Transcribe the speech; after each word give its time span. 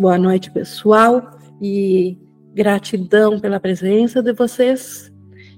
Boa 0.00 0.16
noite, 0.16 0.50
pessoal, 0.50 1.30
e 1.60 2.16
gratidão 2.54 3.38
pela 3.38 3.60
presença 3.60 4.22
de 4.22 4.32
vocês, 4.32 5.12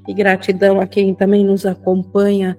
e 0.09 0.13
gratidão 0.13 0.81
a 0.81 0.87
quem 0.89 1.15
também 1.15 1.47
nos 1.47 1.65
acompanha 1.65 2.59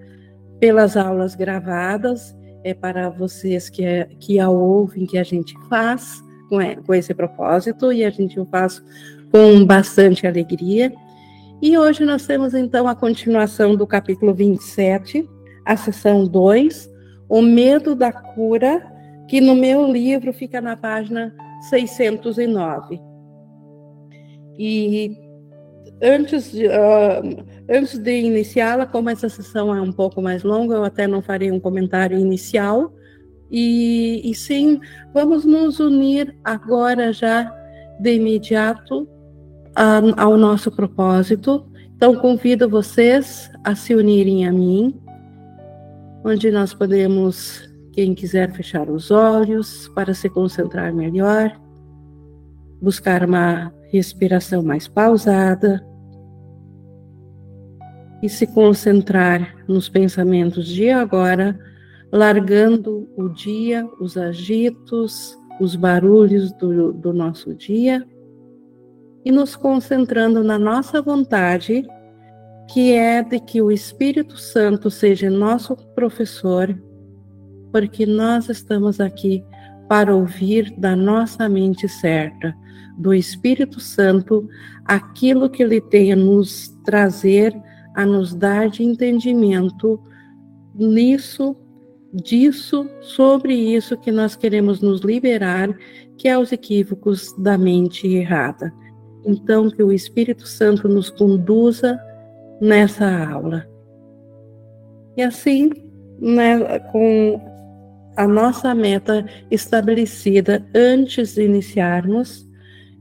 pelas 0.62 0.96
aulas 0.96 1.36
gravadas, 1.36 2.34
é 2.64 2.74
para 2.74 3.10
vocês 3.10 3.70
que, 3.70 3.84
é, 3.84 4.06
que 4.18 4.40
a 4.40 4.50
ouvem, 4.50 5.06
que 5.06 5.18
a 5.18 5.24
gente 5.24 5.54
faz 5.68 6.24
com, 6.48 6.62
é, 6.62 6.78
com 6.78 6.94
esse 6.94 7.14
propósito, 7.14 7.92
e 7.92 8.06
a 8.06 8.10
gente 8.10 8.40
o 8.40 8.46
faz 8.46 8.82
com 9.30 9.66
bastante 9.66 10.26
alegria. 10.26 10.90
E 11.62 11.78
hoje 11.78 12.06
nós 12.06 12.26
temos 12.26 12.54
então 12.54 12.88
a 12.88 12.96
continuação 12.96 13.76
do 13.76 13.86
capítulo 13.86 14.34
27, 14.34 15.30
a 15.66 15.76
sessão 15.76 16.26
2, 16.26 16.90
o 17.28 17.42
medo 17.42 17.94
da 17.94 18.14
cura, 18.14 18.82
que 19.28 19.42
no 19.42 19.54
meu 19.54 19.86
livro 19.92 20.32
fica 20.32 20.62
na 20.62 20.78
página 20.78 21.36
609. 21.70 23.00
E 24.58 25.18
antes 26.02 26.52
de, 26.52 26.68
uh, 26.68 27.46
antes 27.70 27.98
de 27.98 28.22
iniciá-la, 28.22 28.86
como 28.86 29.10
essa 29.10 29.30
sessão 29.30 29.74
é 29.76 29.82
um 29.82 29.92
pouco 29.92 30.22
mais 30.22 30.44
longa, 30.44 30.76
eu 30.76 30.84
até 30.84 31.08
não 31.08 31.22
farei 31.22 31.52
um 31.52 31.60
comentário 31.60 32.18
inicial. 32.20 32.94
E, 33.50 34.22
e 34.24 34.34
sim, 34.34 34.80
vamos 35.14 35.46
nos 35.46 35.80
unir 35.80 36.36
agora 36.44 37.14
já 37.14 37.54
de 38.00 38.16
imediato 38.16 39.08
ao 40.18 40.38
nosso 40.38 40.72
propósito. 40.72 41.66
Então, 41.96 42.16
convido 42.16 42.68
vocês 42.68 43.50
a 43.64 43.76
se 43.76 43.96
unirem 43.96 44.46
a 44.48 44.52
mim, 44.52 45.00
onde 46.24 46.52
nós 46.52 46.74
podemos, 46.74 47.70
quem 47.94 48.16
quiser 48.16 48.52
fechar 48.52 48.90
os 48.90 49.12
olhos 49.12 49.88
para 49.90 50.14
se 50.16 50.28
concentrar 50.28 50.92
melhor, 50.92 51.58
buscar 52.82 53.24
uma 53.24 53.72
respiração 53.92 54.64
mais 54.64 54.88
pausada 54.88 55.86
e 58.22 58.28
se 58.28 58.48
concentrar 58.48 59.56
nos 59.68 59.88
pensamentos 59.88 60.68
de 60.68 60.90
agora, 60.90 61.58
largando 62.12 63.08
o 63.16 63.30
dia, 63.30 63.88
os 64.00 64.18
agitos, 64.18 65.38
os 65.60 65.76
barulhos 65.76 66.52
do, 66.54 66.92
do 66.94 67.14
nosso 67.14 67.54
dia 67.54 68.04
e 69.24 69.32
nos 69.32 69.56
concentrando 69.56 70.44
na 70.44 70.58
nossa 70.58 71.00
vontade, 71.00 71.86
que 72.72 72.94
é 72.94 73.22
de 73.22 73.40
que 73.40 73.62
o 73.62 73.72
Espírito 73.72 74.36
Santo 74.38 74.90
seja 74.90 75.30
nosso 75.30 75.76
professor, 75.94 76.76
porque 77.74 78.06
nós 78.06 78.50
estamos 78.50 79.00
aqui 79.00 79.44
para 79.90 80.16
ouvir 80.16 80.72
da 80.78 80.96
nossa 80.96 81.50
mente 81.50 81.90
certa, 81.90 82.56
do 82.96 83.12
Espírito 83.12 83.80
Santo 83.80 84.48
aquilo 84.86 85.50
que 85.50 85.64
ele 85.64 85.82
tem 85.82 86.14
a 86.14 86.16
nos 86.16 86.70
trazer, 86.86 87.52
a 87.96 88.06
nos 88.06 88.36
dar 88.36 88.70
de 88.70 88.84
entendimento 88.84 90.00
nisso, 90.76 91.58
disso, 92.14 92.88
sobre 93.02 93.56
isso 93.56 93.98
que 93.98 94.12
nós 94.12 94.36
queremos 94.36 94.80
nos 94.80 95.02
liberar, 95.02 95.76
que 96.16 96.28
é 96.28 96.38
os 96.38 96.52
equívocos 96.52 97.34
da 97.40 97.58
mente 97.58 98.08
errada. 98.08 98.72
Então, 99.26 99.68
que 99.72 99.82
o 99.82 99.92
Espírito 99.92 100.48
Santo 100.48 100.88
nos 100.88 101.10
conduza 101.10 102.00
nessa 102.62 103.10
aula. 103.26 103.68
E 105.18 105.24
assim, 105.24 105.72
né, 106.20 106.78
com 106.92 107.53
a 108.16 108.28
nossa 108.28 108.74
meta 108.76 109.26
estabelecida 109.50 110.66
antes 110.74 111.36
de 111.36 111.44
iniciarmos, 111.44 112.48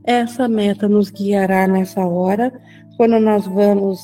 essa 0.03 0.47
meta 0.47 0.87
nos 0.87 1.09
guiará 1.09 1.67
nessa 1.67 2.01
hora, 2.05 2.51
quando 2.97 3.19
nós 3.19 3.45
vamos 3.45 3.99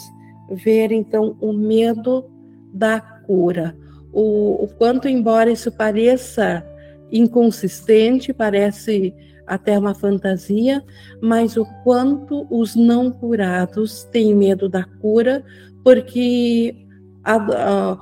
ver 0.51 0.91
então 0.91 1.35
o 1.41 1.51
medo 1.51 2.25
da 2.73 2.99
cura. 2.99 3.75
O, 4.11 4.63
o 4.63 4.67
quanto, 4.77 5.07
embora 5.07 5.51
isso 5.51 5.71
pareça 5.71 6.65
inconsistente, 7.11 8.33
parece 8.33 9.13
até 9.45 9.77
uma 9.77 9.95
fantasia, 9.95 10.83
mas 11.21 11.57
o 11.57 11.65
quanto 11.83 12.47
os 12.51 12.75
não 12.75 13.11
curados 13.11 14.03
têm 14.05 14.35
medo 14.35 14.69
da 14.69 14.83
cura, 14.83 15.43
porque 15.83 16.75
a, 17.23 17.35
a, 17.35 17.97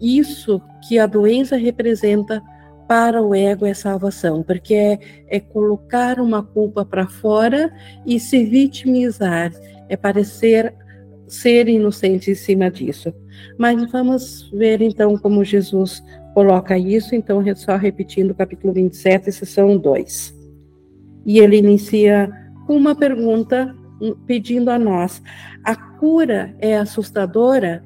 isso 0.00 0.60
que 0.86 0.98
a 0.98 1.06
doença 1.06 1.56
representa 1.56 2.42
para 2.88 3.22
o 3.22 3.34
ego 3.34 3.64
é 3.64 3.74
salvação, 3.74 4.42
porque 4.42 4.74
é, 4.74 4.98
é 5.28 5.40
colocar 5.40 6.20
uma 6.20 6.42
culpa 6.42 6.84
para 6.84 7.06
fora 7.06 7.72
e 8.04 8.20
se 8.20 8.44
vitimizar, 8.44 9.52
é 9.88 9.96
parecer 9.96 10.74
ser 11.26 11.68
inocente 11.68 12.30
em 12.30 12.34
cima 12.34 12.70
disso. 12.70 13.12
Mas 13.58 13.90
vamos 13.90 14.50
ver 14.52 14.82
então 14.82 15.16
como 15.16 15.42
Jesus 15.42 16.02
coloca 16.34 16.76
isso, 16.76 17.14
então 17.14 17.42
só 17.56 17.76
repetindo 17.76 18.32
o 18.32 18.34
capítulo 18.34 18.72
27, 18.72 19.32
sessão 19.32 19.78
2. 19.78 20.34
E 21.24 21.38
ele 21.38 21.56
inicia 21.56 22.30
com 22.66 22.76
uma 22.76 22.94
pergunta 22.94 23.74
hum, 24.00 24.14
pedindo 24.26 24.70
a 24.70 24.78
nós: 24.78 25.22
a 25.64 25.74
cura 25.74 26.54
é 26.58 26.76
assustadora? 26.76 27.82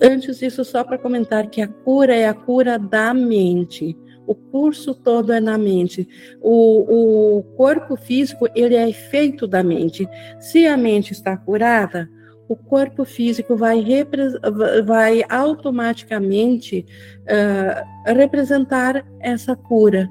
Antes 0.00 0.38
disso, 0.38 0.64
só 0.64 0.82
para 0.82 0.98
comentar 0.98 1.48
que 1.48 1.60
a 1.62 1.68
cura 1.68 2.14
é 2.14 2.26
a 2.26 2.34
cura 2.34 2.78
da 2.78 3.14
mente. 3.14 3.96
O 4.26 4.34
curso 4.34 4.94
todo 4.94 5.32
é 5.32 5.40
na 5.40 5.58
mente. 5.58 6.08
O, 6.40 7.38
o 7.38 7.42
corpo 7.56 7.96
físico, 7.96 8.48
ele 8.54 8.74
é 8.74 8.88
efeito 8.88 9.46
da 9.46 9.62
mente. 9.62 10.08
Se 10.40 10.66
a 10.66 10.76
mente 10.76 11.12
está 11.12 11.36
curada, 11.36 12.08
o 12.48 12.56
corpo 12.56 13.04
físico 13.04 13.56
vai, 13.56 13.84
vai 14.84 15.22
automaticamente 15.28 16.84
uh, 17.22 18.14
representar 18.14 19.04
essa 19.20 19.54
cura. 19.54 20.08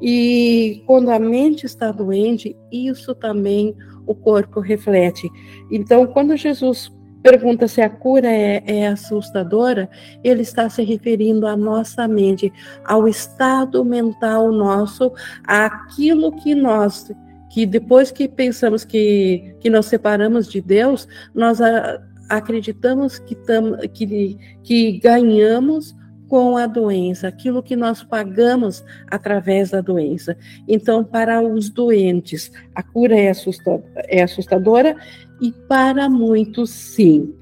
E 0.00 0.82
quando 0.86 1.10
a 1.10 1.18
mente 1.18 1.64
está 1.64 1.92
doente, 1.92 2.56
isso 2.72 3.14
também 3.14 3.74
o 4.06 4.14
corpo 4.14 4.58
reflete. 4.58 5.30
Então, 5.70 6.06
quando 6.08 6.36
Jesus 6.36 6.92
pergunta 7.22 7.68
se 7.68 7.80
a 7.80 7.88
cura 7.88 8.28
é, 8.28 8.62
é, 8.66 8.88
assustadora, 8.88 9.88
ele 10.24 10.42
está 10.42 10.68
se 10.68 10.82
referindo 10.82 11.46
à 11.46 11.56
nossa 11.56 12.08
mente, 12.08 12.52
ao 12.84 13.06
estado 13.06 13.84
mental 13.84 14.50
nosso, 14.50 15.12
àquilo 15.44 16.32
que 16.32 16.54
nós, 16.54 17.10
que 17.50 17.64
depois 17.64 18.10
que 18.10 18.28
pensamos 18.28 18.84
que, 18.84 19.54
que 19.60 19.70
nós 19.70 19.86
separamos 19.86 20.48
de 20.48 20.60
Deus, 20.60 21.06
nós 21.34 21.60
a, 21.60 22.02
acreditamos 22.28 23.18
que, 23.18 23.34
tam, 23.34 23.76
que, 23.92 24.36
que 24.62 24.98
ganhamos 24.98 25.94
com 26.32 26.56
a 26.56 26.66
doença, 26.66 27.28
aquilo 27.28 27.62
que 27.62 27.76
nós 27.76 28.02
pagamos 28.02 28.82
através 29.10 29.72
da 29.72 29.82
doença. 29.82 30.34
Então, 30.66 31.04
para 31.04 31.42
os 31.42 31.68
doentes, 31.68 32.50
a 32.74 32.82
cura 32.82 33.14
é, 33.14 33.30
é 34.08 34.22
assustadora 34.22 34.96
e 35.42 35.52
para 35.52 36.08
muitos, 36.08 36.70
sim. 36.70 37.34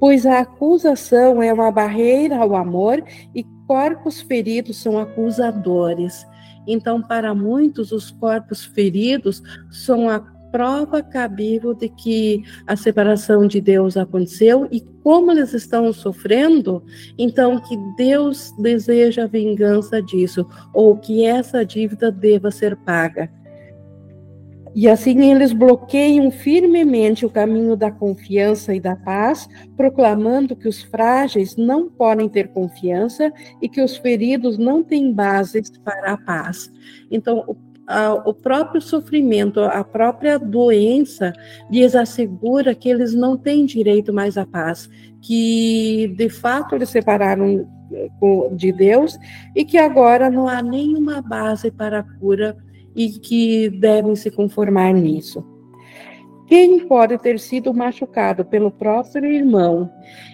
Pois 0.00 0.24
a 0.24 0.38
acusação 0.38 1.42
é 1.42 1.52
uma 1.52 1.70
barreira 1.70 2.38
ao 2.38 2.56
amor 2.56 3.04
e 3.34 3.44
corpos 3.66 4.22
feridos 4.22 4.78
são 4.78 4.98
acusadores. 4.98 6.26
Então, 6.66 7.02
para 7.02 7.34
muitos, 7.34 7.92
os 7.92 8.10
corpos 8.10 8.64
feridos 8.64 9.42
são 9.70 10.08
a 10.08 10.20
prova 10.50 11.02
cabível 11.02 11.74
de 11.74 11.88
que 11.88 12.42
a 12.66 12.76
separação 12.76 13.46
de 13.46 13.60
Deus 13.60 13.96
aconteceu 13.96 14.68
e 14.70 14.80
como 15.02 15.30
eles 15.30 15.54
estão 15.54 15.92
sofrendo, 15.92 16.82
então 17.16 17.60
que 17.60 17.76
Deus 17.96 18.52
deseja 18.58 19.24
a 19.24 19.28
vingança 19.28 20.02
disso, 20.02 20.46
ou 20.74 20.96
que 20.96 21.24
essa 21.24 21.64
dívida 21.64 22.10
deva 22.12 22.50
ser 22.50 22.76
paga. 22.76 23.30
E 24.74 24.88
assim 24.88 25.30
eles 25.30 25.52
bloqueiam 25.52 26.30
firmemente 26.30 27.26
o 27.26 27.30
caminho 27.30 27.74
da 27.74 27.90
confiança 27.90 28.74
e 28.74 28.80
da 28.80 28.94
paz, 28.94 29.48
proclamando 29.76 30.54
que 30.54 30.68
os 30.68 30.82
frágeis 30.82 31.56
não 31.56 31.88
podem 31.88 32.28
ter 32.28 32.48
confiança 32.48 33.32
e 33.60 33.68
que 33.68 33.80
os 33.80 33.96
feridos 33.96 34.58
não 34.58 34.84
têm 34.84 35.12
bases 35.12 35.70
para 35.82 36.12
a 36.12 36.16
paz. 36.16 36.70
Então, 37.10 37.44
o 37.46 37.56
o 38.24 38.34
próprio 38.34 38.82
sofrimento, 38.82 39.60
a 39.60 39.82
própria 39.82 40.38
doença 40.38 41.32
lhes 41.70 41.94
assegura 41.94 42.74
que 42.74 42.88
eles 42.88 43.14
não 43.14 43.36
têm 43.36 43.64
direito 43.64 44.12
mais 44.12 44.36
à 44.36 44.44
paz, 44.44 44.90
que 45.22 46.14
de 46.16 46.28
fato 46.28 46.74
eles 46.74 46.90
separaram 46.90 47.66
eh, 47.92 48.08
de 48.52 48.72
Deus 48.72 49.18
e 49.56 49.64
que 49.64 49.78
agora 49.78 50.28
não 50.28 50.46
há 50.46 50.60
nenhuma 50.62 51.22
base 51.22 51.70
para 51.70 52.00
a 52.00 52.02
cura 52.02 52.56
e 52.94 53.08
que 53.10 53.70
devem 53.70 54.14
se 54.14 54.30
conformar 54.30 54.92
nisso. 54.92 55.42
Quem 56.46 56.80
pode 56.80 57.16
ter 57.18 57.38
sido 57.38 57.72
machucado 57.72 58.44
pelo 58.44 58.70
próprio 58.70 59.30
irmão 59.30 59.90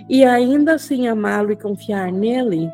e 0.08 0.24
ainda 0.24 0.74
assim 0.74 1.06
amá-lo 1.06 1.52
e 1.52 1.56
confiar 1.56 2.12
nele? 2.12 2.70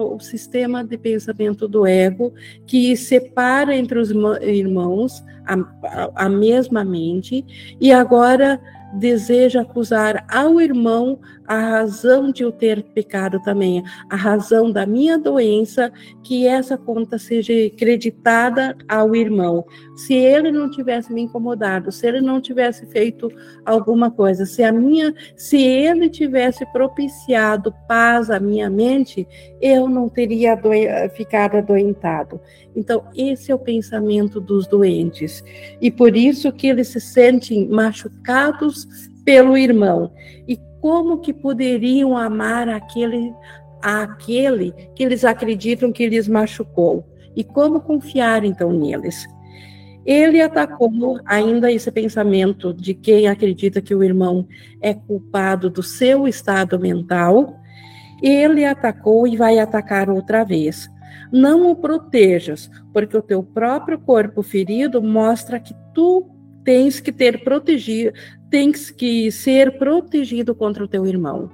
O 0.00 0.20
sistema 0.20 0.84
de 0.84 0.96
pensamento 0.96 1.68
do 1.68 1.86
ego 1.86 2.32
que 2.66 2.96
separa 2.96 3.74
entre 3.74 3.98
os 3.98 4.10
irmãos 4.42 5.22
a, 5.46 5.54
a, 5.54 6.26
a 6.26 6.28
mesma 6.28 6.84
mente 6.84 7.44
e 7.80 7.92
agora 7.92 8.60
deseja 8.94 9.62
acusar 9.62 10.24
ao 10.28 10.60
irmão 10.60 11.18
a 11.48 11.58
razão 11.58 12.30
de 12.30 12.42
eu 12.42 12.52
ter 12.52 12.82
pecado 12.82 13.40
também, 13.40 13.82
a 14.10 14.14
razão 14.14 14.70
da 14.70 14.84
minha 14.84 15.18
doença, 15.18 15.90
que 16.22 16.46
essa 16.46 16.76
conta 16.76 17.18
seja 17.18 17.52
creditada 17.76 18.76
ao 18.86 19.16
irmão. 19.16 19.64
Se 19.96 20.12
ele 20.12 20.52
não 20.52 20.70
tivesse 20.70 21.10
me 21.10 21.22
incomodado, 21.22 21.90
se 21.90 22.06
ele 22.06 22.20
não 22.20 22.38
tivesse 22.38 22.84
feito 22.86 23.32
alguma 23.64 24.10
coisa, 24.10 24.44
se 24.44 24.62
a 24.62 24.70
minha, 24.70 25.14
se 25.34 25.56
ele 25.56 26.10
tivesse 26.10 26.66
propiciado 26.70 27.74
paz 27.88 28.30
à 28.30 28.38
minha 28.38 28.68
mente, 28.68 29.26
eu 29.58 29.88
não 29.88 30.08
teria 30.08 30.60
ficado 31.14 31.56
adoentado. 31.56 32.38
Então, 32.76 33.04
esse 33.16 33.50
é 33.50 33.54
o 33.54 33.58
pensamento 33.58 34.38
dos 34.38 34.66
doentes. 34.66 35.42
E 35.80 35.90
por 35.90 36.14
isso 36.14 36.52
que 36.52 36.66
eles 36.66 36.88
se 36.88 37.00
sentem 37.00 37.66
machucados 37.66 38.86
pelo 39.24 39.56
irmão. 39.56 40.12
E 40.46 40.58
como 40.80 41.18
que 41.18 41.32
poderiam 41.32 42.16
amar 42.16 42.68
aquele 42.68 43.32
aquele 43.80 44.72
que 44.94 45.04
eles 45.04 45.24
acreditam 45.24 45.92
que 45.92 46.08
lhes 46.08 46.28
machucou? 46.28 47.06
E 47.36 47.44
como 47.44 47.80
confiar 47.80 48.44
então 48.44 48.72
neles? 48.72 49.26
Ele 50.04 50.40
atacou 50.40 51.20
ainda 51.26 51.70
esse 51.70 51.90
pensamento 51.90 52.72
de 52.72 52.94
quem 52.94 53.28
acredita 53.28 53.80
que 53.80 53.94
o 53.94 54.02
irmão 54.02 54.46
é 54.80 54.94
culpado 54.94 55.68
do 55.68 55.82
seu 55.82 56.26
estado 56.26 56.78
mental. 56.78 57.60
Ele 58.22 58.64
atacou 58.64 59.28
e 59.28 59.36
vai 59.36 59.58
atacar 59.58 60.08
outra 60.08 60.44
vez. 60.44 60.88
Não 61.30 61.70
o 61.70 61.76
protejas, 61.76 62.70
porque 62.92 63.16
o 63.16 63.22
teu 63.22 63.42
próprio 63.42 63.98
corpo 63.98 64.42
ferido 64.42 65.02
mostra 65.02 65.60
que 65.60 65.74
tu 65.94 66.37
tens 66.64 67.00
que 67.00 67.12
ter 67.12 67.42
protegido, 67.44 68.12
tens 68.50 68.90
que 68.90 69.30
ser 69.30 69.78
protegido 69.78 70.54
contra 70.54 70.84
o 70.84 70.88
teu 70.88 71.06
irmão. 71.06 71.50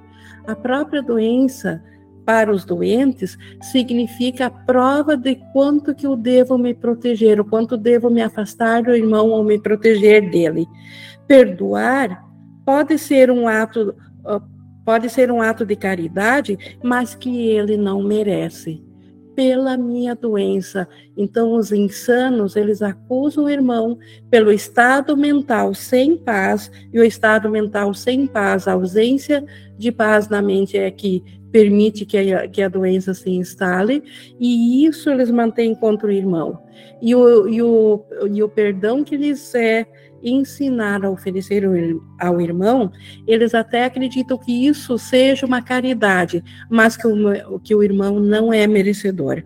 A 0.47 0.55
própria 0.55 1.01
doença 1.01 1.81
para 2.25 2.51
os 2.51 2.65
doentes 2.65 3.37
significa 3.61 4.47
a 4.47 4.49
prova 4.49 5.15
de 5.15 5.35
quanto 5.53 5.93
que 5.93 6.07
eu 6.07 6.15
devo 6.15 6.57
me 6.57 6.73
proteger, 6.73 7.39
o 7.39 7.45
quanto 7.45 7.77
devo 7.77 8.09
me 8.09 8.21
afastar 8.21 8.83
do 8.83 8.95
irmão 8.95 9.29
ou 9.29 9.43
me 9.43 9.59
proteger 9.59 10.29
dele. 10.29 10.65
Perdoar 11.27 12.23
pode 12.65 12.97
ser 12.97 13.29
um 13.29 13.47
ato 13.47 13.95
pode 14.83 15.09
ser 15.09 15.31
um 15.31 15.41
ato 15.41 15.65
de 15.65 15.75
caridade, 15.75 16.77
mas 16.83 17.15
que 17.15 17.49
ele 17.49 17.75
não 17.75 18.03
merece 18.03 18.83
pela 19.35 19.77
minha 19.77 20.15
doença. 20.15 20.87
Então, 21.17 21.53
os 21.53 21.71
insanos, 21.71 22.55
eles 22.55 22.81
acusam 22.81 23.45
o 23.45 23.49
irmão 23.49 23.97
pelo 24.29 24.51
estado 24.51 25.15
mental 25.15 25.73
sem 25.73 26.15
paz, 26.17 26.71
e 26.93 26.99
o 26.99 27.03
estado 27.03 27.49
mental 27.49 27.93
sem 27.93 28.25
paz, 28.25 28.67
a 28.67 28.73
ausência 28.73 29.45
de 29.77 29.91
paz 29.91 30.29
na 30.29 30.41
mente 30.41 30.77
é 30.77 30.89
que 30.89 31.23
permite 31.51 32.05
que 32.05 32.17
a, 32.17 32.47
que 32.47 32.61
a 32.61 32.69
doença 32.69 33.13
se 33.13 33.29
instale, 33.29 34.03
e 34.39 34.85
isso 34.85 35.09
eles 35.09 35.29
mantêm 35.29 35.75
contra 35.75 36.07
o 36.07 36.11
irmão. 36.11 36.59
E 37.01 37.13
o, 37.13 37.47
e 37.47 37.61
o, 37.61 38.03
e 38.31 38.43
o 38.43 38.49
perdão 38.49 39.03
que 39.03 39.15
lhes 39.15 39.53
é 39.53 39.85
ensinar 40.25 41.05
a 41.05 41.09
oferecer 41.09 41.63
ao 42.19 42.41
irmão, 42.41 42.91
eles 43.27 43.53
até 43.53 43.85
acreditam 43.85 44.37
que 44.37 44.67
isso 44.67 44.97
seja 44.97 45.45
uma 45.45 45.61
caridade, 45.61 46.43
mas 46.69 46.97
que 46.97 47.07
o, 47.07 47.59
que 47.59 47.75
o 47.75 47.83
irmão 47.83 48.19
não 48.19 48.51
é 48.51 48.65
merecedor. 48.65 49.43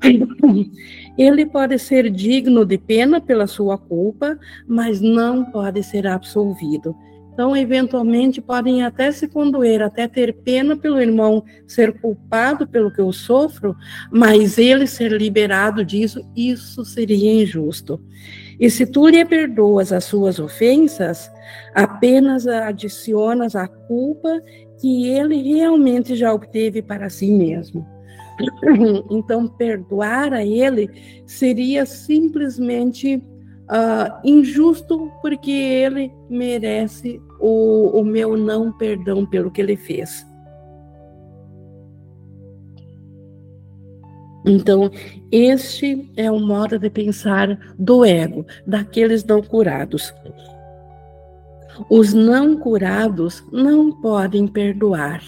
Ele 1.18 1.44
pode 1.44 1.78
ser 1.78 2.08
digno 2.10 2.64
de 2.64 2.78
pena 2.78 3.20
pela 3.20 3.46
sua 3.46 3.76
culpa, 3.76 4.38
mas 4.66 5.00
não 5.00 5.44
pode 5.44 5.82
ser 5.82 6.06
absolvido. 6.06 6.96
Então, 7.32 7.56
eventualmente, 7.56 8.40
podem 8.40 8.82
até 8.82 9.10
se 9.10 9.26
condoer, 9.26 9.82
até 9.82 10.06
ter 10.06 10.34
pena 10.34 10.76
pelo 10.76 11.00
irmão 11.00 11.42
ser 11.66 11.98
culpado 12.00 12.66
pelo 12.66 12.92
que 12.92 13.00
eu 13.00 13.12
sofro, 13.12 13.74
mas 14.12 14.58
ele 14.58 14.86
ser 14.86 15.12
liberado 15.12 15.84
disso, 15.84 16.20
isso 16.36 16.84
seria 16.84 17.42
injusto. 17.42 17.98
E 18.60 18.70
se 18.70 18.84
tu 18.84 19.08
lhe 19.08 19.24
perdoas 19.24 19.90
as 19.90 20.04
suas 20.04 20.38
ofensas, 20.38 21.32
apenas 21.74 22.46
adicionas 22.46 23.56
a 23.56 23.66
culpa 23.66 24.42
que 24.78 25.08
ele 25.08 25.42
realmente 25.42 26.14
já 26.14 26.32
obteve 26.32 26.82
para 26.82 27.08
si 27.08 27.32
mesmo. 27.32 27.86
Então, 29.10 29.48
perdoar 29.48 30.32
a 30.32 30.44
ele 30.44 30.88
seria 31.26 31.84
simplesmente 31.84 33.16
uh, 33.16 34.20
injusto, 34.24 35.10
porque 35.22 35.50
ele 35.50 36.12
merece 36.28 37.20
o, 37.38 37.98
o 37.98 38.04
meu 38.04 38.36
não 38.36 38.72
perdão 38.72 39.26
pelo 39.26 39.50
que 39.50 39.60
ele 39.60 39.76
fez. 39.76 40.26
Então, 44.44 44.90
este 45.30 46.10
é 46.16 46.30
o 46.30 46.38
modo 46.38 46.78
de 46.78 46.88
pensar 46.88 47.58
do 47.78 48.04
ego, 48.04 48.46
daqueles 48.66 49.24
não 49.24 49.42
curados. 49.42 50.14
Os 51.90 52.12
não 52.12 52.56
curados 52.56 53.42
não 53.52 53.92
podem 54.00 54.46
perdoar, 54.46 55.22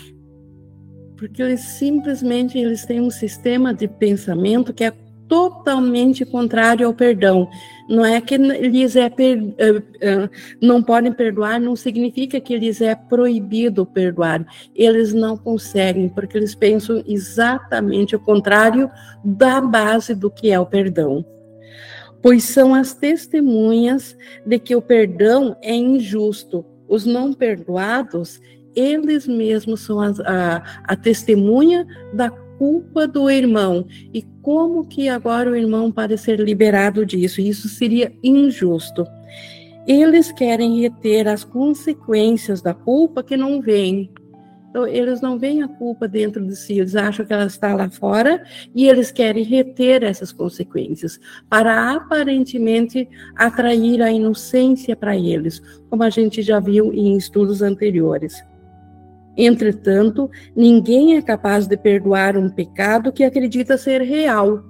porque 1.17 1.43
eles 1.43 1.61
simplesmente 1.61 2.59
eles 2.59 2.85
têm 2.85 3.01
um 3.01 3.11
sistema 3.11 3.73
de 3.73 3.87
pensamento 3.87 4.73
que 4.73 4.85
é 4.85 4.93
totalmente 5.33 6.27
contrário 6.27 6.87
ao 6.87 6.93
perdão. 6.93 7.49
Não 7.89 8.05
é 8.05 8.21
que 8.21 8.37
lhes 8.37 8.97
é 8.97 9.09
per, 9.09 9.43
uh, 9.43 9.49
uh, 9.49 10.31
não 10.61 10.83
podem 10.83 11.11
perdoar, 11.11 11.59
não 11.59 11.75
significa 11.75 12.39
que 12.39 12.59
lhes 12.59 12.83
é 12.83 12.95
proibido 12.95 13.87
perdoar. 13.87 14.45
Eles 14.77 15.15
não 15.15 15.35
conseguem, 15.35 16.11
porque 16.11 16.37
eles 16.37 16.55
pensam 16.55 17.03
exatamente 17.07 18.15
o 18.15 18.21
contrário 18.21 18.91
da 19.25 19.59
base 19.59 20.15
do 20.15 20.31
que 20.31 20.51
é 20.51 20.61
o 20.61 20.67
perdão. 20.67 21.25
Pois 22.21 22.45
são 22.45 22.75
as 22.75 22.93
testemunhas 22.93 24.15
de 24.45 24.59
que 24.59 24.77
o 24.77 24.83
perdão 24.83 25.57
é 25.63 25.75
injusto. 25.75 26.63
Os 26.87 27.07
não 27.07 27.33
perdoados, 27.33 28.39
eles 28.77 29.27
mesmos 29.27 29.81
são 29.81 29.99
a, 29.99 30.11
a, 30.27 30.63
a 30.85 30.95
testemunha 30.95 31.87
da 32.13 32.31
culpa 32.63 33.09
do 33.09 33.29
irmão 33.29 33.85
e 34.15 34.23
como 34.41 34.87
que 34.87 35.09
agora 35.09 35.51
o 35.51 35.57
irmão 35.57 35.91
pode 35.91 36.17
ser 36.17 36.39
liberado 36.39 37.05
disso? 37.05 37.41
Isso 37.41 37.69
seria 37.69 38.13
injusto. 38.23 39.05
Eles 39.85 40.31
querem 40.31 40.81
reter 40.81 41.27
as 41.27 41.43
consequências 41.43 42.63
da 42.63 42.73
culpa 42.73 43.21
que 43.21 43.37
não 43.37 43.61
vêm. 43.61 44.09
Então, 44.71 44.87
eles 44.87 45.21
não 45.21 45.41
veem 45.41 45.65
a 45.65 45.67
culpa 45.67 46.07
dentro 46.07 46.41
de 46.47 46.55
si, 46.55 46.79
eles 46.79 46.95
acham 46.95 47.27
que 47.27 47.33
ela 47.33 47.47
está 47.47 47.75
lá 47.75 47.91
fora 47.91 48.45
e 48.73 48.89
eles 48.89 49.11
querem 49.11 49.43
reter 49.43 50.05
essas 50.05 50.31
consequências 50.31 51.19
para 51.51 51.97
aparentemente 51.97 53.09
atrair 53.35 54.01
a 54.01 54.13
inocência 54.13 54.95
para 54.95 55.17
eles, 55.17 55.61
como 55.91 56.05
a 56.05 56.11
gente 56.11 56.43
já 56.43 56.61
viu 56.61 56.95
em 56.95 57.17
estudos 57.17 57.61
anteriores. 57.61 58.41
Entretanto, 59.37 60.31
ninguém 60.55 61.17
é 61.17 61.23
capaz 61.23 61.67
de 61.67 61.77
perdoar 61.77 62.37
um 62.37 62.49
pecado 62.49 63.13
que 63.13 63.25
acredita 63.25 63.79
ser 63.79 64.03
real. 64.03 64.63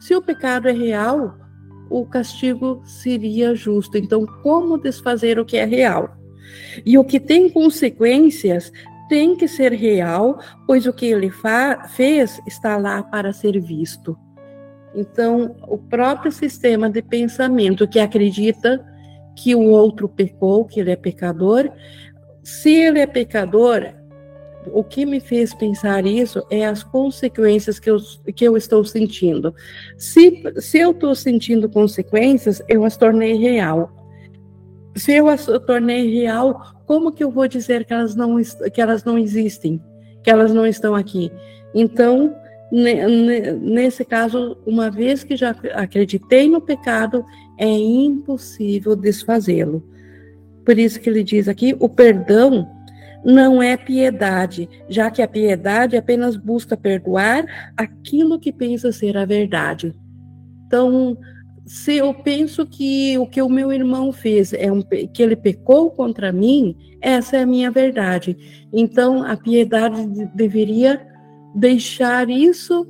Se 0.00 0.14
o 0.14 0.22
pecado 0.22 0.68
é 0.68 0.72
real, 0.72 1.34
o 1.88 2.04
castigo 2.04 2.82
seria 2.84 3.54
justo. 3.54 3.96
Então, 3.96 4.26
como 4.42 4.78
desfazer 4.78 5.38
o 5.38 5.44
que 5.44 5.56
é 5.56 5.64
real? 5.64 6.16
E 6.84 6.98
o 6.98 7.04
que 7.04 7.18
tem 7.18 7.48
consequências 7.48 8.70
tem 9.08 9.36
que 9.36 9.48
ser 9.48 9.72
real, 9.72 10.38
pois 10.66 10.86
o 10.86 10.92
que 10.92 11.06
ele 11.06 11.30
fez 11.88 12.40
está 12.46 12.76
lá 12.76 13.02
para 13.02 13.32
ser 13.32 13.60
visto. 13.60 14.16
Então, 14.94 15.54
o 15.68 15.78
próprio 15.78 16.32
sistema 16.32 16.88
de 16.90 17.02
pensamento 17.02 17.86
que 17.86 18.00
acredita 18.00 18.84
que 19.36 19.54
o 19.54 19.62
outro 19.68 20.08
pecou, 20.08 20.64
que 20.64 20.80
ele 20.80 20.90
é 20.90 20.96
pecador, 20.96 21.70
se 22.46 22.72
ele 22.72 23.00
é 23.00 23.08
pecador, 23.08 23.92
o 24.72 24.84
que 24.84 25.04
me 25.04 25.18
fez 25.18 25.52
pensar 25.52 26.06
isso 26.06 26.46
é 26.48 26.64
as 26.64 26.84
consequências 26.84 27.80
que 27.80 27.90
eu, 27.90 27.98
que 28.36 28.46
eu 28.46 28.56
estou 28.56 28.84
sentindo. 28.84 29.52
Se, 29.98 30.44
se 30.60 30.78
eu 30.78 30.92
estou 30.92 31.12
sentindo 31.16 31.68
consequências, 31.68 32.62
eu 32.68 32.84
as 32.84 32.96
tornei 32.96 33.34
real. 33.34 33.90
Se 34.94 35.14
eu 35.14 35.28
as 35.28 35.44
tornei 35.66 36.08
real, 36.20 36.62
como 36.86 37.10
que 37.10 37.24
eu 37.24 37.32
vou 37.32 37.48
dizer 37.48 37.84
que 37.84 37.92
elas 37.92 38.14
não, 38.14 38.36
que 38.72 38.80
elas 38.80 39.02
não 39.02 39.18
existem, 39.18 39.82
que 40.22 40.30
elas 40.30 40.54
não 40.54 40.64
estão 40.64 40.94
aqui? 40.94 41.32
Então, 41.74 42.32
nesse 43.60 44.04
caso, 44.04 44.56
uma 44.64 44.88
vez 44.88 45.24
que 45.24 45.36
já 45.36 45.50
acreditei 45.74 46.48
no 46.48 46.60
pecado, 46.60 47.24
é 47.58 47.66
impossível 47.68 48.94
desfazê-lo. 48.94 49.82
Por 50.66 50.76
isso 50.78 51.00
que 51.00 51.08
ele 51.08 51.22
diz 51.22 51.48
aqui: 51.48 51.74
o 51.78 51.88
perdão 51.88 52.68
não 53.24 53.62
é 53.62 53.76
piedade, 53.76 54.68
já 54.88 55.10
que 55.10 55.22
a 55.22 55.28
piedade 55.28 55.96
apenas 55.96 56.36
busca 56.36 56.76
perdoar 56.76 57.72
aquilo 57.76 58.38
que 58.38 58.52
pensa 58.52 58.92
ser 58.92 59.16
a 59.16 59.24
verdade. 59.24 59.94
Então, 60.66 61.16
se 61.64 61.96
eu 61.96 62.12
penso 62.12 62.66
que 62.66 63.16
o 63.18 63.26
que 63.26 63.40
o 63.40 63.48
meu 63.48 63.72
irmão 63.72 64.12
fez 64.12 64.52
é 64.52 64.70
um, 64.70 64.82
que 64.82 65.22
ele 65.22 65.36
pecou 65.36 65.90
contra 65.90 66.32
mim, 66.32 66.76
essa 67.00 67.36
é 67.36 67.42
a 67.42 67.46
minha 67.46 67.70
verdade. 67.70 68.36
Então, 68.72 69.24
a 69.24 69.36
piedade 69.36 70.06
deveria 70.34 71.04
deixar 71.54 72.28
isso 72.28 72.86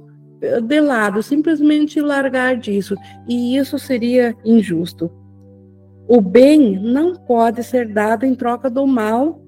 de 0.62 0.80
lado, 0.80 1.22
simplesmente 1.22 2.00
largar 2.00 2.56
disso, 2.56 2.94
e 3.26 3.56
isso 3.56 3.78
seria 3.78 4.34
injusto. 4.44 5.10
O 6.08 6.20
bem 6.20 6.78
não 6.78 7.14
pode 7.14 7.64
ser 7.64 7.88
dado 7.88 8.24
em 8.24 8.34
troca 8.34 8.70
do 8.70 8.86
mal, 8.86 9.42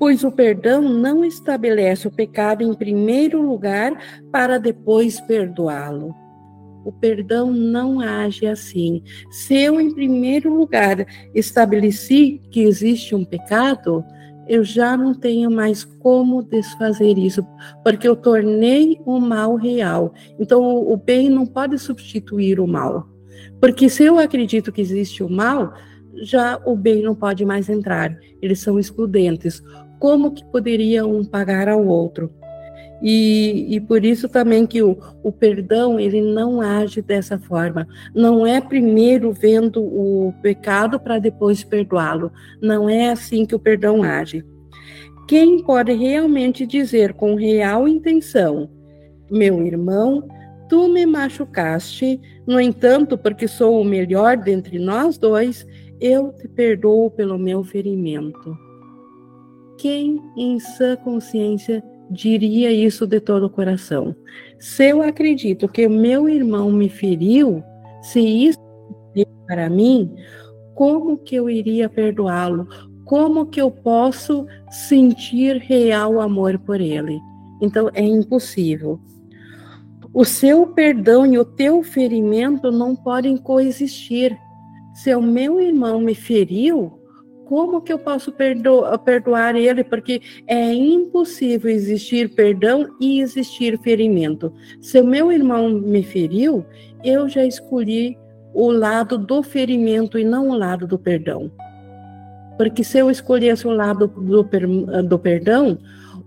pois 0.00 0.24
o 0.24 0.32
perdão 0.32 0.82
não 0.82 1.24
estabelece 1.24 2.08
o 2.08 2.10
pecado 2.10 2.62
em 2.62 2.74
primeiro 2.74 3.40
lugar 3.40 3.92
para 4.32 4.58
depois 4.58 5.20
perdoá-lo. 5.20 6.14
O 6.84 6.90
perdão 6.90 7.52
não 7.52 8.00
age 8.00 8.46
assim. 8.46 9.02
Se 9.30 9.54
eu, 9.54 9.80
em 9.80 9.94
primeiro 9.94 10.52
lugar, 10.52 11.06
estabeleci 11.34 12.40
que 12.50 12.62
existe 12.62 13.14
um 13.14 13.24
pecado, 13.24 14.02
eu 14.48 14.64
já 14.64 14.96
não 14.96 15.14
tenho 15.14 15.50
mais 15.50 15.84
como 15.84 16.42
desfazer 16.42 17.18
isso, 17.18 17.46
porque 17.84 18.08
eu 18.08 18.16
tornei 18.16 18.98
o 19.04 19.20
mal 19.20 19.54
real. 19.54 20.12
Então, 20.38 20.60
o 20.64 20.96
bem 20.96 21.28
não 21.28 21.46
pode 21.46 21.78
substituir 21.78 22.58
o 22.58 22.66
mal. 22.66 23.09
Porque 23.60 23.88
se 23.88 24.04
eu 24.04 24.18
acredito 24.18 24.72
que 24.72 24.80
existe 24.80 25.22
o 25.22 25.28
mal, 25.28 25.74
já 26.22 26.60
o 26.64 26.74
bem 26.74 27.02
não 27.02 27.14
pode 27.14 27.44
mais 27.44 27.68
entrar. 27.68 28.16
Eles 28.40 28.60
são 28.60 28.78
excludentes. 28.78 29.62
Como 29.98 30.32
que 30.32 30.44
poderia 30.44 31.06
um 31.06 31.24
pagar 31.24 31.68
ao 31.68 31.86
outro? 31.86 32.32
E, 33.02 33.66
e 33.74 33.80
por 33.80 34.04
isso 34.04 34.28
também 34.28 34.66
que 34.66 34.82
o, 34.82 34.98
o 35.22 35.32
perdão 35.32 35.98
ele 35.98 36.20
não 36.20 36.60
age 36.60 37.00
dessa 37.00 37.38
forma. 37.38 37.86
Não 38.14 38.46
é 38.46 38.60
primeiro 38.60 39.32
vendo 39.32 39.82
o 39.82 40.34
pecado 40.42 41.00
para 41.00 41.18
depois 41.18 41.64
perdoá-lo. 41.64 42.30
Não 42.60 42.88
é 42.88 43.10
assim 43.10 43.46
que 43.46 43.54
o 43.54 43.58
perdão 43.58 44.02
age. 44.02 44.44
Quem 45.26 45.62
pode 45.62 45.92
realmente 45.92 46.66
dizer 46.66 47.14
com 47.14 47.36
real 47.36 47.86
intenção, 47.86 48.68
meu 49.30 49.64
irmão, 49.64 50.28
tu 50.70 50.88
me 50.88 51.04
machucaste, 51.04 52.20
no 52.46 52.60
entanto, 52.60 53.18
porque 53.18 53.48
sou 53.48 53.80
o 53.80 53.84
melhor 53.84 54.36
dentre 54.36 54.78
nós 54.78 55.18
dois, 55.18 55.66
eu 56.00 56.32
te 56.32 56.46
perdoo 56.46 57.10
pelo 57.10 57.36
meu 57.36 57.64
ferimento. 57.64 58.56
Quem 59.76 60.22
em 60.36 60.60
sã 60.60 60.94
consciência 60.96 61.82
diria 62.08 62.70
isso 62.70 63.04
de 63.04 63.18
todo 63.18 63.46
o 63.46 63.50
coração. 63.50 64.14
Se 64.60 64.90
eu 64.90 65.02
acredito 65.02 65.68
que 65.68 65.88
meu 65.88 66.28
irmão 66.28 66.70
me 66.70 66.88
feriu, 66.88 67.62
se 68.00 68.20
isso 68.20 68.58
é 69.16 69.24
para 69.48 69.68
mim, 69.68 70.14
como 70.76 71.18
que 71.18 71.34
eu 71.34 71.50
iria 71.50 71.88
perdoá-lo? 71.88 72.68
Como 73.04 73.46
que 73.46 73.60
eu 73.60 73.72
posso 73.72 74.46
sentir 74.70 75.56
real 75.56 76.20
amor 76.20 76.60
por 76.60 76.80
ele? 76.80 77.18
Então 77.60 77.90
é 77.92 78.02
impossível. 78.02 79.00
O 80.12 80.24
seu 80.24 80.66
perdão 80.66 81.24
e 81.24 81.38
o 81.38 81.44
teu 81.44 81.82
ferimento 81.82 82.70
não 82.72 82.96
podem 82.96 83.36
coexistir. 83.36 84.36
Se 84.92 85.14
o 85.14 85.22
meu 85.22 85.60
irmão 85.60 86.00
me 86.00 86.14
feriu, 86.14 87.00
como 87.44 87.80
que 87.80 87.92
eu 87.92 87.98
posso 87.98 88.32
perdo 88.32 88.82
perdoar 89.04 89.54
ele? 89.54 89.84
Porque 89.84 90.20
é 90.46 90.72
impossível 90.72 91.70
existir 91.70 92.34
perdão 92.34 92.88
e 93.00 93.20
existir 93.20 93.78
ferimento. 93.78 94.52
Se 94.80 95.00
o 95.00 95.06
meu 95.06 95.30
irmão 95.30 95.68
me 95.68 96.02
feriu, 96.02 96.64
eu 97.04 97.28
já 97.28 97.44
escolhi 97.44 98.18
o 98.52 98.70
lado 98.70 99.16
do 99.16 99.42
ferimento 99.42 100.18
e 100.18 100.24
não 100.24 100.48
o 100.48 100.54
lado 100.56 100.86
do 100.86 100.98
perdão. 100.98 101.50
Porque 102.56 102.82
se 102.82 102.98
eu 102.98 103.10
escolhesse 103.10 103.66
o 103.66 103.72
lado 103.72 104.08
do, 104.08 104.42
do 105.02 105.18
perdão, 105.18 105.78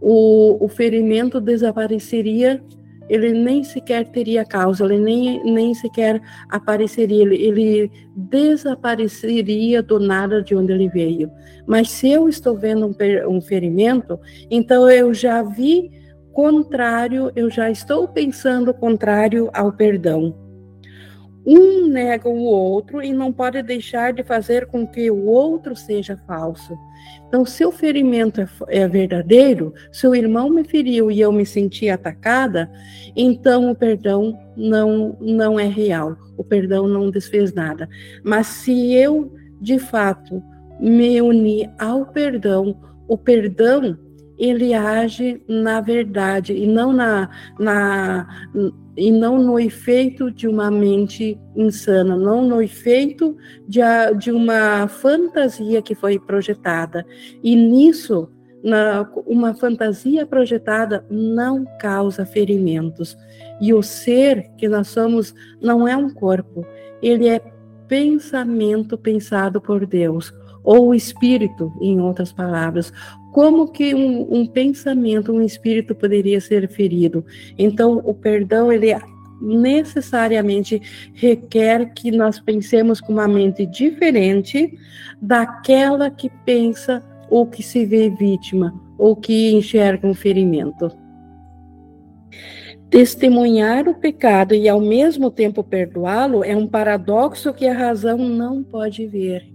o, 0.01 0.65
o 0.65 0.67
ferimento 0.67 1.39
desapareceria 1.39 2.61
ele 3.09 3.31
nem 3.31 3.63
sequer 3.63 4.05
teria 4.05 4.45
causa, 4.45 4.85
ele 4.85 4.99
nem, 4.99 5.43
nem 5.43 5.73
sequer 5.73 6.21
apareceria, 6.49 7.21
ele, 7.21 7.35
ele 7.35 7.91
desapareceria 8.15 9.81
do 9.81 9.99
nada 9.99 10.41
de 10.41 10.55
onde 10.55 10.71
ele 10.71 10.89
veio. 10.89 11.31
Mas 11.67 11.89
se 11.89 12.09
eu 12.09 12.27
estou 12.27 12.57
vendo 12.57 12.87
um, 12.87 13.35
um 13.35 13.41
ferimento, 13.41 14.19
então 14.49 14.89
eu 14.89 15.13
já 15.13 15.41
vi 15.43 15.91
contrário, 16.33 17.31
eu 17.35 17.49
já 17.49 17.69
estou 17.69 18.07
pensando 18.07 18.73
contrário 18.73 19.49
ao 19.53 19.71
perdão. 19.71 20.35
Um 21.45 21.87
nega 21.87 22.29
o 22.29 22.43
outro 22.43 23.01
e 23.01 23.13
não 23.13 23.31
pode 23.31 23.61
deixar 23.61 24.13
de 24.13 24.23
fazer 24.23 24.67
com 24.67 24.87
que 24.87 25.11
o 25.11 25.25
outro 25.25 25.75
seja 25.75 26.17
falso. 26.25 26.77
Então, 27.27 27.45
se 27.45 27.65
o 27.65 27.71
ferimento 27.71 28.41
é, 28.41 28.47
é, 28.69 28.87
verdadeiro, 28.87 29.73
se 29.91 30.07
o 30.07 30.15
irmão 30.15 30.49
me 30.49 30.63
feriu 30.63 31.11
e 31.11 31.19
eu 31.19 31.31
me 31.31 31.45
senti 31.45 31.89
atacada, 31.89 32.71
então 33.15 33.69
o 33.69 33.75
perdão 33.75 34.39
não, 34.55 35.17
não 35.19 35.59
é 35.59 35.67
real, 35.67 36.15
o 36.37 36.43
perdão 36.43 36.87
não 36.87 37.09
desfez 37.09 37.53
nada. 37.53 37.89
Mas 38.23 38.47
se 38.47 38.93
eu, 38.93 39.33
de 39.59 39.79
fato, 39.79 40.41
me 40.79 41.21
uni 41.21 41.69
ao 41.77 42.05
perdão, 42.05 42.79
o 43.07 43.17
perdão 43.17 43.97
ele 44.37 44.73
age 44.73 45.41
na 45.47 45.79
verdade 45.79 46.53
e 46.53 46.67
não 46.67 46.91
na, 46.91 47.29
na 47.59 48.27
e 48.95 49.11
não 49.11 49.41
no 49.41 49.59
efeito 49.59 50.29
de 50.29 50.47
uma 50.47 50.69
mente 50.69 51.39
insana, 51.55 52.15
não 52.15 52.47
no 52.47 52.61
efeito 52.61 53.35
de, 53.67 53.79
de 54.17 54.31
uma 54.31 54.87
fantasia 54.87 55.81
que 55.81 55.95
foi 55.95 56.19
projetada. 56.19 57.05
E 57.43 57.55
nisso, 57.55 58.29
na, 58.63 59.09
uma 59.25 59.53
fantasia 59.53 60.25
projetada 60.25 61.05
não 61.09 61.65
causa 61.79 62.25
ferimentos. 62.25 63.17
E 63.59 63.73
o 63.73 63.81
ser 63.81 64.49
que 64.57 64.67
nós 64.67 64.87
somos 64.87 65.33
não 65.61 65.87
é 65.87 65.97
um 65.97 66.09
corpo, 66.09 66.65
ele 67.01 67.27
é 67.27 67.41
pensamento 67.87 68.97
pensado 68.97 69.59
por 69.59 69.85
Deus, 69.85 70.33
ou 70.63 70.95
espírito, 70.95 71.71
em 71.81 71.99
outras 71.99 72.31
palavras. 72.31 72.93
Como 73.33 73.67
que 73.67 73.95
um, 73.95 74.31
um, 74.31 74.45
pensamento, 74.45 75.33
um 75.33 75.41
espírito 75.41 75.95
poderia 75.95 76.39
ser 76.39 76.69
ferido? 76.69 77.25
Então, 77.57 77.99
o 78.05 78.13
perdão, 78.13 78.71
ele 78.71 78.95
necessariamente 79.41 80.79
requer 81.15 81.93
que 81.95 82.11
nós 82.11 82.39
pensemos 82.39 83.01
com 83.01 83.11
uma 83.11 83.27
mente 83.27 83.65
diferente 83.65 84.77
daquela 85.19 86.11
que 86.11 86.29
pensa 86.45 87.03
ou 87.27 87.47
que 87.47 87.63
se 87.63 87.83
vê 87.85 88.07
vítima 88.07 88.79
ou 88.99 89.15
que 89.15 89.51
enxerga 89.51 90.07
um 90.07 90.13
ferimento. 90.13 90.91
Testemunhar 92.91 93.87
o 93.87 93.95
pecado 93.95 94.53
e 94.53 94.69
ao 94.69 94.79
mesmo 94.79 95.31
tempo 95.31 95.63
perdoá-lo 95.63 96.43
é 96.43 96.55
um 96.55 96.67
paradoxo 96.67 97.51
que 97.51 97.65
a 97.65 97.73
razão 97.73 98.19
não 98.19 98.63
pode 98.63 99.07
ver. 99.07 99.52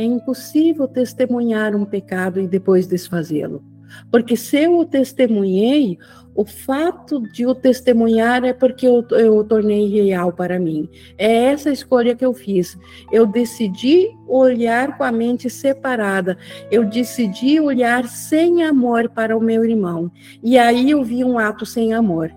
É 0.00 0.02
impossível 0.02 0.88
testemunhar 0.88 1.76
um 1.76 1.84
pecado 1.84 2.40
e 2.40 2.48
depois 2.48 2.86
desfazê-lo. 2.86 3.62
Porque 4.10 4.34
se 4.34 4.56
eu 4.56 4.78
o 4.78 4.84
testemunhei, 4.86 5.98
o 6.34 6.42
fato 6.42 7.20
de 7.20 7.44
o 7.44 7.54
testemunhar 7.54 8.42
é 8.42 8.54
porque 8.54 8.86
eu, 8.86 9.04
eu 9.10 9.36
o 9.36 9.44
tornei 9.44 9.90
real 9.90 10.32
para 10.32 10.58
mim. 10.58 10.88
É 11.18 11.30
essa 11.52 11.70
escolha 11.70 12.16
que 12.16 12.24
eu 12.24 12.32
fiz. 12.32 12.78
Eu 13.12 13.26
decidi 13.26 14.08
olhar 14.26 14.96
com 14.96 15.04
a 15.04 15.12
mente 15.12 15.50
separada. 15.50 16.38
Eu 16.70 16.86
decidi 16.86 17.60
olhar 17.60 18.08
sem 18.08 18.62
amor 18.62 19.10
para 19.10 19.36
o 19.36 19.40
meu 19.42 19.66
irmão. 19.66 20.10
E 20.42 20.56
aí 20.56 20.92
eu 20.92 21.04
vi 21.04 21.22
um 21.22 21.38
ato 21.38 21.66
sem 21.66 21.92
amor. 21.92 22.34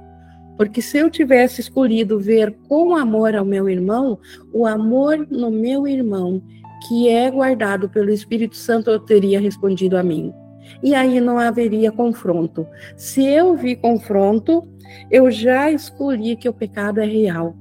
Porque 0.57 0.81
se 0.81 0.97
eu 0.97 1.09
tivesse 1.09 1.61
escolhido 1.61 2.19
ver 2.19 2.53
com 2.67 2.93
amor 2.93 3.33
ao 3.35 3.45
meu 3.45 3.69
irmão, 3.69 4.19
o 4.51 4.67
amor 4.67 5.25
no 5.31 5.49
meu 5.49 5.87
irmão 5.87 6.41
que 6.87 7.09
é 7.09 7.29
guardado 7.29 7.89
pelo 7.89 8.09
Espírito 8.11 8.55
Santo, 8.55 8.89
eu 8.89 8.99
teria 8.99 9.39
respondido 9.39 9.97
a 9.97 10.03
mim. 10.03 10.33
E 10.81 10.93
aí 10.95 11.19
não 11.19 11.37
haveria 11.37 11.91
confronto. 11.91 12.67
Se 12.95 13.23
eu 13.25 13.55
vi 13.55 13.75
confronto, 13.75 14.67
eu 15.09 15.29
já 15.31 15.71
escolhi 15.71 16.35
que 16.35 16.47
o 16.47 16.53
pecado 16.53 16.99
é 16.99 17.05
real. 17.05 17.55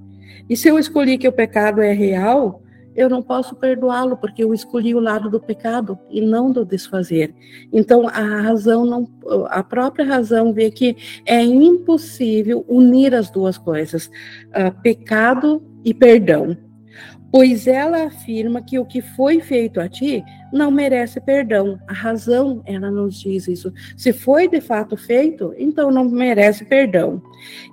E 0.48 0.56
se 0.56 0.68
eu 0.68 0.78
escolhi 0.78 1.18
que 1.18 1.28
o 1.28 1.32
pecado 1.32 1.80
é 1.80 1.92
real, 1.92 2.62
eu 2.94 3.08
não 3.08 3.22
posso 3.22 3.56
perdoá-lo, 3.56 4.16
porque 4.16 4.44
eu 4.44 4.52
escolhi 4.52 4.94
o 4.94 5.00
lado 5.00 5.30
do 5.30 5.40
pecado 5.40 5.98
e 6.10 6.20
não 6.20 6.50
do 6.50 6.64
desfazer. 6.64 7.34
Então 7.72 8.06
a 8.06 8.42
razão 8.42 8.84
não, 8.84 9.08
a 9.48 9.62
própria 9.62 10.04
razão 10.04 10.52
vê 10.52 10.70
que 10.70 10.96
é 11.24 11.42
impossível 11.42 12.64
unir 12.68 13.14
as 13.14 13.30
duas 13.30 13.56
coisas, 13.56 14.06
uh, 14.06 14.82
pecado 14.82 15.62
e 15.84 15.94
perdão. 15.94 16.56
Pois 17.32 17.66
ela 17.66 18.04
afirma 18.04 18.60
que 18.60 18.78
o 18.78 18.84
que 18.84 19.00
foi 19.00 19.40
feito 19.40 19.80
a 19.80 19.88
ti 19.88 20.22
não 20.52 20.70
merece 20.70 21.18
perdão. 21.18 21.78
A 21.88 21.94
razão, 21.94 22.62
ela 22.66 22.90
nos 22.90 23.18
diz 23.18 23.48
isso. 23.48 23.72
Se 23.96 24.12
foi 24.12 24.46
de 24.46 24.60
fato 24.60 24.98
feito, 24.98 25.54
então 25.56 25.90
não 25.90 26.04
merece 26.04 26.62
perdão. 26.66 27.22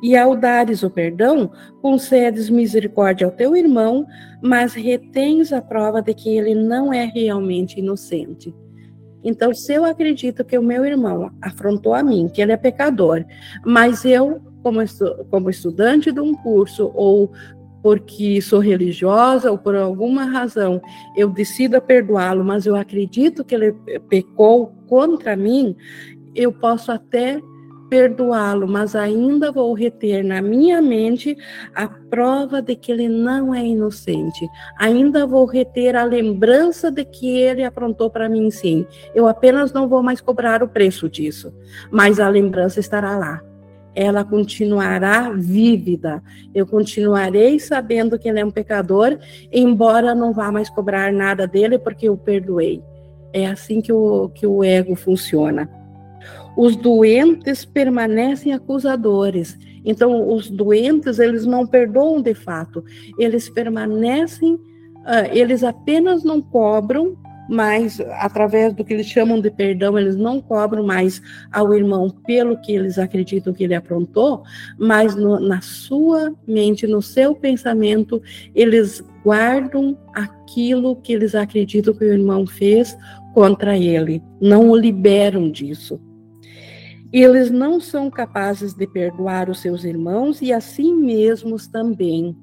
E 0.02 0.16
ao 0.16 0.34
dares 0.34 0.82
o 0.82 0.90
perdão, 0.90 1.52
concedes 1.82 2.50
misericórdia 2.50 3.28
ao 3.28 3.34
teu 3.34 3.54
irmão, 3.54 4.08
mas 4.42 4.74
retens 4.74 5.52
a 5.52 5.62
prova 5.62 6.02
de 6.02 6.14
que 6.14 6.30
ele 6.30 6.56
não 6.56 6.94
é 6.94 7.04
realmente 7.04 7.80
inocente. 7.80 8.56
Então, 9.22 9.54
se 9.54 9.74
eu 9.74 9.84
acredito 9.84 10.46
que 10.46 10.58
o 10.58 10.64
meu 10.64 10.86
irmão 10.86 11.32
afrontou 11.42 11.94
a 11.94 12.02
mim, 12.02 12.30
que 12.34 12.42
ele 12.42 12.54
é 12.54 12.58
pecador, 12.58 13.26
mas 13.66 14.06
eu, 14.06 14.42
como, 14.64 14.82
estu 14.82 15.26
como 15.30 15.50
estudante 15.50 16.14
de 16.14 16.22
um 16.22 16.34
curso 16.34 16.90
ou 16.96 17.30
porque 17.82 18.42
sou 18.42 18.60
religiosa 18.60 19.52
ou 19.52 19.58
por 19.58 19.76
alguma 19.76 20.26
razão 20.26 20.82
eu 21.16 21.30
decido 21.30 21.82
perdoá-lo, 21.82 22.44
mas 22.44 22.66
eu 22.66 22.76
acredito 22.76 23.44
que 23.44 23.56
ele 23.56 23.74
pecou 24.10 24.74
contra 24.88 25.36
mim, 25.36 25.76
eu 26.36 26.52
posso 26.52 26.92
até 26.92 27.42
perdoá-lo, 27.90 28.68
mas 28.68 28.96
ainda 28.96 29.52
vou 29.52 29.74
reter 29.74 30.24
na 30.24 30.42
minha 30.42 30.82
mente 30.82 31.36
a 31.74 31.88
prova 31.88 32.62
de 32.62 32.76
que 32.76 32.92
ele 32.92 33.10
não 33.10 33.54
é 33.54 33.66
inocente. 33.66 34.48
Ainda 34.78 35.26
vou 35.26 35.46
reter 35.46 35.96
a 35.96 36.04
lembrança 36.04 36.92
de 36.92 37.04
que 37.04 37.28
ele 37.28 37.64
aprontou 37.64 38.10
para 38.10 38.30
mim 38.30 38.52
sim. 38.52 38.86
Eu 39.16 39.28
apenas 39.28 39.74
não 39.74 39.90
vou 39.90 40.04
mais 40.04 40.22
cobrar 40.22 40.62
o 40.62 40.68
preço 40.68 41.10
disso, 41.10 41.52
mas 41.92 42.20
a 42.20 42.30
lembrança 42.30 42.80
estará 42.80 43.18
lá 43.18 43.49
ela 43.96 44.24
continuará 44.24 45.32
vívida. 45.32 46.24
Eu 46.54 46.66
continuarei 46.66 47.60
sabendo 47.60 48.18
que 48.18 48.30
ele 48.30 48.40
é 48.40 48.46
um 48.46 48.52
pecador, 48.52 49.18
embora 49.52 50.16
não 50.16 50.34
vá 50.34 50.52
mais 50.52 50.70
cobrar 50.70 51.12
nada 51.12 51.48
dele, 51.48 51.78
porque 51.78 52.08
eu 52.08 52.18
perdoei. 52.18 52.82
É 53.34 53.48
assim 53.48 53.82
que 53.82 53.92
o, 53.92 54.30
que 54.30 54.46
o 54.48 54.64
ego 54.64 54.96
funciona. 54.96 55.70
Os 56.58 56.76
doentes 56.76 57.66
permanecem 57.66 58.54
acusadores. 58.54 59.58
Então, 59.86 60.34
os 60.34 60.50
doentes, 60.50 61.20
eles 61.20 61.46
não 61.46 61.66
perdoam 61.66 62.22
de 62.22 62.34
fato. 62.34 62.84
Eles 63.18 63.50
permanecem, 63.50 64.56
uh, 64.56 65.30
eles 65.32 65.64
apenas 65.64 66.24
não 66.24 66.42
cobram 66.42 67.18
mas 67.50 68.00
através 68.20 68.74
do 68.74 68.86
que 68.86 68.94
eles 68.94 69.08
chamam 69.08 69.42
de 69.42 69.50
perdão, 69.50 69.98
eles 69.98 70.16
não 70.16 70.40
cobram 70.40 70.86
mais 70.86 71.20
ao 71.52 71.74
irmão 71.74 72.10
pelo 72.10 72.56
que 72.62 72.74
eles 72.74 73.00
acreditam 73.00 73.52
que 73.52 73.64
ele 73.64 73.74
aprontou, 73.74 74.44
mas 74.78 75.16
no, 75.16 75.40
na 75.40 75.60
sua 75.60 76.32
mente, 76.48 76.86
no 76.86 77.02
seu 77.02 77.34
pensamento, 77.34 78.22
eles 78.54 79.04
guardam 79.24 79.98
aquilo 80.14 80.96
que 80.98 81.12
eles 81.12 81.34
acreditam 81.34 81.94
que 81.94 82.06
o 82.06 82.14
irmão 82.14 82.46
fez 82.46 82.96
contra 83.34 83.76
ele, 83.76 84.22
não 84.40 84.70
o 84.70 84.76
liberam 84.78 85.50
disso. 85.50 86.00
Eles 87.12 87.50
não 87.50 87.80
são 87.80 88.12
capazes 88.12 88.76
de 88.76 88.86
perdoar 88.86 89.50
os 89.50 89.60
seus 89.60 89.84
irmãos 89.84 90.40
e 90.44 90.54
a 90.54 90.62
si 90.62 90.94
mesmos 90.94 91.68
também. 91.68 92.38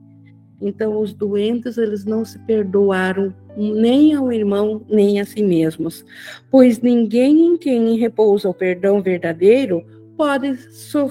Então, 0.60 1.00
os 1.00 1.12
doentes, 1.12 1.76
eles 1.76 2.04
não 2.04 2.24
se 2.24 2.38
perdoaram 2.40 3.34
nem 3.56 4.14
ao 4.14 4.32
irmão, 4.32 4.84
nem 4.88 5.20
a 5.20 5.24
si 5.24 5.42
mesmos. 5.42 6.04
Pois 6.50 6.80
ninguém 6.80 7.46
em 7.46 7.56
quem 7.56 7.96
repousa 7.96 8.48
o 8.48 8.54
perdão 8.54 9.02
verdadeiro 9.02 9.84
pode, 10.16 10.56
so 10.72 11.10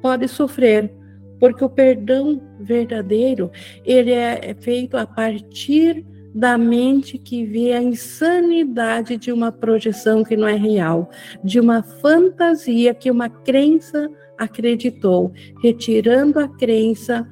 pode 0.00 0.28
sofrer, 0.28 0.90
porque 1.38 1.62
o 1.62 1.68
perdão 1.68 2.40
verdadeiro, 2.58 3.50
ele 3.84 4.12
é 4.12 4.56
feito 4.58 4.96
a 4.96 5.06
partir 5.06 6.04
da 6.34 6.56
mente 6.56 7.18
que 7.18 7.44
vê 7.44 7.72
a 7.72 7.82
insanidade 7.82 9.16
de 9.16 9.32
uma 9.32 9.50
projeção 9.50 10.22
que 10.22 10.36
não 10.36 10.46
é 10.46 10.54
real, 10.54 11.10
de 11.42 11.58
uma 11.58 11.82
fantasia 11.82 12.94
que 12.94 13.10
uma 13.10 13.28
crença 13.28 14.10
acreditou, 14.38 15.32
retirando 15.62 16.38
a 16.38 16.48
crença, 16.48 17.28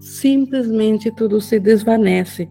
simplesmente 0.00 1.10
tudo 1.10 1.40
se 1.40 1.58
desvanece. 1.58 2.48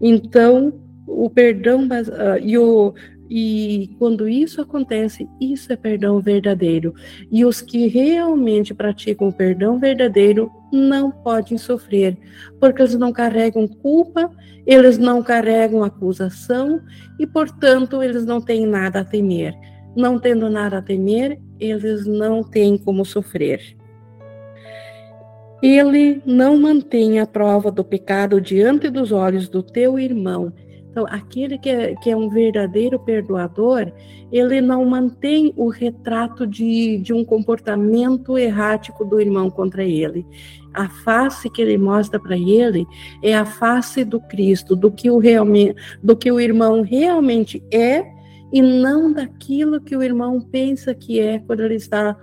Então, 0.00 0.72
o 1.06 1.28
perdão 1.28 1.82
uh, 1.84 2.38
e, 2.42 2.56
o, 2.56 2.94
e 3.28 3.90
quando 3.98 4.28
isso 4.28 4.60
acontece, 4.60 5.28
isso 5.40 5.72
é 5.72 5.76
perdão 5.76 6.20
verdadeiro. 6.20 6.94
E 7.30 7.44
os 7.44 7.60
que 7.60 7.86
realmente 7.88 8.74
praticam 8.74 9.28
o 9.28 9.32
perdão 9.32 9.78
verdadeiro 9.78 10.50
não 10.72 11.10
podem 11.10 11.58
sofrer, 11.58 12.16
porque 12.60 12.82
eles 12.82 12.94
não 12.94 13.12
carregam 13.12 13.66
culpa, 13.66 14.30
eles 14.66 14.98
não 14.98 15.22
carregam 15.22 15.82
acusação 15.82 16.80
e, 17.18 17.26
portanto, 17.26 18.02
eles 18.02 18.24
não 18.24 18.40
têm 18.40 18.66
nada 18.66 19.00
a 19.00 19.04
temer. 19.04 19.54
Não 19.96 20.18
tendo 20.18 20.48
nada 20.48 20.78
a 20.78 20.82
temer, 20.82 21.40
eles 21.58 22.06
não 22.06 22.44
têm 22.44 22.78
como 22.78 23.04
sofrer. 23.04 23.79
Ele 25.62 26.22
não 26.24 26.56
mantém 26.56 27.20
a 27.20 27.26
prova 27.26 27.70
do 27.70 27.84
pecado 27.84 28.40
diante 28.40 28.88
dos 28.88 29.12
olhos 29.12 29.48
do 29.48 29.62
teu 29.62 29.98
irmão. 29.98 30.52
Então, 30.90 31.06
aquele 31.08 31.56
que 31.56 31.68
é, 31.68 31.94
que 31.96 32.10
é 32.10 32.16
um 32.16 32.28
verdadeiro 32.28 32.98
perdoador, 32.98 33.92
ele 34.32 34.60
não 34.60 34.84
mantém 34.84 35.52
o 35.56 35.68
retrato 35.68 36.46
de, 36.46 36.98
de 36.98 37.12
um 37.12 37.24
comportamento 37.24 38.36
errático 38.36 39.04
do 39.04 39.20
irmão 39.20 39.48
contra 39.50 39.84
ele. 39.84 40.26
A 40.74 40.88
face 40.88 41.48
que 41.48 41.62
ele 41.62 41.78
mostra 41.78 42.18
para 42.18 42.36
ele 42.36 42.86
é 43.22 43.36
a 43.36 43.44
face 43.44 44.04
do 44.04 44.20
Cristo, 44.20 44.74
do 44.74 44.90
que, 44.90 45.10
o 45.10 45.18
realmente, 45.18 45.76
do 46.02 46.16
que 46.16 46.30
o 46.30 46.40
irmão 46.40 46.82
realmente 46.82 47.62
é 47.70 48.04
e 48.52 48.60
não 48.60 49.12
daquilo 49.12 49.80
que 49.80 49.96
o 49.96 50.02
irmão 50.02 50.40
pensa 50.40 50.92
que 50.92 51.20
é 51.20 51.38
quando 51.38 51.60
ele 51.60 51.76
está 51.76 52.16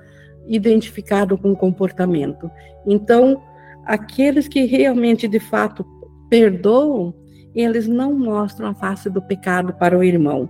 identificado 0.47 1.37
com 1.37 1.51
o 1.51 1.55
comportamento. 1.55 2.49
Então, 2.85 3.41
aqueles 3.85 4.47
que 4.47 4.65
realmente, 4.65 5.27
de 5.27 5.39
fato, 5.39 5.85
perdoam, 6.29 7.13
eles 7.53 7.87
não 7.87 8.13
mostram 8.13 8.67
a 8.67 8.73
face 8.73 9.09
do 9.09 9.21
pecado 9.21 9.73
para 9.73 9.97
o 9.97 10.03
irmão. 10.03 10.49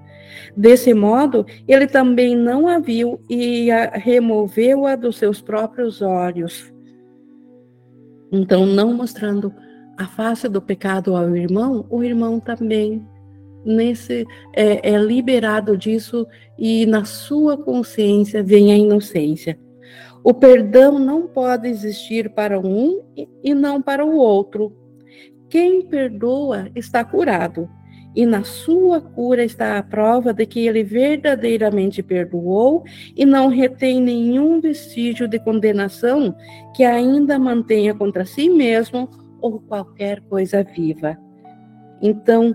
Desse 0.56 0.94
modo, 0.94 1.46
ele 1.68 1.88
também 1.88 2.36
não 2.36 2.68
a 2.68 2.80
viu 2.80 3.20
e 3.30 3.70
removeu-a 3.94 4.96
dos 4.96 5.18
seus 5.18 5.42
próprios 5.42 6.02
olhos. 6.02 6.74
Então, 8.32 8.66
não 8.66 8.94
mostrando 8.94 9.54
a 9.98 10.06
face 10.06 10.50
do 10.50 10.62
pecado 10.62 11.16
ao 11.16 11.36
irmão, 11.36 11.86
o 11.90 12.04
irmão 12.04 12.40
também 12.40 13.06
nesse 13.66 14.26
é, 14.54 14.94
é 14.94 14.98
liberado 14.98 15.78
disso 15.78 16.28
e 16.58 16.86
na 16.86 17.04
sua 17.06 17.58
consciência 17.58 18.44
vem 18.44 18.72
a 18.72 18.78
inocência. 18.78 19.58
O 20.28 20.34
perdão 20.34 21.00
não 21.00 21.26
pode 21.26 21.70
existir 21.70 22.30
para 22.32 22.60
um 22.60 23.02
e 23.42 23.54
não 23.54 23.82
para 23.82 24.06
o 24.06 24.18
outro. 24.18 24.76
Quem 25.50 25.82
perdoa 25.82 26.70
está 26.76 27.02
curado, 27.02 27.70
e 28.14 28.26
na 28.26 28.44
sua 28.44 29.00
cura 29.00 29.46
está 29.46 29.78
a 29.78 29.84
prova 29.84 30.34
de 30.34 30.46
que 30.46 30.68
ele 30.68 30.84
verdadeiramente 30.84 32.04
perdoou 32.04 32.84
e 33.16 33.26
não 33.26 33.48
retém 33.48 34.02
nenhum 34.02 34.60
vestígio 34.60 35.30
de 35.30 35.40
condenação 35.40 36.36
que 36.76 36.84
ainda 36.84 37.40
mantenha 37.40 37.96
contra 37.96 38.26
si 38.26 38.50
mesmo 38.50 39.10
ou 39.40 39.62
qualquer 39.62 40.20
coisa 40.24 40.62
viva. 40.62 41.18
Então, 42.02 42.54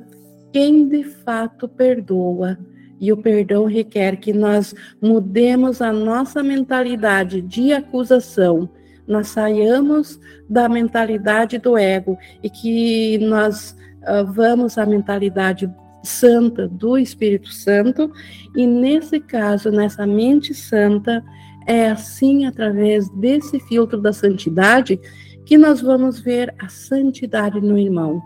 quem 0.52 0.86
de 0.86 1.04
fato 1.04 1.66
perdoa 1.66 2.58
e 3.02 3.12
o 3.12 3.16
perdão 3.16 3.64
requer 3.64 4.16
que 4.16 4.32
nós 4.32 4.72
mudemos 5.02 5.82
a 5.82 5.92
nossa 5.92 6.40
mentalidade 6.40 7.42
de 7.42 7.72
acusação, 7.72 8.70
nós 9.08 9.26
saiamos 9.26 10.20
da 10.48 10.68
mentalidade 10.68 11.58
do 11.58 11.76
ego 11.76 12.16
e 12.44 12.48
que 12.48 13.18
nós 13.18 13.76
uh, 14.02 14.24
vamos 14.32 14.78
à 14.78 14.86
mentalidade 14.86 15.68
santa 16.04 16.68
do 16.68 16.96
Espírito 16.96 17.52
Santo, 17.52 18.12
e 18.56 18.66
nesse 18.66 19.18
caso, 19.18 19.72
nessa 19.72 20.06
mente 20.06 20.54
santa, 20.54 21.24
é 21.66 21.90
assim, 21.90 22.46
através 22.46 23.08
desse 23.10 23.58
filtro 23.60 24.00
da 24.00 24.12
santidade, 24.12 25.00
que 25.44 25.58
nós 25.58 25.80
vamos 25.80 26.20
ver 26.20 26.54
a 26.60 26.68
santidade 26.68 27.60
no 27.60 27.76
irmão. 27.76 28.22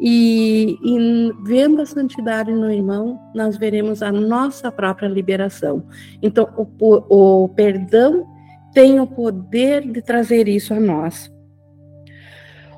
E, 0.00 0.78
e, 0.82 1.32
vendo 1.44 1.82
a 1.82 1.86
santidade 1.86 2.50
no 2.50 2.72
irmão, 2.72 3.20
nós 3.34 3.58
veremos 3.58 4.02
a 4.02 4.10
nossa 4.10 4.72
própria 4.72 5.08
liberação. 5.08 5.84
Então, 6.22 6.48
o, 6.80 7.44
o 7.44 7.48
perdão 7.50 8.26
tem 8.72 8.98
o 8.98 9.06
poder 9.06 9.86
de 9.86 10.00
trazer 10.00 10.48
isso 10.48 10.72
a 10.72 10.80
nós. 10.80 11.30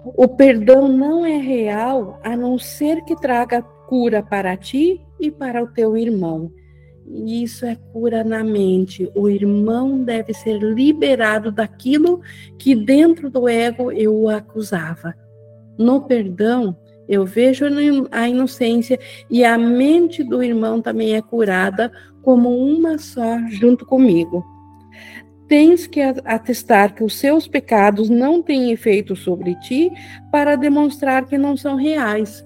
O 0.04 0.26
perdão 0.26 0.88
não 0.88 1.24
é 1.24 1.36
real 1.36 2.18
a 2.24 2.36
não 2.36 2.58
ser 2.58 3.04
que 3.04 3.14
traga 3.14 3.62
cura 3.62 4.20
para 4.20 4.56
ti 4.56 5.00
e 5.20 5.30
para 5.30 5.62
o 5.62 5.68
teu 5.68 5.96
irmão. 5.96 6.50
E 7.06 7.44
isso 7.44 7.64
é 7.64 7.76
cura 7.92 8.24
na 8.24 8.42
mente. 8.42 9.08
O 9.14 9.28
irmão 9.28 10.02
deve 10.02 10.34
ser 10.34 10.58
liberado 10.58 11.52
daquilo 11.52 12.20
que 12.58 12.74
dentro 12.74 13.30
do 13.30 13.48
ego 13.48 13.92
eu 13.92 14.14
o 14.14 14.28
acusava. 14.28 15.14
No 15.78 16.02
perdão, 16.02 16.76
Eu 17.08 17.24
vejo 17.24 17.64
a 18.10 18.28
inocência 18.28 18.98
e 19.30 19.44
a 19.44 19.58
mente 19.58 20.22
do 20.22 20.42
irmão 20.42 20.80
também 20.80 21.14
é 21.14 21.22
curada 21.22 21.92
como 22.22 22.56
uma 22.56 22.98
só 22.98 23.38
junto 23.48 23.84
comigo. 23.84 24.44
Tens 25.48 25.86
que 25.86 26.00
atestar 26.00 26.94
que 26.94 27.04
os 27.04 27.18
seus 27.18 27.46
pecados 27.46 28.08
não 28.08 28.42
têm 28.42 28.70
efeito 28.70 29.14
sobre 29.14 29.54
ti 29.56 29.90
para 30.30 30.56
demonstrar 30.56 31.26
que 31.26 31.36
não 31.36 31.56
são 31.56 31.76
reais 31.76 32.44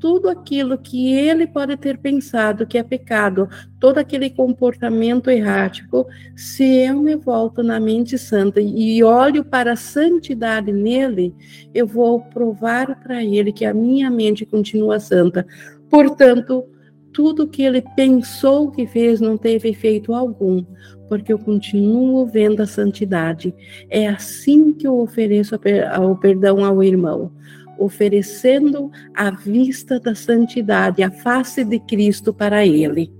tudo 0.00 0.30
aquilo 0.30 0.78
que 0.78 1.12
ele 1.12 1.46
pode 1.46 1.76
ter 1.76 1.98
pensado 1.98 2.66
que 2.66 2.78
é 2.78 2.82
pecado, 2.82 3.48
todo 3.78 3.98
aquele 3.98 4.30
comportamento 4.30 5.30
errático, 5.30 6.06
se 6.34 6.64
eu 6.64 7.00
me 7.00 7.14
volto 7.14 7.62
na 7.62 7.78
mente 7.78 8.16
santa 8.16 8.60
e 8.60 9.04
olho 9.04 9.44
para 9.44 9.72
a 9.72 9.76
santidade 9.76 10.72
nele, 10.72 11.34
eu 11.74 11.86
vou 11.86 12.20
provar 12.20 13.00
para 13.02 13.22
ele 13.22 13.52
que 13.52 13.64
a 13.64 13.74
minha 13.74 14.10
mente 14.10 14.46
continua 14.46 14.98
santa. 14.98 15.46
Portanto, 15.90 16.64
tudo 17.12 17.48
que 17.48 17.62
ele 17.62 17.82
pensou 17.94 18.70
que 18.70 18.86
fez 18.86 19.20
não 19.20 19.36
teve 19.36 19.68
efeito 19.68 20.14
algum, 20.14 20.64
porque 21.08 21.32
eu 21.32 21.38
continuo 21.38 22.24
vendo 22.24 22.62
a 22.62 22.66
santidade. 22.66 23.54
É 23.90 24.08
assim 24.08 24.72
que 24.72 24.86
eu 24.86 24.98
ofereço 24.98 25.56
o 25.56 26.16
perdão 26.16 26.64
ao 26.64 26.82
irmão 26.82 27.32
oferecendo 27.80 28.90
a 29.14 29.30
vista 29.30 29.98
da 29.98 30.14
santidade, 30.14 31.02
a 31.02 31.10
face 31.10 31.64
de 31.64 31.80
Cristo 31.80 32.32
para 32.32 32.64
ele. 32.64 33.10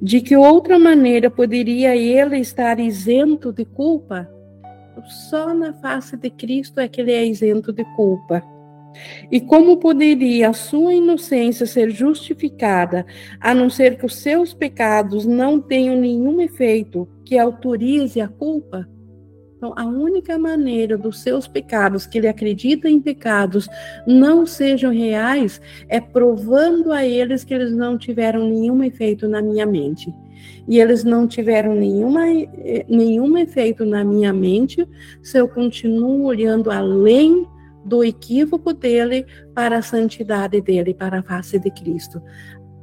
De 0.00 0.20
que 0.20 0.36
outra 0.36 0.78
maneira 0.78 1.30
poderia 1.30 1.96
ele 1.96 2.38
estar 2.38 2.78
isento 2.78 3.52
de 3.52 3.64
culpa? 3.64 4.28
Só 5.30 5.54
na 5.54 5.72
face 5.72 6.16
de 6.16 6.28
Cristo 6.28 6.78
é 6.78 6.86
que 6.86 7.00
ele 7.00 7.12
é 7.12 7.24
isento 7.24 7.72
de 7.72 7.84
culpa. 7.96 8.42
E 9.30 9.40
como 9.40 9.78
poderia 9.78 10.50
a 10.50 10.52
sua 10.52 10.92
inocência 10.92 11.64
ser 11.64 11.90
justificada, 11.90 13.06
a 13.40 13.54
não 13.54 13.70
ser 13.70 13.96
que 13.96 14.04
os 14.04 14.16
seus 14.16 14.52
pecados 14.52 15.24
não 15.24 15.60
tenham 15.60 15.96
nenhum 15.96 16.40
efeito 16.40 17.08
que 17.24 17.38
autorize 17.38 18.20
a 18.20 18.28
culpa? 18.28 18.86
Então, 19.60 19.74
a 19.76 19.84
única 19.84 20.38
maneira 20.38 20.96
dos 20.96 21.20
seus 21.20 21.46
pecados, 21.46 22.06
que 22.06 22.16
ele 22.16 22.26
acredita 22.26 22.88
em 22.88 22.98
pecados, 22.98 23.68
não 24.06 24.46
sejam 24.46 24.90
reais, 24.90 25.60
é 25.86 26.00
provando 26.00 26.90
a 26.90 27.04
eles 27.04 27.44
que 27.44 27.52
eles 27.52 27.70
não 27.70 27.98
tiveram 27.98 28.48
nenhum 28.48 28.82
efeito 28.82 29.28
na 29.28 29.42
minha 29.42 29.66
mente. 29.66 30.10
E 30.66 30.80
eles 30.80 31.04
não 31.04 31.28
tiveram 31.28 31.74
nenhuma, 31.74 32.26
eh, 32.26 32.86
nenhum 32.88 33.36
efeito 33.36 33.84
na 33.84 34.02
minha 34.02 34.32
mente 34.32 34.88
se 35.22 35.36
eu 35.36 35.46
continuo 35.46 36.22
olhando 36.22 36.70
além 36.70 37.46
do 37.84 38.02
equívoco 38.02 38.72
dele 38.72 39.26
para 39.54 39.76
a 39.76 39.82
santidade 39.82 40.58
dele, 40.62 40.94
para 40.94 41.18
a 41.18 41.22
face 41.22 41.58
de 41.58 41.70
Cristo. 41.70 42.22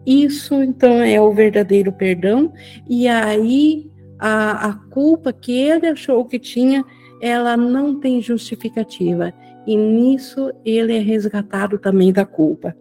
Isso, 0.06 0.54
então, 0.62 1.02
é 1.02 1.20
o 1.20 1.34
verdadeiro 1.34 1.92
perdão, 1.92 2.54
e 2.88 3.08
aí 3.08 3.90
a, 4.20 4.70
a 4.70 4.74
culpa 4.90 5.32
que 5.32 5.52
ele 5.52 5.88
achou 5.88 6.26
que 6.26 6.40
tinha, 6.40 6.84
ela 7.22 7.58
não 7.58 8.00
tem 8.00 8.22
justificativa. 8.22 9.34
E 9.66 9.76
nisso 9.76 10.52
ele 10.64 10.96
é 10.96 11.00
resgatado 11.00 11.78
também 11.78 12.12
da 12.12 12.26
culpa. 12.26 12.76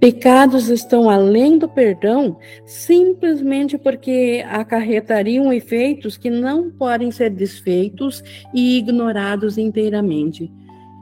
Pecados 0.00 0.68
estão 0.68 1.08
além 1.08 1.58
do 1.58 1.68
perdão 1.68 2.38
simplesmente 2.64 3.76
porque 3.76 4.44
acarretariam 4.48 5.52
efeitos 5.52 6.16
que 6.16 6.30
não 6.30 6.70
podem 6.70 7.10
ser 7.10 7.30
desfeitos 7.30 8.22
e 8.54 8.78
ignorados 8.78 9.58
inteiramente. 9.58 10.50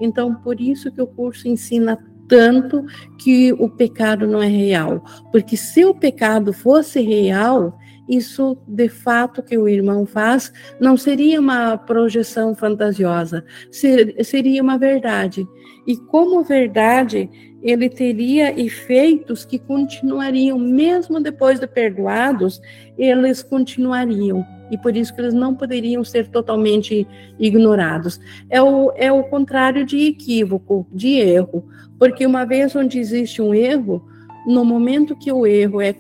Então, 0.01 0.35
por 0.35 0.61
isso 0.61 0.91
que 0.91 1.01
o 1.01 1.07
curso 1.07 1.47
ensina 1.47 1.99
tanto 2.27 2.85
que 3.19 3.53
o 3.55 3.69
pecado 3.69 4.27
não 4.27 4.43
é 4.43 4.47
real. 4.47 5.05
Porque 5.33 5.57
se 5.57 5.85
o 5.85 5.95
pecado 5.95 6.53
fosse 6.53 7.01
real, 7.01 7.77
isso 8.11 8.59
de 8.67 8.89
fato 8.89 9.43
que 9.43 9.57
o 9.57 9.69
irmão 9.69 10.05
faz 10.05 10.53
não 10.81 10.97
seria 10.97 11.41
uma 11.41 11.79
projeção 11.79 12.55
fantasiosa, 12.55 13.45
seria 13.71 14.63
uma 14.63 14.77
verdade. 14.77 15.47
E 15.87 15.97
como 15.97 16.43
verdade, 16.43 17.31
ele 17.63 17.89
teria 17.89 18.59
efeitos 18.59 19.45
que 19.45 19.59
continuariam, 19.59 20.59
mesmo 20.59 21.21
depois 21.21 21.61
de 21.61 21.67
perdoados, 21.67 22.61
eles 22.99 23.43
continuariam. 23.43 24.45
E 24.71 24.79
por 24.79 24.97
isso 24.97 25.15
que 25.15 25.21
eles 25.21 25.35
não 25.35 25.55
poderiam 25.55 26.03
ser 26.05 26.29
totalmente 26.29 27.07
ignorados. 27.39 28.21
É 28.49 28.63
o, 28.63 28.93
é 28.97 29.11
o 29.13 29.25
contrário 29.25 29.85
de 29.85 30.07
equívoco, 30.07 30.87
de 30.93 31.15
erro. 31.15 31.65
Porque 31.99 32.25
uma 32.25 32.45
vez 32.45 32.75
onde 32.75 32.99
existe 32.99 33.43
um 33.43 33.53
erro, 33.53 34.05
no 34.51 34.65
momento 34.65 35.17
que 35.17 35.33
o 35.33 35.47
erro 35.47 35.81
é 35.81 35.95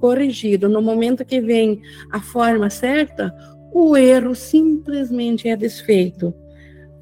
corrigido, 0.00 0.68
no 0.68 0.80
momento 0.80 1.24
que 1.24 1.40
vem 1.40 1.82
a 2.10 2.20
forma 2.20 2.70
certa, 2.70 3.34
o 3.72 3.96
erro 3.96 4.34
simplesmente 4.34 5.48
é 5.48 5.56
desfeito. 5.56 6.32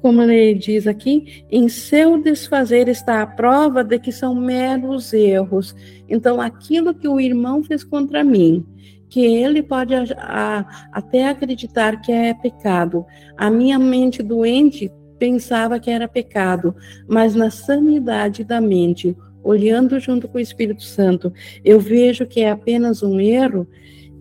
Como 0.01 0.23
ele 0.23 0.55
diz 0.55 0.87
aqui, 0.87 1.45
em 1.51 1.69
seu 1.69 2.17
desfazer 2.21 2.87
está 2.87 3.21
a 3.21 3.27
prova 3.27 3.83
de 3.83 3.99
que 3.99 4.11
são 4.11 4.33
meros 4.33 5.13
erros. 5.13 5.75
Então, 6.09 6.41
aquilo 6.41 6.93
que 6.93 7.07
o 7.07 7.19
irmão 7.19 7.63
fez 7.63 7.83
contra 7.83 8.23
mim, 8.23 8.65
que 9.07 9.19
ele 9.19 9.61
pode 9.61 9.93
a, 9.93 10.05
a, 10.17 10.87
até 10.91 11.27
acreditar 11.27 12.01
que 12.01 12.11
é 12.11 12.33
pecado, 12.33 13.05
a 13.37 13.51
minha 13.51 13.77
mente 13.77 14.23
doente 14.23 14.91
pensava 15.19 15.79
que 15.79 15.91
era 15.91 16.07
pecado, 16.07 16.75
mas 17.07 17.35
na 17.35 17.51
sanidade 17.51 18.43
da 18.43 18.59
mente, 18.59 19.15
olhando 19.43 19.99
junto 19.99 20.27
com 20.27 20.37
o 20.37 20.41
Espírito 20.41 20.83
Santo, 20.83 21.31
eu 21.63 21.79
vejo 21.79 22.25
que 22.25 22.41
é 22.41 22.51
apenas 22.51 23.03
um 23.03 23.19
erro, 23.19 23.67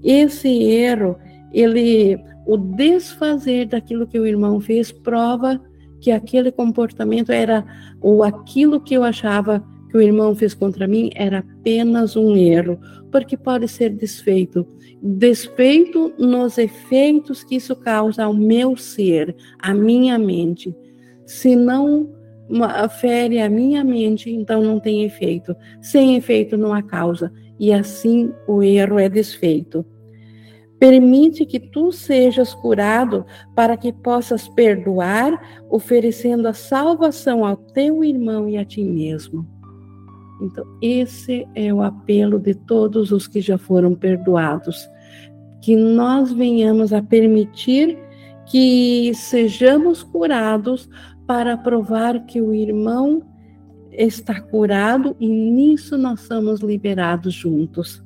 esse 0.03 0.49
erro, 0.49 1.17
ele, 1.53 2.19
o 2.47 2.57
desfazer 2.57 3.67
daquilo 3.67 4.07
que 4.07 4.19
o 4.19 4.27
irmão 4.27 4.61
fez, 4.61 4.91
prova 4.91 5.61
que 6.01 6.11
aquele 6.11 6.51
comportamento 6.51 7.31
era, 7.31 7.65
ou 8.01 8.23
aquilo 8.25 8.81
que 8.81 8.95
eu 8.95 9.05
achava 9.05 9.63
que 9.91 9.97
o 9.97 10.01
irmão 10.01 10.35
fez 10.35 10.55
contra 10.55 10.87
mim 10.87 11.11
era 11.15 11.39
apenas 11.39 12.17
um 12.17 12.37
erro, 12.37 12.79
porque 13.11 13.37
pode 13.37 13.67
ser 13.69 13.91
desfeito. 13.91 14.67
Desfeito 15.03 16.13
nos 16.19 16.59
efeitos 16.59 17.43
que 17.43 17.57
isso 17.57 17.75
causa 17.75 18.25
ao 18.25 18.33
meu 18.33 18.77
ser, 18.77 19.35
à 19.59 19.75
minha 19.75 20.17
mente. 20.19 20.75
Se 21.27 21.57
não 21.57 22.09
fere 23.01 23.41
a 23.41 23.49
minha 23.49 23.85
mente, 23.85 24.31
então 24.31 24.63
não 24.63 24.81
tem 24.81 25.05
efeito. 25.05 25.55
Sem 25.81 26.17
efeito 26.17 26.57
não 26.57 26.73
há 26.73 26.83
causa, 26.83 27.33
e 27.59 27.73
assim 27.73 28.33
o 28.47 28.63
erro 28.63 28.99
é 28.99 29.09
desfeito. 29.09 29.85
Permite 30.79 31.45
que 31.45 31.61
tu 31.61 31.93
sejas 31.93 32.55
curado 32.55 33.27
para 33.55 33.77
que 33.77 33.93
possas 33.93 34.49
perdoar, 34.49 35.39
oferecendo 35.69 36.49
a 36.49 36.55
salvação 36.55 37.45
ao 37.45 37.55
teu 37.57 38.03
irmão 38.03 38.49
e 38.49 38.57
a 38.57 38.65
ti 38.65 38.83
mesmo. 38.83 39.47
Então, 40.41 40.65
esse 40.81 41.47
é 41.55 41.73
o 41.73 41.83
apelo 41.83 42.39
de 42.39 42.55
todos 42.55 43.13
os 43.13 43.29
que 43.29 43.43
já 43.43 43.59
foram 43.59 43.95
perdoados. 43.95 44.89
Que 45.61 45.77
nós 45.77 46.33
venhamos 46.33 46.95
a 46.95 47.03
permitir 47.03 47.99
que 48.47 49.13
sejamos 49.15 50.03
curados 50.03 50.89
para 51.31 51.57
provar 51.57 52.27
que 52.27 52.41
o 52.41 52.53
irmão 52.53 53.23
está 53.93 54.41
curado 54.41 55.15
e 55.21 55.29
nisso 55.29 55.97
nós 55.97 56.23
somos 56.23 56.59
liberados 56.59 57.33
juntos. 57.33 58.03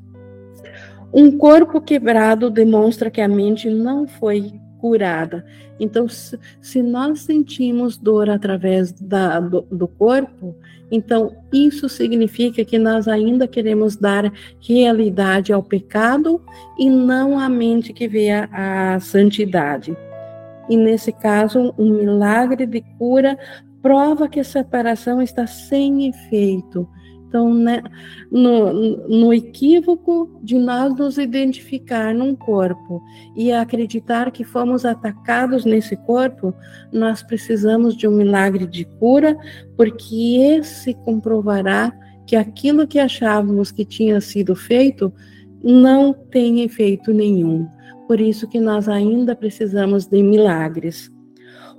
Um 1.10 1.38
corpo 1.38 1.80
quebrado 1.80 2.50
demonstra 2.50 3.10
que 3.10 3.22
a 3.22 3.26
mente 3.26 3.70
não 3.70 4.06
foi 4.06 4.52
curada. 4.78 5.42
Então, 5.80 6.06
se 6.06 6.82
nós 6.82 7.20
sentimos 7.20 7.96
dor 7.96 8.28
através 8.28 8.92
da, 8.92 9.40
do, 9.40 9.62
do, 9.72 9.88
corpo, 9.88 10.54
então 10.90 11.34
isso 11.50 11.88
significa 11.88 12.62
que 12.62 12.78
nós 12.78 13.08
ainda 13.08 13.48
queremos 13.48 13.96
dar 13.96 14.30
realidade 14.60 15.50
ao 15.50 15.62
pecado 15.62 16.42
e 16.78 16.90
não 16.90 17.38
à 17.38 17.48
mente 17.48 17.90
que 17.94 18.06
vê 18.06 18.30
a, 18.32 18.96
a 18.96 19.00
santidade 19.00 19.96
e 20.68 20.76
nesse 20.76 21.12
caso, 21.12 21.74
um 21.78 21.90
milagre 21.90 22.66
de 22.66 22.80
cura 22.98 23.38
prova 23.82 24.28
que 24.28 24.40
a 24.40 24.44
separação 24.44 25.20
está 25.20 25.46
sem 25.46 26.08
efeito. 26.08 26.88
Então, 27.28 27.52
né, 27.52 27.82
no, 28.30 28.72
no 29.08 29.34
equívoco 29.34 30.38
de 30.40 30.56
nós 30.56 30.94
nos 30.96 31.18
identificar 31.18 32.14
num 32.14 32.36
corpo 32.36 33.02
e 33.36 33.52
acreditar 33.52 34.30
que 34.30 34.44
fomos 34.44 34.84
atacados 34.84 35.64
nesse 35.64 35.96
corpo, 35.96 36.54
nós 36.92 37.24
precisamos 37.24 37.96
de 37.96 38.06
um 38.06 38.12
milagre 38.12 38.68
de 38.68 38.84
cura, 38.84 39.36
porque 39.76 40.36
esse 40.38 40.94
comprovará 40.94 41.92
que 42.24 42.36
aquilo 42.36 42.86
que 42.86 43.00
achávamos 43.00 43.72
que 43.72 43.84
tinha 43.84 44.20
sido 44.20 44.54
feito 44.54 45.12
não 45.60 46.12
tem 46.12 46.60
efeito 46.60 47.12
nenhum. 47.12 47.66
Por 48.06 48.20
isso 48.20 48.48
que 48.48 48.60
nós 48.60 48.88
ainda 48.88 49.34
precisamos 49.34 50.06
de 50.06 50.22
milagres. 50.22 51.10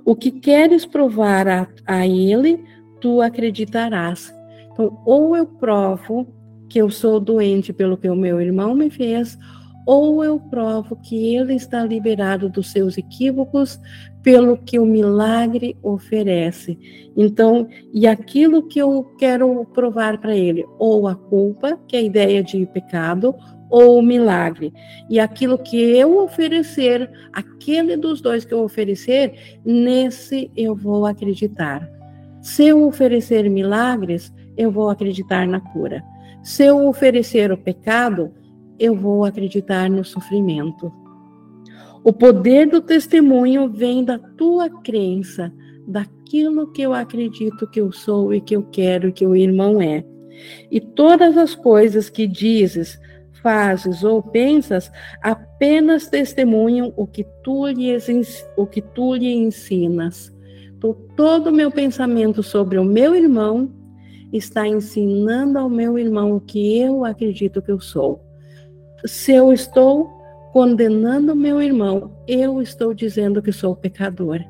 O 0.04 0.14
que 0.14 0.30
queres 0.30 0.86
provar 0.86 1.48
a, 1.48 1.68
a 1.86 2.06
ele, 2.06 2.62
tu 3.00 3.20
acreditarás. 3.20 4.32
Então, 4.72 5.00
ou 5.04 5.36
eu 5.36 5.46
provo 5.46 6.26
que 6.68 6.80
eu 6.80 6.90
sou 6.90 7.20
doente 7.20 7.72
pelo 7.72 7.96
que 7.96 8.08
o 8.08 8.16
meu 8.16 8.40
irmão 8.40 8.74
me 8.74 8.90
fez, 8.90 9.38
ou 9.86 10.24
eu 10.24 10.40
provo 10.40 10.96
que 10.96 11.36
ele 11.36 11.54
está 11.54 11.84
liberado 11.84 12.48
dos 12.48 12.72
seus 12.72 12.98
equívocos 12.98 13.80
pelo 14.20 14.58
que 14.58 14.80
o 14.80 14.84
milagre 14.84 15.76
oferece. 15.80 16.76
Então, 17.16 17.68
e 17.94 18.04
aquilo 18.04 18.66
que 18.66 18.80
eu 18.80 19.04
quero 19.16 19.64
provar 19.66 20.18
para 20.18 20.36
ele, 20.36 20.66
ou 20.78 21.06
a 21.06 21.14
culpa, 21.14 21.78
que 21.86 21.94
é 21.94 22.00
a 22.00 22.02
ideia 22.02 22.42
de 22.42 22.66
pecado, 22.66 23.32
ou 23.70 23.98
o 23.98 24.02
milagre. 24.02 24.72
E 25.08 25.18
aquilo 25.18 25.58
que 25.58 25.76
eu 25.76 26.18
oferecer, 26.18 27.10
aquele 27.32 27.96
dos 27.96 28.20
dois 28.20 28.44
que 28.44 28.54
eu 28.54 28.62
oferecer, 28.62 29.58
nesse 29.64 30.50
eu 30.56 30.74
vou 30.74 31.06
acreditar. 31.06 31.88
Se 32.40 32.66
eu 32.66 32.86
oferecer 32.86 33.48
milagres, 33.50 34.32
eu 34.56 34.70
vou 34.70 34.88
acreditar 34.88 35.46
na 35.46 35.60
cura. 35.60 36.02
Se 36.42 36.64
eu 36.64 36.86
oferecer 36.86 37.50
o 37.50 37.58
pecado, 37.58 38.32
eu 38.78 38.94
vou 38.94 39.24
acreditar 39.24 39.90
no 39.90 40.04
sofrimento. 40.04 40.92
O 42.04 42.12
poder 42.12 42.68
do 42.68 42.80
testemunho 42.80 43.68
vem 43.68 44.04
da 44.04 44.18
tua 44.18 44.70
crença, 44.70 45.52
daquilo 45.88 46.70
que 46.72 46.82
eu 46.82 46.92
acredito 46.94 47.66
que 47.66 47.80
eu 47.80 47.90
sou 47.90 48.32
e 48.32 48.40
que 48.40 48.54
eu 48.54 48.62
quero 48.62 49.12
que 49.12 49.26
o 49.26 49.34
irmão 49.34 49.82
é. 49.82 50.04
E 50.70 50.80
todas 50.80 51.36
as 51.36 51.54
coisas 51.54 52.08
que 52.08 52.26
dizes, 52.26 52.98
fazes 53.46 54.02
ou 54.02 54.20
pensas 54.20 54.90
apenas 55.22 56.08
testemunham 56.08 56.92
o 56.96 57.06
que 57.06 57.24
tu 57.44 57.68
lhes, 57.68 58.44
o 58.56 58.66
que 58.66 58.82
tu 58.82 59.14
lhe 59.14 59.32
ensinas. 59.32 60.34
Então, 60.76 60.92
todo 61.16 61.50
o 61.50 61.52
meu 61.52 61.70
pensamento 61.70 62.42
sobre 62.42 62.76
o 62.76 62.84
meu 62.84 63.14
irmão 63.14 63.70
está 64.32 64.66
ensinando 64.66 65.60
ao 65.60 65.70
meu 65.70 65.96
irmão 65.96 66.34
o 66.34 66.40
que 66.40 66.76
eu 66.76 67.04
acredito 67.04 67.62
que 67.62 67.70
eu 67.70 67.78
sou. 67.78 68.20
Se 69.04 69.32
eu 69.32 69.52
estou 69.52 70.10
condenando 70.52 71.36
meu 71.36 71.62
irmão, 71.62 72.16
eu 72.26 72.60
estou 72.60 72.92
dizendo 72.92 73.40
que 73.40 73.52
sou 73.52 73.76
pecador. 73.76 74.40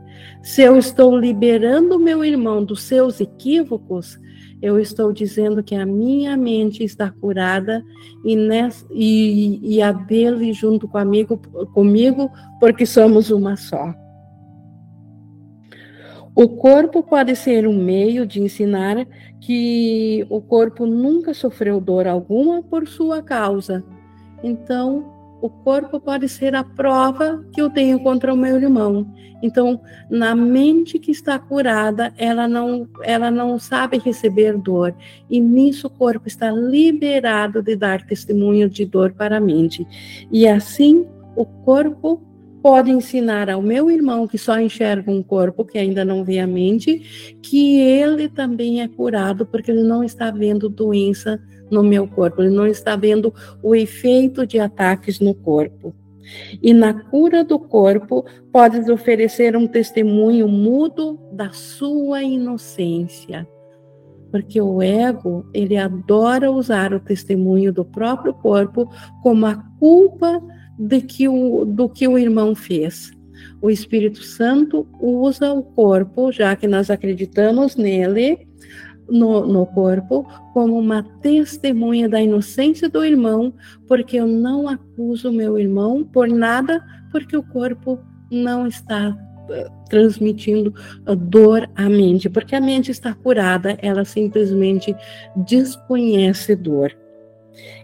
Se 0.42 0.62
eu 0.62 0.78
estou 0.78 1.18
liberando 1.18 1.98
meu 1.98 2.24
irmão 2.24 2.64
dos 2.64 2.80
seus 2.80 3.20
equívocos, 3.20 4.18
eu 4.66 4.80
estou 4.80 5.12
dizendo 5.12 5.62
que 5.62 5.76
a 5.76 5.86
minha 5.86 6.36
mente 6.36 6.82
está 6.82 7.08
curada 7.08 7.84
e, 8.24 8.34
nessa, 8.34 8.84
e, 8.90 9.60
e 9.62 9.80
a 9.80 9.92
dele 9.92 10.52
junto 10.52 10.88
comigo, 10.88 11.38
comigo, 11.72 12.28
porque 12.58 12.84
somos 12.84 13.30
uma 13.30 13.56
só. 13.56 13.94
O 16.34 16.48
corpo 16.48 17.00
pode 17.00 17.36
ser 17.36 17.66
um 17.68 17.78
meio 17.78 18.26
de 18.26 18.42
ensinar 18.42 19.06
que 19.40 20.26
o 20.28 20.40
corpo 20.40 20.84
nunca 20.84 21.32
sofreu 21.32 21.80
dor 21.80 22.08
alguma 22.08 22.60
por 22.60 22.88
sua 22.88 23.22
causa. 23.22 23.84
Então, 24.42 25.15
o 25.46 25.48
corpo 25.48 26.00
pode 26.00 26.28
ser 26.28 26.56
a 26.56 26.64
prova 26.64 27.44
que 27.52 27.62
eu 27.62 27.70
tenho 27.70 28.00
contra 28.00 28.34
o 28.34 28.36
meu 28.36 28.56
irmão. 28.56 29.06
Então, 29.40 29.80
na 30.10 30.34
mente 30.34 30.98
que 30.98 31.12
está 31.12 31.38
curada, 31.38 32.12
ela 32.18 32.48
não, 32.48 32.88
ela 33.04 33.30
não 33.30 33.56
sabe 33.56 33.98
receber 33.98 34.58
dor. 34.58 34.92
E 35.30 35.38
nisso 35.38 35.86
o 35.86 35.90
corpo 35.90 36.26
está 36.26 36.50
liberado 36.50 37.62
de 37.62 37.76
dar 37.76 38.04
testemunho 38.04 38.68
de 38.68 38.84
dor 38.84 39.12
para 39.12 39.36
a 39.36 39.40
mente. 39.40 39.86
E 40.32 40.48
assim, 40.48 41.06
o 41.36 41.44
corpo 41.44 42.20
pode 42.66 42.90
ensinar 42.90 43.48
ao 43.48 43.62
meu 43.62 43.88
irmão 43.88 44.26
que 44.26 44.36
só 44.36 44.58
enxerga 44.58 45.08
um 45.08 45.22
corpo, 45.22 45.64
que 45.64 45.78
ainda 45.78 46.04
não 46.04 46.24
vê 46.24 46.40
a 46.40 46.48
mente, 46.48 47.38
que 47.40 47.80
ele 47.80 48.28
também 48.28 48.82
é 48.82 48.88
curado 48.88 49.46
porque 49.46 49.70
ele 49.70 49.84
não 49.84 50.02
está 50.02 50.32
vendo 50.32 50.68
doença 50.68 51.40
no 51.70 51.80
meu 51.80 52.08
corpo, 52.08 52.42
ele 52.42 52.50
não 52.50 52.66
está 52.66 52.96
vendo 52.96 53.32
o 53.62 53.72
efeito 53.72 54.44
de 54.44 54.58
ataques 54.58 55.20
no 55.20 55.32
corpo. 55.32 55.94
E 56.60 56.74
na 56.74 56.92
cura 56.92 57.44
do 57.44 57.56
corpo, 57.56 58.24
podes 58.52 58.88
oferecer 58.88 59.56
um 59.56 59.68
testemunho 59.68 60.48
mudo 60.48 61.20
da 61.30 61.52
sua 61.52 62.24
inocência. 62.24 63.46
Porque 64.32 64.60
o 64.60 64.82
ego, 64.82 65.48
ele 65.54 65.76
adora 65.76 66.50
usar 66.50 66.92
o 66.92 66.98
testemunho 66.98 67.72
do 67.72 67.84
próprio 67.84 68.34
corpo 68.34 68.90
como 69.22 69.46
a 69.46 69.54
culpa 69.78 70.42
de 70.78 71.00
que 71.00 71.28
o, 71.28 71.64
do 71.64 71.88
que 71.88 72.06
o 72.06 72.18
irmão 72.18 72.54
fez. 72.54 73.12
O 73.60 73.70
Espírito 73.70 74.22
Santo 74.22 74.86
usa 75.00 75.52
o 75.52 75.62
corpo, 75.62 76.30
já 76.30 76.54
que 76.54 76.66
nós 76.66 76.90
acreditamos 76.90 77.76
nele, 77.76 78.46
no, 79.08 79.46
no, 79.46 79.66
corpo, 79.66 80.26
como 80.52 80.78
uma 80.78 81.02
testemunha 81.20 82.08
da 82.08 82.20
inocência 82.20 82.88
do 82.88 83.04
irmão, 83.04 83.54
porque 83.86 84.16
eu 84.16 84.26
não 84.26 84.68
acuso 84.68 85.32
meu 85.32 85.58
irmão 85.58 86.04
por 86.04 86.28
nada, 86.28 86.84
porque 87.12 87.36
o 87.36 87.42
corpo 87.42 87.98
não 88.30 88.66
está 88.66 89.10
uh, 89.10 89.88
transmitindo 89.88 90.74
uh, 91.08 91.14
dor 91.14 91.68
à 91.76 91.88
mente, 91.88 92.28
porque 92.28 92.56
a 92.56 92.60
mente 92.60 92.90
está 92.90 93.14
curada, 93.14 93.78
ela 93.80 94.04
simplesmente 94.04 94.94
desconhece 95.36 96.56
dor. 96.56 96.92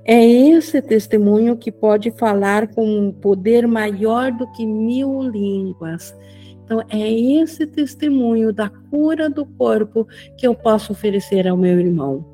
É 0.05 0.25
esse 0.25 0.83
testemunho 0.83 1.57
que 1.57 1.71
pode 1.71 2.11
falar 2.11 2.69
com 2.69 2.85
um 2.85 3.13
poder 3.13 3.67
maior 3.67 4.33
do 4.33 4.51
que 4.53 4.67
mil 4.67 5.23
línguas. 5.23 6.15
Então, 6.65 6.83
é 6.89 7.11
esse 7.11 7.67
testemunho 7.67 8.53
da 8.53 8.69
cura 8.69 9.31
do 9.31 9.45
corpo 9.45 10.07
que 10.37 10.47
eu 10.47 10.55
posso 10.55 10.93
oferecer 10.93 11.47
ao 11.47 11.57
meu 11.57 11.79
irmão. 11.79 12.25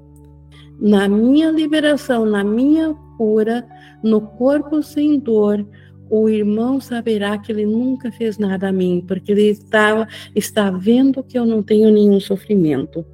Na 0.80 1.08
minha 1.08 1.50
liberação, 1.50 2.24
na 2.24 2.42
minha 2.42 2.94
cura, 3.16 3.66
no 4.02 4.20
corpo 4.20 4.82
sem 4.82 5.18
dor, 5.18 5.66
o 6.08 6.28
irmão 6.28 6.80
saberá 6.80 7.36
que 7.36 7.52
ele 7.52 7.66
nunca 7.66 8.10
fez 8.10 8.38
nada 8.38 8.68
a 8.68 8.72
mim, 8.72 9.04
porque 9.06 9.32
ele 9.32 9.48
está, 9.48 10.06
está 10.34 10.70
vendo 10.70 11.22
que 11.22 11.38
eu 11.38 11.44
não 11.44 11.62
tenho 11.62 11.90
nenhum 11.90 12.18
sofrimento. 12.18 13.04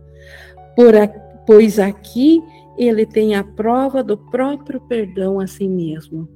Por, 0.76 0.92
pois 1.46 1.78
aqui 1.78 2.40
ele 2.78 3.06
tem 3.06 3.34
a 3.34 3.44
prova 3.44 4.02
do 4.02 4.16
próprio 4.16 4.80
perdão 4.80 5.40
a 5.40 5.46
si 5.46 5.68
mesmo. 5.68 6.28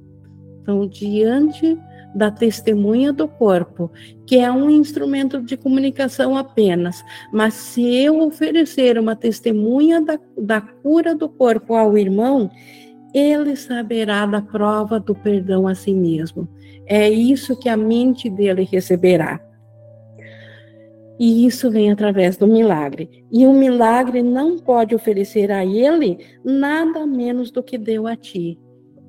Então, 0.61 0.87
diante 0.87 1.77
da 2.13 2.31
testemunha 2.31 3.13
do 3.13 3.27
corpo, 3.27 3.91
que 4.25 4.37
é 4.37 4.51
um 4.51 4.69
instrumento 4.69 5.41
de 5.41 5.55
comunicação 5.55 6.35
apenas, 6.37 7.03
mas 7.31 7.53
se 7.53 7.83
eu 7.95 8.19
oferecer 8.21 8.97
uma 8.97 9.15
testemunha 9.15 10.01
da, 10.01 10.19
da 10.37 10.61
cura 10.61 11.15
do 11.15 11.29
corpo 11.29 11.75
ao 11.75 11.97
irmão, 11.97 12.49
ele 13.13 13.55
saberá 13.55 14.25
da 14.25 14.41
prova 14.41 14.99
do 14.99 15.15
perdão 15.15 15.67
a 15.67 15.75
si 15.75 15.93
mesmo. 15.93 16.47
É 16.85 17.09
isso 17.09 17.55
que 17.59 17.69
a 17.69 17.77
mente 17.77 18.29
dele 18.29 18.63
receberá. 18.63 19.39
E 21.19 21.45
isso 21.45 21.69
vem 21.69 21.91
através 21.91 22.37
do 22.37 22.47
milagre. 22.47 23.25
E 23.29 23.45
o 23.45 23.53
milagre 23.53 24.23
não 24.23 24.57
pode 24.57 24.95
oferecer 24.95 25.51
a 25.51 25.65
ele 25.65 26.17
nada 26.45 27.05
menos 27.05 27.51
do 27.51 27.61
que 27.61 27.77
deu 27.77 28.07
a 28.07 28.15
ti. 28.15 28.57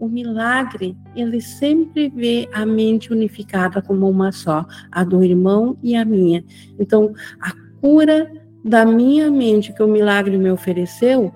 O 0.01 0.09
milagre, 0.09 0.97
ele 1.15 1.41
sempre 1.41 2.09
vê 2.09 2.49
a 2.53 2.67
mente 2.67 3.13
unificada 3.13 3.81
como 3.81 4.09
uma 4.09 4.33
só, 4.33 4.67
a 4.91 5.05
do 5.05 5.23
irmão 5.23 5.77
e 5.83 5.95
a 5.95 6.05
minha. 6.05 6.45
Então, 6.79 7.13
a 7.41 7.53
cura 7.81 8.33
da 8.65 8.85
minha 8.85 9.31
mente 9.31 9.73
que 9.73 9.83
o 9.83 9.89
milagre 9.89 10.37
me 10.37 10.51
ofereceu, 10.51 11.33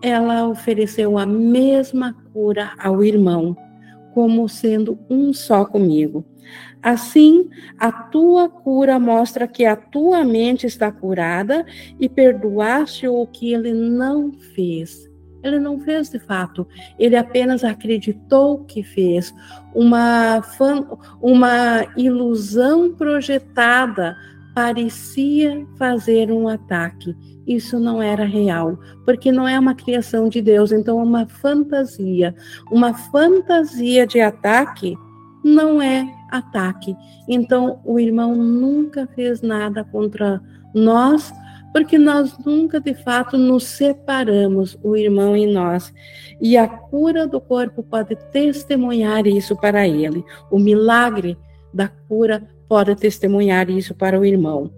ela 0.00 0.46
ofereceu 0.46 1.18
a 1.18 1.26
mesma 1.26 2.14
cura 2.32 2.72
ao 2.78 3.02
irmão, 3.02 3.56
como 4.12 4.48
sendo 4.48 4.98
um 5.10 5.32
só 5.32 5.64
comigo. 5.64 6.24
Assim, 6.84 7.48
a 7.78 7.90
tua 7.90 8.46
cura 8.46 8.98
mostra 8.98 9.48
que 9.48 9.64
a 9.64 9.74
tua 9.74 10.22
mente 10.22 10.66
está 10.66 10.92
curada 10.92 11.64
e 11.98 12.10
perdoaste 12.10 13.08
o 13.08 13.26
que 13.26 13.54
ele 13.54 13.72
não 13.72 14.30
fez. 14.54 15.10
Ele 15.42 15.58
não 15.58 15.80
fez 15.80 16.10
de 16.10 16.18
fato, 16.18 16.68
ele 16.98 17.16
apenas 17.16 17.64
acreditou 17.64 18.64
que 18.64 18.82
fez. 18.82 19.34
Uma, 19.74 20.42
uma 21.22 21.86
ilusão 21.96 22.92
projetada 22.92 24.14
parecia 24.54 25.66
fazer 25.78 26.30
um 26.30 26.46
ataque. 26.48 27.16
Isso 27.46 27.78
não 27.80 28.02
era 28.02 28.26
real, 28.26 28.78
porque 29.06 29.32
não 29.32 29.48
é 29.48 29.58
uma 29.58 29.74
criação 29.74 30.28
de 30.28 30.42
Deus, 30.42 30.70
então 30.70 31.00
é 31.00 31.02
uma 31.02 31.26
fantasia. 31.26 32.34
Uma 32.70 32.92
fantasia 32.92 34.06
de 34.06 34.20
ataque 34.20 34.98
não 35.44 35.80
é 35.80 36.10
ataque. 36.30 36.96
Então, 37.28 37.80
o 37.84 38.00
irmão 38.00 38.34
nunca 38.34 39.06
fez 39.14 39.42
nada 39.42 39.84
contra 39.84 40.40
nós, 40.74 41.32
porque 41.72 41.98
nós 41.98 42.36
nunca 42.44 42.80
de 42.80 42.94
fato 42.94 43.36
nos 43.36 43.64
separamos, 43.64 44.78
o 44.82 44.96
irmão 44.96 45.36
e 45.36 45.46
nós. 45.46 45.92
E 46.40 46.56
a 46.56 46.66
cura 46.66 47.26
do 47.26 47.40
corpo 47.40 47.82
pode 47.82 48.16
testemunhar 48.32 49.26
isso 49.26 49.54
para 49.54 49.86
ele. 49.86 50.24
O 50.50 50.58
milagre 50.58 51.36
da 51.72 51.88
cura 51.88 52.48
pode 52.68 52.94
testemunhar 52.96 53.68
isso 53.68 53.94
para 53.94 54.18
o 54.18 54.24
irmão. 54.24 54.72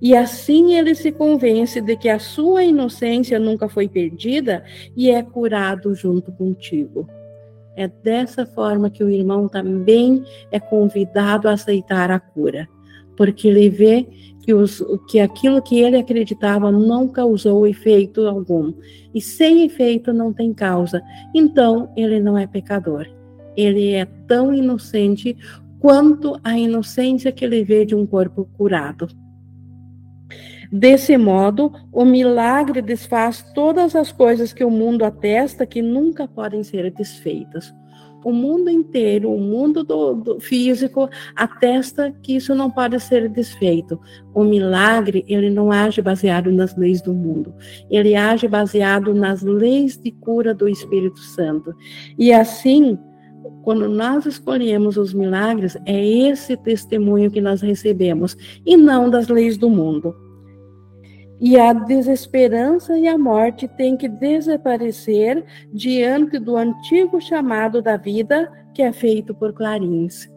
E 0.00 0.16
assim 0.16 0.74
ele 0.74 0.94
se 0.94 1.10
convence 1.12 1.80
de 1.80 1.96
que 1.96 2.08
a 2.08 2.18
sua 2.18 2.64
inocência 2.64 3.38
nunca 3.38 3.68
foi 3.68 3.88
perdida 3.88 4.64
e 4.96 5.10
é 5.10 5.22
curado 5.22 5.94
junto 5.94 6.32
contigo. 6.32 7.08
É 7.76 7.88
dessa 7.88 8.44
forma 8.44 8.90
que 8.90 9.02
o 9.02 9.08
irmão 9.08 9.48
também 9.48 10.22
é 10.50 10.60
convidado 10.60 11.48
a 11.48 11.52
aceitar 11.52 12.10
a 12.10 12.20
cura, 12.20 12.68
porque 13.16 13.48
ele 13.48 13.70
vê 13.70 14.06
que, 14.42 14.52
os, 14.52 14.84
que 15.08 15.20
aquilo 15.20 15.62
que 15.62 15.78
ele 15.78 15.96
acreditava 15.96 16.70
não 16.70 17.08
causou 17.08 17.66
efeito 17.66 18.26
algum, 18.26 18.74
e 19.14 19.20
sem 19.20 19.64
efeito 19.64 20.12
não 20.12 20.32
tem 20.32 20.52
causa, 20.52 21.02
então 21.34 21.90
ele 21.96 22.20
não 22.20 22.36
é 22.36 22.46
pecador. 22.46 23.06
Ele 23.56 23.92
é 23.92 24.04
tão 24.26 24.52
inocente 24.52 25.36
quanto 25.78 26.38
a 26.42 26.56
inocência 26.56 27.32
que 27.32 27.44
ele 27.44 27.64
vê 27.64 27.84
de 27.84 27.94
um 27.94 28.06
corpo 28.06 28.48
curado. 28.56 29.08
Desse 30.72 31.18
modo, 31.18 31.70
o 31.92 32.02
milagre 32.02 32.80
desfaz 32.80 33.44
todas 33.54 33.94
as 33.94 34.10
coisas 34.10 34.54
que 34.54 34.64
o 34.64 34.70
mundo 34.70 35.04
atesta 35.04 35.66
que 35.66 35.82
nunca 35.82 36.26
podem 36.26 36.62
ser 36.62 36.90
desfeitas. 36.90 37.74
O 38.24 38.32
mundo 38.32 38.70
inteiro, 38.70 39.30
o 39.30 39.38
mundo 39.38 39.84
do, 39.84 40.14
do 40.14 40.40
físico, 40.40 41.10
atesta 41.36 42.14
que 42.22 42.36
isso 42.36 42.54
não 42.54 42.70
pode 42.70 42.98
ser 43.00 43.28
desfeito. 43.28 44.00
O 44.32 44.44
milagre, 44.44 45.24
ele 45.28 45.50
não 45.50 45.70
age 45.70 46.00
baseado 46.00 46.50
nas 46.50 46.74
leis 46.74 47.02
do 47.02 47.12
mundo. 47.12 47.52
Ele 47.90 48.14
age 48.14 48.48
baseado 48.48 49.12
nas 49.12 49.42
leis 49.42 49.98
de 49.98 50.10
cura 50.10 50.54
do 50.54 50.68
Espírito 50.68 51.18
Santo. 51.18 51.74
E 52.16 52.32
assim, 52.32 52.96
quando 53.62 53.88
nós 53.88 54.24
escolhemos 54.24 54.96
os 54.96 55.12
milagres, 55.12 55.76
é 55.84 56.06
esse 56.06 56.56
testemunho 56.56 57.30
que 57.30 57.40
nós 57.40 57.60
recebemos, 57.60 58.36
e 58.64 58.76
não 58.76 59.10
das 59.10 59.28
leis 59.28 59.58
do 59.58 59.68
mundo. 59.68 60.14
E 61.44 61.58
a 61.58 61.72
desesperança 61.72 62.96
e 62.96 63.08
a 63.08 63.18
morte 63.18 63.66
têm 63.66 63.96
que 63.96 64.08
desaparecer 64.08 65.44
diante 65.72 66.38
do 66.38 66.56
antigo 66.56 67.20
chamado 67.20 67.82
da 67.82 67.96
vida 67.96 68.48
que 68.72 68.80
é 68.80 68.92
feito 68.92 69.34
por 69.34 69.52
clarins. 69.52 70.30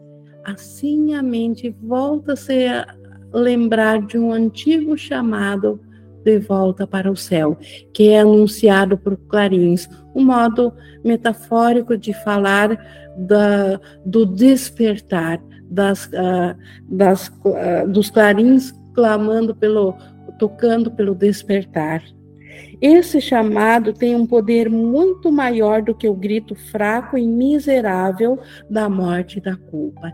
Assim 0.44 1.14
a 1.14 1.22
mente 1.22 1.72
volta-se 1.80 2.66
a 2.66 2.84
lembrar 3.32 4.04
de 4.04 4.18
um 4.18 4.32
antigo 4.32 4.98
chamado 4.98 5.78
de 6.24 6.40
volta 6.40 6.88
para 6.88 7.08
o 7.08 7.16
céu, 7.16 7.56
que 7.94 8.08
é 8.08 8.18
anunciado 8.18 8.98
por 8.98 9.16
clarins, 9.16 9.88
um 10.12 10.24
modo 10.24 10.72
metafórico 11.04 11.96
de 11.96 12.12
falar 12.24 12.76
da, 13.16 13.80
do 14.04 14.26
despertar, 14.26 15.40
das, 15.70 16.06
uh, 16.06 16.56
das, 16.88 17.28
uh, 17.28 17.88
dos 17.88 18.10
clarins 18.10 18.74
clamando 18.92 19.54
pelo 19.54 19.94
tocando 20.38 20.90
pelo 20.90 21.14
despertar. 21.14 22.02
Esse 22.80 23.20
chamado 23.20 23.92
tem 23.92 24.14
um 24.14 24.26
poder 24.26 24.68
muito 24.68 25.32
maior 25.32 25.82
do 25.82 25.94
que 25.94 26.08
o 26.08 26.14
grito 26.14 26.54
fraco 26.54 27.16
e 27.16 27.26
miserável 27.26 28.38
da 28.68 28.88
morte 28.88 29.38
e 29.38 29.40
da 29.40 29.56
culpa. 29.56 30.12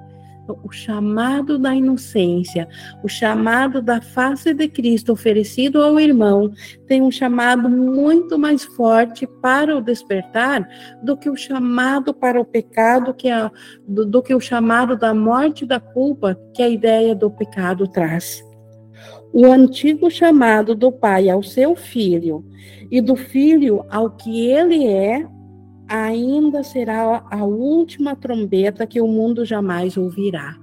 O 0.64 0.70
chamado 0.70 1.56
da 1.56 1.74
inocência, 1.74 2.68
o 3.02 3.08
chamado 3.08 3.80
da 3.80 4.02
face 4.02 4.52
de 4.52 4.68
Cristo 4.68 5.12
oferecido 5.12 5.80
ao 5.80 5.98
irmão, 5.98 6.52
tem 6.86 7.00
um 7.00 7.12
chamado 7.12 7.70
muito 7.70 8.38
mais 8.38 8.64
forte 8.64 9.26
para 9.40 9.76
o 9.76 9.80
despertar 9.80 10.68
do 11.02 11.16
que 11.16 11.30
o 11.30 11.36
chamado 11.36 12.12
para 12.12 12.40
o 12.40 12.44
pecado, 12.44 13.14
que 13.14 13.28
é, 13.28 13.50
do, 13.86 14.04
do 14.04 14.20
que 14.20 14.34
o 14.34 14.40
chamado 14.40 14.96
da 14.96 15.14
morte 15.14 15.64
e 15.64 15.68
da 15.68 15.80
culpa 15.80 16.38
que 16.52 16.62
a 16.62 16.68
ideia 16.68 17.14
do 17.14 17.30
pecado 17.30 17.86
traz 17.86 18.42
o 19.32 19.46
antigo 19.46 20.10
chamado 20.10 20.74
do 20.74 20.92
pai 20.92 21.30
ao 21.30 21.42
seu 21.42 21.74
filho 21.74 22.44
e 22.90 23.00
do 23.00 23.16
filho 23.16 23.84
ao 23.88 24.10
que 24.10 24.46
ele 24.46 24.86
é, 24.86 25.26
ainda 25.88 26.62
será 26.62 27.24
a 27.30 27.44
última 27.44 28.14
trombeta 28.14 28.86
que 28.86 29.00
o 29.00 29.06
mundo 29.06 29.44
jamais 29.44 29.96
ouvirá. 29.96 30.56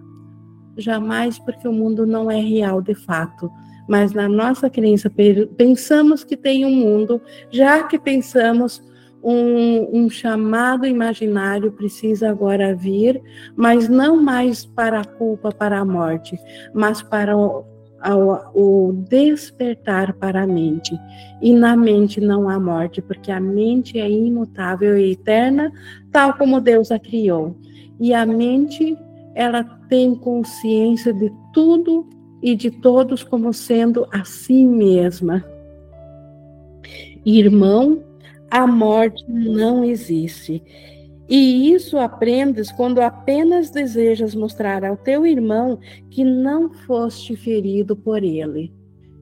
Jamais, 0.77 1.39
porque 1.39 1.67
o 1.67 1.73
mundo 1.73 2.05
não 2.05 2.29
é 2.29 2.39
real 2.39 2.81
de 2.81 2.93
fato. 2.93 3.51
Mas 3.87 4.13
na 4.13 4.29
nossa 4.29 4.69
crença, 4.69 5.11
pensamos 5.57 6.23
que 6.23 6.37
tem 6.37 6.63
um 6.63 6.71
mundo, 6.71 7.19
já 7.49 7.83
que 7.83 7.97
pensamos 7.97 8.81
um, 9.23 10.03
um, 10.03 10.09
chamado 10.09 10.85
imaginário 10.85 11.71
precisa 11.71 12.29
agora 12.29 12.75
vir, 12.75 13.21
mas 13.55 13.89
não 13.89 14.21
mais 14.21 14.65
para 14.65 15.01
a 15.01 15.05
culpa, 15.05 15.51
para 15.51 15.79
a 15.79 15.85
morte, 15.85 16.37
mas 16.73 17.01
para 17.01 17.35
ao, 18.01 18.51
o 18.53 18.93
despertar 19.09 20.13
para 20.13 20.43
a 20.43 20.47
mente. 20.47 20.97
E 21.41 21.53
na 21.53 21.75
mente 21.75 22.19
não 22.19 22.49
há 22.49 22.59
morte, 22.59 23.01
porque 23.01 23.31
a 23.31 23.39
mente 23.39 23.99
é 23.99 24.09
imutável 24.09 24.97
e 24.97 25.11
eterna, 25.11 25.71
tal 26.11 26.33
como 26.33 26.61
Deus 26.61 26.91
a 26.91 26.99
criou. 26.99 27.55
E 27.99 28.13
a 28.13 28.25
mente, 28.25 28.97
ela 29.35 29.63
tem 29.89 30.15
consciência 30.15 31.13
de 31.13 31.31
tudo 31.53 32.07
e 32.41 32.55
de 32.55 32.71
todos 32.71 33.23
como 33.23 33.53
sendo 33.53 34.07
a 34.11 34.23
si 34.23 34.65
mesma. 34.65 35.43
Irmão, 37.25 38.01
a 38.49 38.65
morte 38.65 39.23
não 39.27 39.83
existe. 39.83 40.63
E 41.29 41.71
isso 41.71 41.99
aprendes 41.99 42.71
quando 42.71 42.99
apenas 42.99 43.69
desejas 43.69 44.33
mostrar 44.33 44.83
ao 44.83 44.97
teu 44.97 45.27
irmão 45.27 45.77
que 46.09 46.23
não 46.23 46.73
foste 46.73 47.35
ferido 47.35 47.95
por 47.95 48.23
ele. 48.23 48.73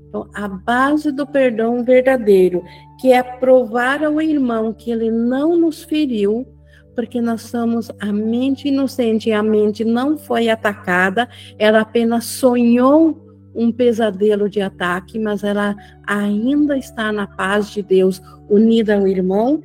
Então, 0.08 0.30
a 0.34 0.48
base 0.48 1.12
do 1.12 1.28
perdão 1.28 1.84
verdadeiro, 1.84 2.64
que 3.02 3.12
é 3.12 3.22
provar 3.22 4.06
ao 4.06 4.22
irmão 4.22 4.72
que 4.72 4.90
ele 4.90 5.12
não 5.12 5.58
nos 5.58 5.84
feriu, 5.84 6.48
porque 6.96 7.20
nós 7.20 7.42
somos 7.42 7.92
a 8.00 8.12
mente 8.14 8.70
inocente 8.70 9.30
e 9.30 9.34
a 9.34 9.44
mente 9.44 9.84
não 9.84 10.18
foi 10.18 10.48
atacada, 10.48 11.28
ela 11.60 11.82
apenas 11.82 12.24
sonhou 12.24 13.22
um 13.54 13.70
pesadelo 13.70 14.50
de 14.50 14.62
ataque, 14.62 15.20
mas 15.20 15.44
ela 15.44 15.76
ainda 16.06 16.78
está 16.78 17.12
na 17.12 17.28
paz 17.28 17.70
de 17.70 17.84
Deus, 17.84 18.22
unida 18.50 18.96
ao 18.96 19.08
irmão. 19.08 19.62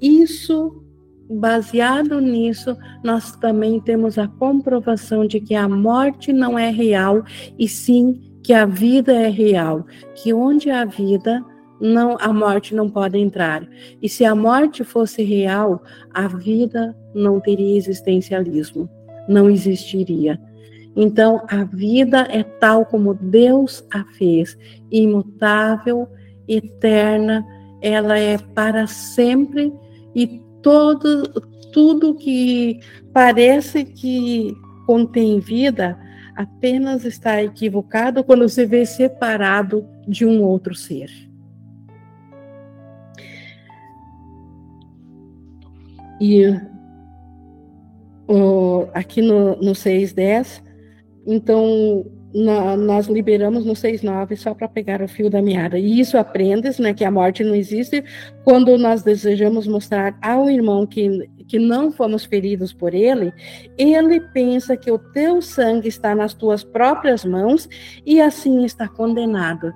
Isso 0.00 0.84
baseado 1.30 2.20
nisso, 2.20 2.76
nós 3.04 3.36
também 3.36 3.80
temos 3.80 4.18
a 4.18 4.26
comprovação 4.26 5.26
de 5.26 5.40
que 5.40 5.54
a 5.54 5.68
morte 5.68 6.32
não 6.32 6.58
é 6.58 6.70
real 6.70 7.22
e 7.58 7.68
sim 7.68 8.20
que 8.42 8.52
a 8.52 8.66
vida 8.66 9.12
é 9.12 9.28
real, 9.28 9.86
que 10.14 10.32
onde 10.32 10.70
há 10.70 10.84
vida, 10.84 11.44
não 11.80 12.16
a 12.20 12.32
morte 12.32 12.74
não 12.74 12.90
pode 12.90 13.18
entrar. 13.18 13.66
E 14.02 14.08
se 14.08 14.24
a 14.24 14.34
morte 14.34 14.82
fosse 14.82 15.22
real, 15.22 15.82
a 16.12 16.26
vida 16.26 16.96
não 17.14 17.38
teria 17.38 17.76
existencialismo, 17.76 18.88
não 19.28 19.48
existiria. 19.48 20.40
Então, 20.96 21.42
a 21.48 21.62
vida 21.64 22.26
é 22.30 22.42
tal 22.42 22.84
como 22.84 23.14
Deus 23.14 23.84
a 23.92 24.04
fez, 24.16 24.58
imutável, 24.90 26.08
eterna, 26.48 27.46
ela 27.80 28.18
é 28.18 28.36
para 28.36 28.86
sempre 28.86 29.72
e 30.14 30.42
todo, 30.62 31.24
tudo 31.72 32.14
que 32.14 32.80
parece 33.12 33.84
que 33.84 34.54
contém 34.86 35.38
vida 35.40 35.98
apenas 36.34 37.04
está 37.04 37.42
equivocado 37.42 38.24
quando 38.24 38.48
se 38.48 38.64
vê 38.64 38.86
separado 38.86 39.86
de 40.08 40.24
um 40.24 40.42
outro 40.42 40.74
ser. 40.74 41.10
E 46.20 46.44
o, 48.28 48.86
aqui 48.92 49.22
no, 49.22 49.56
no 49.56 49.74
610, 49.74 50.62
então 51.26 52.04
na, 52.34 52.76
nós 52.76 53.06
liberamos 53.06 53.64
no 53.64 53.72
6.9 53.72 54.36
só 54.36 54.54
para 54.54 54.68
pegar 54.68 55.02
o 55.02 55.08
fio 55.08 55.28
da 55.28 55.42
meada. 55.42 55.78
E 55.78 56.00
isso 56.00 56.16
aprendes, 56.16 56.78
né, 56.78 56.94
que 56.94 57.04
a 57.04 57.10
morte 57.10 57.42
não 57.42 57.54
existe, 57.54 58.04
quando 58.44 58.76
nós 58.78 59.02
desejamos 59.02 59.66
mostrar 59.66 60.16
ao 60.22 60.48
irmão 60.48 60.86
que, 60.86 61.28
que 61.48 61.58
não 61.58 61.90
fomos 61.90 62.24
feridos 62.24 62.72
por 62.72 62.94
ele, 62.94 63.32
ele 63.76 64.20
pensa 64.20 64.76
que 64.76 64.90
o 64.90 64.98
teu 64.98 65.42
sangue 65.42 65.88
está 65.88 66.14
nas 66.14 66.34
tuas 66.34 66.62
próprias 66.62 67.24
mãos 67.24 67.68
e 68.06 68.20
assim 68.20 68.64
está 68.64 68.88
condenado. 68.88 69.72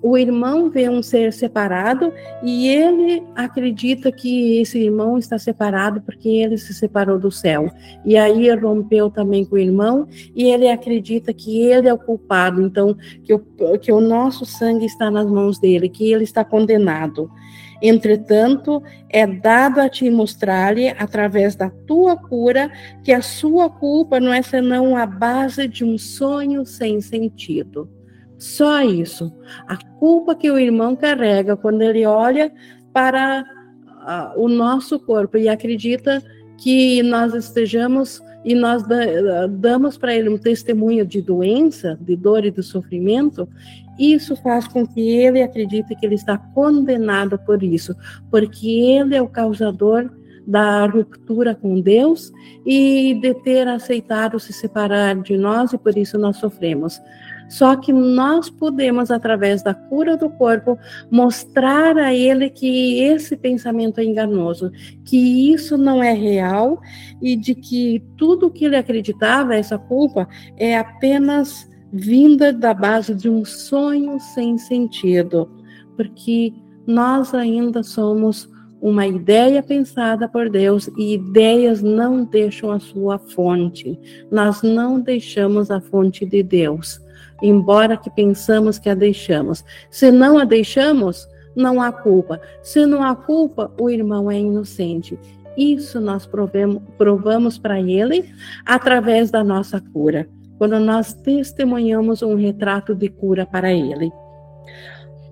O 0.00 0.16
irmão 0.16 0.70
vê 0.70 0.88
um 0.88 1.02
ser 1.02 1.32
separado 1.32 2.12
e 2.42 2.68
ele 2.68 3.22
acredita 3.34 4.12
que 4.12 4.60
esse 4.60 4.78
irmão 4.78 5.18
está 5.18 5.38
separado 5.38 6.00
porque 6.00 6.28
ele 6.28 6.56
se 6.56 6.72
separou 6.72 7.18
do 7.18 7.30
céu. 7.30 7.70
E 8.04 8.16
aí 8.16 8.52
rompeu 8.54 9.10
também 9.10 9.44
com 9.44 9.56
o 9.56 9.58
irmão 9.58 10.06
e 10.34 10.44
ele 10.44 10.68
acredita 10.68 11.32
que 11.32 11.62
ele 11.62 11.88
é 11.88 11.94
o 11.94 11.98
culpado, 11.98 12.62
então 12.62 12.96
que 13.24 13.34
o, 13.34 13.40
que 13.78 13.92
o 13.92 14.00
nosso 14.00 14.44
sangue 14.44 14.86
está 14.86 15.10
nas 15.10 15.26
mãos 15.26 15.58
dele, 15.58 15.88
que 15.88 16.10
ele 16.10 16.24
está 16.24 16.44
condenado. 16.44 17.30
Entretanto, 17.82 18.80
é 19.08 19.26
dado 19.26 19.80
a 19.80 19.88
ti 19.88 20.08
mostrar-lhe, 20.08 20.90
através 20.90 21.56
da 21.56 21.68
tua 21.68 22.16
cura, 22.16 22.70
que 23.02 23.12
a 23.12 23.20
sua 23.20 23.68
culpa 23.68 24.20
não 24.20 24.32
é 24.32 24.40
senão 24.40 24.96
a 24.96 25.04
base 25.04 25.66
de 25.66 25.84
um 25.84 25.98
sonho 25.98 26.64
sem 26.64 27.00
sentido. 27.00 27.90
Só 28.42 28.82
isso. 28.82 29.32
A 29.68 29.76
culpa 30.00 30.34
que 30.34 30.50
o 30.50 30.58
irmão 30.58 30.96
carrega 30.96 31.56
quando 31.56 31.80
ele 31.80 32.04
olha 32.04 32.52
para 32.92 33.44
uh, 33.86 34.42
o 34.42 34.48
nosso 34.48 34.98
corpo 34.98 35.38
e 35.38 35.48
acredita 35.48 36.20
que 36.58 37.04
nós 37.04 37.34
estejamos 37.34 38.20
e 38.44 38.52
nós 38.56 38.82
damos 39.48 39.96
para 39.96 40.12
ele 40.12 40.28
um 40.28 40.36
testemunho 40.36 41.06
de 41.06 41.22
doença, 41.22 41.96
de 42.00 42.16
dor 42.16 42.44
e 42.44 42.50
de 42.50 42.64
sofrimento, 42.64 43.48
isso 43.96 44.34
faz 44.34 44.66
com 44.66 44.84
que 44.84 45.00
ele 45.00 45.40
acredite 45.40 45.94
que 45.94 46.04
ele 46.04 46.16
está 46.16 46.36
condenado 46.36 47.38
por 47.38 47.62
isso, 47.62 47.94
porque 48.28 48.68
ele 48.68 49.14
é 49.14 49.22
o 49.22 49.28
causador 49.28 50.10
da 50.44 50.84
ruptura 50.86 51.54
com 51.54 51.80
Deus 51.80 52.32
e 52.66 53.14
de 53.22 53.34
ter 53.34 53.68
aceitado 53.68 54.40
se 54.40 54.52
separar 54.52 55.14
de 55.22 55.36
nós 55.36 55.72
e 55.72 55.78
por 55.78 55.96
isso 55.96 56.18
nós 56.18 56.38
sofremos. 56.38 57.00
Só 57.52 57.76
que 57.76 57.92
nós 57.92 58.48
podemos, 58.48 59.10
através 59.10 59.62
da 59.62 59.74
cura 59.74 60.16
do 60.16 60.30
corpo, 60.30 60.78
mostrar 61.10 61.98
a 61.98 62.14
ele 62.14 62.48
que 62.48 62.98
esse 63.00 63.36
pensamento 63.36 64.00
é 64.00 64.04
enganoso, 64.04 64.72
que 65.04 65.52
isso 65.52 65.76
não 65.76 66.02
é 66.02 66.14
real 66.14 66.80
e 67.20 67.36
de 67.36 67.54
que 67.54 68.02
tudo 68.16 68.50
que 68.50 68.64
ele 68.64 68.76
acreditava, 68.76 69.54
essa 69.54 69.78
culpa, 69.78 70.26
é 70.56 70.78
apenas 70.78 71.70
vinda 71.92 72.54
da 72.54 72.72
base 72.72 73.14
de 73.14 73.28
um 73.28 73.44
sonho 73.44 74.18
sem 74.18 74.56
sentido, 74.56 75.46
porque 75.94 76.54
nós 76.86 77.34
ainda 77.34 77.82
somos 77.82 78.50
uma 78.80 79.06
ideia 79.06 79.62
pensada 79.62 80.26
por 80.26 80.48
Deus 80.48 80.88
e 80.96 81.16
ideias 81.16 81.82
não 81.82 82.24
deixam 82.24 82.72
a 82.72 82.80
sua 82.80 83.18
fonte. 83.18 84.00
Nós 84.30 84.62
não 84.62 84.98
deixamos 84.98 85.70
a 85.70 85.82
fonte 85.82 86.24
de 86.24 86.42
Deus 86.42 87.01
embora 87.42 87.96
que 87.96 88.10
pensamos 88.10 88.78
que 88.78 88.88
a 88.88 88.94
deixamos. 88.94 89.64
Se 89.90 90.10
não 90.10 90.38
a 90.38 90.44
deixamos, 90.44 91.28
não 91.54 91.80
há 91.80 91.92
culpa. 91.92 92.40
Se 92.62 92.86
não 92.86 93.02
há 93.02 93.14
culpa, 93.14 93.70
o 93.80 93.90
irmão 93.90 94.30
é 94.30 94.38
inocente. 94.38 95.18
Isso 95.56 96.00
nós 96.00 96.26
provemos, 96.26 96.82
provamos 96.96 97.58
para 97.58 97.80
ele 97.80 98.32
através 98.64 99.30
da 99.30 99.44
nossa 99.44 99.80
cura, 99.80 100.28
quando 100.56 100.78
nós 100.78 101.12
testemunhamos 101.12 102.22
um 102.22 102.34
retrato 102.34 102.94
de 102.94 103.08
cura 103.08 103.44
para 103.44 103.72
ele. 103.72 104.10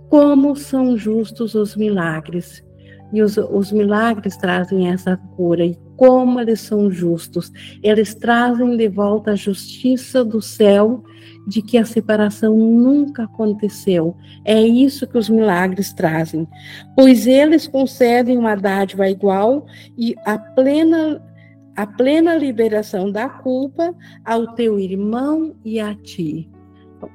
Como 0.08 0.56
são 0.56 0.96
justos 0.96 1.54
os 1.54 1.76
milagres! 1.76 2.62
E 3.12 3.22
os, 3.22 3.36
os 3.36 3.72
milagres 3.72 4.36
trazem 4.36 4.88
essa 4.88 5.16
cura, 5.36 5.64
e 5.64 5.76
como 6.00 6.40
eles 6.40 6.62
são 6.62 6.90
justos! 6.90 7.52
Eles 7.82 8.14
trazem 8.14 8.74
de 8.74 8.88
volta 8.88 9.32
a 9.32 9.36
justiça 9.36 10.24
do 10.24 10.40
céu 10.40 11.04
de 11.46 11.60
que 11.60 11.76
a 11.76 11.84
separação 11.84 12.56
nunca 12.56 13.24
aconteceu. 13.24 14.16
É 14.42 14.58
isso 14.62 15.06
que 15.06 15.18
os 15.18 15.28
milagres 15.28 15.92
trazem, 15.92 16.48
pois 16.96 17.26
eles 17.26 17.66
concedem 17.66 18.38
uma 18.38 18.54
dádiva 18.54 19.10
igual 19.10 19.66
e 19.98 20.14
a 20.24 20.38
plena 20.38 21.22
a 21.76 21.86
plena 21.86 22.34
liberação 22.34 23.12
da 23.12 23.28
culpa 23.28 23.94
ao 24.24 24.54
teu 24.54 24.78
irmão 24.78 25.54
e 25.62 25.78
a 25.80 25.94
ti. 25.94 26.48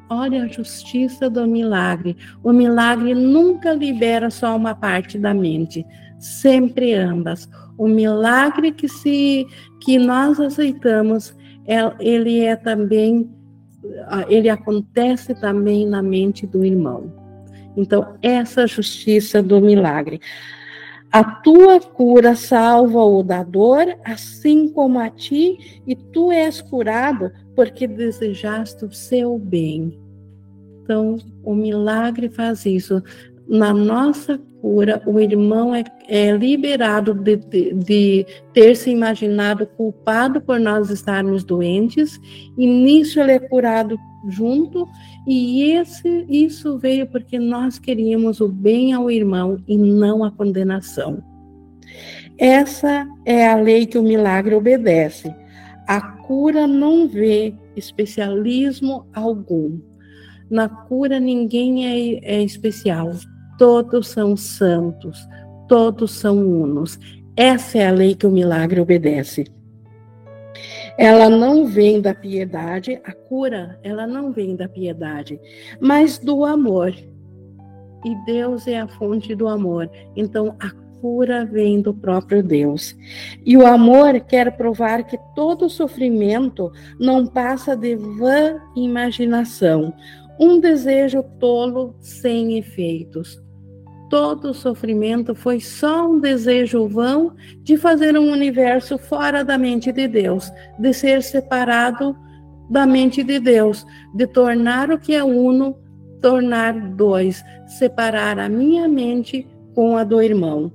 Olha 0.10 0.44
a 0.44 0.48
justiça 0.48 1.28
do 1.28 1.48
milagre. 1.48 2.16
O 2.44 2.54
milagre 2.54 3.16
nunca 3.16 3.74
libera 3.74 4.30
só 4.30 4.56
uma 4.56 4.76
parte 4.76 5.18
da 5.18 5.34
mente, 5.34 5.84
sempre 6.20 6.94
ambas. 6.94 7.50
O 7.78 7.88
milagre 7.88 8.72
que 8.72 8.88
se 8.88 9.48
que 9.82 9.98
nós 9.98 10.40
aceitamos, 10.40 11.36
é, 11.68 11.80
ele 12.00 12.40
é 12.40 12.56
também 12.56 13.30
ele 14.28 14.50
acontece 14.50 15.36
também 15.36 15.86
na 15.88 16.02
mente 16.02 16.46
do 16.46 16.66
irmão. 16.66 17.14
Então, 17.78 18.16
essa 18.22 18.66
justiça 18.66 19.44
do 19.44 19.60
milagre. 19.60 20.20
A 21.12 21.24
tua 21.24 21.80
cura 21.80 22.36
salva 22.36 23.04
o 23.04 23.24
da 23.24 23.44
dor, 23.44 23.86
assim 24.04 24.68
como 24.70 25.00
a 25.00 25.10
ti, 25.10 25.82
e 25.88 25.96
tu 25.96 26.32
és 26.32 26.62
curado 26.62 27.32
porque 27.56 27.88
desejaste 27.88 28.84
o 28.84 28.92
seu 28.92 29.38
bem. 29.38 29.98
Então, 30.82 31.18
o 31.44 31.56
milagre 31.56 32.30
faz 32.30 32.66
isso. 32.66 33.02
Na 33.48 33.74
nossa 33.74 34.40
o 35.06 35.20
irmão 35.20 35.76
é, 35.76 35.84
é 36.08 36.32
liberado 36.32 37.14
de, 37.14 37.36
de, 37.36 37.74
de, 37.74 38.26
ter 38.52 38.76
se 38.76 38.90
imaginado 38.90 39.68
culpado 39.68 40.42
por 40.42 40.60
nós 40.60 40.90
estarmos 40.90 41.44
doentes, 41.44 42.20
e 42.58 42.66
nisso 42.66 43.20
ele 43.20 43.34
é 43.34 43.40
curado 43.40 43.96
junto, 44.28 44.88
e 45.28 45.72
esse, 45.72 46.26
isso 46.28 46.80
veio 46.80 47.06
porque 47.06 47.38
nós 47.38 47.78
queríamos 47.78 48.42
o 48.42 48.48
bem 48.48 48.92
ao 48.94 49.12
irmão 49.12 49.60
e 49.68 49.78
não 49.78 50.24
a 50.24 50.32
condenação. 50.32 51.24
Essa 52.38 53.08
é 53.24 53.48
a 53.48 53.56
lei 53.56 53.86
que 53.86 54.00
o 54.00 54.04
milagre 54.04 54.56
obedece. 54.56 55.34
A 55.88 56.02
cura 56.02 56.66
não 56.66 57.08
vê 57.08 57.54
especialismo 57.76 59.06
algum. 59.14 59.80
Na 60.50 60.68
cura 60.68 61.20
ninguém 61.20 61.86
é, 61.86 62.38
é 62.38 62.44
especial 62.44 63.12
todos 63.58 64.08
são 64.08 64.36
santos, 64.36 65.28
todos 65.68 66.12
são 66.12 66.38
unos. 66.38 67.00
Essa 67.36 67.80
é 67.80 67.88
a 67.88 67.92
lei 67.92 68.16
que 68.16 68.26
o 68.26 68.32
milagre 68.32 68.80
obedece. 68.80 69.46
Ela 70.98 71.30
não 71.30 71.66
vem 71.66 72.00
da 72.00 72.14
piedade, 72.14 73.02
a 73.04 73.12
cura, 73.12 73.78
ela 73.84 74.08
não 74.08 74.32
vem 74.32 74.56
da 74.56 74.70
piedade, 74.70 75.40
mas 75.80 76.18
do 76.18 76.46
amor. 76.46 76.94
E 78.06 78.16
Deus 78.26 78.66
é 78.68 78.80
a 78.80 78.88
fonte 78.88 79.36
do 79.36 79.48
amor. 79.48 79.90
Então, 80.16 80.56
a 80.60 80.70
cura 81.02 81.44
vem 81.46 81.82
do 81.82 81.94
próprio 81.94 82.42
Deus. 82.42 82.96
E 83.46 83.58
o 83.58 83.68
amor 83.68 84.22
quer 84.22 84.56
provar 84.56 85.04
que 85.04 85.18
todo 85.36 85.70
sofrimento 85.70 86.72
não 86.98 87.28
passa 87.28 87.76
de 87.76 87.96
vã 87.96 88.62
imaginação, 88.76 89.94
um 90.40 90.60
desejo 90.60 91.24
tolo 91.40 91.96
sem 92.00 92.58
efeitos 92.58 93.45
todo 94.10 94.50
o 94.50 94.54
sofrimento 94.54 95.34
foi 95.34 95.60
só 95.60 96.10
um 96.10 96.20
desejo 96.20 96.88
vão 96.88 97.34
de 97.64 97.78
fazer 97.78 98.18
um 98.18 98.32
universo 98.32 98.98
fora 98.98 99.44
da 99.44 99.58
mente 99.58 99.92
de 99.92 100.08
Deus, 100.08 100.52
de 100.80 100.94
ser 100.94 101.22
separado 101.24 102.16
da 102.70 102.86
mente 102.86 103.24
de 103.24 103.40
Deus, 103.40 103.86
de 104.14 104.28
tornar 104.28 104.92
o 104.92 105.00
que 105.00 105.14
é 105.14 105.24
uno, 105.24 105.78
tornar 106.22 106.74
dois, 106.96 107.44
separar 107.68 108.40
a 108.40 108.50
minha 108.50 108.88
mente 108.88 109.48
com 109.74 109.98
a 109.98 110.04
do 110.04 110.22
irmão. 110.22 110.72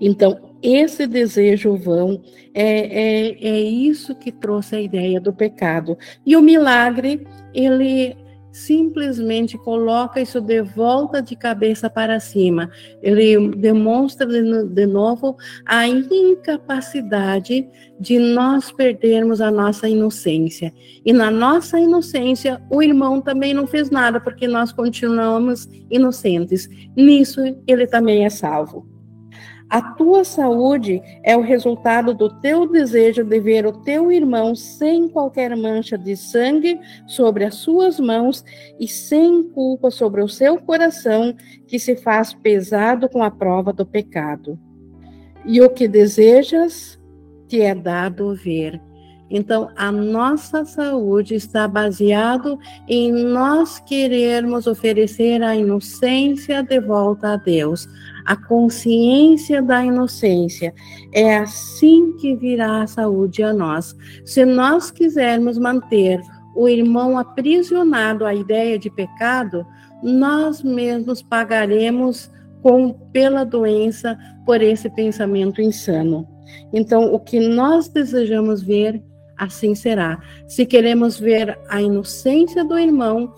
Então, 0.00 0.54
esse 0.62 1.06
desejo 1.06 1.76
vão 1.76 2.22
é, 2.54 2.64
é, 2.64 3.48
é 3.48 3.60
isso 3.60 4.14
que 4.14 4.32
trouxe 4.32 4.76
a 4.76 4.80
ideia 4.80 5.20
do 5.20 5.32
pecado. 5.32 5.96
E 6.24 6.36
o 6.36 6.40
milagre, 6.40 7.26
ele 7.52 8.16
simplesmente 8.54 9.58
coloca 9.58 10.20
isso 10.20 10.40
de 10.40 10.62
volta 10.62 11.20
de 11.20 11.34
cabeça 11.34 11.90
para 11.90 12.20
cima. 12.20 12.70
Ele 13.02 13.48
demonstra 13.48 14.24
de, 14.24 14.86
novo 14.86 15.36
a 15.66 15.88
incapacidade 15.88 17.66
de 17.98 18.20
nós 18.20 18.70
perdermos 18.70 19.40
a 19.40 19.50
nossa 19.50 19.88
inocência. 19.88 20.72
E 21.04 21.12
na 21.12 21.32
nossa 21.32 21.80
inocência, 21.80 22.62
o 22.70 22.80
irmão 22.80 23.20
também 23.20 23.52
não 23.52 23.66
fez 23.66 23.90
nada, 23.90 24.20
porque 24.20 24.46
nós 24.46 24.70
continuamos 24.70 25.68
inocentes. 25.90 26.68
Nisso, 26.96 27.40
ele 27.66 27.88
também 27.88 28.24
é 28.24 28.30
salvo. 28.30 28.93
A 29.68 29.80
tua 29.80 30.24
saúde 30.24 31.02
é 31.22 31.36
o 31.36 31.40
resultado 31.40 32.14
do 32.14 32.28
teu 32.40 32.68
desejo 32.70 33.24
de 33.24 33.40
ver 33.40 33.66
o 33.66 33.72
teu 33.72 34.12
irmão 34.12 34.54
sem 34.54 35.08
qualquer 35.08 35.56
mancha 35.56 35.98
de 35.98 36.16
sangue 36.16 36.78
sobre 37.06 37.44
as 37.44 37.56
suas 37.56 37.98
mãos 37.98 38.44
e 38.78 38.86
sem 38.86 39.42
culpa 39.50 39.90
sobre 39.90 40.22
o 40.22 40.28
seu 40.28 40.58
coração, 40.58 41.34
que 41.66 41.78
se 41.78 41.96
faz 41.96 42.34
pesado 42.34 43.08
com 43.08 43.22
a 43.22 43.30
prova 43.30 43.72
do 43.72 43.86
pecado. 43.86 44.58
E 45.44 45.60
o 45.60 45.70
que 45.70 45.88
desejas 45.88 47.00
te 47.48 47.60
é 47.60 47.74
dado 47.74 48.34
ver. 48.34 48.80
Então, 49.30 49.70
a 49.74 49.90
nossa 49.90 50.64
saúde 50.64 51.34
está 51.34 51.66
baseado 51.66 52.58
em 52.86 53.10
nós 53.10 53.80
querermos 53.80 54.66
oferecer 54.66 55.42
a 55.42 55.56
inocência 55.56 56.62
de 56.62 56.80
volta 56.80 57.32
a 57.32 57.36
Deus, 57.36 57.88
a 58.24 58.36
consciência 58.36 59.60
da 59.60 59.84
inocência. 59.84 60.74
É 61.12 61.38
assim 61.38 62.16
que 62.16 62.34
virá 62.34 62.82
a 62.82 62.86
saúde 62.86 63.42
a 63.42 63.52
nós. 63.52 63.94
Se 64.24 64.44
nós 64.44 64.90
quisermos 64.90 65.58
manter 65.58 66.20
o 66.54 66.68
irmão 66.68 67.18
aprisionado 67.18 68.24
à 68.24 68.34
ideia 68.34 68.78
de 68.78 68.88
pecado, 68.88 69.66
nós 70.02 70.62
mesmos 70.62 71.22
pagaremos 71.22 72.30
com 72.62 72.92
pela 73.12 73.44
doença 73.44 74.16
por 74.46 74.62
esse 74.62 74.88
pensamento 74.90 75.60
insano. 75.60 76.26
Então, 76.72 77.12
o 77.12 77.18
que 77.18 77.40
nós 77.40 77.88
desejamos 77.88 78.62
ver, 78.62 79.02
assim 79.36 79.74
será. 79.74 80.18
Se 80.46 80.64
queremos 80.64 81.18
ver 81.18 81.58
a 81.68 81.82
inocência 81.82 82.64
do 82.64 82.78
irmão, 82.78 83.32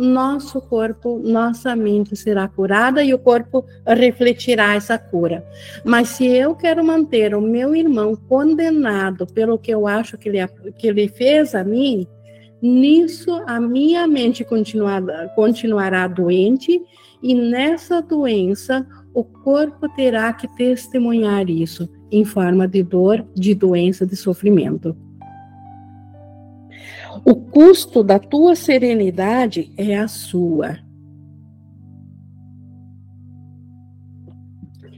nosso 0.00 0.60
corpo, 0.60 1.20
nossa 1.22 1.76
mente 1.76 2.16
será 2.16 2.48
curada 2.48 3.04
e 3.04 3.12
o 3.12 3.18
corpo 3.18 3.64
refletirá 3.86 4.74
essa 4.74 4.98
cura. 4.98 5.44
Mas 5.84 6.08
se 6.08 6.26
eu 6.26 6.54
quero 6.54 6.84
manter 6.84 7.34
o 7.34 7.40
meu 7.40 7.76
irmão 7.76 8.16
condenado 8.16 9.26
pelo 9.26 9.58
que 9.58 9.70
eu 9.70 9.86
acho 9.86 10.16
que 10.16 10.28
ele, 10.28 10.38
que 10.78 10.88
ele 10.88 11.06
fez 11.08 11.54
a 11.54 11.62
mim, 11.62 12.06
nisso 12.62 13.42
a 13.46 13.60
minha 13.60 14.06
mente 14.06 14.44
continuará, 14.44 15.28
continuará 15.28 16.08
doente 16.08 16.80
e 17.22 17.34
nessa 17.34 18.00
doença 18.00 18.86
o 19.12 19.22
corpo 19.22 19.88
terá 19.94 20.32
que 20.32 20.48
testemunhar 20.56 21.48
isso 21.50 21.88
em 22.10 22.24
forma 22.24 22.66
de 22.66 22.82
dor, 22.82 23.26
de 23.34 23.54
doença, 23.54 24.06
de 24.06 24.16
sofrimento. 24.16 24.96
O 27.24 27.34
custo 27.34 28.02
da 28.02 28.18
tua 28.18 28.54
serenidade 28.54 29.72
é 29.76 29.98
a 29.98 30.08
sua. 30.08 30.78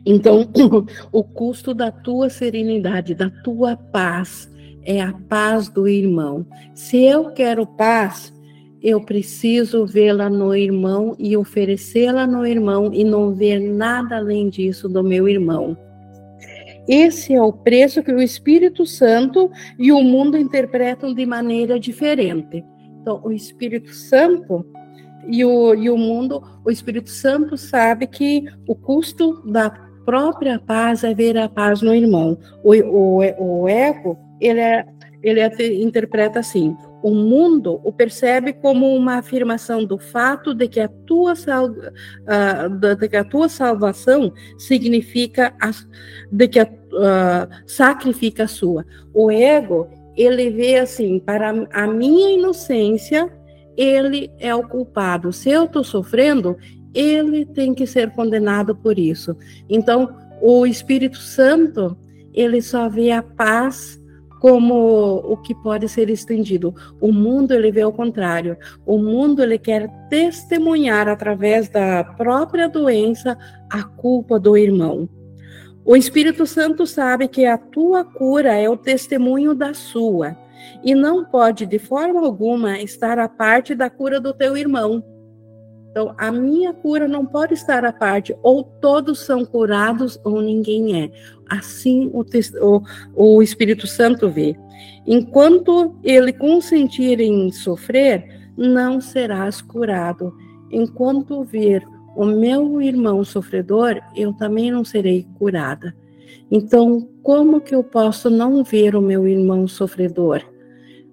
Então, 0.05 0.49
o 1.13 1.23
custo 1.23 1.73
da 1.73 1.91
tua 1.91 2.29
serenidade, 2.29 3.15
da 3.15 3.31
tua 3.31 3.77
paz, 3.77 4.51
é 4.85 5.01
a 5.01 5.13
paz 5.13 5.69
do 5.69 5.87
irmão. 5.87 6.47
Se 6.75 6.99
eu 6.99 7.31
quero 7.31 7.67
paz, 7.67 8.33
eu 8.83 9.01
preciso 9.01 9.87
vê-la 9.87 10.29
no 10.29 10.55
irmão 10.55 11.15
e 11.19 11.37
oferecê-la 11.37 12.27
no 12.27 12.45
irmão 12.45 12.93
e 12.93 13.05
não 13.05 13.33
ver 13.33 13.61
nada 13.61 14.17
além 14.17 14.49
disso 14.49 14.89
do 14.89 15.05
meu 15.05 15.29
irmão. 15.29 15.77
Esse 16.89 17.35
é 17.35 17.43
o 17.43 17.53
preço 17.53 18.03
que 18.03 18.13
o 18.13 18.21
Espírito 18.21 18.85
Santo 18.85 19.51
e 19.79 19.93
o 19.93 20.03
mundo 20.03 20.37
interpretam 20.37 21.15
de 21.15 21.25
maneira 21.25 21.79
diferente. 21.79 22.65
Então, 23.01 23.21
o 23.25 23.33
Espírito 23.33 23.93
Santo 23.93 24.65
e 25.29 25.45
o, 25.45 25.75
e 25.75 25.89
o 25.89 25.97
mundo, 25.97 26.43
o 26.65 26.71
Espírito 26.71 27.11
Santo 27.11 27.57
sabe 27.57 28.07
que 28.07 28.45
o 28.67 28.75
custo 28.75 29.43
da 29.45 29.71
própria 30.05 30.59
paz 30.59 31.05
é 31.05 31.15
ver 31.15 31.39
a 31.39 31.49
paz 31.49 31.83
no 31.83 31.95
irmão. 31.95 32.37
O, 32.65 32.75
o, 32.75 33.63
o 33.63 33.69
ego, 33.69 34.19
ele, 34.41 34.61
é, 34.61 34.85
ele 35.23 35.41
é, 35.41 35.83
interpreta 35.83 36.41
assim: 36.41 36.77
o 37.03 37.15
mundo 37.15 37.81
o 37.85 37.93
percebe 37.93 38.53
como 38.53 38.95
uma 38.95 39.17
afirmação 39.17 39.85
do 39.85 39.99
fato 39.99 40.55
de 40.55 40.69
que 40.69 40.81
a 40.81 40.89
tua, 40.89 41.35
sal, 41.35 41.67
uh, 41.67 42.97
de 42.97 43.09
que 43.09 43.17
a 43.17 43.25
tua 43.25 43.49
salvação 43.49 44.33
significa 44.59 45.55
a, 45.61 45.71
de 46.31 46.49
que 46.49 46.61
a, 46.61 46.65
uh, 46.65 47.49
sacrifica 47.67 48.45
a 48.45 48.49
sua. 48.49 48.85
O 49.13 49.31
ego 49.31 49.89
ele 50.17 50.51
vê 50.51 50.79
assim 50.79 51.19
para 51.19 51.67
a 51.73 51.87
minha 51.87 52.31
inocência 52.31 53.31
ele 53.77 54.31
é 54.39 54.55
o 54.55 54.67
culpado. 54.67 55.33
Se 55.33 55.51
eu 55.51 55.65
estou 55.65 55.85
sofrendo, 55.85 56.57
ele 56.95 57.45
tem 57.47 57.75
que 57.75 57.87
ser 57.87 58.11
condenado 58.11 58.77
por 58.77 58.99
isso. 58.99 59.37
Então, 59.69 60.15
o 60.41 60.67
Espírito 60.67 61.19
Santo, 61.19 61.97
ele 62.35 62.61
só 62.61 62.89
vê 62.89 63.11
a 63.13 63.23
paz 63.23 64.02
como 64.43 65.19
o 65.19 65.37
que 65.37 65.55
pode 65.55 65.89
ser 65.89 66.11
estendido. 66.11 66.75
O 67.01 67.13
mundo 67.13 67.53
ele 67.55 67.71
vê 67.71 67.85
o 67.85 67.93
contrário. 67.93 68.57
O 68.85 68.99
mundo 68.99 69.41
ele 69.41 69.57
quer 69.57 69.89
testemunhar 70.11 71.07
através 71.07 71.69
da 71.69 72.03
própria 72.03 72.69
doença 72.69 73.39
a 73.71 73.85
culpa 73.85 74.41
do 74.41 74.57
irmão. 74.57 75.09
O 75.85 75.95
Espírito 75.95 76.45
Santo 76.45 76.89
sabe 76.89 77.29
que 77.29 77.47
a 77.47 77.57
tua 77.57 78.05
cura 78.05 78.53
é 78.53 78.69
o 78.69 78.77
testemunho 78.77 79.55
da 79.55 79.75
sua 79.75 80.37
e 80.83 80.93
não 80.93 81.25
pode 81.25 81.65
de 81.65 81.79
forma 81.79 82.21
alguma 82.21 82.81
estar 82.81 83.21
a 83.21 83.29
parte 83.29 83.77
da 83.77 83.89
cura 83.89 84.21
do 84.21 84.35
teu 84.35 84.57
irmão. 84.57 85.05
Então, 85.93 86.15
a 86.17 86.33
minha 86.33 86.73
cura 86.73 87.07
não 87.07 87.27
pode 87.27 87.53
estar 87.53 87.85
à 87.85 87.93
parte, 87.93 88.35
ou 88.43 88.65
todos 88.65 89.21
são 89.21 89.45
curados 89.45 90.19
ou 90.25 90.41
ninguém 90.41 91.03
é. 91.03 91.11
Assim 91.47 92.11
o, 92.15 92.25
o, 92.63 92.83
o 93.15 93.43
Espírito 93.43 93.87
Santo 93.87 94.31
vê. 94.31 94.57
Enquanto 95.07 95.95
ele 96.03 96.33
consentir 96.33 97.21
em 97.21 97.53
sofrer, 97.53 98.51
não 98.57 99.03
serás 99.03 99.61
curado. 99.61 100.35
Enquanto 100.71 101.45
ver 101.45 101.85
o 102.17 102.25
meu 102.25 102.81
irmão 102.81 103.23
sofredor, 103.23 104.01
eu 104.17 104.33
também 104.33 104.71
não 104.71 104.87
serei 104.87 105.27
curada. 105.39 105.95
Então, 106.51 107.07
como 107.23 107.61
que 107.61 107.75
eu 107.75 107.85
posso 107.85 108.31
não 108.31 108.65
ver 108.65 108.97
o 108.97 109.03
meu 109.03 109.29
irmão 109.29 109.69
sofredor? 109.69 110.43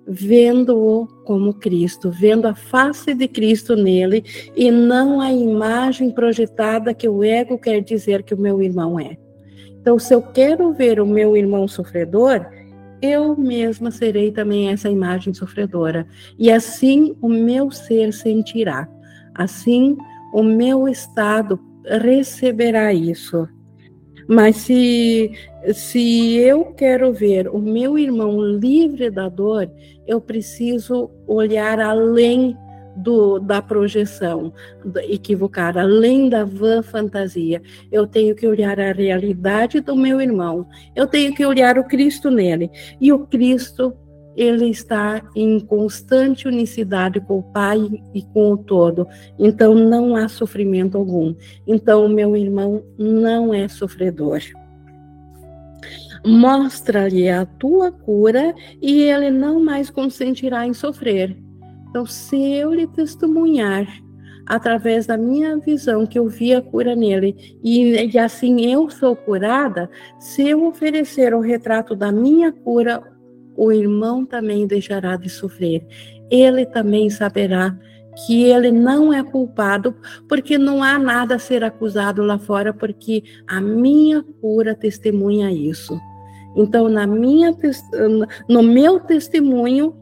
Vendo-o 0.09 1.05
como 1.23 1.53
Cristo, 1.53 2.09
vendo 2.09 2.47
a 2.47 2.55
face 2.55 3.13
de 3.13 3.27
Cristo 3.27 3.75
nele 3.75 4.23
e 4.55 4.71
não 4.71 5.21
a 5.21 5.31
imagem 5.31 6.09
projetada 6.09 6.95
que 6.95 7.07
o 7.07 7.23
ego 7.23 7.59
quer 7.59 7.81
dizer 7.81 8.23
que 8.23 8.33
o 8.33 8.39
meu 8.39 8.61
irmão 8.61 8.99
é. 8.99 9.17
Então, 9.79 9.99
se 9.99 10.13
eu 10.13 10.21
quero 10.21 10.73
ver 10.73 10.99
o 10.99 11.05
meu 11.05 11.37
irmão 11.37 11.67
sofredor, 11.67 12.45
eu 13.01 13.37
mesma 13.37 13.91
serei 13.91 14.31
também 14.31 14.69
essa 14.69 14.89
imagem 14.89 15.33
sofredora. 15.33 16.07
E 16.37 16.51
assim 16.51 17.15
o 17.21 17.29
meu 17.29 17.69
ser 17.71 18.11
sentirá. 18.11 18.89
Assim 19.35 19.95
o 20.33 20.43
meu 20.43 20.87
estado 20.87 21.59
receberá 21.85 22.93
isso. 22.93 23.47
Mas 24.27 24.57
se, 24.57 25.31
se 25.73 26.37
eu 26.37 26.65
quero 26.65 27.11
ver 27.13 27.47
o 27.47 27.59
meu 27.59 27.97
irmão 27.97 28.41
livre 28.41 29.09
da 29.09 29.27
dor, 29.27 29.69
eu 30.07 30.21
preciso 30.21 31.09
olhar 31.27 31.79
além 31.79 32.57
do, 32.95 33.39
da 33.39 33.61
projeção 33.61 34.53
equivocada, 35.03 35.81
além 35.81 36.29
da 36.29 36.43
vã 36.43 36.81
fantasia. 36.81 37.61
Eu 37.91 38.07
tenho 38.07 38.35
que 38.35 38.47
olhar 38.47 38.79
a 38.79 38.91
realidade 38.91 39.79
do 39.79 39.95
meu 39.95 40.21
irmão. 40.21 40.67
Eu 40.95 41.07
tenho 41.07 41.33
que 41.33 41.45
olhar 41.45 41.77
o 41.77 41.83
Cristo 41.83 42.29
nele. 42.29 42.69
E 42.99 43.11
o 43.11 43.19
Cristo 43.19 43.93
ele 44.35 44.69
está 44.69 45.21
em 45.35 45.59
constante 45.59 46.47
unicidade 46.47 47.19
com 47.19 47.39
o 47.39 47.43
Pai 47.43 47.79
e 48.13 48.21
com 48.21 48.53
o 48.53 48.57
todo. 48.57 49.07
Então 49.37 49.75
não 49.75 50.15
há 50.15 50.27
sofrimento 50.29 50.97
algum. 50.97 51.35
Então 51.67 52.05
o 52.05 52.09
meu 52.09 52.35
irmão 52.37 52.83
não 52.97 53.53
é 53.53 53.67
sofredor. 53.67 54.39
Mostra-lhe 56.25 57.29
a 57.29 57.45
tua 57.45 57.91
cura 57.91 58.53
e 58.81 59.01
ele 59.03 59.29
não 59.29 59.63
mais 59.63 59.89
consentirá 59.89 60.65
em 60.65 60.73
sofrer. 60.73 61.37
Então, 61.89 62.05
se 62.05 62.37
eu 62.37 62.73
lhe 62.73 62.87
testemunhar 62.87 63.87
através 64.45 65.05
da 65.05 65.15
minha 65.15 65.57
visão 65.57 66.05
que 66.05 66.17
eu 66.17 66.27
vi 66.27 66.55
a 66.55 66.61
cura 66.61 66.95
nele 66.95 67.59
e, 67.63 67.93
e 68.11 68.17
assim 68.17 68.65
eu 68.65 68.89
sou 68.89 69.15
curada, 69.15 69.89
se 70.19 70.47
eu 70.47 70.65
oferecer 70.65 71.33
o 71.33 71.39
retrato 71.39 71.95
da 71.95 72.11
minha 72.11 72.51
cura, 72.51 73.01
o 73.55 73.71
irmão 73.71 74.25
também 74.25 74.65
deixará 74.65 75.15
de 75.15 75.29
sofrer. 75.29 75.85
Ele 76.31 76.65
também 76.65 77.09
saberá 77.09 77.77
que 78.25 78.43
ele 78.43 78.71
não 78.71 79.13
é 79.13 79.23
culpado, 79.23 79.95
porque 80.27 80.57
não 80.57 80.83
há 80.83 80.97
nada 80.97 81.35
a 81.35 81.39
ser 81.39 81.63
acusado 81.63 82.23
lá 82.23 82.37
fora, 82.37 82.73
porque 82.73 83.23
a 83.47 83.61
minha 83.61 84.23
cura 84.41 84.75
testemunha 84.75 85.51
isso. 85.51 85.99
Então, 86.55 86.89
na 86.89 87.05
minha, 87.05 87.55
no 88.47 88.63
meu 88.63 88.99
testemunho 88.99 89.95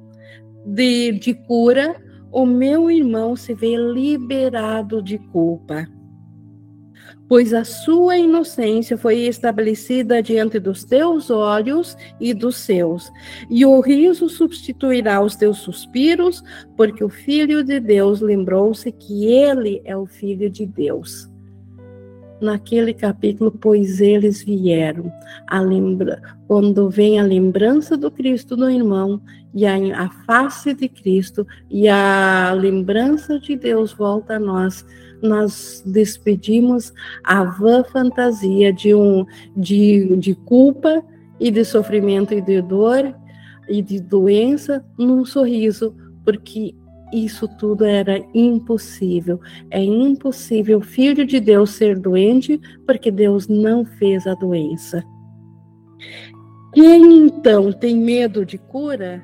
de, 0.66 1.12
de 1.14 1.34
cura, 1.34 1.96
o 2.32 2.46
meu 2.46 2.90
irmão 2.90 3.36
se 3.36 3.54
vê 3.54 3.76
liberado 3.76 5.02
de 5.02 5.18
culpa 5.18 5.88
pois 7.28 7.54
a 7.54 7.64
sua 7.64 8.18
inocência 8.18 8.98
foi 8.98 9.20
estabelecida 9.20 10.22
diante 10.22 10.60
dos 10.60 10.84
teus 10.84 11.30
olhos 11.30 11.98
e 12.20 12.34
dos 12.34 12.58
seus, 12.58 13.12
e 13.50 13.66
o 13.66 13.80
riso 13.82 14.30
substituirá 14.30 15.22
os 15.22 15.36
teus 15.36 15.58
suspiros, 15.60 16.44
porque 16.76 17.04
o 17.04 17.10
Filho 17.10 17.64
de 17.64 17.80
Deus 17.80 18.22
lembrou-se 18.22 18.92
que 18.92 19.26
ele 19.26 19.82
é 19.84 19.96
o 19.96 20.06
Filho 20.06 20.50
de 20.50 20.66
Deus. 20.66 21.30
Naquele 22.42 22.94
capítulo, 22.94 23.52
pois 23.52 24.02
eles 24.02 24.44
vieram. 24.44 25.12
A 25.48 25.60
lembra... 25.60 26.22
Quando 26.48 26.90
vem 26.90 27.20
a 27.20 27.24
lembrança 27.24 27.98
do 27.98 28.10
Cristo 28.10 28.56
no 28.56 28.70
irmão, 28.70 29.22
e 29.54 29.66
a, 29.66 29.76
a 30.04 30.10
face 30.26 30.74
de 30.74 30.88
Cristo, 30.88 31.46
e 31.70 31.90
a 31.90 32.54
lembrança 32.56 33.38
de 33.38 33.56
Deus 33.56 33.92
volta 33.92 34.36
a 34.36 34.40
nós, 34.40 34.86
nós 35.22 35.84
despedimos 35.86 36.94
a 37.24 37.44
vã 37.44 37.84
fantasia 37.84 38.72
de, 38.72 38.94
um, 38.94 39.26
de, 39.56 40.16
de 40.18 40.36
culpa 40.36 41.04
e 41.40 41.52
de 41.52 41.66
sofrimento 41.66 42.34
e 42.34 42.42
de 42.42 42.62
dor 42.62 43.14
e 43.68 43.82
de 43.82 44.00
doença 44.00 44.86
num 44.98 45.26
sorriso, 45.26 45.96
porque 46.24 46.76
isso 47.12 47.48
tudo 47.58 47.86
era 47.86 48.24
impossível. 48.34 49.40
É 49.70 49.84
impossível 49.84 50.80
o 50.80 50.82
Filho 50.82 51.26
de 51.26 51.40
Deus 51.40 51.72
ser 51.72 51.98
doente, 51.98 52.60
porque 52.86 53.12
Deus 53.12 53.48
não 53.48 53.86
fez 53.86 54.28
a 54.28 54.34
doença. 54.34 55.04
Quem 56.74 57.26
então 57.26 57.72
tem 57.72 57.96
medo 57.96 58.46
de 58.46 58.58
cura? 58.58 59.24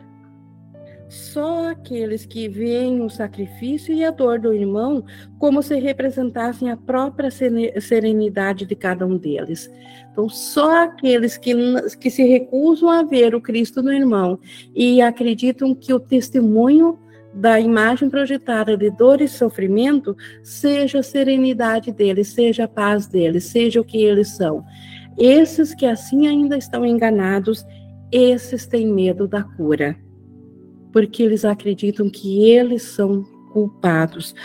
Só 1.14 1.70
aqueles 1.70 2.26
que 2.26 2.50
veem 2.50 3.02
o 3.02 3.10
sacrifício 3.10 3.94
e 3.94 4.04
a 4.04 4.10
dor 4.10 4.40
do 4.40 4.52
irmão 4.52 5.06
como 5.38 5.62
se 5.62 5.76
representassem 5.80 6.72
a 6.72 6.76
própria 6.76 7.30
serenidade 7.30 8.66
de 8.66 8.76
cada 8.76 9.06
um 9.06 9.16
deles. 9.16 9.70
Então, 10.12 10.28
só 10.28 10.86
aqueles 10.86 11.38
que, 11.38 11.54
que 12.00 12.10
se 12.10 12.24
recusam 12.24 12.90
a 12.90 13.04
ver 13.04 13.36
o 13.36 13.42
Cristo 13.42 13.84
no 13.84 13.94
irmão 13.94 14.40
e 14.74 15.04
acreditam 15.04 15.76
que 15.76 15.94
o 15.94 16.00
testemunho 16.00 16.98
da 17.34 17.60
imagem 17.60 18.10
projetada 18.10 18.78
de 18.78 18.92
dor 18.92 19.22
e 19.22 19.28
sofrimento 19.28 20.16
seja 20.44 21.00
a 21.00 21.04
serenidade 21.04 21.92
deles, 21.92 22.28
seja 22.30 22.66
a 22.66 22.68
paz 22.68 23.08
deles, 23.08 23.46
seja 23.46 23.82
o 23.82 23.86
que 23.86 24.04
eles 24.04 24.30
são. 24.30 24.64
Esses 25.18 25.74
que 25.74 25.86
assim 25.86 26.28
ainda 26.28 26.58
estão 26.58 26.86
enganados, 26.86 27.66
esses 28.12 28.66
têm 28.66 28.88
medo 28.88 29.28
da 29.28 29.44
cura, 29.44 29.96
porque 30.92 31.24
eles 31.24 31.44
acreditam 31.44 32.10
que 32.10 32.50
eles 32.50 32.84
são 32.84 33.24
culpados. 33.52 34.36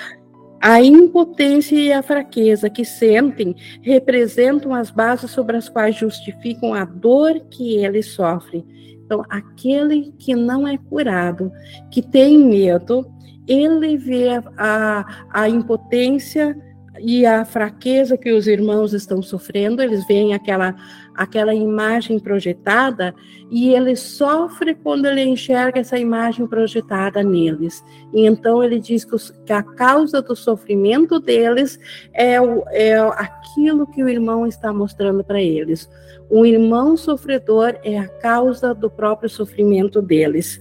A 0.60 0.82
impotência 0.82 1.76
e 1.76 1.92
a 1.92 2.02
fraqueza 2.02 2.68
que 2.68 2.84
sentem 2.84 3.54
representam 3.80 4.74
as 4.74 4.90
bases 4.90 5.30
sobre 5.30 5.56
as 5.56 5.68
quais 5.68 5.94
justificam 5.94 6.74
a 6.74 6.84
dor 6.84 7.40
que 7.48 7.76
eles 7.76 8.06
sofrem 8.06 8.66
então, 9.08 9.24
aquele 9.30 10.12
que 10.18 10.34
não 10.34 10.68
é 10.68 10.76
curado, 10.76 11.50
que 11.90 12.02
tem 12.02 12.38
medo, 12.38 13.06
ele 13.46 13.96
vê 13.96 14.28
a, 14.58 15.24
a 15.32 15.48
impotência 15.48 16.54
e 17.00 17.24
a 17.24 17.42
fraqueza 17.42 18.18
que 18.18 18.30
os 18.30 18.46
irmãos 18.46 18.92
estão 18.92 19.22
sofrendo, 19.22 19.80
eles 19.80 20.06
veem 20.06 20.34
aquela, 20.34 20.76
aquela 21.18 21.52
imagem 21.52 22.16
projetada 22.20 23.12
e 23.50 23.74
ele 23.74 23.96
sofre 23.96 24.72
quando 24.72 25.06
ele 25.06 25.22
enxerga 25.22 25.80
essa 25.80 25.98
imagem 25.98 26.46
projetada 26.46 27.24
neles. 27.24 27.84
E 28.14 28.24
então 28.24 28.62
ele 28.62 28.78
diz 28.78 29.04
que, 29.04 29.52
a 29.52 29.62
causa 29.62 30.22
do 30.22 30.36
sofrimento 30.36 31.18
deles 31.18 31.76
é, 32.14 32.40
o, 32.40 32.62
é 32.68 32.96
aquilo 33.16 33.84
que 33.88 34.02
o 34.02 34.08
irmão 34.08 34.46
está 34.46 34.72
mostrando 34.72 35.24
para 35.24 35.42
eles. 35.42 35.90
O 36.30 36.46
irmão 36.46 36.96
sofredor 36.96 37.74
é 37.82 37.98
a 37.98 38.06
causa 38.06 38.72
do 38.72 38.88
próprio 38.88 39.28
sofrimento 39.28 40.00
deles. 40.00 40.60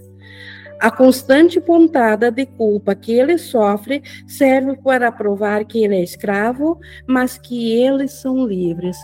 A 0.80 0.90
constante 0.90 1.62
pontada 1.62 2.32
de 2.32 2.48
culpa 2.48 2.96
que 2.96 3.12
ele 3.12 3.38
sofre 3.38 4.02
serve 4.28 4.76
para 4.78 5.12
provar 5.12 5.66
que 5.66 5.84
ele 5.84 5.96
é 5.96 6.04
escravo, 6.04 6.80
mas 7.06 7.38
que 7.38 7.74
eles 7.74 8.12
são 8.14 8.46
livres. 8.46 8.98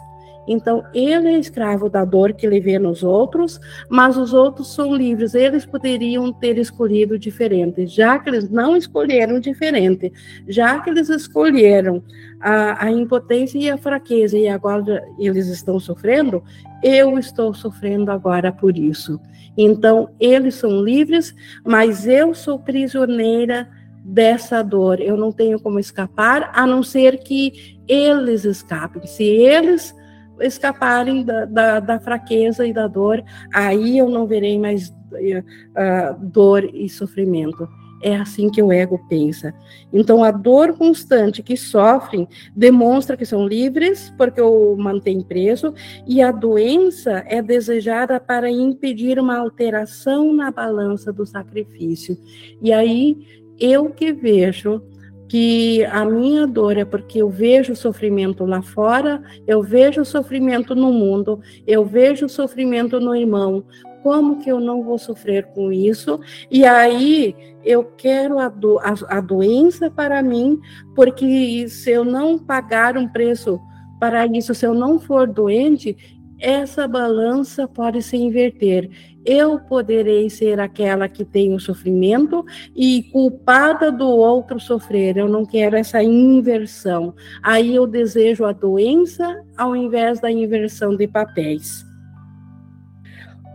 Então, 0.47 0.83
ele 0.93 1.29
é 1.29 1.39
escravo 1.39 1.89
da 1.89 2.03
dor 2.03 2.33
que 2.33 2.45
ele 2.45 2.59
vê 2.59 2.77
nos 2.77 3.03
outros, 3.03 3.59
mas 3.89 4.17
os 4.17 4.33
outros 4.33 4.73
são 4.73 4.93
livres. 4.93 5.33
Eles 5.33 5.65
poderiam 5.65 6.31
ter 6.33 6.57
escolhido 6.57 7.17
diferente, 7.17 7.87
já 7.87 8.19
que 8.19 8.29
eles 8.29 8.49
não 8.49 8.75
escolheram 8.75 9.39
diferente, 9.39 10.11
já 10.47 10.79
que 10.79 10.89
eles 10.89 11.09
escolheram 11.09 12.03
a, 12.41 12.85
a 12.85 12.91
impotência 12.91 13.57
e 13.57 13.69
a 13.69 13.77
fraqueza, 13.77 14.37
e 14.37 14.47
agora 14.47 15.03
eles 15.17 15.47
estão 15.47 15.79
sofrendo, 15.79 16.43
eu 16.83 17.17
estou 17.17 17.53
sofrendo 17.53 18.11
agora 18.11 18.51
por 18.51 18.77
isso. 18.77 19.19
Então, 19.57 20.09
eles 20.19 20.55
são 20.55 20.81
livres, 20.81 21.33
mas 21.65 22.07
eu 22.07 22.33
sou 22.33 22.59
prisioneira 22.59 23.69
dessa 24.03 24.61
dor. 24.61 24.99
Eu 24.99 25.15
não 25.15 25.31
tenho 25.31 25.59
como 25.59 25.79
escapar, 25.79 26.51
a 26.53 26.67
não 26.67 26.83
ser 26.83 27.19
que 27.19 27.77
eles 27.87 28.43
escapem. 28.43 29.05
Se 29.05 29.23
eles 29.23 29.95
escaparem 30.39 31.23
da, 31.23 31.45
da, 31.45 31.79
da 31.79 31.99
fraqueza 31.99 32.65
e 32.65 32.73
da 32.73 32.87
dor, 32.87 33.23
aí 33.53 33.97
eu 33.97 34.09
não 34.09 34.25
verei 34.25 34.57
mais 34.59 34.89
uh, 34.89 36.15
dor 36.19 36.63
e 36.73 36.89
sofrimento. 36.89 37.67
É 38.01 38.17
assim 38.17 38.49
que 38.49 38.61
o 38.61 38.69
ego 38.69 38.99
pensa. 39.07 39.53
Então, 39.91 40.25
a 40.25 40.29
dor 40.29 40.77
constante 40.77 41.41
que 41.41 41.55
sofrem 41.55 42.27
demonstra 42.53 43.15
que 43.15 43.25
são 43.25 43.47
livres, 43.47 44.13
porque 44.17 44.41
o 44.41 44.75
mantém 44.75 45.21
preso, 45.21 45.73
e 46.05 46.21
a 46.21 46.29
doença 46.29 47.23
é 47.25 47.41
desejada 47.41 48.19
para 48.19 48.51
impedir 48.51 49.17
uma 49.17 49.37
alteração 49.37 50.33
na 50.33 50.51
balança 50.51 51.13
do 51.13 51.25
sacrifício. 51.25 52.17
E 52.61 52.73
aí, 52.73 53.15
eu 53.57 53.89
que 53.89 54.11
vejo 54.11 54.81
que 55.27 55.83
a 55.85 56.05
minha 56.05 56.45
dor 56.45 56.77
é 56.77 56.85
porque 56.85 57.21
eu 57.21 57.29
vejo 57.29 57.73
o 57.73 57.75
sofrimento 57.75 58.45
lá 58.45 58.61
fora, 58.61 59.21
eu 59.47 59.61
vejo 59.61 60.01
o 60.01 60.05
sofrimento 60.05 60.75
no 60.75 60.91
mundo, 60.91 61.39
eu 61.65 61.83
vejo 61.85 62.25
o 62.25 62.29
sofrimento 62.29 62.99
no 62.99 63.15
irmão, 63.15 63.63
como 64.03 64.39
que 64.39 64.51
eu 64.51 64.59
não 64.59 64.83
vou 64.83 64.97
sofrer 64.97 65.45
com 65.47 65.71
isso? 65.71 66.19
E 66.51 66.65
aí 66.65 67.33
eu 67.63 67.85
quero 67.97 68.37
a, 68.37 68.49
do, 68.49 68.77
a, 68.79 68.93
a 69.07 69.21
doença 69.21 69.89
para 69.89 70.21
mim, 70.21 70.59
porque 70.93 71.67
se 71.69 71.89
eu 71.89 72.03
não 72.03 72.37
pagar 72.37 72.97
um 72.97 73.07
preço 73.07 73.59
para 73.99 74.25
isso, 74.25 74.53
se 74.53 74.65
eu 74.65 74.73
não 74.73 74.99
for 74.99 75.25
doente, 75.25 76.12
essa 76.43 76.85
balança 76.89 77.65
pode 77.69 78.01
se 78.01 78.17
inverter. 78.17 78.89
Eu 79.25 79.57
poderei 79.61 80.29
ser 80.29 80.59
aquela 80.59 81.07
que 81.07 81.23
tem 81.23 81.55
o 81.55 81.59
sofrimento 81.59 82.45
e 82.75 83.03
culpada 83.13 83.89
do 83.89 84.09
outro 84.09 84.59
sofrer. 84.59 85.15
Eu 85.15 85.29
não 85.29 85.45
quero 85.45 85.77
essa 85.77 86.03
inversão. 86.03 87.15
Aí 87.41 87.73
eu 87.73 87.87
desejo 87.87 88.43
a 88.43 88.51
doença 88.51 89.41
ao 89.57 89.73
invés 89.73 90.19
da 90.19 90.29
inversão 90.29 90.97
de 90.97 91.07
papéis. 91.07 91.85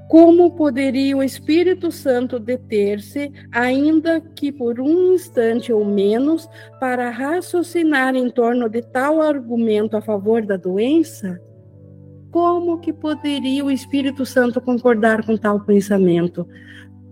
Como 0.08 0.56
poderia 0.56 1.14
o 1.14 1.22
Espírito 1.22 1.92
Santo 1.92 2.38
deter-se, 2.38 3.30
ainda 3.52 4.18
que 4.22 4.50
por 4.50 4.80
um 4.80 5.12
instante 5.12 5.70
ou 5.70 5.84
menos, 5.84 6.48
para 6.80 7.10
raciocinar 7.10 8.16
em 8.16 8.30
torno 8.30 8.70
de 8.70 8.80
tal 8.80 9.20
argumento 9.20 9.98
a 9.98 10.00
favor 10.00 10.40
da 10.46 10.56
doença? 10.56 11.38
Como 12.30 12.78
que 12.78 12.92
poderia 12.92 13.64
o 13.64 13.70
Espírito 13.70 14.26
Santo 14.26 14.60
concordar 14.60 15.24
com 15.24 15.36
tal 15.36 15.60
pensamento? 15.60 16.46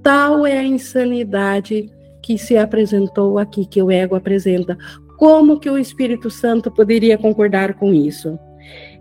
Tal 0.02 0.46
é 0.46 0.58
a 0.58 0.64
insanidade 0.64 1.90
que 2.22 2.36
se 2.36 2.56
apresentou 2.56 3.38
aqui, 3.38 3.64
que 3.66 3.82
o 3.82 3.90
ego 3.90 4.14
apresenta. 4.14 4.76
Como 5.16 5.58
que 5.58 5.70
o 5.70 5.78
Espírito 5.78 6.28
Santo 6.30 6.70
poderia 6.70 7.16
concordar 7.16 7.74
com 7.74 7.92
isso? 7.92 8.38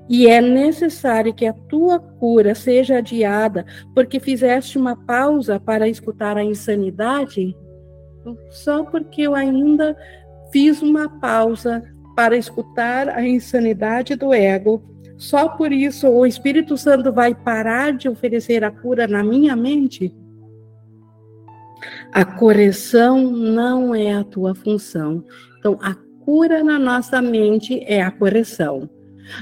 E 0.07 0.27
é 0.27 0.39
necessário 0.39 1.33
que 1.33 1.45
a 1.45 1.53
tua 1.53 1.99
cura 1.99 2.53
seja 2.53 2.99
adiada 2.99 3.65
porque 3.93 4.19
fizeste 4.19 4.77
uma 4.77 4.95
pausa 4.95 5.59
para 5.59 5.87
escutar 5.87 6.37
a 6.37 6.43
insanidade? 6.43 7.55
Só 8.51 8.83
porque 8.83 9.23
eu 9.23 9.35
ainda 9.35 9.97
fiz 10.51 10.81
uma 10.81 11.09
pausa 11.19 11.83
para 12.15 12.37
escutar 12.37 13.09
a 13.09 13.27
insanidade 13.27 14.15
do 14.15 14.33
ego, 14.33 14.81
só 15.17 15.49
por 15.49 15.71
isso 15.71 16.07
o 16.07 16.25
Espírito 16.25 16.77
Santo 16.77 17.11
vai 17.11 17.33
parar 17.33 17.93
de 17.93 18.09
oferecer 18.09 18.63
a 18.63 18.71
cura 18.71 19.07
na 19.07 19.23
minha 19.23 19.55
mente? 19.55 20.13
A 22.11 22.25
correção 22.25 23.29
não 23.29 23.93
é 23.93 24.13
a 24.13 24.23
tua 24.23 24.55
função. 24.55 25.23
Então, 25.59 25.77
a 25.81 25.95
cura 26.23 26.63
na 26.63 26.79
nossa 26.79 27.21
mente 27.21 27.83
é 27.85 28.01
a 28.01 28.11
correção. 28.11 28.89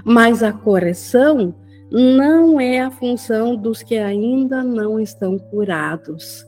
Mas 0.04 0.44
a 0.44 0.52
correção 0.52 1.56
não 1.92 2.60
é 2.60 2.82
a 2.82 2.92
função 2.92 3.56
dos 3.56 3.84
que 3.84 3.98
ainda 3.98 4.64
não 4.64 5.00
estão 5.00 5.38
curados. 5.38 6.46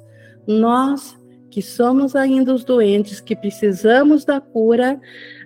Nós, 0.48 1.18
que 1.50 1.62
somos 1.62 2.16
ainda 2.16 2.54
os 2.54 2.64
doentes, 2.64 3.20
que 3.20 3.36
precisamos 3.36 4.26
da 4.26 4.42
cura, 4.42 5.00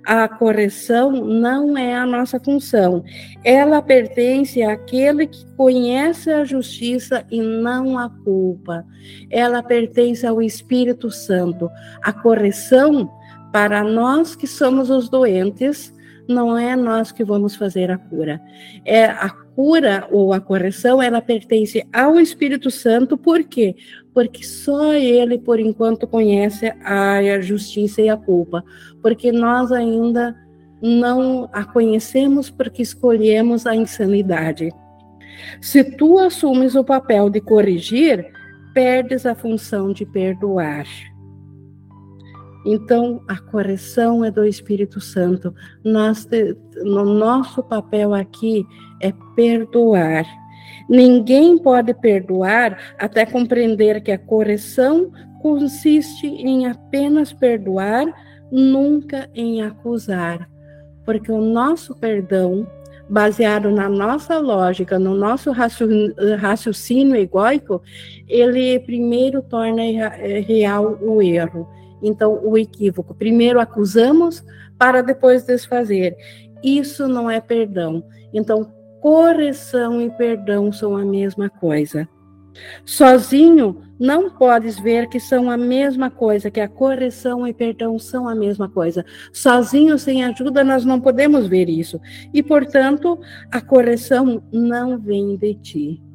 a 0.06 0.28
correção 0.28 1.12
não 1.12 1.78
é 1.78 1.96
a 1.96 2.06
nossa 2.06 2.40
função. 2.40 3.04
Ela 3.44 3.82
pertence 3.82 4.62
àquele 4.64 5.28
que 5.28 5.46
conhece 5.56 6.32
a 6.32 6.44
justiça 6.44 7.26
e 7.30 7.42
não 7.42 7.98
a 7.98 8.10
culpa. 8.10 8.86
Ela 9.30 9.62
pertence 9.62 10.26
ao 10.26 10.42
Espírito 10.42 11.12
Santo. 11.12 11.70
A 12.02 12.14
correção, 12.14 13.12
para 13.52 13.84
nós 13.84 14.36
que 14.36 14.48
somos 14.48 14.90
os 14.90 15.10
doentes, 15.10 15.94
não 16.30 16.56
é 16.56 16.76
nós 16.76 17.12
que 17.12 17.24
vamos 17.24 17.56
fazer 17.56 17.90
a 17.90 17.98
cura. 17.98 18.40
É 18.86 19.06
a 19.06 19.30
cura 19.30 20.08
ou 20.12 20.32
a 20.32 20.40
correção, 20.40 21.02
ela 21.02 21.22
pertence 21.22 21.84
ao 21.92 22.20
Espírito 22.20 22.70
Santo, 22.70 23.18
por 23.18 23.44
quê? 23.44 23.76
Porque 24.14 24.44
só 24.44 24.94
ele, 24.94 25.40
por 25.40 25.60
enquanto, 25.60 26.08
conhece 26.08 26.72
a 26.84 27.42
justiça 27.42 28.02
e 28.02 28.10
a 28.10 28.16
culpa, 28.16 28.64
porque 29.02 29.32
nós 29.32 29.72
ainda 29.72 30.36
não 30.82 31.50
a 31.52 31.64
conhecemos 31.66 32.50
porque 32.50 32.82
escolhemos 32.82 33.66
a 33.66 33.76
insanidade. 33.76 34.72
Se 35.60 35.84
tu 35.84 36.20
assumes 36.20 36.76
o 36.76 36.84
papel 36.84 37.30
de 37.30 37.42
corrigir, 37.42 38.32
perdes 38.74 39.26
a 39.26 39.34
função 39.34 39.92
de 39.92 40.06
perdoar. 40.06 40.86
Então, 42.66 43.22
a 43.28 43.38
correção 43.38 44.24
é 44.24 44.30
do 44.30 44.44
Espírito 44.46 45.00
Santo. 45.00 45.54
Nós, 45.84 46.28
no 46.84 47.06
nosso 47.06 47.64
papel 47.64 48.14
aqui 48.14 48.66
é 49.02 49.14
perdoar. 49.36 50.26
Ninguém 50.90 51.58
pode 51.58 51.94
perdoar 51.94 52.96
até 52.98 53.26
compreender 53.26 54.02
que 54.02 54.12
a 54.12 54.20
correção 54.20 55.12
consiste 55.42 56.28
em 56.28 56.68
apenas 56.68 57.32
perdoar, 57.32 58.06
nunca 58.52 59.30
em 59.34 59.62
acusar. 59.62 60.50
Porque 61.06 61.32
o 61.32 61.42
nosso 61.42 61.96
perdão, 61.96 62.68
baseado 63.10 63.72
na 63.72 63.88
nossa 63.88 64.38
lógica, 64.38 65.00
no 65.00 65.16
nosso 65.16 65.52
raciocínio 66.38 67.16
egóico, 67.16 67.82
ele 68.28 68.80
primeiro 68.82 69.42
torna 69.42 69.82
real 70.46 71.00
o 71.02 71.22
erro 71.22 71.68
então, 72.02 72.40
o 72.44 72.58
equívoco. 72.58 73.14
Primeiro 73.14 73.60
acusamos 73.60 74.44
para 74.78 75.02
depois 75.02 75.44
desfazer. 75.44 76.16
Isso 76.64 77.08
não 77.08 77.30
é 77.30 77.40
perdão. 77.40 78.04
Então, 78.34 78.72
correção 79.02 80.02
e 80.02 80.10
perdão 80.10 80.72
são 80.72 80.96
a 80.96 81.06
mesma 81.06 81.50
coisa. 81.50 82.08
Sozinho, 82.86 83.82
não 84.00 84.30
podes 84.30 84.80
ver 84.80 85.08
que 85.08 85.20
são 85.20 85.50
a 85.50 85.58
mesma 85.58 86.10
coisa, 86.10 86.50
que 86.50 86.60
a 86.60 86.68
correção 86.68 87.48
e 87.48 87.54
perdão 87.54 88.00
são 88.00 88.28
a 88.28 88.36
mesma 88.36 88.70
coisa. 88.70 89.06
Sozinho, 89.32 89.98
sem 89.98 90.24
ajuda, 90.24 90.64
nós 90.64 90.86
não 90.86 91.00
podemos 91.00 91.48
ver 91.48 91.70
isso. 91.70 92.00
E, 92.34 92.42
portanto, 92.42 93.20
a 93.52 93.62
correção 93.62 94.42
não 94.52 94.98
vem 94.98 95.38
de 95.38 95.54
ti. 95.56 96.09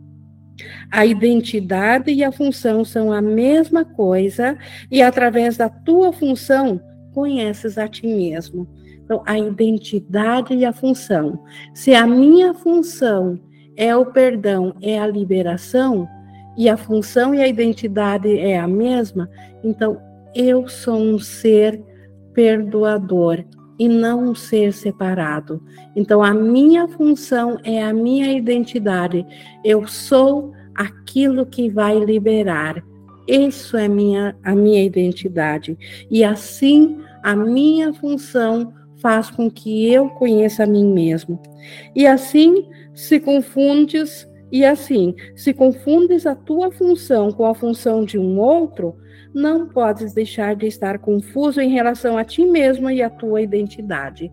A 0.90 1.04
identidade 1.04 2.10
e 2.12 2.22
a 2.22 2.30
função 2.30 2.84
são 2.84 3.12
a 3.12 3.20
mesma 3.20 3.84
coisa, 3.84 4.56
e 4.90 5.02
através 5.02 5.56
da 5.56 5.68
tua 5.68 6.12
função, 6.12 6.80
conheces 7.12 7.78
a 7.78 7.88
ti 7.88 8.06
mesmo. 8.06 8.68
Então, 9.04 9.22
a 9.26 9.38
identidade 9.38 10.54
e 10.54 10.64
a 10.64 10.72
função. 10.72 11.42
Se 11.74 11.94
a 11.94 12.06
minha 12.06 12.54
função 12.54 13.38
é 13.76 13.94
o 13.94 14.06
perdão, 14.06 14.74
é 14.80 14.98
a 14.98 15.06
liberação, 15.06 16.08
e 16.56 16.68
a 16.68 16.76
função 16.76 17.34
e 17.34 17.42
a 17.42 17.48
identidade 17.48 18.38
é 18.38 18.58
a 18.58 18.68
mesma, 18.68 19.28
então 19.62 20.00
eu 20.34 20.68
sou 20.68 20.96
um 20.96 21.18
ser 21.18 21.82
perdoador 22.32 23.44
e 23.78 23.88
não 23.88 24.34
ser 24.34 24.72
separado. 24.72 25.62
Então, 25.96 26.22
a 26.22 26.32
minha 26.32 26.86
função 26.88 27.58
é 27.64 27.82
a 27.82 27.92
minha 27.92 28.32
identidade. 28.32 29.26
Eu 29.64 29.86
sou 29.86 30.52
aquilo 30.74 31.46
que 31.46 31.68
vai 31.68 31.98
liberar. 31.98 32.84
Isso 33.26 33.76
é 33.76 33.88
minha, 33.88 34.36
a 34.42 34.54
minha 34.54 34.82
identidade. 34.84 35.78
E 36.10 36.22
assim, 36.22 36.98
a 37.22 37.34
minha 37.34 37.92
função 37.94 38.72
faz 38.98 39.30
com 39.30 39.50
que 39.50 39.90
eu 39.92 40.08
conheça 40.10 40.64
a 40.64 40.66
mim 40.66 40.86
mesmo. 40.92 41.40
E 41.94 42.06
assim, 42.06 42.68
se 42.94 43.18
confundes, 43.18 44.28
e 44.52 44.64
assim, 44.64 45.14
se 45.34 45.52
confundes 45.52 46.26
a 46.26 46.34
tua 46.34 46.70
função 46.70 47.30
com 47.32 47.44
a 47.44 47.54
função 47.54 48.04
de 48.04 48.18
um 48.18 48.38
outro, 48.38 48.94
não 49.34 49.66
podes 49.66 50.12
deixar 50.12 50.54
de 50.54 50.66
estar 50.66 50.98
confuso 50.98 51.60
em 51.60 51.70
relação 51.70 52.16
a 52.16 52.24
ti 52.24 52.46
mesmo 52.46 52.88
e 52.90 53.02
a 53.02 53.10
tua 53.10 53.42
identidade. 53.42 54.32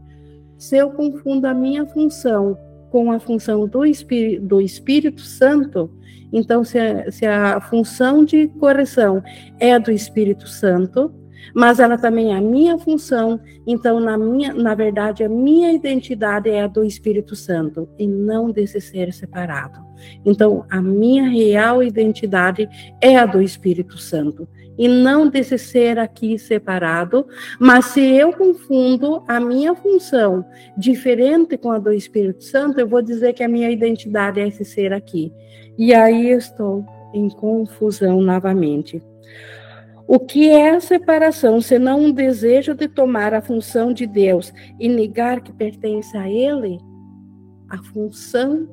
Se 0.58 0.78
eu 0.78 0.92
confundo 0.92 1.48
a 1.48 1.54
minha 1.54 1.86
função 1.88 2.56
com 2.92 3.12
a 3.12 3.20
função 3.20 3.68
do 3.68 3.84
Espírito, 3.84 4.46
do 4.46 4.62
Espírito 4.62 5.22
Santo, 5.22 5.90
então, 6.32 6.64
se 6.64 6.78
a, 6.78 7.12
se 7.12 7.26
a 7.26 7.60
função 7.60 8.24
de 8.24 8.48
correção 8.48 9.24
é 9.60 9.78
do 9.80 9.92
Espírito 9.92 10.48
Santo, 10.48 11.14
mas 11.54 11.80
ela 11.80 11.98
também 11.98 12.34
é 12.34 12.38
a 12.38 12.42
minha 12.42 12.78
função, 12.78 13.40
então, 13.68 14.00
na, 14.00 14.18
minha, 14.18 14.54
na 14.54 14.76
verdade, 14.76 15.24
a 15.24 15.30
minha 15.30 15.74
identidade 15.74 16.50
é 16.50 16.62
a 16.62 16.68
do 16.68 16.84
Espírito 16.84 17.36
Santo 17.36 17.90
e 17.98 18.08
não 18.08 18.52
desse 18.52 18.80
ser 18.80 19.12
separado. 19.12 19.91
Então, 20.26 20.66
a 20.70 20.82
minha 20.82 21.30
real 21.30 21.84
identidade 21.84 22.68
é 23.02 23.18
a 23.18 23.26
do 23.26 23.42
Espírito 23.42 23.98
Santo 23.98 24.48
e 24.78 24.88
não 24.88 25.30
desse 25.30 25.58
ser 25.58 26.00
aqui 26.00 26.40
separado, 26.40 27.28
mas 27.60 27.86
se 27.86 28.02
eu 28.02 28.34
confundo 28.34 29.24
a 29.28 29.40
minha 29.40 29.76
função 29.76 30.44
diferente 30.76 31.58
com 31.58 31.72
a 31.72 31.80
do 31.80 31.92
Espírito 31.92 32.44
Santo, 32.44 32.80
eu 32.80 32.88
vou 32.88 33.02
dizer 33.02 33.34
que 33.34 33.44
a 33.44 33.48
minha 33.48 33.70
identidade 33.70 34.40
é 34.40 34.48
esse 34.48 34.66
ser 34.66 34.94
aqui. 34.94 35.32
E 35.78 35.94
aí 35.94 36.30
estou 36.30 36.84
em 37.14 37.30
confusão 37.30 38.22
novamente. 38.22 39.02
O 40.08 40.20
que 40.20 40.50
é 40.50 40.72
a 40.72 40.82
separação, 40.82 41.62
senão 41.62 42.00
um 42.00 42.12
desejo 42.12 42.74
de 42.74 42.88
tomar 42.88 43.34
a 43.34 43.42
função 43.42 43.94
de 43.94 44.06
Deus 44.06 44.54
e 44.80 44.90
negar 44.90 45.42
que 45.42 45.54
pertence 45.54 46.18
a 46.18 46.30
Ele? 46.30 46.80
A 47.70 47.78
função 47.78 48.68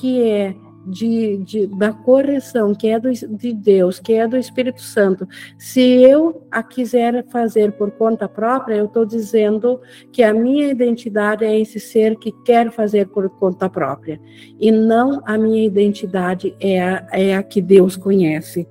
que 0.00 0.22
é 0.22 0.56
de, 0.86 1.38
de, 1.38 1.66
da 1.66 1.92
correção, 1.92 2.74
que 2.74 2.88
é 2.88 2.98
do, 2.98 3.10
de 3.12 3.52
Deus, 3.52 4.00
que 4.00 4.14
é 4.14 4.26
do 4.26 4.36
Espírito 4.36 4.82
Santo, 4.82 5.26
se 5.58 5.80
eu 5.80 6.46
a 6.50 6.62
quiser 6.62 7.24
fazer 7.28 7.72
por 7.72 7.90
conta 7.92 8.28
própria, 8.28 8.76
eu 8.76 8.86
estou 8.86 9.06
dizendo 9.06 9.80
que 10.10 10.22
a 10.22 10.34
minha 10.34 10.70
identidade 10.70 11.44
é 11.44 11.58
esse 11.58 11.78
ser 11.78 12.16
que 12.16 12.32
quer 12.44 12.70
fazer 12.70 13.08
por 13.08 13.28
conta 13.30 13.68
própria, 13.68 14.20
e 14.58 14.70
não 14.70 15.22
a 15.24 15.38
minha 15.38 15.64
identidade 15.64 16.54
é 16.60 16.80
a, 16.80 17.06
é 17.12 17.36
a 17.36 17.42
que 17.42 17.60
Deus 17.60 17.96
conhece. 17.96 18.66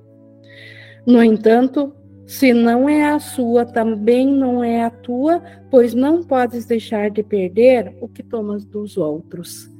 No 1.06 1.22
entanto, 1.22 1.92
se 2.26 2.52
não 2.52 2.88
é 2.88 3.10
a 3.10 3.18
sua, 3.18 3.64
também 3.64 4.26
não 4.26 4.62
é 4.62 4.84
a 4.84 4.90
tua, 4.90 5.42
pois 5.70 5.92
não 5.92 6.22
podes 6.22 6.64
deixar 6.64 7.10
de 7.10 7.22
perder 7.22 7.96
o 8.00 8.08
que 8.08 8.22
tomas 8.22 8.64
dos 8.64 8.96
outros. 8.96 9.71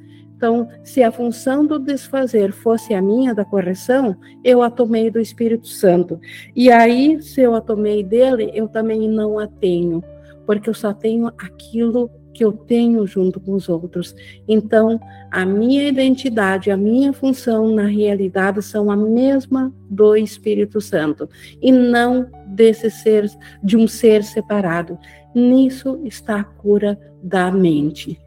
Então, 0.43 0.67
se 0.83 1.05
a 1.05 1.13
função 1.13 1.65
do 1.65 1.79
desfazer 1.79 2.51
fosse 2.51 2.93
a 2.93 3.01
minha 3.01 3.33
da 3.33 3.45
correção, 3.45 4.17
eu 4.43 4.61
a 4.61 4.69
tomei 4.69 5.09
do 5.09 5.21
Espírito 5.21 5.69
Santo. 5.69 6.21
E 6.57 6.69
aí, 6.69 7.23
se 7.23 7.43
eu 7.43 7.55
a 7.55 7.61
tomei 7.61 8.03
dele, 8.03 8.51
eu 8.53 8.67
também 8.67 9.09
não 9.09 9.39
a 9.39 9.47
tenho, 9.47 10.03
porque 10.45 10.69
eu 10.69 10.75
só 10.75 10.93
tenho 10.93 11.29
aquilo 11.39 12.11
que 12.35 12.45
eu 12.45 12.51
tenho 12.51 13.07
junto 13.07 13.39
com 13.39 13.53
os 13.53 13.69
outros. 13.69 14.17
Então, 14.49 14.99
a 15.31 15.47
minha 15.47 15.89
identidade, 15.89 16.73
a 16.73 16.77
minha 16.77 17.13
função 17.13 17.73
na 17.73 17.87
realidade 17.87 18.61
são 18.63 18.91
a 18.91 18.97
mesma 18.97 19.73
do 19.89 20.17
Espírito 20.17 20.81
Santo 20.81 21.29
e 21.61 21.71
não 21.71 22.29
desse 22.49 22.91
ser 22.91 23.31
de 23.63 23.77
um 23.77 23.87
ser 23.87 24.25
separado. 24.25 24.99
Nisso 25.33 26.01
está 26.03 26.41
a 26.41 26.45
cura 26.45 26.99
da 27.23 27.49
mente. 27.53 28.21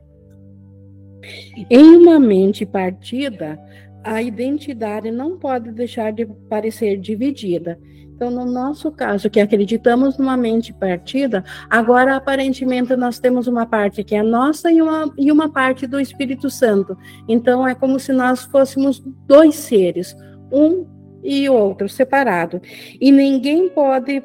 Em 1.70 1.96
uma 1.98 2.20
mente 2.20 2.66
partida, 2.66 3.60
a 4.04 4.22
identidade 4.22 5.10
não 5.12 5.38
pode 5.38 5.72
deixar 5.72 6.14
de 6.14 6.26
parecer 6.26 6.98
dividida. 6.98 7.80
Então, 8.16 8.32
no 8.32 8.46
nosso 8.46 8.92
caso, 8.92 9.30
que 9.30 9.42
acreditamos 9.42 10.18
numa 10.18 10.38
mente 10.38 10.72
partida, 10.72 11.44
agora 11.70 12.16
aparentemente 12.16 12.96
nós 12.96 13.20
temos 13.20 13.46
uma 13.46 13.66
parte 13.66 14.06
que 14.06 14.16
é 14.16 14.24
nossa 14.24 14.72
e 14.72 14.82
uma, 14.82 15.14
e 15.18 15.30
uma 15.32 15.50
parte 15.50 15.86
do 15.86 16.00
Espírito 16.00 16.50
Santo. 16.50 16.98
Então, 17.28 17.68
é 17.68 17.76
como 17.76 18.00
se 18.00 18.14
nós 18.14 18.46
fôssemos 18.46 19.04
dois 19.28 19.56
seres, 19.56 20.16
um 20.50 20.86
e 21.22 21.50
outro, 21.50 21.90
separado. 21.90 22.62
E 23.02 23.12
ninguém 23.12 23.68
pode 23.68 24.24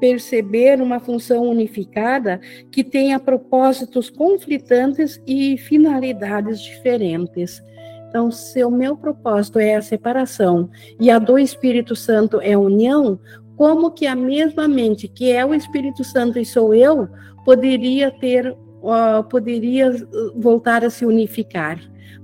perceber 0.00 0.80
uma 0.80 0.98
função 1.00 1.48
unificada 1.48 2.40
que 2.70 2.82
tenha 2.82 3.18
propósitos 3.18 4.10
conflitantes 4.10 5.20
e 5.26 5.56
finalidades 5.58 6.60
diferentes. 6.60 7.62
Então, 8.08 8.30
se 8.30 8.64
o 8.64 8.70
meu 8.70 8.96
propósito 8.96 9.58
é 9.58 9.76
a 9.76 9.82
separação 9.82 10.70
e 10.98 11.10
a 11.10 11.18
do 11.18 11.38
Espírito 11.38 11.94
Santo 11.94 12.40
é 12.40 12.54
a 12.54 12.58
união, 12.58 13.20
como 13.56 13.90
que 13.90 14.06
a 14.06 14.14
mesma 14.14 14.66
mente, 14.66 15.08
que 15.08 15.30
é 15.30 15.44
o 15.44 15.52
Espírito 15.52 16.02
Santo 16.04 16.38
e 16.38 16.44
sou 16.44 16.74
eu, 16.74 17.08
poderia 17.44 18.10
ter, 18.10 18.50
uh, 18.50 19.22
poderia 19.28 19.92
voltar 20.36 20.84
a 20.84 20.90
se 20.90 21.04
unificar? 21.04 21.78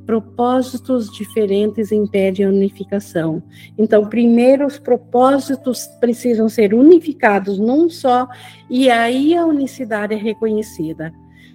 Propósitos 0.06 1.10
diferentes 1.10 1.90
impedem 1.90 2.46
a 2.46 2.48
unificação. 2.48 3.42
Então, 3.78 4.06
primeiro 4.06 4.66
os 4.66 4.78
propósitos 4.78 5.86
precisam 6.00 6.48
ser 6.48 6.74
unificados 6.74 7.58
num 7.58 7.88
só, 7.88 8.28
e 8.68 8.90
aí 8.90 9.34
a 9.36 9.46
unicidade 9.46 10.14
é 10.14 10.16
reconhecida. 10.16 11.12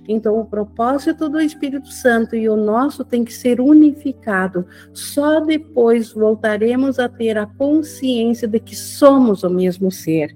Então, 0.08 0.40
o 0.40 0.46
propósito 0.46 1.30
do 1.30 1.40
Espírito 1.40 1.88
Santo 1.90 2.36
e 2.36 2.50
o 2.50 2.56
nosso 2.56 3.06
tem 3.06 3.24
que 3.24 3.32
ser 3.32 3.62
unificado. 3.62 4.66
Só 4.92 5.40
depois 5.40 6.12
voltaremos 6.12 6.98
a 6.98 7.08
ter 7.08 7.38
a 7.38 7.46
consciência 7.46 8.48
de 8.48 8.60
que 8.60 8.76
somos 8.76 9.44
o 9.44 9.50
mesmo 9.52 9.92
ser. 9.92 10.36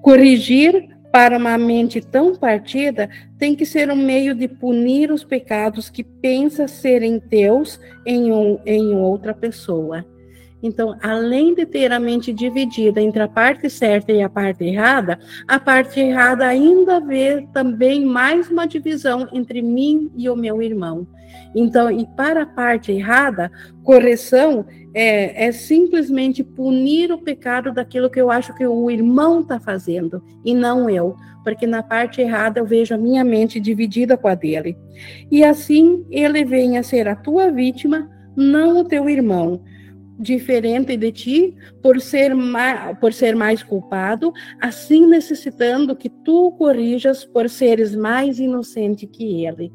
Corrigir 0.00 0.97
para 1.12 1.36
uma 1.36 1.56
mente 1.56 2.00
tão 2.00 2.34
partida 2.34 3.08
tem 3.38 3.54
que 3.54 3.64
ser 3.64 3.90
um 3.90 3.96
meio 3.96 4.34
de 4.34 4.46
punir 4.46 5.10
os 5.10 5.24
pecados 5.24 5.88
que 5.88 6.04
pensa 6.04 6.68
serem 6.68 7.18
teus 7.18 7.80
em, 8.04 8.32
um, 8.32 8.60
em 8.66 8.94
outra 8.94 9.32
pessoa. 9.32 10.04
Então, 10.62 10.96
além 11.02 11.54
de 11.54 11.64
ter 11.64 11.92
a 11.92 12.00
mente 12.00 12.32
dividida 12.32 13.00
entre 13.00 13.22
a 13.22 13.28
parte 13.28 13.70
certa 13.70 14.12
e 14.12 14.20
a 14.20 14.28
parte 14.28 14.64
errada, 14.64 15.18
a 15.46 15.58
parte 15.58 16.00
errada 16.00 16.46
ainda 16.46 17.00
vê 17.00 17.46
também 17.52 18.04
mais 18.04 18.50
uma 18.50 18.66
divisão 18.66 19.28
entre 19.32 19.62
mim 19.62 20.10
e 20.16 20.28
o 20.28 20.36
meu 20.36 20.60
irmão. 20.60 21.06
Então, 21.54 21.90
e 21.90 22.06
para 22.16 22.42
a 22.42 22.46
parte 22.46 22.90
errada, 22.90 23.50
correção 23.84 24.66
é, 24.92 25.46
é 25.46 25.52
simplesmente 25.52 26.42
punir 26.42 27.12
o 27.12 27.18
pecado 27.18 27.72
daquilo 27.72 28.10
que 28.10 28.20
eu 28.20 28.30
acho 28.30 28.54
que 28.54 28.66
o 28.66 28.90
irmão 28.90 29.40
está 29.40 29.60
fazendo 29.60 30.22
e 30.44 30.54
não 30.54 30.90
eu, 30.90 31.14
porque 31.44 31.66
na 31.66 31.82
parte 31.82 32.20
errada 32.20 32.58
eu 32.58 32.66
vejo 32.66 32.94
a 32.94 32.98
minha 32.98 33.22
mente 33.22 33.60
dividida 33.60 34.16
com 34.16 34.28
a 34.28 34.34
dele. 34.34 34.76
E 35.30 35.44
assim 35.44 36.04
ele 36.10 36.44
vem 36.44 36.78
a 36.78 36.82
ser 36.82 37.06
a 37.06 37.14
tua 37.14 37.50
vítima, 37.50 38.10
não 38.36 38.80
o 38.80 38.84
teu 38.84 39.08
irmão 39.08 39.60
diferente 40.18 40.96
de 40.96 41.12
ti 41.12 41.54
por 41.82 42.00
ser 42.00 42.32
por 43.00 43.12
ser 43.12 43.36
mais 43.36 43.62
culpado, 43.62 44.32
assim 44.60 45.06
necessitando 45.06 45.94
que 45.94 46.08
tu 46.08 46.52
corrijas 46.52 47.24
por 47.24 47.48
seres 47.48 47.94
mais 47.94 48.38
inocente 48.38 49.06
que 49.06 49.44
ele. 49.46 49.72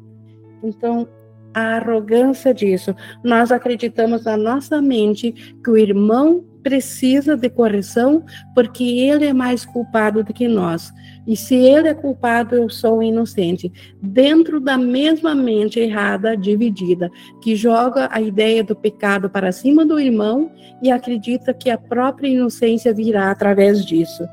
Então, 0.62 1.08
a 1.54 1.76
arrogância 1.76 2.52
disso, 2.52 2.94
nós 3.22 3.52
acreditamos 3.52 4.24
na 4.24 4.36
nossa 4.36 4.82
mente 4.82 5.32
que 5.62 5.70
o 5.70 5.76
irmão 5.76 6.44
precisa 6.64 7.36
de 7.36 7.48
correção 7.48 8.24
porque 8.54 8.82
ele 8.82 9.26
é 9.26 9.32
mais 9.32 9.64
culpado 9.64 10.24
do 10.24 10.34
que 10.34 10.48
nós. 10.48 10.92
E 11.26 11.36
se 11.36 11.54
ele 11.54 11.88
é 11.88 11.94
culpado, 11.94 12.54
eu 12.54 12.68
sou 12.68 13.02
inocente. 13.02 13.72
Dentro 14.00 14.60
da 14.60 14.76
mesma 14.76 15.34
mente 15.34 15.80
errada, 15.80 16.36
dividida, 16.36 17.10
que 17.40 17.56
joga 17.56 18.08
a 18.12 18.20
ideia 18.20 18.62
do 18.62 18.76
pecado 18.76 19.30
para 19.30 19.52
cima 19.52 19.86
do 19.86 19.98
irmão 19.98 20.50
e 20.82 20.90
acredita 20.90 21.54
que 21.54 21.70
a 21.70 21.78
própria 21.78 22.28
inocência 22.28 22.92
virá 22.92 23.30
através 23.30 23.84
disso. 23.84 24.24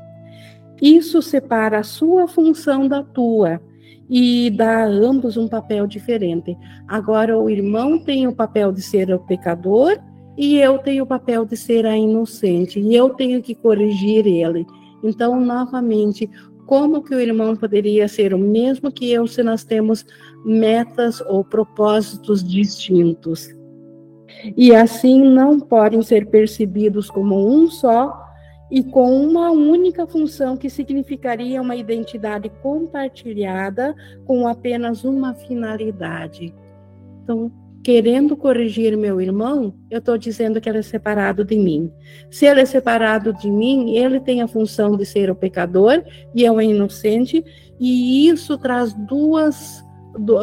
Isso 0.80 1.22
separa 1.22 1.78
a 1.78 1.84
sua 1.84 2.28
função 2.28 2.88
da 2.88 3.02
tua 3.02 3.60
e 4.10 4.50
dá 4.50 4.82
a 4.82 4.86
ambos 4.86 5.36
um 5.36 5.48
papel 5.48 5.86
diferente. 5.86 6.56
Agora, 6.86 7.38
o 7.38 7.48
irmão 7.48 7.98
tem 7.98 8.26
o 8.26 8.34
papel 8.34 8.72
de 8.72 8.82
ser 8.82 9.10
o 9.14 9.18
pecador 9.20 9.98
e 10.36 10.58
eu 10.58 10.78
tenho 10.78 11.04
o 11.04 11.06
papel 11.06 11.44
de 11.44 11.56
ser 11.56 11.86
a 11.86 11.96
inocente, 11.96 12.80
e 12.80 12.94
eu 12.94 13.10
tenho 13.10 13.42
que 13.42 13.54
corrigir 13.54 14.26
ele. 14.26 14.66
Então, 15.02 15.38
novamente, 15.40 16.30
como 16.66 17.02
que 17.02 17.14
o 17.14 17.20
irmão 17.20 17.56
poderia 17.56 18.06
ser 18.08 18.32
o 18.32 18.38
mesmo 18.38 18.90
que 18.90 19.10
eu 19.10 19.26
se 19.26 19.42
nós 19.42 19.64
temos 19.64 20.04
metas 20.44 21.20
ou 21.20 21.44
propósitos 21.44 22.42
distintos? 22.42 23.48
E 24.56 24.74
assim 24.74 25.22
não 25.22 25.60
podem 25.60 26.02
ser 26.02 26.26
percebidos 26.26 27.10
como 27.10 27.48
um 27.48 27.68
só 27.68 28.22
e 28.70 28.82
com 28.82 29.22
uma 29.22 29.50
única 29.50 30.06
função 30.06 30.56
que 30.56 30.70
significaria 30.70 31.60
uma 31.60 31.76
identidade 31.76 32.50
compartilhada 32.62 33.94
com 34.24 34.48
apenas 34.48 35.04
uma 35.04 35.34
finalidade. 35.34 36.54
Então, 37.22 37.52
querendo 37.82 38.36
corrigir 38.36 38.96
meu 38.96 39.20
irmão, 39.20 39.74
eu 39.90 39.98
estou 39.98 40.16
dizendo 40.16 40.60
que 40.60 40.68
ele 40.68 40.78
é 40.78 40.82
separado 40.82 41.44
de 41.44 41.56
mim. 41.56 41.90
Se 42.30 42.46
ele 42.46 42.60
é 42.60 42.64
separado 42.64 43.32
de 43.32 43.50
mim, 43.50 43.96
ele 43.96 44.20
tem 44.20 44.40
a 44.40 44.48
função 44.48 44.96
de 44.96 45.04
ser 45.04 45.30
o 45.30 45.34
pecador 45.34 46.02
e 46.34 46.44
eu 46.44 46.60
é 46.60 46.64
inocente, 46.64 47.44
e 47.80 48.28
isso 48.28 48.56
traz 48.56 48.92
duas, 48.92 49.84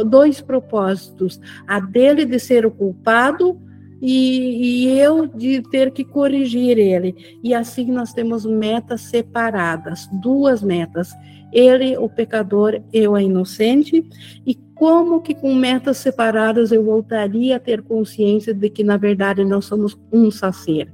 dois 0.08 0.42
propósitos: 0.42 1.40
a 1.66 1.80
dele 1.80 2.26
de 2.26 2.40
ser 2.40 2.66
o 2.66 2.72
culpado 2.72 3.58
e, 4.02 4.86
e, 4.86 5.00
eu 5.00 5.28
de 5.28 5.62
ter 5.62 5.92
que 5.92 6.04
corrigir 6.04 6.78
ele. 6.78 7.38
E 7.44 7.54
assim 7.54 7.86
nós 7.86 8.14
temos 8.14 8.46
metas 8.46 9.02
separadas, 9.02 10.08
duas 10.22 10.62
metas. 10.62 11.12
Ele, 11.52 11.98
o 11.98 12.08
pecador, 12.08 12.82
eu, 12.94 13.16
a 13.16 13.22
inocente. 13.22 14.08
E 14.46 14.56
como 14.80 15.20
que 15.20 15.36
com 15.36 15.54
metas 15.54 15.98
separadas 15.98 16.72
eu 16.72 16.82
voltaria 16.86 17.58
a 17.58 17.60
ter 17.60 17.82
consciência 17.82 18.54
de 18.54 18.70
que, 18.70 18.82
na 18.82 18.96
verdade, 18.96 19.44
nós 19.44 19.66
somos 19.66 20.00
um 20.10 20.32
só 20.32 20.54
ser? 20.54 20.90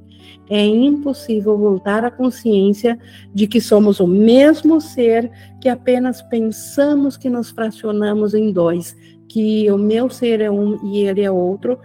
É 0.49 0.65
impossível 0.65 1.55
voltar 1.55 2.03
à 2.03 2.09
consciência 2.09 2.97
de 3.31 3.45
que 3.45 3.61
somos 3.61 3.99
o 3.99 4.07
mesmo 4.07 4.81
ser, 4.81 5.29
que 5.61 5.69
apenas 5.69 6.19
pensamos 6.23 7.15
que 7.15 7.29
nos 7.29 7.51
fracionamos 7.51 8.33
em 8.33 8.51
dois, 8.51 8.97
que 9.29 9.69
o 9.69 9.77
meu 9.77 10.09
ser 10.09 10.41
é 10.41 10.49
um 10.49 10.83
e 10.91 11.01
ele 11.01 11.21
é 11.21 11.29
outro, 11.29 11.77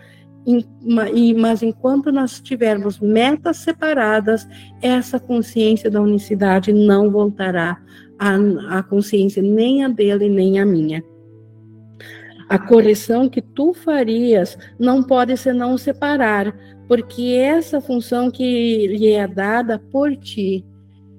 mas 1.37 1.63
enquanto 1.63 2.11
nós 2.11 2.41
tivermos 2.41 2.99
metas 2.99 3.59
separadas, 3.59 4.49
essa 4.81 5.21
consciência 5.21 5.91
da 5.91 6.01
unicidade 6.01 6.73
não 6.73 7.11
voltará 7.11 7.79
à, 8.19 8.83
consciência 8.83 9.43
nem 9.43 9.85
a 9.85 9.89
dele 9.89 10.31
nem 10.31 10.59
a 10.59 10.65
minha. 10.65 11.05
A 12.51 12.59
correção 12.59 13.29
que 13.29 13.41
tu 13.41 13.73
farias 13.73 14.59
não 14.77 15.05
pode 15.05 15.37
senão 15.37 15.79
separar, 15.79 16.53
porque 16.89 17.33
essa 17.33 17.81
função 17.81 18.29
que 18.29 18.89
lhe 18.89 19.13
é 19.13 19.29
dada 19.29 19.79
por 19.79 20.17
ti. 20.17 20.65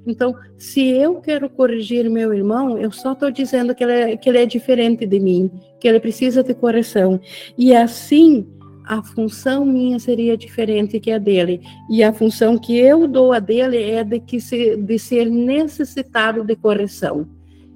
Então, 0.05 0.35
se 0.57 0.85
eu 0.89 1.21
quero 1.21 1.49
corrigir 1.49 2.09
meu 2.09 2.33
irmão, 2.33 2.77
eu 2.77 2.91
só 2.91 3.13
estou 3.13 3.31
dizendo 3.31 3.73
que 3.73 3.81
ele, 3.81 3.93
é, 3.93 4.17
que 4.17 4.27
ele 4.27 4.39
é 4.39 4.45
diferente 4.45 5.05
de 5.05 5.21
mim, 5.21 5.49
que 5.79 5.87
ele 5.87 6.01
precisa 6.01 6.43
de 6.43 6.53
correção. 6.53 7.17
E 7.57 7.73
assim, 7.73 8.45
a 8.83 9.01
função 9.01 9.63
minha 9.63 9.99
seria 9.99 10.35
diferente 10.35 10.99
que 10.99 11.11
a 11.11 11.17
dele. 11.17 11.61
E 11.89 12.03
a 12.03 12.11
função 12.11 12.57
que 12.57 12.77
eu 12.77 13.07
dou 13.07 13.31
a 13.31 13.39
dele 13.39 13.81
é 13.81 14.03
de, 14.03 14.19
que 14.19 14.41
se, 14.41 14.75
de 14.75 14.99
ser 14.99 15.29
necessitado 15.29 16.43
de 16.43 16.57
correção. 16.57 17.25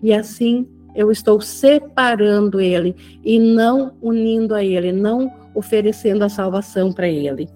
E 0.03 0.11
assim 0.11 0.67
eu 0.95 1.11
estou 1.11 1.41
separando 1.41 2.59
ele 2.61 2.95
e 3.23 3.37
não 3.37 3.95
unindo 4.01 4.55
a 4.55 4.63
ele, 4.63 4.91
não 4.91 5.31
oferecendo 5.53 6.23
a 6.23 6.29
salvação 6.29 6.91
para 6.91 7.07
ele. 7.07 7.47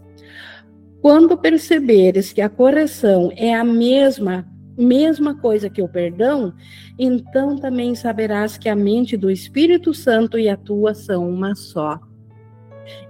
Quando 1.01 1.37
perceberes 1.37 2.33
que 2.33 2.41
a 2.41 2.49
correção 2.49 3.31
é 3.35 3.55
a 3.55 3.63
mesma 3.63 4.47
mesma 4.77 5.35
coisa 5.35 5.69
que 5.69 5.81
o 5.81 5.89
perdão, 5.89 6.53
então 6.97 7.57
também 7.57 7.93
saberás 7.95 8.57
que 8.57 8.69
a 8.69 8.75
mente 8.75 9.17
do 9.17 9.29
Espírito 9.29 9.93
Santo 9.93 10.39
e 10.39 10.47
a 10.47 10.55
tua 10.55 10.93
são 10.93 11.29
uma 11.29 11.53
só 11.53 11.99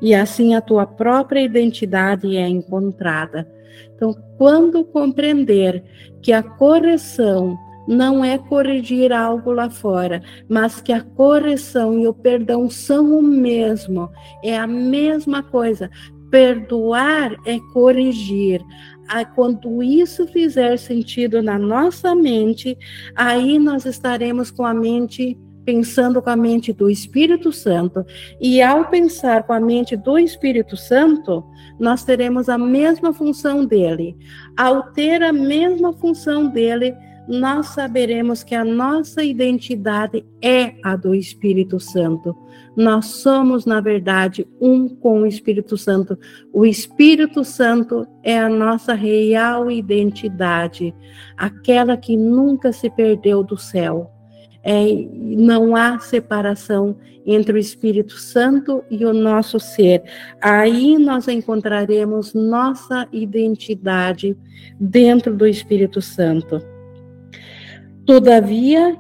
e 0.01 0.13
assim 0.13 0.55
a 0.55 0.61
tua 0.61 0.85
própria 0.85 1.41
identidade 1.41 2.35
é 2.35 2.47
encontrada. 2.47 3.47
Então, 3.95 4.15
quando 4.37 4.83
compreender 4.83 5.83
que 6.21 6.31
a 6.31 6.41
correção 6.41 7.57
não 7.89 8.23
é 8.23 8.37
corrigir 8.37 9.11
algo 9.11 9.51
lá 9.51 9.67
fora, 9.67 10.21
mas 10.47 10.79
que 10.79 10.93
a 10.93 11.01
correção 11.01 11.97
e 11.97 12.07
o 12.07 12.13
perdão 12.13 12.69
são 12.69 13.17
o 13.17 13.21
mesmo, 13.21 14.07
é 14.43 14.55
a 14.55 14.67
mesma 14.67 15.41
coisa. 15.41 15.89
Perdoar 16.29 17.35
é 17.47 17.57
corrigir. 17.73 18.61
Quando 19.33 19.81
isso 19.81 20.27
fizer 20.27 20.77
sentido 20.77 21.41
na 21.41 21.57
nossa 21.57 22.13
mente, 22.13 22.77
aí 23.15 23.57
nós 23.57 23.87
estaremos 23.87 24.51
com 24.51 24.63
a 24.63 24.73
mente 24.73 25.35
pensando 25.65 26.21
com 26.21 26.29
a 26.29 26.35
mente 26.35 26.71
do 26.71 26.89
Espírito 26.89 27.51
Santo. 27.51 28.05
E 28.39 28.61
ao 28.61 28.87
pensar 28.89 29.43
com 29.43 29.53
a 29.53 29.59
mente 29.59 29.95
do 29.97 30.17
Espírito 30.19 30.77
Santo, 30.77 31.43
nós 31.79 32.03
teremos 32.03 32.49
a 32.49 32.57
mesma 32.57 33.11
função 33.13 33.65
dele. 33.65 34.15
Ao 34.55 34.91
ter 34.91 35.23
a 35.23 35.33
mesma 35.33 35.91
função 35.93 36.47
dele, 36.47 36.95
nós 37.29 37.67
saberemos 37.67 38.43
que 38.43 38.55
a 38.55 38.65
nossa 38.65 39.23
identidade 39.23 40.25
é 40.41 40.73
a 40.83 40.95
do 40.95 41.13
Espírito 41.13 41.79
Santo. 41.79 42.35
Nós 42.75 43.05
somos, 43.05 43.65
na 43.65 43.79
verdade, 43.79 44.47
um 44.59 44.89
com 44.89 45.21
o 45.21 45.25
Espírito 45.25 45.77
Santo. 45.77 46.17
O 46.51 46.65
Espírito 46.65 47.45
Santo 47.45 48.05
é 48.23 48.39
a 48.39 48.49
nossa 48.49 48.93
real 48.93 49.69
identidade, 49.69 50.93
aquela 51.37 51.95
que 51.95 52.17
nunca 52.17 52.73
se 52.73 52.89
perdeu 52.89 53.43
do 53.43 53.57
céu 53.57 54.11
é, 54.63 55.07
não 55.13 55.75
há 55.75 55.99
separação 55.99 56.97
entre 57.25 57.53
o 57.53 57.57
Espírito 57.57 58.13
Santo 58.13 58.83
e 58.89 59.05
o 59.05 59.13
nosso 59.13 59.59
ser. 59.59 60.03
Aí 60.41 60.97
nós 60.97 61.27
encontraremos 61.27 62.33
nossa 62.33 63.07
identidade 63.11 64.37
dentro 64.79 65.35
do 65.35 65.47
Espírito 65.47 66.01
Santo. 66.01 66.61
Todavia, 68.05 68.97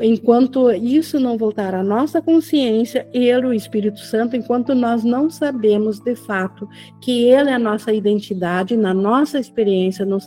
enquanto 0.00 0.70
isso 0.70 1.18
não 1.20 1.36
voltar 1.36 1.74
à 1.74 1.82
nossa 1.82 2.20
consciência, 2.22 3.08
ele, 3.12 3.46
o 3.46 3.52
Espírito 3.52 4.00
Santo, 4.00 4.36
enquanto 4.36 4.74
nós 4.74 5.04
não 5.04 5.28
sabemos 5.28 5.98
de 5.98 6.14
fato 6.14 6.68
que 7.00 7.24
ele 7.24 7.50
é 7.50 7.54
a 7.54 7.58
nossa 7.58 7.92
identidade, 7.92 8.76
na 8.76 8.94
nossa 8.94 9.38
experiência 9.38 10.04
não, 10.04 10.18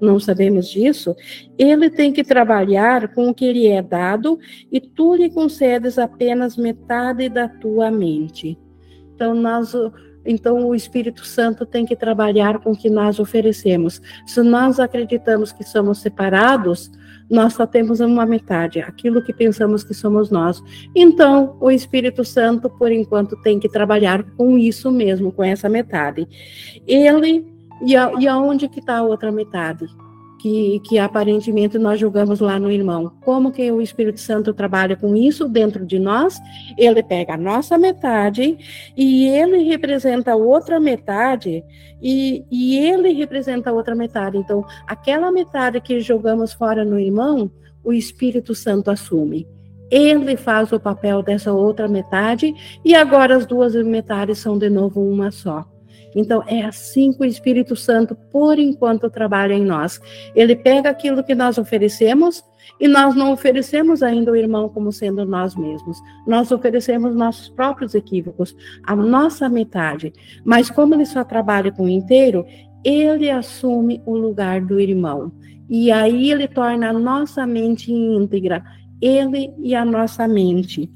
não 0.00 0.18
sabemos 0.18 0.68
disso, 0.68 1.14
ele 1.58 1.90
tem 1.90 2.12
que 2.12 2.24
trabalhar 2.24 3.14
com 3.14 3.28
o 3.28 3.34
que 3.34 3.52
lhe 3.52 3.66
é 3.66 3.82
dado 3.82 4.38
e 4.70 4.80
tu 4.80 5.14
lhe 5.14 5.30
concedes 5.30 5.98
apenas 5.98 6.56
metade 6.56 7.28
da 7.28 7.48
tua 7.48 7.90
mente. 7.90 8.58
Então, 9.14 9.34
nós 9.34 9.74
então, 10.24 10.66
o 10.66 10.74
Espírito 10.74 11.24
Santo 11.24 11.66
tem 11.66 11.84
que 11.84 11.96
trabalhar 11.96 12.58
com 12.58 12.72
o 12.72 12.76
que 12.76 12.88
nós 12.88 13.18
oferecemos. 13.18 14.00
Se 14.26 14.42
nós 14.42 14.78
acreditamos 14.78 15.52
que 15.52 15.64
somos 15.64 15.98
separados, 15.98 16.90
nós 17.28 17.54
só 17.54 17.66
temos 17.66 18.00
uma 18.00 18.26
metade, 18.26 18.80
aquilo 18.80 19.22
que 19.22 19.32
pensamos 19.32 19.82
que 19.82 19.94
somos 19.94 20.30
nós. 20.30 20.62
Então, 20.94 21.56
o 21.60 21.70
Espírito 21.70 22.24
Santo, 22.24 22.68
por 22.68 22.92
enquanto, 22.92 23.40
tem 23.42 23.58
que 23.58 23.68
trabalhar 23.68 24.22
com 24.36 24.58
isso 24.58 24.90
mesmo, 24.90 25.32
com 25.32 25.42
essa 25.42 25.68
metade. 25.68 26.28
Ele, 26.86 27.46
e, 27.84 27.96
a, 27.96 28.12
e 28.20 28.28
aonde 28.28 28.68
que 28.68 28.80
está 28.80 28.98
a 28.98 29.02
outra 29.02 29.32
metade? 29.32 29.86
Que, 30.42 30.80
que 30.80 30.98
aparentemente 30.98 31.78
nós 31.78 32.00
julgamos 32.00 32.40
lá 32.40 32.58
no 32.58 32.68
irmão. 32.68 33.12
Como 33.24 33.52
que 33.52 33.70
o 33.70 33.80
Espírito 33.80 34.18
Santo 34.18 34.52
trabalha 34.52 34.96
com 34.96 35.14
isso 35.16 35.48
dentro 35.48 35.86
de 35.86 36.00
nós? 36.00 36.40
Ele 36.76 37.00
pega 37.00 37.34
a 37.34 37.38
nossa 37.38 37.78
metade 37.78 38.58
e 38.96 39.28
ele 39.28 39.62
representa 39.62 40.34
outra 40.34 40.80
metade 40.80 41.62
e, 42.02 42.44
e 42.50 42.76
ele 42.76 43.12
representa 43.12 43.72
outra 43.72 43.94
metade. 43.94 44.36
Então, 44.36 44.64
aquela 44.84 45.30
metade 45.30 45.80
que 45.80 46.00
jogamos 46.00 46.52
fora 46.52 46.84
no 46.84 46.98
irmão, 46.98 47.48
o 47.84 47.92
Espírito 47.92 48.52
Santo 48.52 48.90
assume 48.90 49.46
ele 49.94 50.38
faz 50.38 50.72
o 50.72 50.80
papel 50.80 51.22
dessa 51.22 51.52
outra 51.52 51.86
metade 51.86 52.54
e 52.82 52.94
agora 52.94 53.36
as 53.36 53.44
duas 53.44 53.74
metades 53.74 54.38
são 54.38 54.56
de 54.56 54.70
novo 54.70 55.02
uma 55.02 55.30
só. 55.30 55.66
Então, 56.14 56.42
é 56.46 56.62
assim 56.62 57.12
que 57.12 57.22
o 57.22 57.24
Espírito 57.24 57.74
Santo, 57.74 58.14
por 58.14 58.58
enquanto, 58.58 59.10
trabalha 59.10 59.54
em 59.54 59.64
nós. 59.64 60.00
Ele 60.34 60.54
pega 60.54 60.90
aquilo 60.90 61.24
que 61.24 61.34
nós 61.34 61.58
oferecemos 61.58 62.44
e 62.80 62.88
nós 62.88 63.14
não 63.14 63.32
oferecemos 63.32 64.02
ainda 64.02 64.32
o 64.32 64.36
irmão 64.36 64.68
como 64.68 64.92
sendo 64.92 65.24
nós 65.24 65.54
mesmos. 65.54 65.98
Nós 66.26 66.50
oferecemos 66.50 67.14
nossos 67.14 67.48
próprios 67.48 67.94
equívocos, 67.94 68.54
a 68.84 68.94
nossa 68.94 69.48
metade. 69.48 70.12
Mas, 70.44 70.70
como 70.70 70.94
ele 70.94 71.06
só 71.06 71.24
trabalha 71.24 71.72
com 71.72 71.84
o 71.84 71.88
inteiro, 71.88 72.44
ele 72.84 73.30
assume 73.30 74.02
o 74.04 74.16
lugar 74.16 74.60
do 74.60 74.80
irmão. 74.80 75.32
E 75.68 75.90
aí 75.90 76.30
ele 76.30 76.46
torna 76.48 76.90
a 76.90 76.92
nossa 76.92 77.46
mente 77.46 77.92
íntegra, 77.92 78.62
ele 79.00 79.52
e 79.58 79.74
a 79.74 79.84
nossa 79.84 80.28
mente 80.28 80.90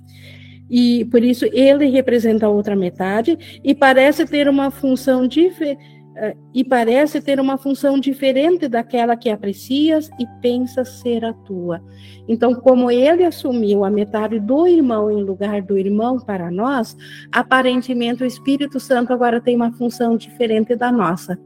e 0.68 1.04
por 1.06 1.22
isso 1.22 1.44
ele 1.52 1.86
representa 1.86 2.46
a 2.46 2.50
outra 2.50 2.74
metade 2.74 3.60
e 3.62 3.74
parece 3.74 4.26
ter 4.26 4.48
uma 4.48 4.70
função 4.70 5.26
diferente 5.26 5.78
eh, 6.18 6.34
e 6.54 6.64
parece 6.64 7.20
ter 7.20 7.38
uma 7.38 7.58
função 7.58 8.00
diferente 8.00 8.68
daquela 8.68 9.16
que 9.16 9.28
aprecias 9.28 10.08
e 10.18 10.26
pensas 10.40 10.88
ser 11.00 11.22
a 11.22 11.34
tua. 11.34 11.82
Então, 12.26 12.54
como 12.54 12.90
ele 12.90 13.22
assumiu 13.22 13.84
a 13.84 13.90
metade 13.90 14.40
do 14.40 14.66
irmão 14.66 15.10
em 15.10 15.22
lugar 15.22 15.60
do 15.60 15.76
irmão 15.76 16.18
para 16.18 16.50
nós, 16.50 16.96
aparentemente 17.30 18.22
o 18.22 18.26
Espírito 18.26 18.80
Santo 18.80 19.12
agora 19.12 19.42
tem 19.42 19.54
uma 19.54 19.72
função 19.72 20.16
diferente 20.16 20.74
da 20.74 20.90
nossa, 20.90 21.38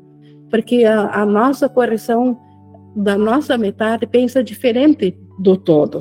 porque 0.49 0.85
a, 0.85 1.21
a 1.21 1.27
nossa 1.27 1.68
correção 1.68 2.39
da 2.95 3.18
nossa 3.18 3.59
metade 3.59 4.07
pensa 4.07 4.43
diferente 4.43 5.18
do 5.41 5.57
todo. 5.57 6.01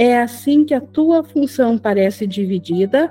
É 0.00 0.20
assim 0.20 0.64
que 0.64 0.74
a 0.74 0.80
tua 0.80 1.24
função 1.24 1.76
parece 1.76 2.24
dividida, 2.24 3.10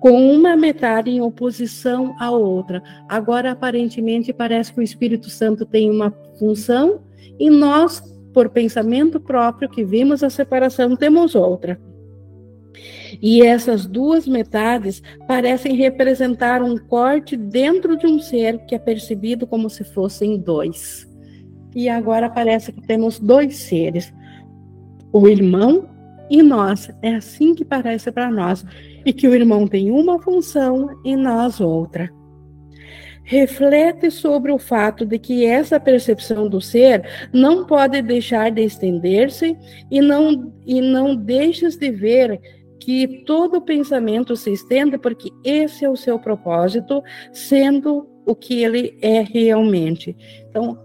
com 0.00 0.34
uma 0.34 0.56
metade 0.56 1.08
em 1.08 1.20
oposição 1.20 2.16
à 2.18 2.32
outra. 2.32 2.82
Agora, 3.08 3.52
aparentemente, 3.52 4.32
parece 4.32 4.72
que 4.72 4.80
o 4.80 4.82
Espírito 4.82 5.30
Santo 5.30 5.64
tem 5.64 5.88
uma 5.88 6.10
função 6.36 7.02
e 7.38 7.48
nós, 7.48 8.02
por 8.34 8.48
pensamento 8.48 9.20
próprio, 9.20 9.68
que 9.68 9.84
vimos 9.84 10.24
a 10.24 10.30
separação, 10.30 10.96
temos 10.96 11.36
outra. 11.36 11.80
E 13.22 13.46
essas 13.46 13.86
duas 13.86 14.26
metades 14.26 15.00
parecem 15.28 15.76
representar 15.76 16.60
um 16.60 16.76
corte 16.76 17.36
dentro 17.36 17.96
de 17.96 18.08
um 18.08 18.18
ser 18.18 18.58
que 18.64 18.74
é 18.74 18.80
percebido 18.80 19.46
como 19.46 19.70
se 19.70 19.84
fossem 19.84 20.36
dois. 20.36 21.08
E 21.72 21.88
agora 21.88 22.28
parece 22.28 22.72
que 22.72 22.84
temos 22.84 23.20
dois 23.20 23.58
seres: 23.58 24.12
o 25.12 25.28
irmão 25.28 25.99
e 26.30 26.42
nós. 26.42 26.88
É 27.02 27.16
assim 27.16 27.54
que 27.54 27.64
parece 27.64 28.12
para 28.12 28.30
nós. 28.30 28.64
E 29.04 29.12
que 29.12 29.26
o 29.26 29.34
irmão 29.34 29.66
tem 29.66 29.90
uma 29.90 30.20
função 30.22 30.88
e 31.04 31.16
nós 31.16 31.60
outra. 31.60 32.08
Reflete 33.24 34.10
sobre 34.10 34.50
o 34.50 34.58
fato 34.58 35.04
de 35.04 35.18
que 35.18 35.44
essa 35.44 35.78
percepção 35.78 36.48
do 36.48 36.60
ser 36.60 37.28
não 37.32 37.64
pode 37.66 38.00
deixar 38.02 38.50
de 38.50 38.62
estender-se 38.62 39.56
e 39.90 40.00
não, 40.00 40.52
e 40.66 40.80
não 40.80 41.14
deixes 41.14 41.76
de 41.76 41.90
ver 41.90 42.40
que 42.80 43.22
todo 43.26 43.60
pensamento 43.60 44.34
se 44.34 44.50
estende 44.50 44.98
porque 44.98 45.30
esse 45.44 45.84
é 45.84 45.88
o 45.88 45.96
seu 45.96 46.18
propósito, 46.18 47.02
sendo 47.32 48.08
o 48.26 48.34
que 48.34 48.64
ele 48.64 48.98
é 49.02 49.20
realmente. 49.20 50.16
Então, 50.48 50.78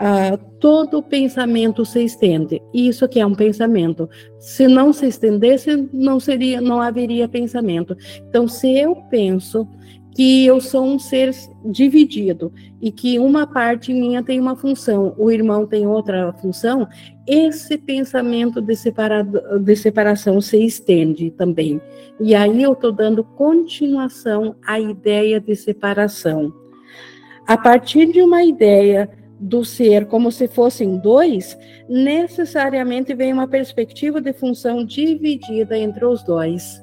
Uh, 0.00 0.38
todo 0.60 1.02
pensamento 1.02 1.84
se 1.84 2.04
estende. 2.04 2.62
Isso 2.72 3.08
que 3.08 3.18
é 3.18 3.26
um 3.26 3.34
pensamento. 3.34 4.08
Se 4.38 4.68
não 4.68 4.92
se 4.92 5.06
estendesse, 5.06 5.88
não 5.92 6.20
seria, 6.20 6.60
não 6.60 6.80
haveria 6.80 7.26
pensamento. 7.26 7.96
Então, 8.28 8.46
se 8.46 8.78
eu 8.78 8.94
penso 9.10 9.66
que 10.18 10.44
eu 10.44 10.60
sou 10.60 10.84
um 10.84 10.98
ser 10.98 11.32
dividido 11.64 12.52
e 12.80 12.90
que 12.90 13.20
uma 13.20 13.46
parte 13.46 13.92
minha 13.92 14.20
tem 14.20 14.40
uma 14.40 14.56
função, 14.56 15.14
o 15.16 15.30
irmão 15.30 15.64
tem 15.64 15.86
outra 15.86 16.32
função, 16.32 16.88
esse 17.24 17.78
pensamento 17.78 18.60
de, 18.60 18.74
separado, 18.74 19.60
de 19.60 19.76
separação 19.76 20.40
se 20.40 20.64
estende 20.64 21.30
também. 21.30 21.80
E 22.20 22.34
aí 22.34 22.62
eu 22.62 22.72
estou 22.72 22.90
dando 22.90 23.22
continuação 23.22 24.56
à 24.66 24.80
ideia 24.80 25.40
de 25.40 25.54
separação. 25.54 26.52
A 27.46 27.56
partir 27.56 28.12
de 28.12 28.20
uma 28.20 28.42
ideia 28.42 29.08
do 29.38 29.64
ser 29.64 30.06
como 30.06 30.32
se 30.32 30.48
fossem 30.48 30.98
dois, 30.98 31.56
necessariamente 31.88 33.14
vem 33.14 33.32
uma 33.32 33.46
perspectiva 33.46 34.20
de 34.20 34.32
função 34.32 34.84
dividida 34.84 35.78
entre 35.78 36.04
os 36.04 36.22
dois. 36.22 36.82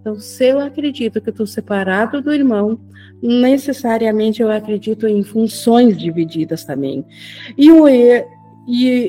Então, 0.00 0.18
se 0.18 0.46
eu 0.46 0.58
acredito 0.58 1.20
que 1.20 1.30
estou 1.30 1.46
separado 1.46 2.22
do 2.22 2.32
irmão, 2.32 2.80
necessariamente 3.22 4.42
eu 4.42 4.50
acredito 4.50 5.06
em 5.06 5.22
funções 5.22 5.96
divididas 5.96 6.64
também. 6.64 7.04
E 7.56 7.70
o, 7.70 7.88
e, 7.88 8.24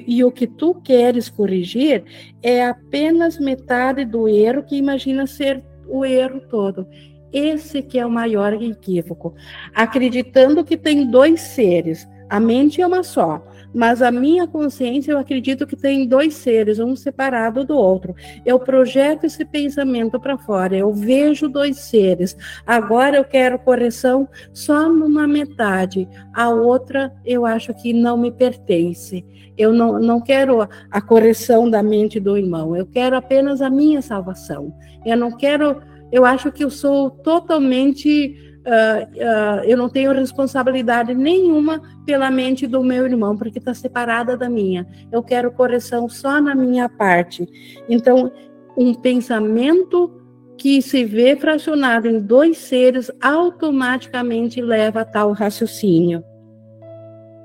e 0.08 0.24
o 0.24 0.32
que 0.32 0.48
tu 0.48 0.76
queres 0.76 1.30
corrigir 1.30 2.04
é 2.42 2.66
apenas 2.66 3.40
metade 3.40 4.06
do 4.06 4.28
erro 4.28 4.64
que 4.64 4.76
imagina 4.76 5.28
ser 5.28 5.64
o 5.88 6.06
erro 6.06 6.42
todo. 6.50 6.88
Esse 7.32 7.82
que 7.82 8.00
é 8.00 8.06
o 8.06 8.10
maior 8.10 8.54
equívoco. 8.54 9.36
Acreditando 9.74 10.64
que 10.64 10.76
tem 10.76 11.10
dois 11.10 11.42
seres, 11.42 12.08
a 12.30 12.40
mente 12.40 12.80
é 12.82 12.86
uma 12.86 13.02
só, 13.02 13.44
mas 13.74 14.02
a 14.02 14.12
minha 14.12 14.48
consciência 14.48 15.12
eu 15.12 15.18
acredito 15.18 15.66
que 15.66 15.76
tem 15.76 16.08
dois 16.08 16.36
seres, 16.36 16.80
um 16.80 16.96
separado 16.96 17.64
do 17.64 17.76
outro. 17.76 18.16
Eu 18.46 18.60
projeto 18.60 19.26
esse 19.26 19.44
pensamento 19.44 20.20
para 20.20 20.38
fora, 20.38 20.78
eu 20.78 20.94
vejo 20.94 21.50
dois 21.50 21.78
seres. 21.78 22.38
Agora 22.66 23.18
eu 23.18 23.24
quero 23.24 23.58
correção 23.58 24.28
só 24.54 24.88
numa 24.88 25.28
metade, 25.28 26.08
a 26.34 26.50
outra 26.50 27.12
eu 27.26 27.46
acho 27.46 27.74
que 27.74 27.94
não 27.94 28.18
me 28.18 28.32
pertence. 28.32 29.26
Eu 29.58 29.74
não, 29.74 30.00
não 30.00 30.22
quero 30.22 30.62
a 30.90 31.02
correção 31.02 31.70
da 31.70 31.84
mente 31.84 32.20
do 32.20 32.38
irmão, 32.38 32.76
eu 32.76 32.86
quero 32.86 33.18
apenas 33.18 33.62
a 33.62 33.70
minha 33.70 34.02
salvação. 34.02 34.74
Eu 35.06 35.18
não 35.18 35.32
quero, 35.32 35.82
eu 36.12 36.26
acho 36.26 36.52
que 36.52 36.64
eu 36.64 36.70
sou 36.70 37.10
totalmente 37.10 38.49
uh, 38.70 39.04
uh, 39.04 39.64
eu 39.64 39.76
não 39.76 39.90
tenho 39.90 40.14
responsabilidade 40.14 41.14
nenhuma 41.14 41.82
pela 42.06 42.30
mente 42.30 42.68
do 42.68 42.84
meu 42.84 43.06
irmão, 43.06 43.36
porque 43.36 43.58
está 43.58 43.74
separada 43.74 44.38
da 44.38 44.50
minha. 44.50 44.88
Eu 45.12 45.24
quero 45.24 45.52
correção 45.52 46.08
só 46.08 46.40
na 46.40 46.54
minha 46.54 46.88
parte. 46.88 47.48
Então, 47.90 48.32
um 48.78 48.94
pensamento 48.94 50.16
que 50.58 50.82
se 50.82 51.06
vê 51.06 51.36
fracionado 51.36 52.08
em 52.08 52.20
dois 52.20 52.58
seres 52.58 53.10
automaticamente 53.22 54.62
leva 54.62 55.02
a 55.02 55.06
tal 55.06 55.32
raciocínio. 55.32 56.24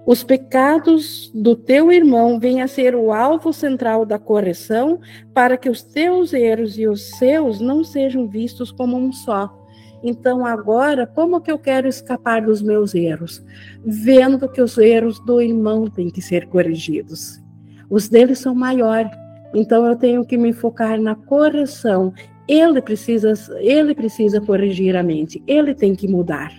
Os 0.06 0.22
pecados 0.22 1.30
do 1.34 1.56
teu 1.56 1.90
irmão 1.90 2.38
vêm 2.38 2.60
a 2.60 2.68
ser 2.68 2.94
o 2.94 3.10
alvo 3.10 3.52
central 3.54 4.04
da 4.04 4.18
correção, 4.18 5.00
para 5.32 5.56
que 5.56 5.70
os 5.70 5.82
teus 5.82 6.34
erros 6.34 6.76
e 6.78 6.86
os 6.86 7.16
seus 7.16 7.58
não 7.58 7.82
sejam 7.82 8.28
vistos 8.28 8.70
como 8.70 8.98
um 8.98 9.10
só. 9.12 9.63
Então, 10.06 10.44
agora, 10.44 11.06
como 11.06 11.40
que 11.40 11.50
eu 11.50 11.58
quero 11.58 11.88
escapar 11.88 12.42
dos 12.42 12.60
meus 12.60 12.94
erros? 12.94 13.42
Vendo 13.82 14.46
que 14.46 14.60
os 14.60 14.76
erros 14.76 15.18
do 15.20 15.40
irmão 15.40 15.88
têm 15.88 16.10
que 16.10 16.20
ser 16.20 16.46
corrigidos. 16.46 17.42
Os 17.88 18.06
deles 18.06 18.38
são 18.38 18.54
maiores, 18.54 19.10
Então 19.54 19.86
eu 19.86 19.96
tenho 19.96 20.24
que 20.26 20.36
me 20.36 20.52
focar 20.52 21.00
na 21.00 21.14
correção. 21.14 22.12
Ele 22.46 22.82
precisa, 22.82 23.32
ele 23.60 23.94
precisa 23.94 24.40
corrigir 24.40 24.94
a 24.94 25.02
mente. 25.02 25.42
Ele 25.46 25.74
tem 25.74 25.94
que 25.94 26.06
mudar. 26.06 26.52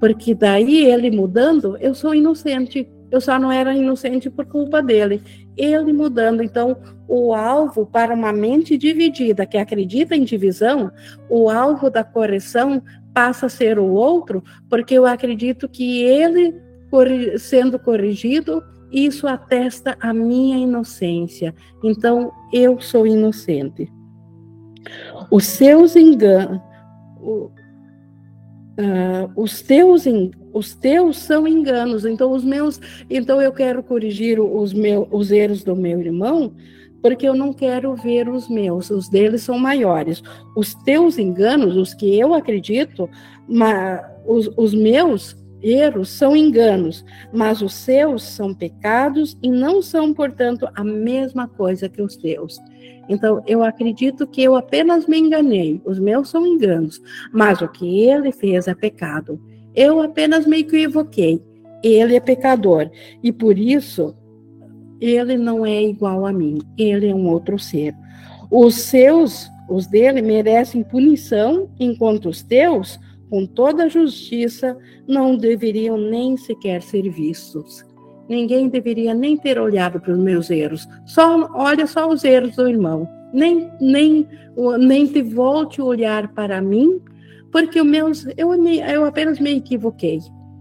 Porque 0.00 0.34
daí 0.34 0.86
ele 0.86 1.10
mudando, 1.10 1.76
eu 1.78 1.94
sou 1.94 2.14
inocente. 2.14 2.88
Eu 3.12 3.20
só 3.20 3.38
não 3.38 3.52
era 3.52 3.76
inocente 3.76 4.30
por 4.30 4.46
culpa 4.46 4.82
dele. 4.82 5.22
Ele 5.54 5.92
mudando. 5.92 6.42
Então, 6.42 6.78
o 7.06 7.34
alvo 7.34 7.84
para 7.84 8.14
uma 8.14 8.32
mente 8.32 8.78
dividida 8.78 9.44
que 9.44 9.58
acredita 9.58 10.16
em 10.16 10.24
divisão, 10.24 10.90
o 11.28 11.50
alvo 11.50 11.90
da 11.90 12.02
correção 12.02 12.82
passa 13.12 13.44
a 13.46 13.50
ser 13.50 13.78
o 13.78 13.92
outro, 13.92 14.42
porque 14.70 14.94
eu 14.94 15.04
acredito 15.04 15.68
que 15.68 16.02
ele 16.02 16.54
sendo 17.38 17.78
corrigido, 17.78 18.62
isso 18.90 19.26
atesta 19.26 19.96
a 20.00 20.12
minha 20.12 20.58
inocência. 20.58 21.54
Então, 21.82 22.32
eu 22.52 22.80
sou 22.80 23.06
inocente. 23.06 23.90
Os 25.30 25.46
seus 25.46 25.96
enganos, 25.96 26.60
uh, 27.20 27.50
os 29.36 29.62
teus 29.62 30.06
os 30.52 30.74
teus 30.74 31.18
são 31.18 31.46
enganos. 31.46 32.04
Então, 32.04 32.32
os 32.32 32.44
meus, 32.44 32.80
então 33.08 33.40
eu 33.40 33.52
quero 33.52 33.82
corrigir 33.82 34.40
os 34.40 34.72
meus 34.72 35.06
os 35.10 35.30
erros 35.30 35.62
do 35.64 35.74
meu 35.74 36.00
irmão, 36.00 36.52
porque 37.02 37.28
eu 37.28 37.34
não 37.34 37.52
quero 37.52 37.94
ver 37.96 38.28
os 38.28 38.48
meus, 38.48 38.88
os 38.90 39.08
deles 39.08 39.42
são 39.42 39.58
maiores. 39.58 40.22
Os 40.56 40.72
teus 40.74 41.18
enganos, 41.18 41.76
os 41.76 41.92
que 41.92 42.18
eu 42.18 42.32
acredito, 42.32 43.10
os, 44.24 44.50
os 44.56 44.72
meus 44.72 45.36
erros 45.60 46.08
são 46.08 46.36
enganos, 46.36 47.04
mas 47.32 47.60
os 47.62 47.74
seus 47.74 48.22
são 48.22 48.54
pecados 48.54 49.36
e 49.42 49.50
não 49.50 49.82
são, 49.82 50.12
portanto, 50.12 50.68
a 50.74 50.84
mesma 50.84 51.48
coisa 51.48 51.88
que 51.88 52.02
os 52.02 52.16
teus. 52.16 52.58
Então, 53.08 53.42
eu 53.46 53.62
acredito 53.62 54.26
que 54.26 54.42
eu 54.42 54.54
apenas 54.54 55.06
me 55.06 55.18
enganei, 55.18 55.80
os 55.84 55.98
meus 55.98 56.28
são 56.28 56.46
enganos, 56.46 57.00
mas 57.32 57.60
o 57.60 57.68
que 57.68 58.00
ele 58.00 58.30
fez 58.32 58.68
é 58.68 58.74
pecado. 58.74 59.40
Eu 59.74 60.02
apenas 60.02 60.46
me 60.46 60.58
equivoquei, 60.60 61.42
ele 61.82 62.16
é 62.16 62.20
pecador, 62.20 62.90
e 63.22 63.32
por 63.32 63.58
isso, 63.58 64.14
ele 65.00 65.36
não 65.36 65.64
é 65.64 65.82
igual 65.82 66.26
a 66.26 66.32
mim, 66.32 66.58
ele 66.78 67.08
é 67.08 67.14
um 67.14 67.28
outro 67.28 67.58
ser. 67.58 67.94
Os 68.50 68.74
seus, 68.74 69.50
os 69.68 69.86
dele, 69.86 70.20
merecem 70.22 70.82
punição, 70.82 71.70
enquanto 71.80 72.28
os 72.28 72.42
teus 72.42 72.98
com 73.32 73.46
toda 73.46 73.84
a 73.84 73.88
justiça, 73.88 74.76
não 75.08 75.38
deveriam 75.38 75.96
nem 75.96 76.36
sequer 76.36 76.82
ser 76.82 77.08
vistos. 77.08 77.82
Ninguém 78.28 78.68
deveria 78.68 79.14
nem 79.14 79.38
ter 79.38 79.58
olhado 79.58 79.98
para 79.98 80.12
os 80.12 80.18
meus 80.18 80.50
erros. 80.50 80.86
Só 81.06 81.50
olha 81.54 81.86
só 81.86 82.10
os 82.10 82.24
erros 82.24 82.56
do 82.56 82.68
irmão. 82.68 83.08
Nem 83.32 83.70
nem 83.80 84.28
nem 84.78 85.06
te 85.06 85.22
volte 85.22 85.80
olhar 85.80 86.28
para 86.34 86.60
mim, 86.60 87.00
porque 87.52 87.78
o 87.80 87.84
meus 87.84 88.26
eu 88.36 88.54
eu 88.66 89.04
apenas 89.04 89.38
me 89.38 89.54
equivoquei. 89.58 90.18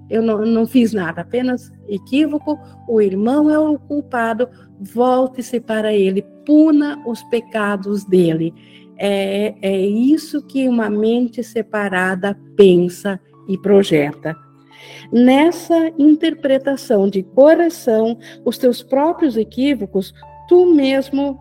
Eu 0.09 0.21
não, 0.21 0.45
não 0.45 0.67
fiz 0.67 0.91
nada, 0.91 1.21
apenas 1.21 1.71
equívoco. 1.87 2.59
O 2.87 3.01
irmão 3.01 3.49
é 3.49 3.57
o 3.57 3.79
culpado. 3.79 4.49
Volte-se 4.77 5.61
para 5.61 5.93
ele, 5.93 6.21
puna 6.45 7.01
os 7.07 7.23
pecados 7.23 8.03
dele. 8.03 8.53
É, 8.97 9.55
é 9.61 9.79
isso 9.79 10.45
que 10.45 10.67
uma 10.67 10.89
mente 10.89 11.41
separada 11.41 12.37
pensa 12.57 13.17
e 13.47 13.57
projeta. 13.57 14.35
Nessa 15.13 15.93
interpretação 15.97 17.07
de 17.07 17.23
correção, 17.23 18.17
os 18.43 18.57
teus 18.57 18.83
próprios 18.83 19.37
equívocos, 19.37 20.13
tu 20.49 20.65
mesmo, 20.73 21.39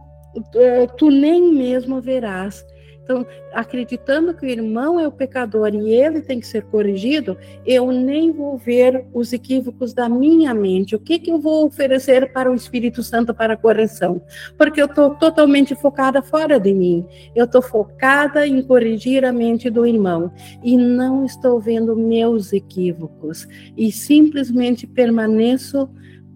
tu 0.96 1.10
nem 1.10 1.52
mesmo 1.52 2.00
verás 2.00 2.64
então, 3.02 3.26
acreditando 3.52 4.32
que 4.34 4.46
o 4.46 4.48
irmão 4.48 5.00
é 5.00 5.06
o 5.06 5.12
pecador 5.12 5.74
e 5.74 5.92
ele 5.92 6.20
tem 6.20 6.38
que 6.38 6.46
ser 6.46 6.62
corrigido, 6.64 7.36
eu 7.66 7.90
nem 7.90 8.30
vou 8.30 8.56
ver 8.56 9.04
os 9.12 9.32
equívocos 9.32 9.92
da 9.92 10.08
minha 10.08 10.54
mente. 10.54 10.94
O 10.94 11.00
que, 11.00 11.18
que 11.18 11.30
eu 11.30 11.40
vou 11.40 11.66
oferecer 11.66 12.32
para 12.32 12.50
o 12.50 12.54
Espírito 12.54 13.02
Santo 13.02 13.34
para 13.34 13.56
correção? 13.56 14.22
Porque 14.56 14.80
eu 14.80 14.86
estou 14.86 15.10
totalmente 15.16 15.74
focada 15.74 16.22
fora 16.22 16.60
de 16.60 16.72
mim. 16.72 17.04
Eu 17.34 17.46
estou 17.46 17.62
focada 17.62 18.46
em 18.46 18.62
corrigir 18.62 19.24
a 19.24 19.32
mente 19.32 19.68
do 19.68 19.84
irmão 19.84 20.32
e 20.62 20.76
não 20.76 21.24
estou 21.24 21.58
vendo 21.58 21.96
meus 21.96 22.52
equívocos 22.52 23.48
e 23.76 23.90
simplesmente 23.90 24.86
permaneço 24.86 25.88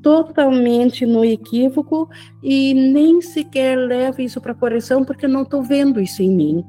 totalmente 0.04 1.06
no 1.06 1.24
equívoco 1.24 2.10
e 2.42 2.74
nem 2.74 3.22
sequer 3.22 3.74
levo 3.74 4.20
isso 4.20 4.38
para 4.38 4.54
correção 4.54 5.02
porque 5.02 5.26
não 5.26 5.42
estou 5.42 5.62
vendo 5.62 5.98
isso 5.98 6.22
em 6.22 6.30
mim. 6.30 6.64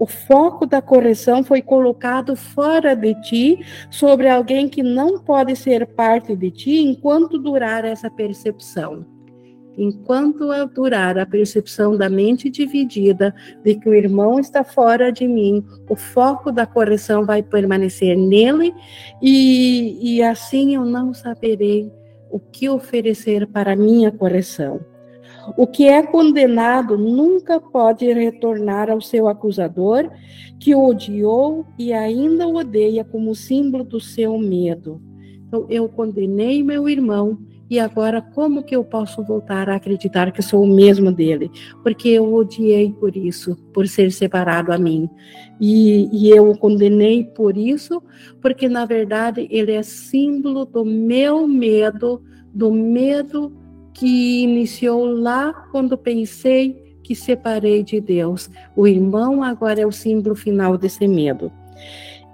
O 0.00 0.06
foco 0.06 0.64
da 0.64 0.80
correção 0.80 1.44
foi 1.44 1.60
colocado 1.60 2.34
fora 2.34 2.94
de 2.94 3.14
ti, 3.20 3.66
sobre 3.90 4.28
alguém 4.28 4.68
que 4.68 4.82
não 4.82 5.18
pode 5.18 5.54
ser 5.56 5.86
parte 5.88 6.34
de 6.34 6.50
ti 6.50 6.78
enquanto 6.78 7.36
durar 7.36 7.84
essa 7.84 8.08
percepção. 8.08 9.04
Enquanto 9.76 10.48
durar 10.74 11.18
a 11.18 11.26
percepção 11.26 11.96
da 11.96 12.08
mente 12.08 12.48
dividida 12.48 13.34
de 13.64 13.76
que 13.76 13.88
o 13.88 13.94
irmão 13.94 14.40
está 14.40 14.64
fora 14.64 15.12
de 15.12 15.28
mim, 15.28 15.64
o 15.88 15.94
foco 15.94 16.50
da 16.50 16.66
correção 16.66 17.24
vai 17.24 17.42
permanecer 17.42 18.16
nele 18.16 18.74
e, 19.22 20.16
e 20.16 20.22
assim 20.22 20.74
eu 20.74 20.84
não 20.84 21.14
saberei 21.14 21.92
o 22.30 22.38
que 22.38 22.68
oferecer 22.68 23.46
para 23.46 23.76
minha 23.76 24.10
correção. 24.10 24.80
O 25.56 25.66
que 25.66 25.86
é 25.86 26.02
condenado 26.02 26.98
nunca 26.98 27.60
pode 27.60 28.12
retornar 28.12 28.90
ao 28.90 29.00
seu 29.00 29.28
acusador, 29.28 30.10
que 30.60 30.74
o 30.74 30.84
odiou 30.84 31.66
e 31.78 31.92
ainda 31.92 32.46
o 32.46 32.56
odeia 32.56 33.04
como 33.04 33.34
símbolo 33.34 33.84
do 33.84 34.00
seu 34.00 34.38
medo. 34.38 35.00
Então, 35.46 35.66
eu 35.70 35.88
condenei 35.88 36.62
meu 36.62 36.88
irmão, 36.88 37.38
e 37.70 37.78
agora 37.78 38.22
como 38.22 38.62
que 38.62 38.74
eu 38.74 38.82
posso 38.82 39.22
voltar 39.22 39.68
a 39.68 39.76
acreditar 39.76 40.32
que 40.32 40.40
sou 40.40 40.62
o 40.62 40.66
mesmo 40.66 41.12
dele? 41.12 41.50
Porque 41.82 42.08
eu 42.08 42.32
odiei 42.32 42.90
por 42.92 43.16
isso, 43.16 43.56
por 43.72 43.86
ser 43.86 44.10
separado 44.10 44.72
a 44.72 44.78
mim. 44.78 45.08
E, 45.60 46.08
e 46.12 46.30
eu 46.30 46.50
o 46.50 46.56
condenei 46.56 47.24
por 47.24 47.56
isso, 47.56 48.02
porque 48.40 48.68
na 48.68 48.86
verdade 48.86 49.46
ele 49.50 49.72
é 49.72 49.82
símbolo 49.82 50.64
do 50.64 50.84
meu 50.84 51.46
medo, 51.46 52.22
do 52.54 52.70
medo 52.70 53.52
que 53.92 54.42
iniciou 54.42 55.04
lá 55.04 55.52
quando 55.70 55.98
pensei 55.98 56.98
que 57.02 57.14
separei 57.14 57.82
de 57.82 58.00
Deus. 58.00 58.50
O 58.76 58.86
irmão 58.86 59.42
agora 59.42 59.80
é 59.80 59.86
o 59.86 59.92
símbolo 59.92 60.34
final 60.34 60.78
desse 60.78 61.06
medo. 61.06 61.52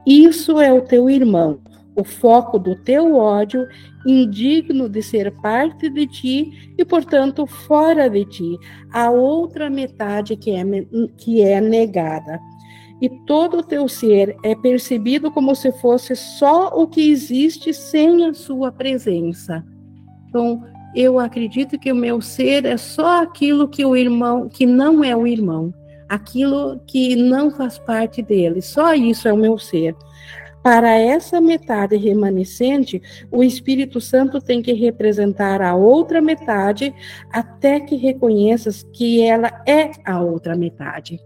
Isso 0.07 0.61
é 0.61 0.73
o 0.73 0.83
teu 0.83 1.09
irmão 1.09 1.59
o 1.97 2.03
foco 2.03 2.59
do 2.59 2.75
teu 2.75 3.17
ódio, 3.17 3.67
indigno 4.07 4.89
de 4.89 5.03
ser 5.03 5.31
parte 5.41 5.89
de 5.89 6.07
ti 6.07 6.73
e, 6.77 6.85
portanto, 6.85 7.47
fora 7.47 8.09
de 8.11 8.25
ti, 8.25 8.59
a 8.93 9.11
outra 9.11 9.71
metade 9.71 10.37
que 10.37 10.51
é, 10.51 10.65
que 11.17 11.43
é 11.43 11.61
negada. 11.61 12.41
E 13.01 13.09
todo 13.27 13.59
o 13.59 13.63
teu 13.63 13.89
ser 13.89 14.37
é 14.43 14.55
percebido 14.55 15.31
como 15.31 15.55
se 15.55 15.71
fosse 15.73 16.17
só 16.17 16.69
o 16.69 16.87
que 16.87 17.11
existe 17.11 17.73
sem 17.73 18.25
a 18.25 18.35
sua 18.35 18.73
presença. 18.73 19.65
Então, 20.29 20.63
eu 20.95 21.19
acredito 21.19 21.79
que 21.79 21.91
o 21.91 21.97
meu 21.97 22.21
ser 22.21 22.65
é 22.65 22.77
só 22.77 23.23
aquilo 23.23 23.69
que 23.69 23.85
o 23.85 23.97
irmão, 23.97 24.49
que 24.49 24.65
não 24.65 25.03
é 25.03 25.15
o 25.15 25.27
irmão, 25.27 25.75
aquilo 26.09 26.81
que 26.87 27.17
não 27.17 27.51
faz 27.51 27.79
parte 27.79 28.23
dele, 28.23 28.63
só 28.63 28.95
isso 28.95 29.27
é 29.27 29.33
o 29.33 29.37
meu 29.37 29.59
ser. 29.59 29.95
Para 30.65 30.99
essa 30.99 31.43
metade 31.43 31.95
remanescente, 31.95 33.03
o 33.31 33.45
Espírito 33.45 34.01
Santo 34.01 34.41
tem 34.41 34.63
que 34.63 34.73
representar 34.73 35.61
a 35.61 35.75
outra 35.75 36.23
metade 36.23 36.95
até 37.31 37.79
que 37.79 37.97
reconheças 37.97 38.83
que 38.95 39.21
ela 39.21 39.63
é 39.69 39.91
a 40.07 40.23
outra 40.23 40.57
metade. 40.57 41.21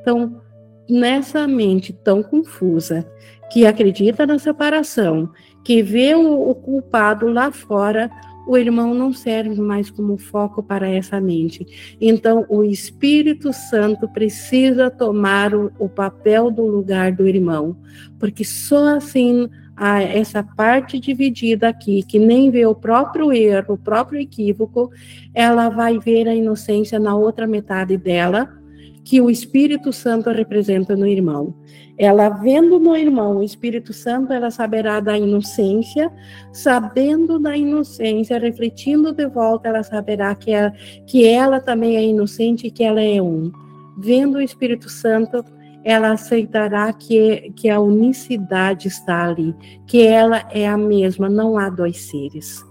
Então, 0.00 0.40
nessa 0.88 1.46
mente 1.46 1.92
tão 1.92 2.22
confusa, 2.22 3.06
que 3.50 3.66
acredita 3.66 4.26
na 4.26 4.38
separação, 4.38 5.28
que 5.62 5.82
vê 5.82 6.14
o, 6.14 6.54
culpado 6.54 7.28
lá 7.28 7.50
fora, 7.52 8.10
o 8.46 8.56
irmão 8.56 8.94
não 8.94 9.12
serve 9.12 9.60
mais 9.60 9.90
como 9.90 10.16
foco 10.16 10.62
para 10.62 10.88
essa 10.88 11.20
mente. 11.20 11.96
Então, 12.00 12.44
o 12.48 12.64
Espírito 12.64 13.52
Santo 13.52 14.08
precisa 14.08 14.90
tomar 14.90 15.54
o, 15.54 15.72
o 15.78 15.88
papel 15.88 16.50
do 16.50 16.66
lugar 16.66 17.12
do 17.12 17.28
irmão, 17.28 17.76
porque 18.18 18.44
só 18.44 18.96
assim 18.96 19.48
a 19.76 20.02
essa 20.02 20.42
parte 20.42 21.00
dividida 21.00 21.68
aqui, 21.68 22.02
que 22.02 22.18
nem 22.18 22.50
vê 22.50 22.66
o 22.66 22.74
próprio 22.74 23.32
erro, 23.32 23.74
o 23.74 23.78
próprio 23.78 24.20
equívoco, 24.20 24.90
ela 25.32 25.70
vai 25.70 25.98
ver 25.98 26.28
a 26.28 26.34
inocência 26.34 26.98
na 26.98 27.16
outra 27.16 27.46
metade 27.46 27.96
dela, 27.96 28.59
que 29.04 29.20
o 29.20 29.30
Espírito 29.30 29.92
Santo 29.92 30.30
representa 30.30 30.96
no 30.96 31.06
irmão. 31.06 31.54
Ela 31.98 32.28
vendo 32.28 32.78
no 32.78 32.96
irmão 32.96 33.38
o 33.38 33.42
Espírito 33.42 33.92
Santo, 33.92 34.32
ela 34.32 34.50
saberá 34.50 35.00
da 35.00 35.18
inocência, 35.18 36.10
sabendo 36.52 37.38
da 37.38 37.56
inocência, 37.56 38.38
refletindo 38.38 39.12
de 39.12 39.26
volta, 39.26 39.68
ela 39.68 39.82
saberá 39.82 40.34
que 40.34 40.50
ela, 40.50 40.72
que 41.06 41.26
ela 41.26 41.60
também 41.60 41.96
é 41.96 42.04
inocente 42.04 42.66
e 42.66 42.70
que 42.70 42.84
ela 42.84 43.02
é 43.02 43.20
um. 43.20 43.50
Vendo 43.98 44.36
o 44.36 44.40
Espírito 44.40 44.88
Santo, 44.88 45.44
ela 45.84 46.12
aceitará 46.12 46.92
que, 46.92 47.52
que 47.56 47.68
a 47.68 47.80
unicidade 47.80 48.88
está 48.88 49.26
ali, 49.26 49.54
que 49.86 50.02
ela 50.02 50.46
é 50.50 50.66
a 50.66 50.76
mesma, 50.76 51.28
não 51.28 51.58
há 51.58 51.68
dois 51.68 51.98
seres 52.02 52.69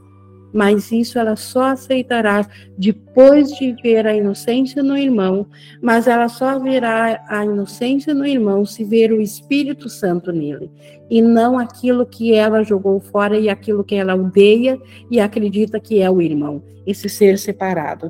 mas 0.54 0.92
isso 0.92 1.20
ela 1.20 1.36
só 1.36 1.72
aceitará 1.72 2.48
depois 2.78 3.50
de 3.52 3.74
ver 3.82 4.08
a 4.08 4.16
inocência 4.16 4.82
no 4.82 4.98
irmão, 4.98 5.48
mas 5.82 6.08
ela 6.08 6.28
só 6.28 6.60
verá 6.60 7.24
a 7.28 7.46
inocência 7.46 8.14
no 8.14 8.26
irmão 8.26 8.66
se 8.66 8.84
ver 8.84 9.12
o 9.12 9.22
Espírito 9.22 9.90
Santo 9.90 10.32
nele, 10.32 10.72
e 11.10 11.22
não 11.22 11.58
aquilo 11.58 12.06
que 12.06 12.34
ela 12.34 12.64
jogou 12.64 13.00
fora 13.00 13.38
e 13.38 13.50
aquilo 13.50 13.84
que 13.84 13.96
ela 13.96 14.16
odeia 14.16 14.80
e 15.10 15.20
acredita 15.20 15.80
que 15.80 16.02
é 16.02 16.10
o 16.10 16.22
irmão, 16.22 16.64
esse 16.86 17.10
ser 17.10 17.38
separado. 17.38 18.10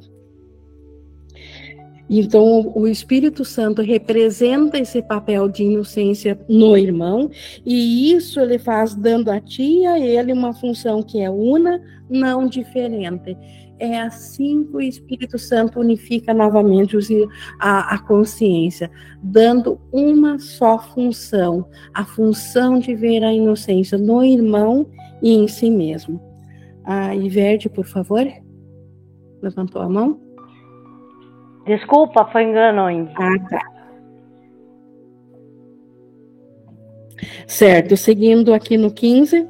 Então, 2.10 2.72
o 2.76 2.88
Espírito 2.88 3.46
Santo 3.46 3.82
representa 3.84 4.80
esse 4.80 5.02
papel 5.02 5.48
de 5.48 5.64
inocência 5.64 6.40
no 6.50 6.76
irmão, 6.76 7.30
e 7.64 8.12
isso 8.12 8.40
ele 8.40 8.58
faz 8.58 8.96
dando 8.96 9.30
a 9.30 9.40
ti 9.40 9.86
a 9.86 10.00
ele 10.00 10.34
uma 10.34 10.54
função 10.54 11.04
que 11.04 11.20
é 11.20 11.30
una, 11.30 11.80
não 12.10 12.48
diferente. 12.48 13.38
É 13.78 14.00
assim 14.00 14.66
que 14.66 14.76
o 14.76 14.82
Espírito 14.82 15.38
Santo 15.38 15.80
unifica 15.80 16.34
novamente 16.34 16.98
a, 17.60 17.94
a 17.94 18.00
consciência, 18.00 18.90
dando 19.22 19.80
uma 19.92 20.40
só 20.40 20.80
função, 20.80 21.66
a 21.94 22.04
função 22.04 22.80
de 22.80 22.94
ver 22.96 23.24
a 23.24 23.32
inocência 23.32 23.98
no 23.98 24.24
irmão 24.24 24.90
e 25.22 25.34
em 25.34 25.48
si 25.48 25.70
mesmo. 25.70 26.20
A 26.84 27.16
Iverde, 27.16 27.70
por 27.70 27.86
favor, 27.86 28.26
levantou 29.42 29.82
a 29.82 29.88
mão. 29.88 30.20
Desculpa, 31.70 32.26
foi 32.32 32.46
engano, 32.46 32.90
Indy. 32.90 33.14
Ah, 33.16 33.38
tá. 33.48 33.62
Certo, 37.46 37.96
seguindo 37.96 38.56
aqui 38.56 38.76
no 38.76 38.92
15. 38.92 39.48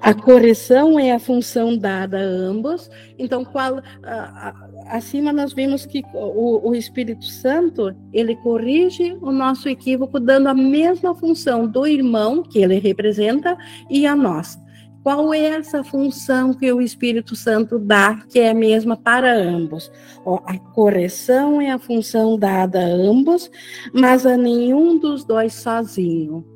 A 0.00 0.14
correção 0.14 1.00
é 1.00 1.10
a 1.10 1.18
função 1.18 1.76
dada 1.76 2.18
a 2.18 2.22
ambos. 2.22 2.88
Então, 3.18 3.44
qual, 3.44 3.82
acima 4.86 5.32
nós 5.32 5.52
vimos 5.52 5.84
que 5.84 6.04
o, 6.14 6.68
o, 6.68 6.72
Espírito 6.72 7.24
Santo 7.24 7.92
ele 8.12 8.36
corrige 8.36 9.18
o 9.20 9.32
nosso 9.32 9.68
equívoco, 9.68 10.20
dando 10.20 10.46
a 10.46 10.54
mesma 10.54 11.16
função 11.16 11.66
do 11.66 11.84
irmão 11.84 12.44
que 12.44 12.60
ele 12.60 12.78
representa 12.78 13.58
e 13.90 14.06
a 14.06 14.14
nós. 14.14 14.56
Qual 15.02 15.34
é 15.34 15.46
essa 15.46 15.82
função 15.82 16.54
que 16.54 16.72
o 16.72 16.80
Espírito 16.80 17.34
Santo 17.34 17.78
dá, 17.78 18.20
que 18.30 18.38
é 18.38 18.50
a 18.50 18.54
mesma 18.54 18.96
para 18.96 19.34
ambos? 19.34 19.90
a 20.46 20.58
correção 20.72 21.60
é 21.60 21.72
a 21.72 21.78
função 21.78 22.38
dada 22.38 22.78
a 22.78 22.86
ambos, 22.86 23.50
mas 23.92 24.24
a 24.24 24.36
nenhum 24.36 24.98
dos 24.98 25.24
dois 25.24 25.54
sozinho. 25.54 26.46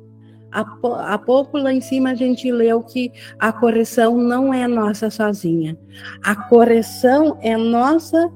Há 0.51 1.17
pouco 1.17 1.57
lá 1.57 1.73
em 1.73 1.81
cima 1.81 2.11
a 2.11 2.15
gente 2.15 2.49
leu 2.51 2.81
que 2.81 3.11
a 3.37 3.51
correção 3.51 4.17
não 4.17 4.53
é 4.53 4.65
nossa 4.65 5.09
sozinha. 5.09 5.77
A 6.23 6.35
correção 6.35 7.37
é 7.41 7.57
nossa 7.57 8.31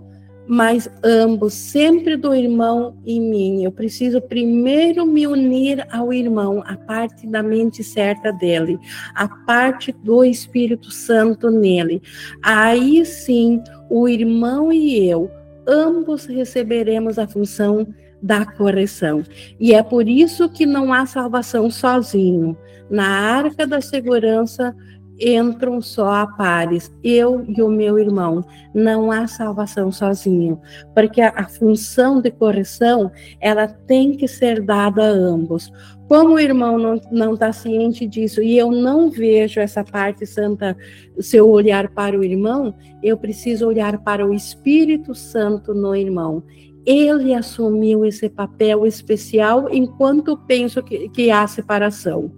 mas 0.54 0.92
ambos, 1.02 1.54
sempre 1.54 2.18
do 2.18 2.36
irmão 2.36 2.98
em 3.06 3.22
mim. 3.22 3.64
Eu 3.64 3.72
preciso 3.72 4.20
primeiro 4.20 5.06
me 5.06 5.26
unir 5.26 5.88
ao 5.90 6.12
irmão, 6.12 6.62
a 6.66 6.76
parte 6.76 7.26
da 7.26 7.42
mente 7.42 7.82
certa 7.82 8.34
dele, 8.34 8.78
a 9.16 9.30
parte 9.30 9.94
do 9.94 10.26
Espírito 10.26 10.92
Santo 10.92 11.50
nele. 11.50 12.02
Aí 12.44 13.06
sim, 13.06 13.64
o 13.90 14.10
irmão 14.10 14.74
e 14.74 15.08
eu, 15.08 15.32
ambos 15.66 16.26
receberemos 16.26 17.18
a 17.18 17.26
função 17.26 17.88
da 18.22 18.46
correção. 18.46 19.24
E 19.58 19.74
é 19.74 19.82
por 19.82 20.06
isso 20.06 20.50
que 20.50 20.66
não 20.66 20.92
há 20.92 21.06
salvação 21.06 21.72
sozinho. 21.72 22.58
Na 22.90 23.08
arca 23.08 23.66
da 23.66 23.80
segurança, 23.80 24.76
entram 25.22 25.82
só 25.82 26.08
a 26.14 26.28
pares, 26.28 26.92
eu 27.04 27.46
e 27.48 27.62
o 27.62 27.70
meu 27.70 28.00
irmão. 28.00 28.44
Não 28.74 29.12
há 29.12 29.28
salvação 29.28 29.92
sozinho, 29.92 30.60
porque 30.96 31.22
a, 31.22 31.30
a, 31.36 31.48
função 31.48 32.20
de 32.20 32.32
correção 32.32 33.12
ela 33.40 33.68
tem 33.68 34.18
que 34.18 34.28
ser 34.28 34.62
dada 34.62 35.04
a 35.04 35.10
ambos. 35.10 35.72
Como 36.08 36.34
o 36.34 36.40
irmão 36.40 37.00
não 37.12 37.34
está 37.34 37.54
ciente 37.54 38.06
disso 38.06 38.42
e 38.42 38.58
eu 38.58 38.72
não 38.72 39.10
vejo 39.10 39.62
essa 39.62 39.84
parte 39.84 40.26
santa, 40.26 40.76
se 41.20 41.38
eu 41.38 41.50
olhar 41.50 41.90
para 41.90 42.20
o 42.20 42.24
irmão, 42.24 42.76
eu 43.02 43.16
preciso 43.16 43.68
olhar 43.68 43.98
para 44.00 44.28
o 44.28 44.34
Espírito 44.34 45.16
Santo 45.16 45.74
no 45.74 45.96
irmão. 45.96 46.44
Ele 46.86 47.34
assumiu 47.34 48.04
esse 48.04 48.28
papel 48.28 48.86
especial 48.86 49.68
enquanto 49.72 50.36
penso 50.36 50.82
que, 50.82 51.08
que 51.10 51.30
há 51.30 51.46
separação. 51.48 52.32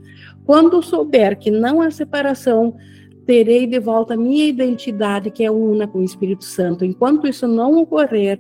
Quando 0.45 0.82
souber 0.82 1.38
que 1.38 1.49
não 1.49 1.82
há 1.82 1.90
separação, 1.90 2.76
terei 3.26 3.65
de 3.65 3.80
volta 3.80 4.14
a 4.14 4.18
minha 4.18 4.45
identidade, 4.45 5.32
que 5.32 5.44
é 5.44 5.52
una 5.52 5.88
com 5.88 5.99
o 5.99 6.03
Espírito 6.03 6.44
Santo. 6.44 6.84
Enquanto 6.84 7.28
isso 7.28 7.48
não 7.48 7.78
ocorrer, 7.78 8.40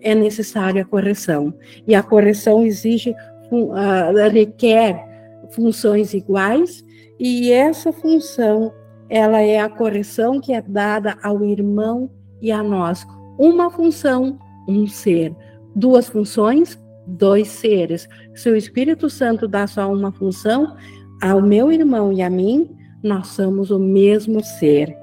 é 0.00 0.14
necessária 0.14 0.82
a 0.82 0.84
correção. 0.84 1.54
E 1.86 1.94
a 1.94 2.02
correção 2.02 2.64
exige, 2.64 3.14
uh, 3.50 4.30
requer 4.30 5.04
funções 5.50 6.12
iguais, 6.12 6.84
e 7.18 7.50
essa 7.50 7.92
função, 7.92 8.72
ela 9.08 9.40
é 9.40 9.58
a 9.58 9.68
correção 9.68 10.40
que 10.40 10.52
é 10.52 10.60
dada 10.60 11.16
ao 11.22 11.44
irmão 11.44 12.10
e 12.40 12.52
a 12.52 12.62
nós. 12.62 13.06
Uma 13.38 13.70
função, 13.70 14.38
um 14.68 14.86
ser. 14.86 15.34
Duas 15.74 16.08
funções, 16.08 16.78
dois 17.06 17.48
seres. 17.48 18.06
Se 18.34 18.50
o 18.50 18.56
Espírito 18.56 19.08
Santo 19.08 19.48
dá 19.48 19.66
só 19.66 19.90
uma 19.92 20.12
função, 20.12 20.76
ao 21.20 21.42
meu 21.42 21.72
irmão 21.72 22.12
e 22.12 22.22
a 22.22 22.30
mim, 22.30 22.70
nós 23.02 23.28
somos 23.28 23.70
o 23.70 23.78
mesmo 23.78 24.42
ser. 24.42 24.96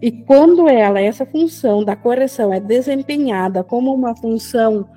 E 0.00 0.10
quando 0.10 0.68
ela, 0.68 1.00
essa 1.00 1.24
função 1.24 1.84
da 1.84 1.94
correção 1.94 2.52
é 2.52 2.60
desempenhada 2.60 3.62
como 3.62 3.94
uma 3.94 4.16
função 4.16 4.88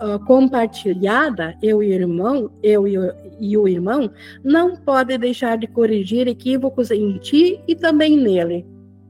uh, 0.00 0.24
compartilhada, 0.26 1.56
eu 1.62 1.82
e 1.82 1.90
o 1.90 1.92
irmão, 1.92 2.50
eu 2.62 2.86
e 2.86 2.98
o, 2.98 3.12
e 3.40 3.56
o 3.56 3.68
irmão, 3.68 4.10
não 4.42 4.76
pode 4.76 5.16
deixar 5.18 5.58
de 5.58 5.66
corrigir 5.66 6.28
equívocos 6.28 6.90
em 6.90 7.18
ti 7.18 7.60
e 7.66 7.74
também 7.74 8.16
nele. 8.16 8.66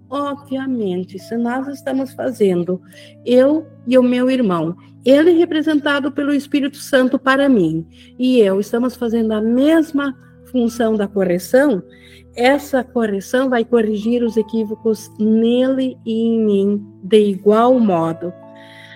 Obviamente, 0.09 1.19
se 1.19 1.36
nós 1.36 1.66
estamos 1.69 2.12
fazendo, 2.12 2.81
eu 3.24 3.66
e 3.86 3.99
o 3.99 4.03
meu 4.03 4.31
irmão, 4.31 4.77
ele 5.05 5.32
representado 5.32 6.12
pelo 6.12 6.32
Espírito 6.32 6.77
Santo 6.77 7.19
para 7.19 7.49
mim, 7.49 7.86
e 8.19 8.39
eu 8.39 8.61
estamos 8.61 8.95
fazendo 8.95 9.32
a 9.32 9.41
mesma 9.41 10.16
função 10.55 10.94
da 10.94 11.09
correção, 11.09 11.82
essa 12.36 12.85
correção 12.85 13.51
vai 13.51 13.64
corrigir 13.64 14.22
os 14.22 14.36
equívocos 14.36 15.10
nele 15.18 15.98
e 16.06 16.12
em 16.12 16.44
mim 16.44 16.86
de 17.02 17.18
igual 17.18 17.78
modo. 17.81 18.32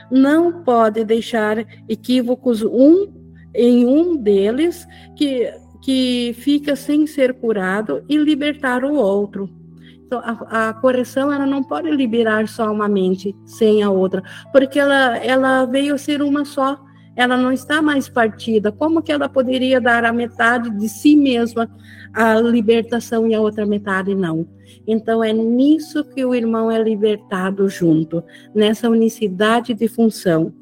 Não 0.09 0.63
pode 0.63 1.05
deixar 1.05 1.59
equívocos 1.89 2.63
um 2.63 3.13
em 3.53 3.85
um 3.85 4.17
deles 4.17 4.87
que, 5.17 5.53
que 5.83 6.33
fica 6.39 6.77
sem 6.77 7.09
ser 7.09 7.35
curado 7.35 8.05
e 8.09 8.17
libertar 8.17 8.85
o 8.85 8.95
outro. 8.95 9.51
Então, 10.07 10.21
a, 10.21 10.69
a, 10.69 10.75
correção 10.75 11.33
ela 11.33 11.45
não 11.45 11.63
pode 11.63 11.91
liberar 11.91 12.47
só 12.47 12.73
uma 12.73 12.89
mente 12.89 13.35
sem 13.45 13.83
a 13.83 13.91
outra, 13.91 14.23
porque 14.53 14.79
ela, 14.79 15.19
ela 15.19 15.67
veio 15.67 15.99
ser 15.99 16.23
uma 16.23 16.45
só 16.45 16.79
ela 17.19 17.37
não 17.37 17.51
está 17.51 17.83
mais 17.83 18.09
partida. 18.09 18.71
Como 18.71 19.03
que 19.03 19.11
ela 19.11 19.29
poderia 19.29 19.81
dar 19.81 20.05
a 20.05 20.13
metade 20.13 20.71
de 20.71 20.89
si 20.89 21.17
mesma 21.17 21.69
a 22.15 22.41
libertação 22.41 23.27
e 23.27 23.35
a 23.35 23.41
outra 23.41 23.67
metade 23.67 24.15
não? 24.15 24.47
Então 24.87 25.25
é 25.25 25.33
nisso 25.33 26.05
que 26.05 26.25
o 26.25 26.33
irmão 26.33 26.71
é 26.71 26.81
libertado 26.81 27.69
junto, 27.69 28.23
nessa 28.55 28.89
unicidade 28.89 29.75
de 29.75 29.89
função. 29.89 30.55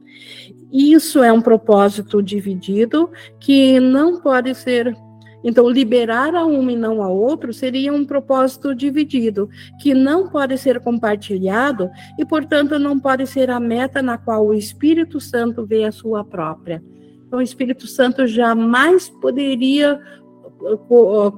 Isso 0.72 1.22
é 1.22 1.30
um 1.30 1.42
propósito 1.42 2.22
dividido 2.22 3.10
que 3.38 3.78
não 3.78 4.18
pode 4.18 4.54
ser 4.54 4.96
então, 5.44 5.68
liberar 5.68 6.34
a 6.34 6.44
um 6.44 6.68
e 6.70 6.76
não 6.76 7.02
a 7.02 7.08
outro 7.08 7.52
seria 7.52 7.92
um 7.92 8.04
propósito 8.04 8.74
dividido, 8.74 9.48
que 9.80 9.94
não 9.94 10.28
pode 10.28 10.58
ser 10.58 10.80
compartilhado 10.80 11.90
e, 12.18 12.24
portanto, 12.24 12.78
não 12.78 12.98
pode 12.98 13.26
ser 13.26 13.50
a 13.50 13.60
meta 13.60 14.02
na 14.02 14.18
qual 14.18 14.46
o 14.46 14.54
Espírito 14.54 15.20
Santo 15.20 15.64
vê 15.64 15.84
a 15.84 15.92
sua 15.92 16.24
própria. 16.24 16.82
Então, 17.26 17.38
o 17.38 17.42
Espírito 17.42 17.86
Santo 17.86 18.26
jamais 18.26 19.08
poderia 19.08 20.00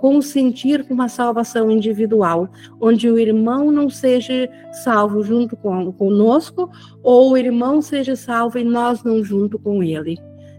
consentir 0.00 0.86
com 0.86 0.94
uma 0.94 1.08
salvação 1.08 1.70
individual, 1.70 2.48
onde 2.80 3.10
o 3.10 3.18
irmão 3.18 3.70
não 3.70 3.90
seja 3.90 4.48
salvo 4.84 5.22
junto 5.22 5.56
conosco, 5.56 6.70
ou 7.02 7.32
o 7.32 7.36
irmão 7.36 7.82
seja 7.82 8.14
salvo 8.14 8.58
e 8.58 8.64
nós 8.64 9.02
não 9.02 9.22
junto 9.22 9.58
com 9.58 9.82
ele. 9.82 10.18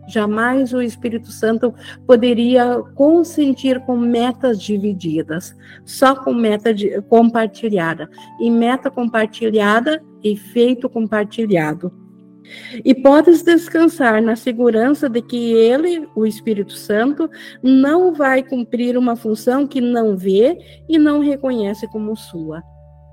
Jamais 0.10 0.74
o 0.74 0.82
Espírito 0.82 1.32
Santo 1.32 1.74
poderia 2.08 2.82
consentir 2.96 3.80
com 3.82 3.96
metas 3.96 4.62
divididas, 4.62 5.56
só 5.86 6.16
com 6.16 6.34
meta 6.34 6.74
de, 6.74 7.02
compartilhada. 7.04 8.10
E 8.40 8.50
meta 8.50 8.90
compartilhada, 8.90 10.02
efeito 10.24 10.90
compartilhado. 10.90 11.94
E 12.84 12.96
podes 12.96 13.44
descansar 13.44 14.22
na 14.22 14.36
segurança 14.36 15.08
de 15.08 15.22
que 15.22 15.54
ele, 15.54 16.08
o 16.16 16.26
Espírito 16.26 16.74
Santo, 16.74 17.30
não 17.62 18.14
vai 18.14 18.42
cumprir 18.42 18.98
uma 18.98 19.16
função 19.16 19.68
que 19.68 19.80
não 19.80 20.18
vê 20.18 20.58
e 20.90 20.98
não 20.98 21.20
reconhece 21.20 21.88
como 21.88 22.16
sua. 22.16 22.64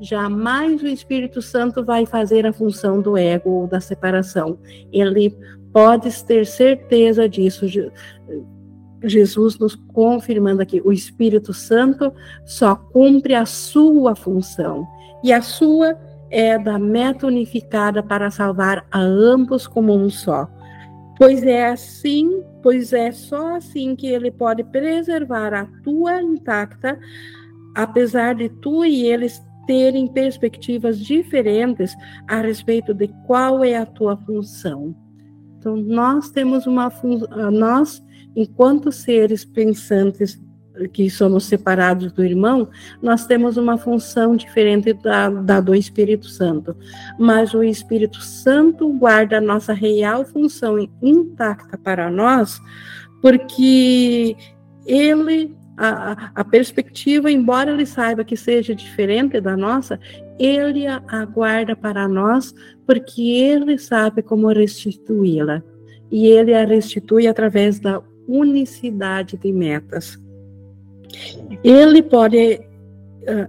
Jamais 0.01 0.82
o 0.82 0.86
Espírito 0.86 1.40
Santo 1.40 1.85
vai 1.85 2.05
fazer 2.05 2.47
a 2.47 2.52
função 2.52 3.01
do 3.01 3.16
ego 3.16 3.51
ou 3.51 3.66
da 3.66 3.81
separação. 3.81 4.59
Ele 4.93 5.35
Podes 5.77 6.23
ter 6.23 6.47
certeza 6.47 7.28
disso. 7.28 7.66
Jesus 9.05 9.59
nos 9.59 9.74
confirmando 9.74 10.62
aqui, 10.62 10.81
o 10.82 10.90
Espírito 10.90 11.53
Santo 11.53 12.15
só 12.47 12.74
cumpre 12.74 13.35
a 13.35 13.44
sua 13.44 14.16
função. 14.16 14.89
E 15.23 15.35
a 15.35 15.43
sua 15.43 15.94
é 16.31 16.59
da 16.59 16.78
meta 16.78 17.27
unificada 17.27 18.03
para 18.03 18.31
salvar 18.31 18.86
a 18.90 19.01
ambos 19.01 19.66
como 19.66 19.94
um 19.94 20.09
só. 20.09 20.48
Pois 21.19 21.43
é 21.43 21.66
assim, 21.69 22.43
pois 22.62 22.94
é 22.94 23.12
só 23.12 23.57
assim 23.57 23.94
que 23.94 24.07
ele 24.07 24.31
pode 24.31 24.65
preservar 24.65 25.53
a 25.53 25.66
tua 25.85 26.23
intacta, 26.23 26.98
apesar 27.74 28.35
de 28.35 28.48
tu 28.48 28.82
e 28.82 29.05
eles 29.05 29.44
terem 29.66 30.07
perspectivas 30.07 30.98
diferentes 30.98 31.94
a 32.27 32.40
respeito 32.40 32.94
de 32.94 33.09
qual 33.27 33.62
é 33.62 33.77
a 33.77 33.85
tua 33.85 34.16
função. 34.16 34.97
Então, 35.66 35.74
nós 35.74 36.30
temos 36.30 36.64
uma 36.64 36.93
nós, 37.51 38.01
enquanto 38.36 38.93
seres 38.93 39.44
pensantes 39.44 40.40
que 40.93 41.10
somos 41.10 41.47
separados 41.47 42.12
do 42.12 42.24
irmão, 42.24 42.68
nós 43.02 43.26
temos 43.26 43.56
uma 43.56 43.76
função 43.76 44.36
diferente 44.36 44.93
da, 44.93 45.28
da 45.28 45.60
do 45.60 45.74
Espírito 45.74 46.28
Santo. 46.28 46.76
Mas 47.18 47.52
o 47.52 47.64
Espírito 47.64 48.20
Santo 48.20 48.88
guarda 48.93 49.38
a 49.38 49.40
nossa 49.40 49.72
real 49.72 50.24
função 50.24 50.78
intacta 51.02 51.76
para 51.76 52.09
nós, 52.12 52.60
porque 53.20 54.36
ele 54.86 55.52
a, 55.77 56.31
a, 56.35 56.44
perspectiva, 56.44 57.31
embora 57.31 57.70
ele 57.70 57.85
saiba 57.85 58.24
que 58.24 58.36
seja 58.36 58.74
diferente 58.74 59.40
da 59.40 59.57
nossa, 59.57 60.01
ele 60.39 60.86
a 60.86 61.03
aguarda 61.09 61.77
para 61.77 62.09
nós, 62.09 62.55
porque 62.86 63.23
ele 63.23 63.78
sabe 63.78 64.23
como 64.23 64.48
restituí-la. 64.48 65.62
E 66.11 66.27
ele 66.27 66.55
a 66.55 66.65
restitui 66.65 67.27
através 67.27 67.78
da 67.78 68.03
unicidade 68.27 69.36
de 69.36 69.53
metas. 69.53 70.19
Ele 71.62 72.03
pode, 72.03 72.61
ah, 73.28 73.48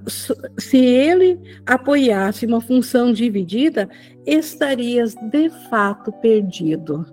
se 0.57 0.77
ele 0.77 1.39
apoiasse 1.65 2.45
uma 2.45 2.61
função 2.61 3.13
dividida, 3.13 3.89
estarias 4.25 5.15
de 5.31 5.49
fato 5.69 6.11
perdido. 6.13 7.05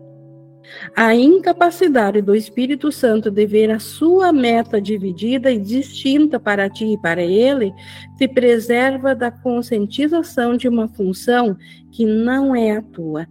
A 0.94 1.14
incapacidade 1.14 2.20
do 2.22 2.34
Espírito 2.34 2.90
Santo 2.90 3.30
de 3.30 3.46
ver 3.46 3.70
a 3.70 3.78
sua 3.78 4.32
meta 4.32 4.80
dividida 4.80 5.50
e 5.50 5.58
distinta 5.58 6.38
para 6.38 6.68
ti 6.68 6.92
e 6.92 6.98
para 6.98 7.22
ele 7.22 7.72
te 8.16 8.26
preserva 8.26 9.14
da 9.14 9.30
conscientização 9.30 10.56
de 10.56 10.68
uma 10.68 10.88
função 10.88 11.56
que 11.90 12.04
não 12.06 12.54
é 12.54 12.76
a 12.76 12.82
tua. 12.82 13.26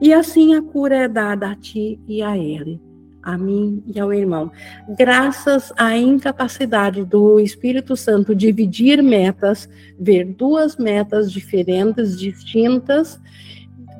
E 0.00 0.12
assim 0.12 0.54
a 0.54 0.62
cura 0.62 0.96
é 0.96 1.08
dada 1.08 1.50
a 1.50 1.54
ti 1.54 2.00
e 2.06 2.22
a 2.22 2.36
ele, 2.36 2.80
a 3.22 3.36
mim 3.36 3.82
e 3.86 3.98
ao 3.98 4.12
irmão. 4.12 4.50
Graças 4.96 5.72
à 5.76 5.96
incapacidade 5.96 7.04
do 7.04 7.38
Espírito 7.38 7.96
Santo 7.96 8.34
dividir 8.34 9.02
metas, 9.02 9.68
ver 9.98 10.24
duas 10.24 10.76
metas 10.76 11.30
diferentes, 11.30 12.18
distintas, 12.18 13.20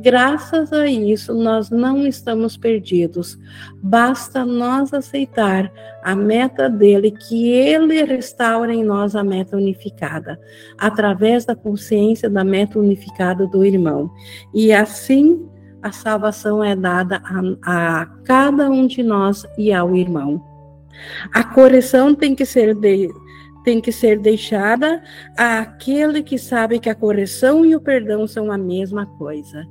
Graças 0.00 0.72
a 0.72 0.86
isso, 0.86 1.34
nós 1.34 1.70
não 1.70 2.06
estamos 2.06 2.56
perdidos. 2.56 3.36
Basta 3.82 4.44
nós 4.44 4.94
aceitar 4.94 5.72
a 6.04 6.14
meta 6.14 6.70
dele, 6.70 7.10
que 7.10 7.50
ele 7.50 8.04
restaura 8.04 8.72
em 8.72 8.84
nós 8.84 9.16
a 9.16 9.24
meta 9.24 9.56
unificada, 9.56 10.38
através 10.78 11.44
da 11.44 11.56
consciência 11.56 12.30
da 12.30 12.44
meta 12.44 12.78
unificada 12.78 13.44
do 13.46 13.64
irmão. 13.64 14.08
E 14.54 14.72
assim, 14.72 15.44
a 15.82 15.90
salvação 15.90 16.62
é 16.62 16.76
dada 16.76 17.20
a, 17.24 18.00
a 18.00 18.06
cada 18.24 18.70
um 18.70 18.86
de 18.86 19.02
nós 19.02 19.44
e 19.58 19.72
ao 19.72 19.96
irmão. 19.96 20.44
A 21.34 21.42
correção 21.42 22.14
tem 22.14 22.36
que 22.36 22.46
ser 22.46 22.72
de, 22.74 23.08
tem 23.64 23.80
que 23.80 23.90
ser 23.90 24.20
deixada 24.20 25.02
àquele 25.36 26.22
que 26.22 26.38
sabe 26.38 26.78
que 26.78 26.88
a 26.88 26.94
correção 26.94 27.64
e 27.64 27.74
o 27.74 27.80
perdão 27.80 28.28
são 28.28 28.52
a 28.52 28.58
mesma 28.58 29.04
coisa. 29.04 29.66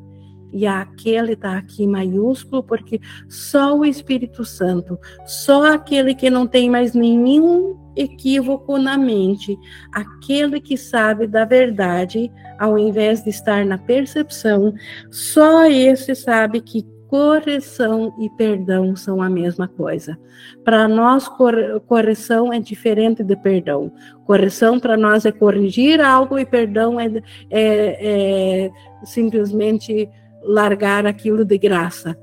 E 0.52 0.66
aquele 0.66 1.34
está 1.34 1.58
aqui 1.58 1.86
maiúsculo, 1.86 2.64
porque 2.64 3.00
só 3.28 3.78
o 3.78 3.86
Espírito 3.86 4.46
Santo, 4.46 4.98
só 5.26 5.74
aquele 5.74 6.16
que 6.16 6.30
não 6.30 6.48
tem 6.48 6.70
mais 6.70 6.94
nenhum 6.94 7.76
equívoco 7.96 8.78
na 8.78 8.98
mente, 8.98 9.58
aquele 9.92 10.62
que 10.62 10.78
sabe 10.78 11.28
da 11.28 11.46
verdade, 11.46 12.32
ao 12.60 12.78
invés 12.78 13.24
de 13.24 13.30
estar 13.30 13.66
na 13.66 13.78
percepção, 13.78 14.74
só 15.12 15.66
esse 15.66 16.16
sabe 16.16 16.62
que 16.62 16.86
correção 17.08 18.14
e 18.20 18.30
perdão 18.32 18.96
são 18.96 19.22
a 19.22 19.30
mesma 19.30 19.68
coisa. 19.68 20.18
Para 20.64 20.88
nós, 20.88 21.28
correção 21.88 22.52
é 22.52 22.60
diferente 22.60 23.24
de 23.24 23.36
perdão. 23.36 23.92
Correção 24.26 24.80
para 24.80 24.98
nós 24.98 25.26
é 25.26 25.32
corrigir 25.32 26.02
algo 26.02 26.38
e 26.38 26.46
perdão 26.46 27.00
é, 27.00 27.08
é, 27.50 28.66
é 28.66 28.72
simplesmente 29.04 30.10
largar 30.48 31.06
aquilo 31.06 31.44
de 31.44 31.58
graça, 31.58 32.18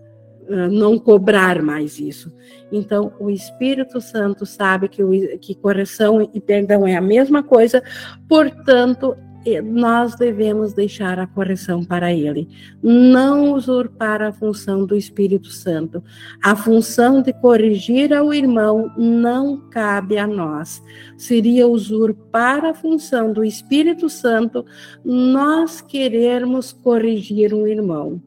ah, 0.48 0.68
não 0.68 0.98
cobrar 0.98 1.62
mais 1.62 1.98
isso. 1.98 2.34
Então, 2.72 3.12
o 3.20 3.30
Espírito 3.30 4.00
Santo 4.00 4.44
sabe 4.46 4.88
que, 4.88 5.02
o, 5.02 5.38
que 5.38 5.54
correção 5.54 6.28
e 6.32 6.40
perdão 6.40 6.86
é 6.86 6.96
a 6.96 7.00
mesma 7.00 7.42
coisa, 7.42 7.82
portanto, 8.28 9.16
nós 9.62 10.14
devemos 10.14 10.72
deixar 10.72 11.18
a 11.18 11.26
correção 11.26 11.84
para 11.84 12.12
ele, 12.12 12.48
não 12.82 13.52
usurpar 13.52 14.22
a 14.22 14.32
função 14.32 14.86
do 14.86 14.96
Espírito 14.96 15.48
Santo. 15.48 16.02
A 16.42 16.56
função 16.56 17.20
de 17.20 17.32
corrigir 17.32 18.14
ao 18.14 18.32
irmão 18.32 18.90
não 18.96 19.58
cabe 19.68 20.16
a 20.16 20.26
nós. 20.26 20.82
Seria 21.18 21.68
usurpar 21.68 22.64
a 22.64 22.72
função 22.72 23.32
do 23.32 23.44
Espírito 23.44 24.08
Santo 24.08 24.64
nós 25.04 25.82
querermos 25.82 26.72
corrigir 26.72 27.52
um 27.52 27.66
irmão. 27.66 28.22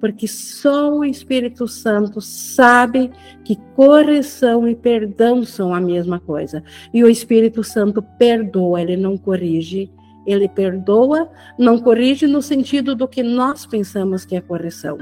Porque 0.00 0.28
só 0.28 0.94
o 0.94 1.04
Espírito 1.04 1.66
Santo 1.66 2.20
sabe 2.20 3.10
que 3.44 3.56
correção 3.74 4.68
e 4.68 4.74
perdão 4.74 5.42
são 5.44 5.74
a 5.74 5.80
mesma 5.80 6.20
coisa. 6.20 6.62
E 6.92 7.02
o 7.02 7.08
Espírito 7.08 7.64
Santo 7.64 8.02
perdoa, 8.18 8.80
ele 8.80 8.96
não 8.96 9.16
corrige 9.16 9.90
ele 10.26 10.48
perdoa, 10.48 11.30
não 11.58 11.78
corrige 11.78 12.26
no 12.26 12.42
sentido 12.42 12.94
do 12.94 13.06
que 13.06 13.22
nós 13.22 13.64
pensamos 13.64 14.24
que 14.24 14.34
é 14.34 14.40
correção, 14.40 14.98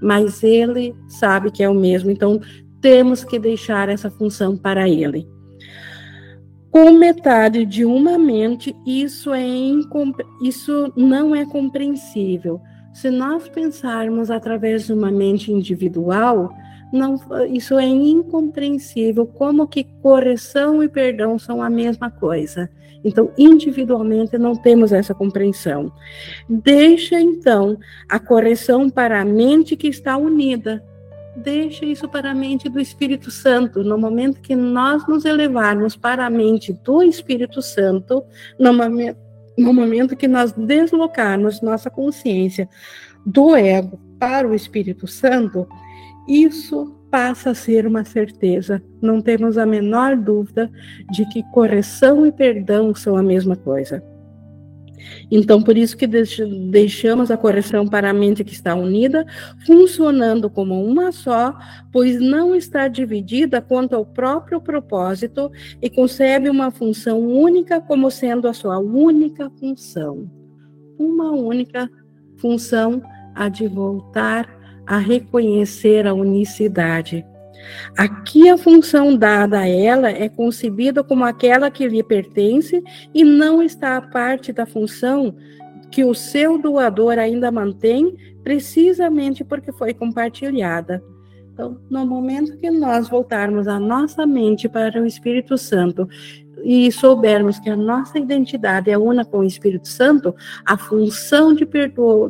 mas 0.00 0.42
ele 0.42 0.94
sabe 1.08 1.50
que 1.50 1.62
é 1.62 1.68
o 1.68 1.74
mesmo, 1.74 2.10
então 2.10 2.40
temos 2.80 3.24
que 3.24 3.38
deixar 3.38 3.88
essa 3.88 4.10
função 4.10 4.56
para 4.56 4.88
ele. 4.88 5.26
Com 6.70 6.90
metade 6.92 7.64
de 7.64 7.84
uma 7.84 8.18
mente, 8.18 8.74
isso, 8.84 9.32
é 9.32 9.46
isso 10.42 10.92
não 10.96 11.34
é 11.34 11.46
compreensível. 11.46 12.60
Se 12.92 13.10
nós 13.10 13.48
pensarmos 13.48 14.30
através 14.30 14.86
de 14.86 14.92
uma 14.92 15.10
mente 15.10 15.52
individual, 15.52 16.52
não, 16.92 17.16
isso 17.48 17.78
é 17.78 17.86
incompreensível, 17.86 19.26
como 19.26 19.66
que 19.66 19.84
correção 20.02 20.82
e 20.82 20.88
perdão 20.88 21.38
são 21.38 21.62
a 21.62 21.68
mesma 21.68 22.10
coisa. 22.10 22.70
Então, 23.04 23.30
individualmente, 23.36 24.38
não 24.38 24.56
temos 24.56 24.92
essa 24.92 25.14
compreensão. 25.14 25.92
Deixa, 26.48 27.20
então, 27.20 27.78
a 28.08 28.18
correção 28.18 28.88
para 28.88 29.20
a 29.20 29.24
mente 29.24 29.76
que 29.76 29.88
está 29.88 30.16
unida. 30.16 30.82
Deixa 31.36 31.84
isso 31.84 32.08
para 32.08 32.30
a 32.30 32.34
mente 32.34 32.68
do 32.68 32.80
Espírito 32.80 33.30
Santo. 33.30 33.84
No 33.84 33.98
momento 33.98 34.40
que 34.40 34.56
nós 34.56 35.06
nos 35.06 35.24
elevarmos 35.24 35.96
para 35.96 36.24
a 36.24 36.30
mente 36.30 36.72
do 36.72 37.02
Espírito 37.02 37.60
Santo, 37.60 38.24
no 38.58 38.72
momento, 38.72 39.18
no 39.58 39.72
momento 39.72 40.16
que 40.16 40.26
nós 40.26 40.52
deslocarmos 40.52 41.60
nossa 41.60 41.90
consciência 41.90 42.68
do 43.26 43.54
ego 43.54 44.00
para 44.18 44.48
o 44.48 44.54
Espírito 44.54 45.06
Santo, 45.06 45.66
isso 46.28 46.94
passa 47.14 47.50
a 47.50 47.54
ser 47.54 47.86
uma 47.86 48.04
certeza. 48.04 48.82
Não 49.00 49.20
temos 49.20 49.56
a 49.56 49.64
menor 49.64 50.16
dúvida 50.16 50.68
de 51.12 51.24
que 51.28 51.44
correção 51.52 52.26
e 52.26 52.32
perdão 52.32 52.92
são 52.92 53.16
a 53.16 53.22
mesma 53.22 53.54
coisa. 53.54 54.02
Então, 55.30 55.62
por 55.62 55.78
isso 55.78 55.96
que 55.96 56.08
deixamos 56.08 57.30
a 57.30 57.36
correção 57.36 57.86
para 57.86 58.10
a 58.10 58.12
mente 58.12 58.42
que 58.42 58.52
está 58.52 58.74
unida, 58.74 59.24
funcionando 59.64 60.50
como 60.50 60.84
uma 60.84 61.12
só, 61.12 61.56
pois 61.92 62.20
não 62.20 62.52
está 62.52 62.88
dividida 62.88 63.62
quanto 63.62 63.94
ao 63.94 64.04
próprio 64.04 64.60
propósito 64.60 65.52
e 65.80 65.88
concebe 65.88 66.50
uma 66.50 66.72
função 66.72 67.20
única 67.20 67.80
como 67.80 68.10
sendo 68.10 68.48
a 68.48 68.52
sua 68.52 68.80
única 68.80 69.48
função. 69.60 70.28
Uma 70.98 71.30
única 71.30 71.88
função 72.38 73.00
a 73.36 73.48
de 73.48 73.68
voltar 73.68 74.53
a 74.86 74.98
reconhecer 74.98 76.06
a 76.06 76.14
unicidade 76.14 77.24
Aqui 77.96 78.48
a 78.48 78.58
função 78.58 79.16
dada 79.16 79.60
a 79.60 79.68
ela 79.68 80.10
é 80.10 80.28
concebida 80.28 81.02
como 81.02 81.24
aquela 81.24 81.70
que 81.70 81.86
lhe 81.86 82.02
pertence 82.02 82.82
e 83.12 83.24
não 83.24 83.62
está 83.62 83.96
a 83.96 84.02
parte 84.02 84.52
da 84.52 84.66
função 84.66 85.34
que 85.90 86.04
o 86.04 86.14
seu 86.14 86.58
doador 86.58 87.18
ainda 87.18 87.52
mantém, 87.52 88.16
precisamente 88.42 89.44
porque 89.44 89.70
foi 89.70 89.94
compartilhada. 89.94 91.02
Então, 91.52 91.78
no 91.88 92.04
momento 92.04 92.58
que 92.58 92.68
nós 92.68 93.08
voltarmos 93.08 93.68
a 93.68 93.78
nossa 93.78 94.26
mente 94.26 94.68
para 94.68 95.00
o 95.00 95.06
Espírito 95.06 95.56
Santo 95.56 96.08
e 96.64 96.90
soubermos 96.90 97.58
que 97.58 97.68
a 97.68 97.76
nossa 97.76 98.18
identidade 98.18 98.90
é 98.90 98.96
una 98.96 99.24
com 99.24 99.40
o 99.40 99.44
Espírito 99.44 99.86
Santo, 99.86 100.34
a 100.64 100.78
função 100.78 101.54
de, 101.54 101.66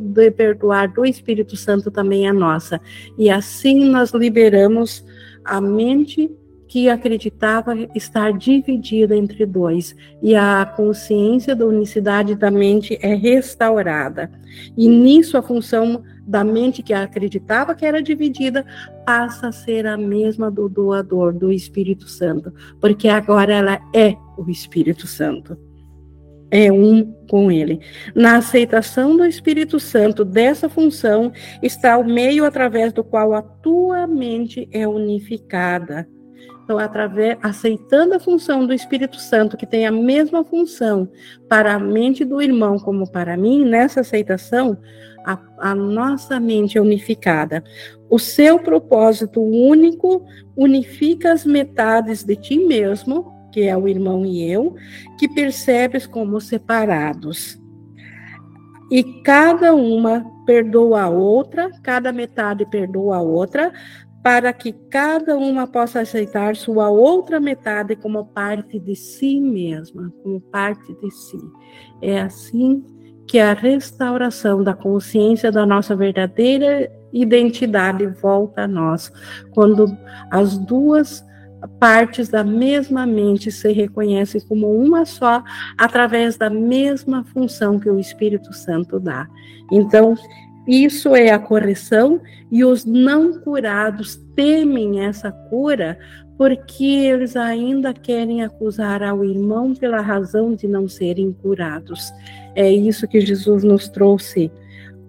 de 0.01 0.31
perdoar 0.31 0.91
do 0.91 1.05
Espírito 1.05 1.55
Santo 1.55 1.89
também 1.89 2.27
é 2.27 2.33
nossa. 2.33 2.81
E 3.17 3.29
assim 3.29 3.85
nós 3.85 4.11
liberamos 4.11 5.05
a 5.43 5.61
mente 5.61 6.29
que 6.67 6.89
acreditava 6.89 7.73
estar 7.95 8.33
dividida 8.33 9.15
entre 9.15 9.45
dois, 9.45 9.95
e 10.21 10.35
a 10.35 10.65
consciência 10.65 11.55
da 11.55 11.65
unicidade 11.65 12.35
da 12.35 12.51
mente 12.51 12.99
é 13.01 13.13
restaurada. 13.13 14.29
E 14.75 14.89
nisso 14.89 15.37
a 15.37 15.41
função 15.41 16.03
da 16.27 16.43
mente 16.43 16.83
que 16.83 16.93
acreditava 16.93 17.75
que 17.75 17.85
era 17.85 18.01
dividida 18.01 18.65
passa 19.05 19.47
a 19.47 19.51
ser 19.53 19.85
a 19.85 19.95
mesma 19.95 20.51
do 20.51 20.67
doador, 20.67 21.31
do 21.31 21.49
Espírito 21.49 22.09
Santo, 22.09 22.51
porque 22.81 23.07
agora 23.07 23.53
ela 23.53 23.79
é 23.93 24.17
o 24.37 24.49
Espírito 24.49 25.07
Santo 25.07 25.57
é 26.51 26.71
um 26.71 27.11
com 27.29 27.51
ele. 27.51 27.81
Na 28.13 28.37
aceitação 28.37 29.17
do 29.17 29.25
Espírito 29.25 29.79
Santo 29.79 30.23
dessa 30.23 30.69
função 30.69 31.31
está 31.61 31.97
o 31.97 32.03
meio 32.03 32.45
através 32.45 32.93
do 32.93 33.03
qual 33.03 33.33
a 33.33 33.41
tua 33.41 34.07
mente 34.07 34.67
é 34.71 34.87
unificada. 34.87 36.07
Então, 36.63 36.79
através, 36.79 37.37
aceitando 37.43 38.15
a 38.15 38.19
função 38.19 38.65
do 38.65 38.73
Espírito 38.73 39.19
Santo, 39.19 39.57
que 39.57 39.67
tem 39.67 39.85
a 39.85 39.91
mesma 39.91 40.43
função 40.43 41.07
para 41.47 41.75
a 41.75 41.79
mente 41.79 42.25
do 42.25 42.41
irmão 42.41 42.79
como 42.79 43.09
para 43.11 43.37
mim, 43.37 43.63
nessa 43.63 43.99
aceitação, 43.99 44.77
a, 45.25 45.39
a 45.59 45.75
nossa 45.75 46.39
mente 46.39 46.77
é 46.77 46.81
unificada. 46.81 47.63
O 48.09 48.17
seu 48.17 48.57
propósito 48.59 49.41
único 49.41 50.25
unifica 50.55 51.33
as 51.33 51.45
metades 51.45 52.23
de 52.23 52.35
ti 52.35 52.57
mesmo 52.57 53.34
que 53.55 53.63
é 53.63 53.77
o 53.77 53.87
irmão 53.87 54.25
e 54.25 54.51
eu, 54.51 54.75
que 55.17 55.29
percebes 55.29 56.05
como 56.05 56.41
separados. 56.41 57.57
E 58.91 59.01
cada 59.23 59.73
uma 59.73 60.29
perdoa 60.45 61.03
a 61.03 61.09
outra, 61.09 61.71
cada 61.81 62.11
metade 62.11 62.65
perdoa 62.65 63.15
a 63.15 63.21
outra, 63.21 63.71
para 64.21 64.51
que 64.51 64.73
cada 64.73 65.37
uma 65.37 65.65
possa 65.65 66.01
aceitar 66.01 66.57
sua 66.57 66.89
outra 66.89 67.39
metade 67.39 67.95
como 67.95 68.25
parte 68.25 68.77
de 68.77 68.93
si 68.93 69.39
mesma, 69.39 70.11
como 70.21 70.41
parte 70.41 70.93
de 71.01 71.09
si. 71.09 71.39
É 72.01 72.19
assim 72.19 72.83
que 73.25 73.39
a 73.39 73.53
restauração 73.53 74.65
da 74.65 74.73
consciência 74.73 75.49
da 75.49 75.65
nossa 75.65 75.95
verdadeira 75.95 76.91
identidade 77.13 78.05
volta 78.21 78.63
a 78.63 78.67
nós, 78.67 79.09
quando 79.53 79.97
as 80.29 80.57
duas 80.57 81.23
partes 81.67 82.29
da 82.29 82.43
mesma 82.43 83.05
mente 83.05 83.51
se 83.51 83.71
reconhecem 83.71 84.41
como 84.41 84.71
uma 84.71 85.05
só 85.05 85.43
através 85.77 86.37
da 86.37 86.49
mesma 86.49 87.23
função 87.23 87.79
que 87.79 87.89
o 87.89 87.99
Espírito 87.99 88.53
Santo 88.53 88.99
dá. 88.99 89.27
Então, 89.71 90.15
isso 90.67 91.15
é 91.15 91.31
a 91.31 91.39
correção 91.39 92.19
e 92.51 92.63
os 92.65 92.85
não 92.85 93.39
curados 93.39 94.15
temem 94.35 95.05
essa 95.05 95.31
cura 95.31 95.97
porque 96.37 96.83
eles 96.83 97.35
ainda 97.35 97.93
querem 97.93 98.43
acusar 98.43 99.01
ao 99.01 99.23
irmão 99.23 99.73
pela 99.73 100.01
razão 100.01 100.53
de 100.53 100.67
não 100.67 100.87
serem 100.87 101.31
curados. 101.31 102.11
É 102.55 102.69
isso 102.69 103.07
que 103.07 103.21
Jesus 103.21 103.63
nos 103.63 103.87
trouxe 103.87 104.51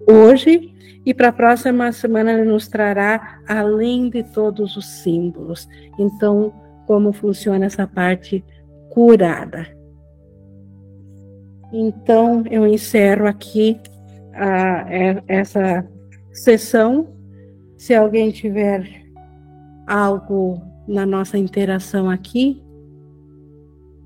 hoje 0.07 0.73
e 1.07 1.13
para 1.13 1.29
a 1.29 1.31
próxima 1.31 1.89
semana 1.93 2.33
ele 2.33 2.43
nos 2.43 2.67
trará 2.67 3.39
além 3.47 4.09
de 4.09 4.23
todos 4.23 4.75
os 4.75 4.85
símbolos. 4.85 5.65
Então, 5.97 6.53
como 6.85 7.13
funciona 7.13 7.65
essa 7.65 7.87
parte 7.87 8.43
curada. 8.89 9.65
Então, 11.71 12.43
eu 12.51 12.67
encerro 12.67 13.25
aqui 13.25 13.79
a, 14.33 14.85
essa 15.29 15.87
sessão. 16.33 17.07
Se 17.77 17.95
alguém 17.95 18.29
tiver 18.29 19.05
algo 19.87 20.61
na 20.85 21.05
nossa 21.05 21.37
interação 21.37 22.09
aqui, 22.09 22.61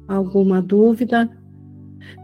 alguma 0.08 0.62
dúvida, 0.62 1.28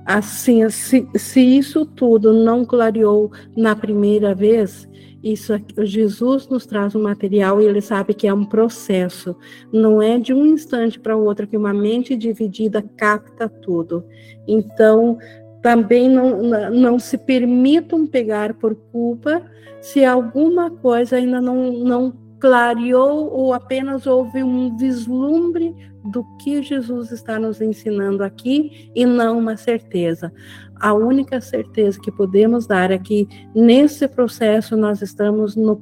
Assim, 0.07 0.69
se, 0.69 1.05
se 1.15 1.41
isso 1.41 1.85
tudo 1.85 2.31
não 2.31 2.63
clareou 2.63 3.29
na 3.57 3.75
primeira 3.75 4.33
vez, 4.33 4.87
isso 5.21 5.53
Jesus 5.79 6.47
nos 6.47 6.65
traz 6.65 6.95
um 6.95 7.03
material 7.03 7.61
e 7.61 7.65
ele 7.65 7.81
sabe 7.81 8.13
que 8.13 8.25
é 8.25 8.33
um 8.33 8.45
processo. 8.45 9.35
Não 9.69 10.01
é 10.01 10.17
de 10.17 10.33
um 10.33 10.45
instante 10.45 10.97
para 10.97 11.17
o 11.17 11.25
outro 11.25 11.45
que 11.45 11.57
uma 11.57 11.73
mente 11.73 12.15
dividida 12.15 12.81
capta 12.95 13.49
tudo. 13.49 14.05
Então, 14.47 15.17
também 15.61 16.09
não, 16.09 16.71
não 16.71 16.97
se 16.97 17.17
permitam 17.17 18.07
pegar 18.07 18.53
por 18.53 18.75
culpa 18.75 19.43
se 19.81 20.05
alguma 20.05 20.71
coisa 20.71 21.17
ainda 21.17 21.41
não, 21.41 21.73
não 21.73 22.13
clareou 22.39 23.29
ou 23.29 23.53
apenas 23.53 24.07
houve 24.07 24.41
um 24.41 24.77
vislumbre 24.77 25.75
do 26.11 26.23
que 26.37 26.61
Jesus 26.61 27.11
está 27.11 27.39
nos 27.39 27.61
ensinando 27.61 28.23
aqui 28.23 28.91
e 28.95 29.05
não 29.05 29.37
uma 29.37 29.57
certeza. 29.57 30.31
A 30.79 30.93
única 30.93 31.41
certeza 31.41 31.99
que 31.99 32.11
podemos 32.11 32.67
dar 32.67 32.91
é 32.91 32.97
que 32.97 33.27
nesse 33.53 34.07
processo 34.07 34.77
nós 34.77 35.01
estamos 35.01 35.55
no 35.55 35.81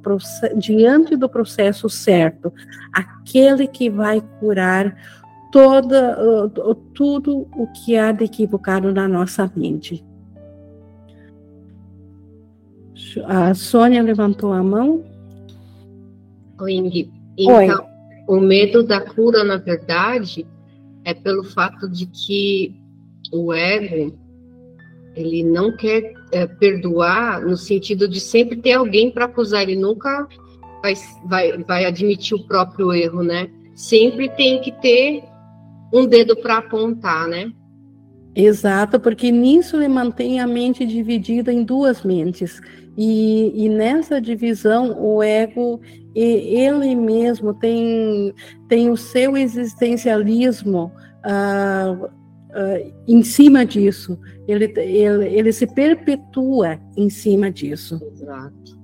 diante 0.57 1.15
do 1.15 1.27
processo 1.27 1.89
certo, 1.89 2.53
aquele 2.93 3.67
que 3.67 3.89
vai 3.89 4.21
curar 4.39 4.95
toda 5.51 6.49
tudo 6.93 7.47
o 7.55 7.67
que 7.67 7.97
há 7.97 8.11
de 8.11 8.25
equivocado 8.25 8.93
na 8.93 9.07
nossa 9.07 9.49
mente. 9.55 10.05
A 13.25 13.53
Sônia 13.53 14.01
levantou 14.01 14.51
a 14.51 14.63
mão. 14.63 15.03
Oi, 16.59 17.09
Então, 17.37 17.55
Oi. 17.55 17.94
O 18.27 18.39
medo 18.39 18.83
da 18.83 19.01
cura, 19.01 19.43
na 19.43 19.57
verdade, 19.57 20.45
é 21.03 21.13
pelo 21.13 21.43
fato 21.43 21.89
de 21.89 22.05
que 22.07 22.75
o 23.31 23.53
ego 23.53 24.17
ele 25.15 25.43
não 25.43 25.75
quer 25.75 26.13
é, 26.31 26.45
perdoar 26.45 27.41
no 27.41 27.55
sentido 27.55 28.07
de 28.07 28.19
sempre 28.19 28.57
ter 28.57 28.73
alguém 28.73 29.09
para 29.09 29.25
acusar. 29.25 29.63
Ele 29.63 29.75
nunca 29.75 30.27
vai, 30.81 30.93
vai, 31.25 31.63
vai 31.63 31.85
admitir 31.85 32.35
o 32.35 32.45
próprio 32.45 32.91
erro, 32.91 33.23
né? 33.23 33.49
Sempre 33.73 34.29
tem 34.29 34.61
que 34.61 34.71
ter 34.81 35.23
um 35.93 36.05
dedo 36.05 36.35
para 36.35 36.57
apontar, 36.57 37.27
né? 37.27 37.51
Exato, 38.35 38.99
porque 38.99 39.31
nisso 39.31 39.77
ele 39.77 39.87
mantém 39.87 40.41
a 40.41 40.47
mente 40.47 40.85
dividida 40.85 41.53
em 41.53 41.63
duas 41.63 42.03
mentes. 42.03 42.59
E, 42.97 43.51
e 43.55 43.69
nessa 43.69 44.19
divisão, 44.19 44.97
o 45.01 45.23
ego, 45.23 45.79
ele 46.13 46.95
mesmo 46.95 47.53
tem, 47.53 48.33
tem 48.67 48.89
o 48.89 48.97
seu 48.97 49.37
existencialismo 49.37 50.91
uh, 51.25 52.05
uh, 52.05 52.93
em 53.07 53.23
cima 53.23 53.65
disso. 53.65 54.19
Ele, 54.47 54.65
ele, 54.77 55.27
ele 55.27 55.53
se 55.53 55.65
perpetua 55.67 56.79
em 56.97 57.09
cima 57.09 57.49
disso. 57.49 58.01
Exato. 58.13 58.75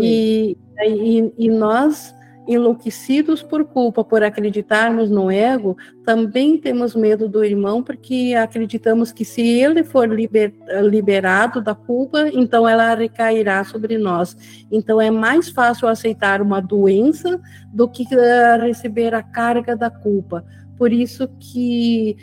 E, 0.00 0.56
e, 0.84 1.32
e 1.38 1.48
nós 1.50 2.14
enlouquecidos 2.46 3.42
por 3.42 3.64
culpa, 3.64 4.04
por 4.04 4.22
acreditarmos 4.22 5.10
no 5.10 5.30
ego, 5.30 5.76
também 6.04 6.58
temos 6.58 6.94
medo 6.94 7.28
do 7.28 7.44
irmão, 7.44 7.82
porque 7.82 8.34
acreditamos 8.38 9.12
que 9.12 9.24
se 9.24 9.40
ele 9.40 9.82
for 9.82 10.08
liber, 10.08 10.52
liberado 10.82 11.60
da 11.60 11.74
culpa, 11.74 12.28
então 12.32 12.68
ela 12.68 12.94
recairá 12.94 13.64
sobre 13.64 13.96
nós. 13.98 14.36
Então 14.70 15.00
é 15.00 15.10
mais 15.10 15.48
fácil 15.48 15.88
aceitar 15.88 16.42
uma 16.42 16.60
doença 16.60 17.40
do 17.72 17.88
que 17.88 18.02
uh, 18.02 18.60
receber 18.60 19.14
a 19.14 19.22
carga 19.22 19.76
da 19.76 19.90
culpa. 19.90 20.44
Por 20.76 20.92
isso 20.92 21.28
que 21.38 22.16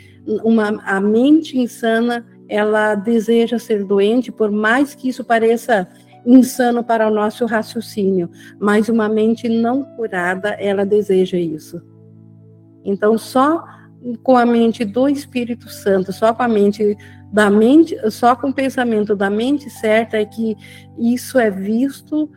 uma, 0.44 0.80
a 0.84 1.00
mente 1.00 1.58
insana 1.58 2.24
ela 2.48 2.94
deseja 2.94 3.58
ser 3.58 3.82
doente, 3.82 4.30
por 4.30 4.50
mais 4.50 4.94
que 4.94 5.08
isso 5.08 5.24
pareça 5.24 5.88
insano 6.24 6.84
para 6.84 7.08
o 7.08 7.10
nosso 7.10 7.46
raciocínio, 7.46 8.30
mas 8.60 8.88
uma 8.88 9.08
mente 9.08 9.48
não 9.48 9.82
curada, 9.96 10.50
ela 10.50 10.84
deseja 10.84 11.36
isso. 11.36 11.82
Então, 12.84 13.16
só 13.18 13.64
com 14.22 14.36
a 14.36 14.44
mente 14.44 14.84
do 14.84 15.08
Espírito 15.08 15.68
Santo, 15.68 16.12
só 16.12 16.34
com 16.34 16.42
a 16.42 16.48
mente 16.48 16.96
da 17.32 17.48
mente, 17.48 17.96
só 18.10 18.36
com 18.36 18.50
o 18.50 18.54
pensamento 18.54 19.14
da 19.16 19.30
mente 19.30 19.70
certa 19.70 20.18
é 20.18 20.24
que 20.24 20.56
isso 20.98 21.38
é 21.38 21.50
visto 21.50 22.28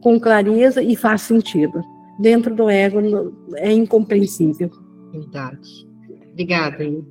com 0.00 0.20
clareza 0.20 0.82
e 0.82 0.96
faz 0.96 1.22
sentido. 1.22 1.80
Dentro 2.18 2.54
do 2.54 2.68
ego 2.68 2.98
é 3.54 3.72
incompreensível. 3.72 4.70
Verdade. 5.12 5.88
Obrigada. 6.32 6.84
Hein? 6.84 7.06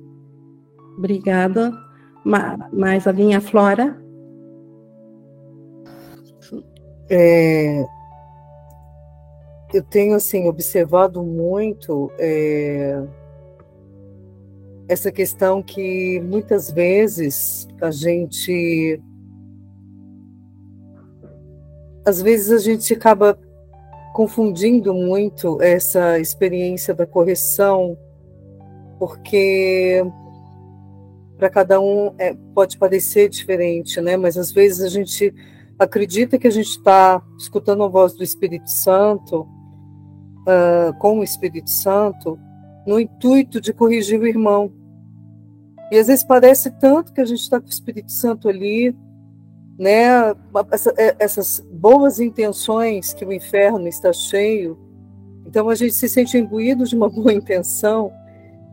Obrigada. 0.98 1.72
Mais 2.72 3.06
a 3.06 3.12
minha 3.12 3.40
Flora? 3.40 4.01
É, 7.10 7.84
eu 9.72 9.82
tenho 9.82 10.14
assim 10.14 10.46
observado 10.48 11.22
muito 11.22 12.10
é, 12.18 13.02
essa 14.88 15.10
questão 15.10 15.62
que 15.62 16.20
muitas 16.20 16.70
vezes 16.70 17.66
a 17.80 17.90
gente 17.90 19.00
às 22.04 22.20
vezes 22.20 22.50
a 22.50 22.58
gente 22.58 22.92
acaba 22.92 23.38
confundindo 24.12 24.92
muito 24.92 25.60
essa 25.62 26.18
experiência 26.18 26.92
da 26.92 27.06
correção 27.06 27.96
porque 28.98 30.04
para 31.38 31.50
cada 31.50 31.80
um 31.80 32.14
é, 32.18 32.36
pode 32.54 32.78
parecer 32.78 33.28
diferente, 33.28 34.00
né? 34.00 34.16
Mas 34.16 34.36
às 34.36 34.52
vezes 34.52 34.80
a 34.80 34.88
gente 34.88 35.34
acredita 35.78 36.38
que 36.38 36.46
a 36.46 36.50
gente 36.50 36.70
está 36.70 37.22
escutando 37.38 37.82
a 37.82 37.88
voz 37.88 38.14
do 38.14 38.22
Espírito 38.22 38.70
Santo, 38.70 39.42
uh, 40.42 40.96
com 40.98 41.18
o 41.18 41.24
Espírito 41.24 41.70
Santo, 41.70 42.38
no 42.86 42.98
intuito 42.98 43.60
de 43.60 43.72
corrigir 43.72 44.20
o 44.20 44.26
irmão. 44.26 44.72
E 45.90 45.98
às 45.98 46.06
vezes 46.06 46.24
parece 46.24 46.70
tanto 46.78 47.12
que 47.12 47.20
a 47.20 47.24
gente 47.24 47.40
está 47.40 47.60
com 47.60 47.66
o 47.66 47.70
Espírito 47.70 48.10
Santo 48.10 48.48
ali, 48.48 48.96
né? 49.78 50.34
Essa, 50.70 50.94
é, 50.96 51.16
essas 51.18 51.60
boas 51.72 52.20
intenções 52.20 53.12
que 53.12 53.24
o 53.24 53.32
inferno 53.32 53.86
está 53.88 54.12
cheio. 54.12 54.78
Então 55.46 55.68
a 55.68 55.74
gente 55.74 55.94
se 55.94 56.08
sente 56.08 56.38
imbuído 56.38 56.84
de 56.84 56.96
uma 56.96 57.10
boa 57.10 57.32
intenção, 57.32 58.12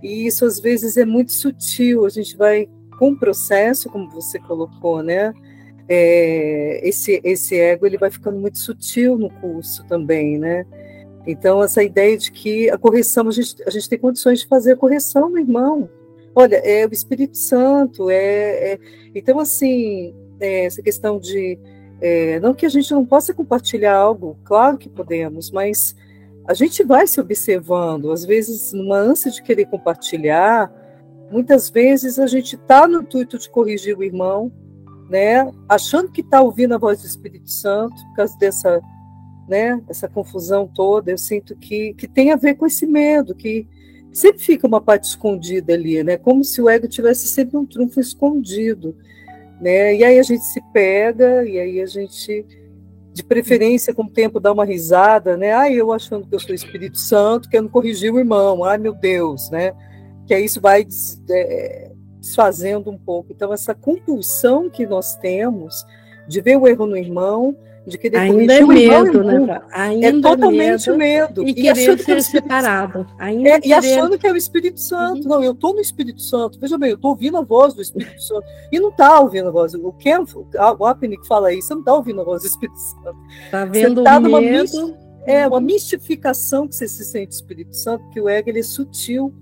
e 0.02 0.28
isso 0.28 0.46
às 0.46 0.60
vezes 0.60 0.98
é 0.98 1.06
muito 1.06 1.34
sutil. 1.34 2.06
A 2.06 2.10
gente 2.10 2.38
vai 2.38 2.70
com 2.98 3.12
o 3.12 3.18
processo, 3.18 3.90
como 3.90 4.10
você 4.10 4.40
colocou, 4.40 5.02
né? 5.02 5.34
É, 5.90 6.88
esse, 6.88 7.20
esse 7.24 7.60
ego 7.60 7.86
ele 7.86 7.98
vai 7.98 8.12
ficando 8.12 8.38
muito 8.38 8.60
sutil 8.60 9.18
no 9.18 9.30
curso 9.42 9.84
também, 9.88 10.38
né? 10.38 10.66
Então, 11.26 11.64
essa 11.64 11.84
ideia 11.84 12.16
de 12.16 12.32
que 12.32 12.70
a 12.70 12.78
correção, 12.78 13.28
a 13.28 13.32
gente, 13.32 13.56
a 13.66 13.70
gente 13.72 13.90
tem 13.90 13.98
condições 13.98 14.40
de 14.40 14.48
fazer 14.48 14.74
a 14.74 14.78
correção 14.78 15.30
no 15.30 15.40
irmão. 15.40 15.90
Olha, 16.36 16.58
é 16.58 16.86
o 16.86 16.94
Espírito 16.94 17.38
Santo, 17.38 18.10
é, 18.10 18.74
é 18.74 18.80
então, 19.16 19.40
assim, 19.40 20.14
é, 20.40 20.66
essa 20.66 20.82
questão 20.82 21.20
de. 21.20 21.58
É, 22.00 22.40
não 22.40 22.54
que 22.54 22.66
a 22.66 22.70
gente 22.70 22.94
não 22.94 23.06
possa 23.06 23.34
compartilhar 23.34 23.96
algo, 23.96 24.38
claro 24.46 24.78
que 24.78 24.88
podemos, 24.88 25.52
mas 25.52 25.96
a 26.48 26.54
gente 26.54 26.84
vai 26.84 27.06
se 27.06 27.20
observando, 27.20 28.12
às 28.12 28.24
vezes, 28.24 28.72
numa 28.72 28.98
ânsia 28.98 29.30
de 29.30 29.44
querer 29.44 29.66
compartilhar, 29.66 30.72
muitas 31.30 31.70
vezes 31.70 32.18
a 32.18 32.26
gente 32.26 32.56
está 32.56 32.88
no 32.88 33.02
intuito 33.02 33.38
de 33.38 33.50
corrigir 33.50 33.98
o 33.98 34.04
irmão, 34.04 34.52
né, 35.10 35.52
achando 35.68 36.12
que 36.12 36.22
está 36.22 36.40
ouvindo 36.42 36.76
a 36.76 36.78
voz 36.78 37.02
do 37.02 37.08
Espírito 37.08 37.50
Santo, 37.50 37.96
por 38.10 38.16
causa 38.16 38.38
dessa, 38.38 38.80
né, 39.48 39.82
essa 39.90 40.08
confusão 40.08 40.68
toda, 40.68 41.10
eu 41.10 41.18
sinto 41.18 41.56
que, 41.56 41.94
que 41.96 42.08
tem 42.08 42.32
a 42.32 42.36
ver 42.36 42.56
com 42.56 42.66
esse 42.66 42.86
medo, 42.86 43.34
que 43.34 43.68
sempre 44.14 44.42
fica 44.42 44.68
uma 44.68 44.80
parte 44.80 45.06
escondida 45.06 45.74
ali, 45.74 46.04
né, 46.04 46.16
como 46.16 46.44
se 46.44 46.62
o 46.62 46.70
ego 46.70 46.88
tivesse 46.88 47.28
sempre 47.28 47.58
um 47.58 47.66
trunfo 47.66 48.00
escondido, 48.00 48.96
né, 49.60 49.96
e 49.96 50.04
aí 50.04 50.20
a 50.20 50.24
gente 50.24 50.44
se 50.44 50.62
pega, 50.72 51.44
e 51.44 51.60
aí 51.60 51.82
a 51.82 51.88
gente, 51.88 52.46
de 53.12 53.24
preferência, 53.24 53.96
com 53.96 54.04
o 54.04 54.10
tempo, 54.10 54.40
dá 54.40 54.54
uma 54.54 54.64
risada, 54.64 55.36
né, 55.36 55.52
ai, 55.54 55.74
eu 55.74 55.92
achando 55.92 56.28
que 56.28 56.36
eu 56.36 56.40
sou 56.40 56.54
Espírito 56.54 57.00
Santo, 57.00 57.50
querendo 57.50 57.70
corrigir 57.70 58.14
o 58.14 58.20
irmão, 58.20 58.64
ai, 58.64 58.78
meu 58.78 58.94
Deus, 58.94 59.50
né, 59.50 59.74
que 60.28 60.36
aí 60.36 60.46
isso 60.46 60.62
vai... 60.62 60.86
É, 61.32 61.89
desfazendo 62.20 62.90
um 62.90 62.98
pouco. 62.98 63.32
Então, 63.32 63.54
essa 63.54 63.74
compulsão 63.74 64.70
que 64.70 64.86
nós 64.86 65.16
temos 65.16 65.86
de 66.28 66.42
ver 66.42 66.58
o 66.58 66.68
erro 66.68 66.86
no 66.86 66.98
irmão, 66.98 67.56
de 67.90 67.98
querer 67.98 68.18
ainda 68.18 68.54
é 68.54 68.64
medo, 68.64 69.24
né? 69.24 69.62
Ainda 69.72 70.08
é 70.08 70.22
totalmente 70.22 70.92
medo. 70.92 71.44
E, 71.44 71.52
e 71.52 71.54
querer 71.54 71.98
ser 71.98 72.16
que 72.16 72.22
separado. 72.22 73.08
Ainda 73.18 73.50
é, 73.50 73.60
querer... 73.60 73.70
E 73.70 73.74
achando 73.74 74.18
que 74.18 74.28
é 74.28 74.32
o 74.32 74.36
Espírito 74.36 74.80
Santo. 74.80 75.24
Uhum. 75.24 75.30
Não, 75.30 75.44
eu 75.44 75.54
estou 75.54 75.74
no 75.74 75.80
Espírito 75.80 76.22
Santo. 76.22 76.60
Veja 76.60 76.78
bem, 76.78 76.92
eu 76.92 76.96
estou 76.96 77.12
ouvindo 77.12 77.38
a 77.38 77.42
voz 77.42 77.74
do 77.74 77.82
Espírito 77.82 78.22
Santo. 78.22 78.44
E 78.72 78.80
não 78.80 78.90
está 78.90 79.20
ouvindo 79.20 79.48
a 79.48 79.52
voz. 79.52 79.74
O 79.74 79.92
Ken, 79.94 80.24
o 80.78 80.86
Apnick 80.86 81.28
fala 81.28 81.52
isso, 81.52 81.70
você 81.70 81.74
não 81.74 81.82
está 81.82 81.94
ouvindo 81.96 82.22
a 82.22 82.24
voz 82.24 82.44
do 82.44 82.48
Espírito 82.48 82.78
Santo. 82.78 83.18
Está 83.46 83.66
vendo 83.66 84.04
tá 84.04 84.20
o 84.20 84.22
medo. 84.22 84.96
É 85.26 85.48
uma 85.48 85.60
mistificação 85.60 86.68
que 86.68 86.76
você 86.76 86.88
se 86.88 87.04
sente 87.04 87.34
Espírito 87.34 87.76
Santo, 87.76 88.08
que 88.10 88.22
o 88.22 88.30
ego 88.30 88.50
ele 88.50 88.60
é 88.60 88.64
sutil 88.64 89.34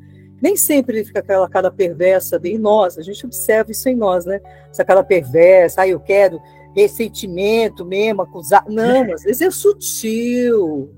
nem 0.41 0.55
sempre 0.55 0.97
ele 0.97 1.05
fica 1.05 1.19
aquela 1.19 1.49
cara 1.49 1.71
perversa 1.71 2.39
em 2.43 2.57
nós, 2.57 2.97
a 2.97 3.01
gente 3.01 3.25
observa 3.25 3.71
isso 3.71 3.89
em 3.89 3.95
nós, 3.95 4.25
né? 4.25 4.39
Essa 4.69 4.85
cara 4.85 5.03
perversa, 5.03 5.81
ah, 5.81 5.87
eu 5.87 5.99
quero 5.99 6.39
ressentimento 6.75 7.83
mesmo, 7.83 8.21
acusar. 8.21 8.63
Não, 8.69 9.13
às 9.13 9.23
vezes 9.23 9.41
é 9.41 9.49
sutil. 9.49 10.91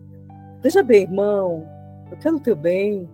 Veja 0.62 0.84
bem, 0.84 1.04
irmão, 1.04 1.66
eu 2.12 2.18
quero 2.18 2.36
o 2.36 2.40
teu 2.40 2.56
bem. 2.56 3.10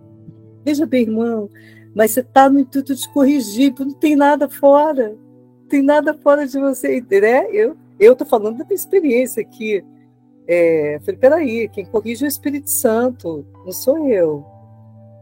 Veja 0.64 0.84
bem, 0.84 1.02
irmão, 1.02 1.48
mas 1.94 2.10
você 2.10 2.20
está 2.20 2.50
no 2.50 2.58
intuito 2.58 2.92
de 2.92 3.08
corrigir, 3.12 3.72
não 3.78 3.92
tem 3.92 4.16
nada 4.16 4.48
fora. 4.48 5.10
Não 5.60 5.68
tem 5.68 5.80
nada 5.80 6.12
fora 6.12 6.44
de 6.44 6.58
você, 6.58 7.00
né? 7.08 7.46
Eu 8.00 8.12
estou 8.12 8.26
falando 8.26 8.58
da 8.58 8.64
minha 8.64 8.74
experiência 8.74 9.40
aqui. 9.40 9.84
É, 10.48 10.98
falei, 11.04 11.20
peraí, 11.20 11.68
quem 11.68 11.86
corrige 11.86 12.24
é 12.24 12.26
o 12.26 12.28
Espírito 12.28 12.70
Santo, 12.70 13.46
não 13.64 13.72
sou 13.72 14.08
eu 14.08 14.55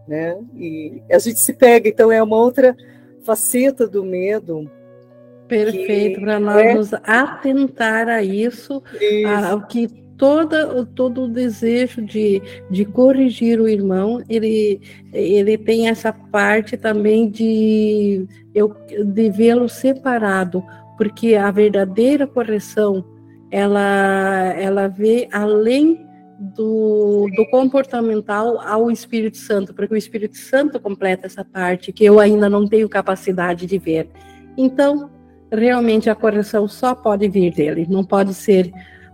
né? 0.06 0.36
E 0.55 1.02
a 1.10 1.18
gente 1.18 1.40
se 1.40 1.52
pega, 1.52 1.89
então 1.89 2.10
é 2.10 2.22
uma 2.22 2.36
outra 2.36 2.76
faceta 3.24 3.86
do 3.86 4.05
medo. 4.05 4.70
Perfeito, 5.48 6.20
para 6.20 6.40
nós 6.40 6.62
é... 6.62 6.74
nos 6.74 6.94
atentar 6.94 8.09
a 8.09 8.22
isso, 8.22 8.82
isso. 9.01 9.28
ao 9.28 9.66
que 9.66 9.89
toda, 10.16 10.85
todo 10.86 11.24
o 11.24 11.28
desejo 11.28 12.02
de, 12.02 12.40
de 12.70 12.85
corrigir 12.85 13.60
o 13.60 13.68
irmão, 13.68 14.22
ele, 14.28 14.81
ele 15.12 15.59
tem 15.59 15.89
essa 15.89 16.12
parte 16.12 16.76
também 16.76 17.28
de, 17.28 18.26
eu, 18.55 18.74
de 19.05 19.31
vê-lo 19.31 19.68
separado, 19.68 20.64
porque 20.97 21.35
a 21.35 21.51
verdadeira 21.51 22.26
correção, 22.26 23.05
ela, 23.51 24.55
ela 24.56 24.89
vê 24.89 25.28
além 25.32 26.06
do, 26.39 27.28
do 27.36 27.47
comportamental 27.51 28.61
ao 28.61 28.90
Espírito 28.90 29.36
Santo, 29.36 29.73
porque 29.73 29.94
o 29.94 29.97
Espírito 29.97 30.36
Santo 30.36 30.81
completa 30.81 31.27
essa 31.27 31.44
parte 31.44 31.93
que 31.93 32.05
eu 32.05 32.19
ainda 32.19 32.48
não 32.48 32.66
tenho 32.66 32.89
capacidade 32.89 33.66
de 33.66 33.78
ver. 33.78 34.11
Então, 34.56 35.11
realmente 35.51 36.11
a 36.11 36.15
correção 36.15 36.66
só 36.66 36.94
pode 36.94 37.28
vir 37.28 37.52
dele, 37.55 37.86
não 37.89 38.05
pode 38.05 38.35
ser 38.35 38.73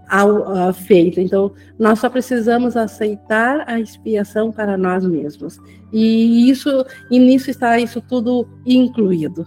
ao, 0.09 0.69
uh, 0.69 0.73
feito. 0.73 1.21
Então, 1.21 1.53
nós 1.79 2.01
só 2.01 2.11
precisamos 2.11 2.77
aceitar 2.77 3.65
a 3.69 3.79
expiação 3.79 4.51
para 4.51 4.77
nós 4.77 5.05
mesmos. 5.05 5.59
E 5.93 6.51
isso, 6.51 6.85
e 7.11 7.19
nisso 7.19 7.51
está 7.51 7.79
isso 7.79 8.01
tudo 8.01 8.49
incluído. 8.67 9.47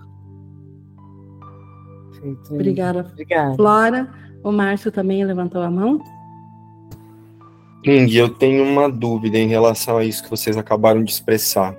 Obrigada, 2.50 3.06
Obrigada. 3.12 3.56
Flora. 3.56 4.10
O 4.42 4.52
Márcio 4.52 4.92
também 4.92 5.24
levantou 5.26 5.62
a 5.62 5.70
mão. 5.70 6.02
Hum, 7.86 8.06
e 8.06 8.16
eu 8.16 8.30
tenho 8.30 8.64
uma 8.64 8.90
dúvida 8.90 9.38
em 9.38 9.48
relação 9.48 9.98
a 9.98 10.06
isso 10.06 10.24
que 10.24 10.30
vocês 10.30 10.56
acabaram 10.56 11.04
de 11.04 11.12
expressar. 11.12 11.78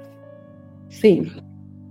Sim. 0.91 1.31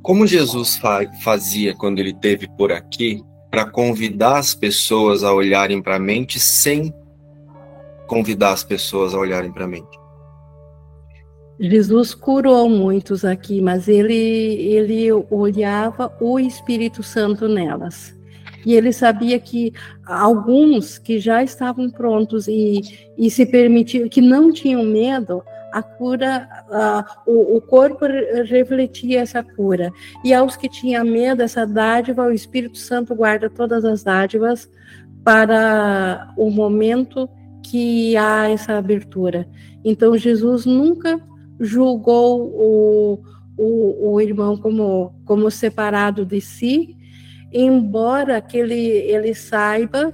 Como 0.01 0.27
Jesus 0.27 0.77
fa 0.77 1.01
fazia 1.21 1.75
quando 1.75 1.99
ele 1.99 2.13
teve 2.13 2.47
por 2.57 2.71
aqui 2.71 3.23
para 3.49 3.65
convidar 3.65 4.37
as 4.37 4.53
pessoas 4.53 5.23
a 5.23 5.33
olharem 5.33 5.81
para 5.81 5.95
a 5.95 5.99
mente 5.99 6.39
sem 6.39 6.93
convidar 8.07 8.51
as 8.51 8.63
pessoas 8.63 9.13
a 9.13 9.19
olharem 9.19 9.51
para 9.51 9.65
a 9.65 9.67
mente? 9.67 10.03
Jesus 11.59 12.13
curou 12.13 12.67
muitos 12.69 13.23
aqui, 13.23 13.61
mas 13.61 13.87
ele, 13.87 14.13
ele 14.13 15.11
olhava 15.29 16.11
o 16.19 16.39
Espírito 16.39 17.01
Santo 17.01 17.47
nelas. 17.47 18.15
E 18.65 18.73
ele 18.73 18.93
sabia 18.93 19.39
que 19.39 19.73
alguns 20.05 20.97
que 20.97 21.19
já 21.19 21.43
estavam 21.43 21.89
prontos 21.89 22.47
e, 22.47 22.81
e 23.17 23.29
se 23.29 23.45
permitiam, 23.45 24.07
que 24.07 24.21
não 24.21 24.51
tinham 24.51 24.83
medo, 24.83 25.43
a 25.73 25.81
cura, 25.81 26.47
uh, 26.69 27.31
o, 27.31 27.57
o, 27.57 27.61
corpo 27.61 28.05
refletia 28.45 29.21
essa 29.21 29.43
cura. 29.43 29.91
E 30.23 30.31
aos 30.31 30.55
que 30.55 30.69
tinham 30.69 31.03
medo, 31.03 31.41
essa 31.41 31.65
dádiva, 31.65 32.27
o 32.27 32.31
Espírito 32.31 32.77
Santo 32.77 33.15
guarda 33.15 33.49
todas 33.49 33.83
as 33.83 34.03
dádivas 34.03 34.69
para 35.23 36.31
o 36.37 36.51
momento 36.51 37.27
que 37.63 38.15
há 38.15 38.49
essa 38.49 38.77
abertura. 38.77 39.47
Então, 39.83 40.15
Jesus 40.15 40.65
nunca 40.65 41.19
julgou 41.59 42.41
o, 42.41 43.19
o, 43.57 44.13
o 44.13 44.21
irmão 44.21 44.55
como, 44.57 45.15
como 45.25 45.49
separado 45.49 46.23
de 46.23 46.39
si, 46.39 46.95
embora 47.53 48.41
que 48.41 48.57
ele, 48.57 48.75
ele 48.75 49.35
saiba 49.35 50.13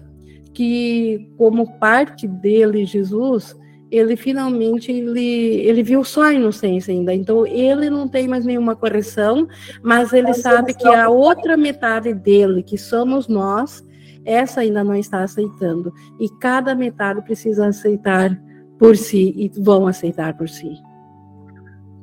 que, 0.54 1.32
como 1.38 1.80
parte 1.80 2.28
dele, 2.28 2.86
Jesus, 2.86 3.56
ele 3.90 4.16
finalmente 4.16 4.92
ele, 4.92 5.22
ele 5.22 5.82
viu 5.82 6.04
só 6.04 6.24
a 6.24 6.34
inocência 6.34 6.94
ainda. 6.94 7.14
Então 7.14 7.46
ele 7.48 7.90
não 7.90 8.08
tem 8.08 8.28
mais 8.28 8.46
nenhuma 8.46 8.76
correção, 8.76 9.48
mas 9.82 10.14
ele 10.14 10.34
sabe 10.34 10.74
que 10.74 10.88
a 10.88 11.10
outra 11.10 11.56
metade 11.56 12.14
dele, 12.14 12.62
que 12.62 12.78
somos 12.78 13.28
nós, 13.28 13.84
essa 14.26 14.62
ainda 14.62 14.84
não 14.84 14.96
está 14.96 15.24
aceitando. 15.24 15.94
E 16.20 16.30
cada 16.40 16.76
metade 16.76 17.22
precisa 17.22 17.68
aceitar 17.68 18.40
por 18.78 18.96
si 18.96 19.34
e 19.36 19.52
vão 19.62 19.88
aceitar 19.88 20.38
por 20.38 20.48
si. 20.48 20.72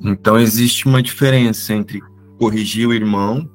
Então 0.01 0.39
existe 0.39 0.87
uma 0.87 1.03
diferença 1.03 1.73
entre 1.73 2.01
corrigir 2.39 2.87
o 2.87 2.93
irmão 2.93 3.49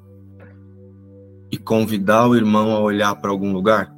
e 1.52 1.57
convidar 1.57 2.28
o 2.28 2.36
irmão 2.36 2.72
a 2.72 2.80
olhar 2.80 3.15
para 3.15 3.30
algum 3.30 3.52
lugar? 3.52 3.94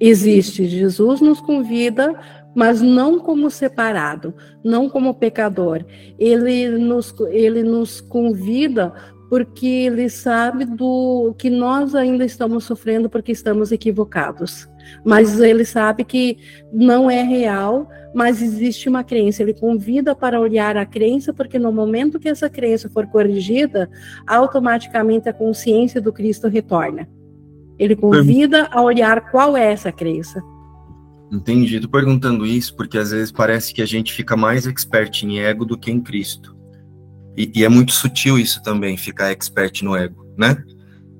Existe. 0.00 0.66
Jesus 0.66 1.20
nos 1.20 1.40
convida, 1.40 2.14
mas 2.54 2.80
não 2.80 3.18
como 3.18 3.50
separado, 3.50 4.34
não 4.64 4.88
como 4.88 5.14
pecador. 5.14 5.84
Ele 6.18 6.68
nos, 6.70 7.14
ele 7.30 7.62
nos 7.62 8.00
convida 8.00 8.92
porque 9.28 9.66
ele 9.66 10.08
sabe 10.08 10.64
do 10.64 11.34
que 11.38 11.50
nós 11.50 11.94
ainda 11.94 12.24
estamos 12.24 12.64
sofrendo 12.64 13.10
porque 13.10 13.32
estamos 13.32 13.72
equivocados. 13.72 14.68
Mas 15.04 15.38
ele 15.40 15.64
sabe 15.64 16.04
que 16.04 16.38
não 16.72 17.10
é 17.10 17.22
real, 17.22 17.88
mas 18.14 18.42
existe 18.42 18.88
uma 18.88 19.04
crença. 19.04 19.42
Ele 19.42 19.54
convida 19.54 20.14
para 20.14 20.40
olhar 20.40 20.76
a 20.76 20.86
crença, 20.86 21.32
porque 21.32 21.58
no 21.58 21.72
momento 21.72 22.18
que 22.18 22.28
essa 22.28 22.48
crença 22.48 22.88
for 22.88 23.06
corrigida, 23.06 23.90
automaticamente 24.26 25.28
a 25.28 25.32
consciência 25.32 26.00
do 26.00 26.12
Cristo 26.12 26.48
retorna. 26.48 27.08
Ele 27.78 27.94
convida 27.94 28.68
a 28.70 28.80
olhar 28.80 29.30
qual 29.30 29.56
é 29.56 29.72
essa 29.72 29.92
crença. 29.92 30.42
Entendi. 31.30 31.80
Tô 31.80 31.88
perguntando 31.88 32.46
isso 32.46 32.74
porque 32.74 32.96
às 32.96 33.10
vezes 33.10 33.32
parece 33.32 33.74
que 33.74 33.82
a 33.82 33.86
gente 33.86 34.12
fica 34.12 34.36
mais 34.36 34.66
expert 34.66 35.22
em 35.24 35.40
ego 35.40 35.64
do 35.64 35.76
que 35.76 35.90
em 35.90 36.00
Cristo. 36.00 36.56
E, 37.36 37.52
e, 37.54 37.64
é 37.64 37.68
muito 37.68 37.92
sutil 37.92 38.38
isso 38.38 38.62
também, 38.62 38.96
ficar 38.96 39.30
expert 39.30 39.82
no 39.82 39.94
ego, 39.94 40.26
né? 40.38 40.56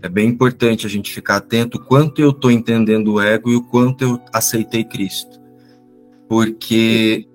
É 0.07 0.09
bem 0.09 0.28
importante 0.28 0.87
a 0.87 0.89
gente 0.89 1.12
ficar 1.12 1.39
atento 1.39 1.81
quanto 1.81 2.23
eu 2.23 2.31
estou 2.31 2.49
entendendo 2.49 3.15
o 3.15 3.20
ego 3.20 3.51
e 3.51 3.57
o 3.57 3.62
quanto 3.62 4.05
eu 4.05 4.20
aceitei 4.33 4.85
Cristo. 4.85 5.41
Porque 6.28 7.27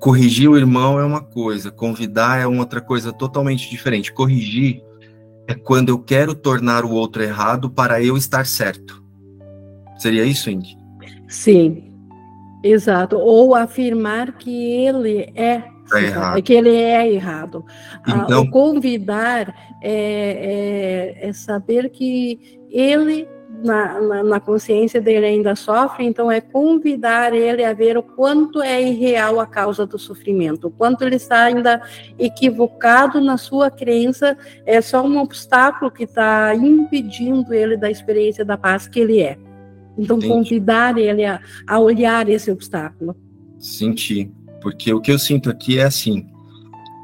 corrigir 0.00 0.48
o 0.48 0.56
irmão 0.56 0.98
é 0.98 1.04
uma 1.04 1.20
coisa, 1.20 1.70
convidar 1.70 2.40
é 2.40 2.46
outra 2.46 2.80
coisa 2.80 3.12
totalmente 3.12 3.68
diferente. 3.68 4.14
Corrigir 4.14 4.82
é 5.46 5.52
quando 5.52 5.90
eu 5.90 5.98
quero 5.98 6.34
tornar 6.34 6.86
o 6.86 6.92
outro 6.92 7.22
errado 7.22 7.68
para 7.68 8.02
eu 8.02 8.16
estar 8.16 8.46
certo. 8.46 9.04
Seria 9.98 10.24
isso, 10.24 10.48
Indy? 10.48 10.78
Sim, 11.28 11.92
exato. 12.62 13.16
Ou 13.16 13.54
afirmar 13.54 14.38
que 14.38 14.50
ele 14.50 15.30
é 15.34 15.64
Tá 15.94 16.02
errado. 16.02 16.42
que 16.42 16.52
ele 16.52 16.74
é 16.74 17.12
errado. 17.12 17.64
Então, 18.06 18.38
ah, 18.38 18.40
o 18.40 18.50
convidar 18.50 19.54
é, 19.82 21.14
é, 21.22 21.28
é, 21.28 21.32
saber 21.32 21.90
que 21.90 22.60
ele, 22.70 23.28
na, 23.62 24.00
na, 24.00 24.24
na, 24.24 24.40
consciência 24.40 25.00
dele, 25.00 25.26
ainda 25.26 25.54
sofre, 25.54 26.04
então 26.04 26.30
é 26.30 26.40
convidar 26.40 27.32
ele 27.32 27.64
a 27.64 27.72
ver 27.72 27.96
o 27.96 28.02
quanto 28.02 28.60
é 28.60 28.82
irreal 28.82 29.38
a 29.38 29.46
causa 29.46 29.86
do 29.86 29.98
sofrimento, 29.98 30.66
o 30.66 30.70
quanto 30.70 31.02
ele 31.02 31.16
está 31.16 31.44
ainda 31.44 31.80
equivocado 32.18 33.20
na 33.20 33.36
sua 33.36 33.70
crença, 33.70 34.36
é 34.66 34.80
só 34.80 35.06
um 35.06 35.18
obstáculo 35.18 35.90
que 35.90 36.04
está 36.04 36.54
impedindo 36.54 37.54
ele 37.54 37.76
da 37.76 37.90
experiência 37.90 38.44
da 38.44 38.58
paz 38.58 38.88
que 38.88 39.00
ele 39.00 39.20
é. 39.20 39.38
Então, 39.96 40.16
Entendi. 40.16 40.32
convidar 40.32 40.98
ele 40.98 41.24
a, 41.24 41.40
a 41.66 41.78
olhar 41.78 42.28
esse 42.28 42.50
obstáculo. 42.50 43.14
Sentir. 43.58 44.32
Porque 44.64 44.94
o 44.94 45.00
que 45.00 45.12
eu 45.12 45.18
sinto 45.18 45.50
aqui 45.50 45.78
é 45.78 45.84
assim, 45.84 46.26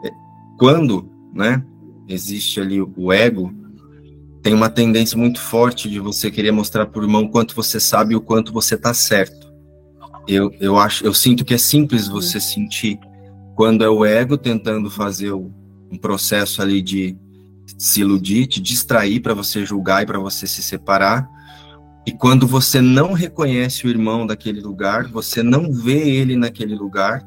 é, 0.02 0.10
quando, 0.58 1.08
né, 1.34 1.62
existe 2.08 2.58
ali 2.58 2.80
o 2.80 3.12
ego, 3.12 3.54
tem 4.42 4.54
uma 4.54 4.70
tendência 4.70 5.16
muito 5.16 5.38
forte 5.38 5.90
de 5.90 6.00
você 6.00 6.30
querer 6.30 6.52
mostrar 6.52 6.86
para 6.86 7.02
o 7.02 7.04
irmão 7.04 7.28
quanto 7.28 7.54
você 7.54 7.78
sabe 7.78 8.14
e 8.14 8.16
o 8.16 8.20
quanto 8.22 8.50
você 8.50 8.76
está 8.76 8.94
certo. 8.94 9.52
Eu, 10.26 10.50
eu 10.58 10.78
acho, 10.78 11.04
eu 11.04 11.12
sinto 11.12 11.44
que 11.44 11.52
é 11.52 11.58
simples 11.58 12.08
você 12.08 12.40
sentir 12.40 12.98
quando 13.54 13.84
é 13.84 13.90
o 13.90 14.06
ego 14.06 14.38
tentando 14.38 14.90
fazer 14.90 15.34
um 15.34 15.98
processo 16.00 16.62
ali 16.62 16.80
de 16.80 17.14
se 17.76 18.00
iludir, 18.00 18.46
te 18.46 18.58
distrair 18.58 19.20
para 19.20 19.34
você 19.34 19.66
julgar 19.66 20.02
e 20.02 20.06
para 20.06 20.18
você 20.18 20.46
se 20.46 20.62
separar. 20.62 21.28
E 22.06 22.12
quando 22.12 22.46
você 22.46 22.80
não 22.80 23.12
reconhece 23.12 23.86
o 23.86 23.90
irmão 23.90 24.26
daquele 24.26 24.62
lugar, 24.62 25.08
você 25.08 25.42
não 25.42 25.70
vê 25.70 26.08
ele 26.08 26.36
naquele 26.36 26.74
lugar, 26.74 27.22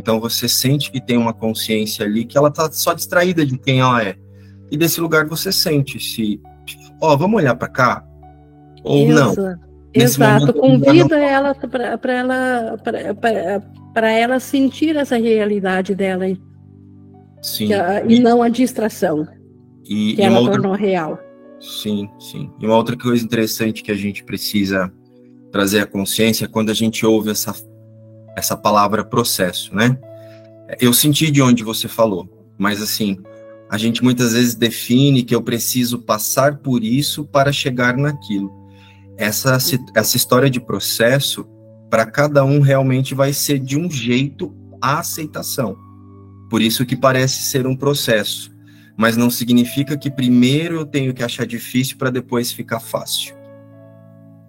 então 0.00 0.18
você 0.18 0.48
sente 0.48 0.90
que 0.90 1.00
tem 1.00 1.16
uma 1.16 1.32
consciência 1.32 2.04
ali 2.04 2.24
que 2.24 2.36
ela 2.36 2.48
está 2.48 2.70
só 2.72 2.94
distraída 2.94 3.44
de 3.44 3.58
quem 3.58 3.80
ela 3.80 4.02
é. 4.02 4.16
E 4.70 4.76
desse 4.76 5.00
lugar 5.00 5.26
você 5.26 5.52
sente 5.52 6.00
se, 6.00 6.40
ó, 7.00 7.12
oh, 7.12 7.18
vamos 7.18 7.40
olhar 7.40 7.54
para 7.54 7.68
cá 7.68 8.04
ou 8.82 9.06
Isso. 9.06 9.14
não. 9.14 9.70
Nesse 9.94 10.16
Exato, 10.16 10.52
convida 10.54 11.18
não... 11.18 11.26
ela 11.26 11.54
para 11.54 12.12
ela 12.12 12.78
para 13.92 14.10
ela 14.12 14.38
sentir 14.38 14.96
essa 14.96 15.16
realidade 15.16 15.96
dela 15.96 16.24
sim, 17.42 17.68
e, 18.06 18.14
e, 18.14 18.20
não 18.20 18.40
a 18.40 18.48
distração 18.48 19.26
e, 19.84 20.14
que 20.14 20.22
e 20.22 20.24
ela 20.24 20.38
outra... 20.38 20.54
tornou 20.54 20.74
real. 20.74 21.18
Sim, 21.58 22.08
sim. 22.20 22.50
E 22.60 22.66
uma 22.66 22.76
outra 22.76 22.96
coisa 22.96 23.24
interessante 23.24 23.82
que 23.82 23.90
a 23.90 23.96
gente 23.96 24.24
precisa 24.24 24.92
trazer 25.50 25.80
à 25.80 25.86
consciência 25.86 26.44
é 26.44 26.48
quando 26.48 26.70
a 26.70 26.74
gente 26.74 27.04
ouve 27.04 27.30
essa 27.30 27.52
essa 28.36 28.56
palavra 28.56 29.04
processo, 29.04 29.74
né? 29.74 29.98
Eu 30.80 30.92
senti 30.92 31.30
de 31.30 31.42
onde 31.42 31.64
você 31.64 31.88
falou, 31.88 32.28
mas 32.58 32.80
assim, 32.80 33.18
a 33.70 33.78
gente 33.78 34.02
muitas 34.02 34.32
vezes 34.32 34.54
define 34.54 35.22
que 35.22 35.34
eu 35.34 35.42
preciso 35.42 35.98
passar 36.00 36.58
por 36.58 36.82
isso 36.82 37.24
para 37.24 37.52
chegar 37.52 37.96
naquilo. 37.96 38.50
Essa, 39.16 39.58
essa 39.94 40.16
história 40.16 40.50
de 40.50 40.60
processo, 40.60 41.46
para 41.88 42.06
cada 42.06 42.44
um 42.44 42.60
realmente 42.60 43.14
vai 43.14 43.32
ser 43.32 43.58
de 43.58 43.78
um 43.78 43.90
jeito 43.90 44.54
a 44.80 44.98
aceitação. 44.98 45.76
Por 46.48 46.62
isso 46.62 46.86
que 46.86 46.96
parece 46.96 47.42
ser 47.42 47.66
um 47.66 47.76
processo, 47.76 48.50
mas 48.96 49.16
não 49.16 49.30
significa 49.30 49.96
que 49.96 50.10
primeiro 50.10 50.76
eu 50.76 50.86
tenho 50.86 51.14
que 51.14 51.22
achar 51.22 51.46
difícil 51.46 51.96
para 51.96 52.10
depois 52.10 52.50
ficar 52.50 52.80
fácil. 52.80 53.39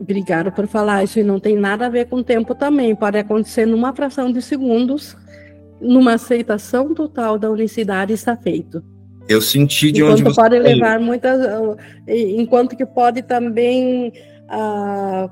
Obrigada 0.02 0.52
por 0.52 0.66
falar 0.66 1.04
isso 1.04 1.20
e 1.20 1.24
não 1.24 1.40
tem 1.40 1.56
nada 1.56 1.86
a 1.86 1.90
ver 1.90 2.08
com 2.08 2.16
o 2.16 2.24
tempo 2.24 2.56
também. 2.56 2.96
Pode 2.96 3.20
acontecer 3.20 3.68
numa 3.68 3.94
fração 3.94 4.34
de 4.34 4.42
segundos, 4.42 5.16
numa 5.80 6.16
aceitação 6.16 6.92
total 6.96 7.38
da 7.38 7.52
unicidade 7.52 8.12
está 8.12 8.36
feito. 8.36 8.84
Eu 9.30 9.40
senti 9.40 9.92
de 9.92 10.02
enquanto 10.02 10.14
onde 10.14 10.24
você 10.24 10.42
pode 10.42 10.58
levar 10.58 11.00
muitas, 11.00 11.40
enquanto 12.08 12.76
que 12.76 12.84
pode 12.84 13.22
também 13.22 14.12
uh, 14.50 15.30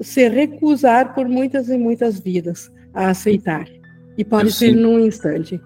se 0.00 0.28
recusar 0.28 1.12
por 1.12 1.28
muitas 1.28 1.68
e 1.68 1.76
muitas 1.76 2.20
vidas 2.20 2.70
a 2.94 3.08
aceitar. 3.08 3.66
E 4.16 4.24
pode 4.24 4.46
eu 4.46 4.52
ser 4.52 4.66
senti... 4.66 4.78
num 4.78 5.00
instante. 5.00 5.60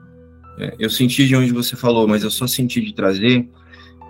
É, 0.58 0.74
eu 0.78 0.88
senti 0.88 1.28
de 1.28 1.36
onde 1.36 1.52
você 1.52 1.76
falou, 1.76 2.08
mas 2.08 2.24
eu 2.24 2.30
só 2.30 2.46
senti 2.46 2.80
de 2.80 2.94
trazer 2.94 3.46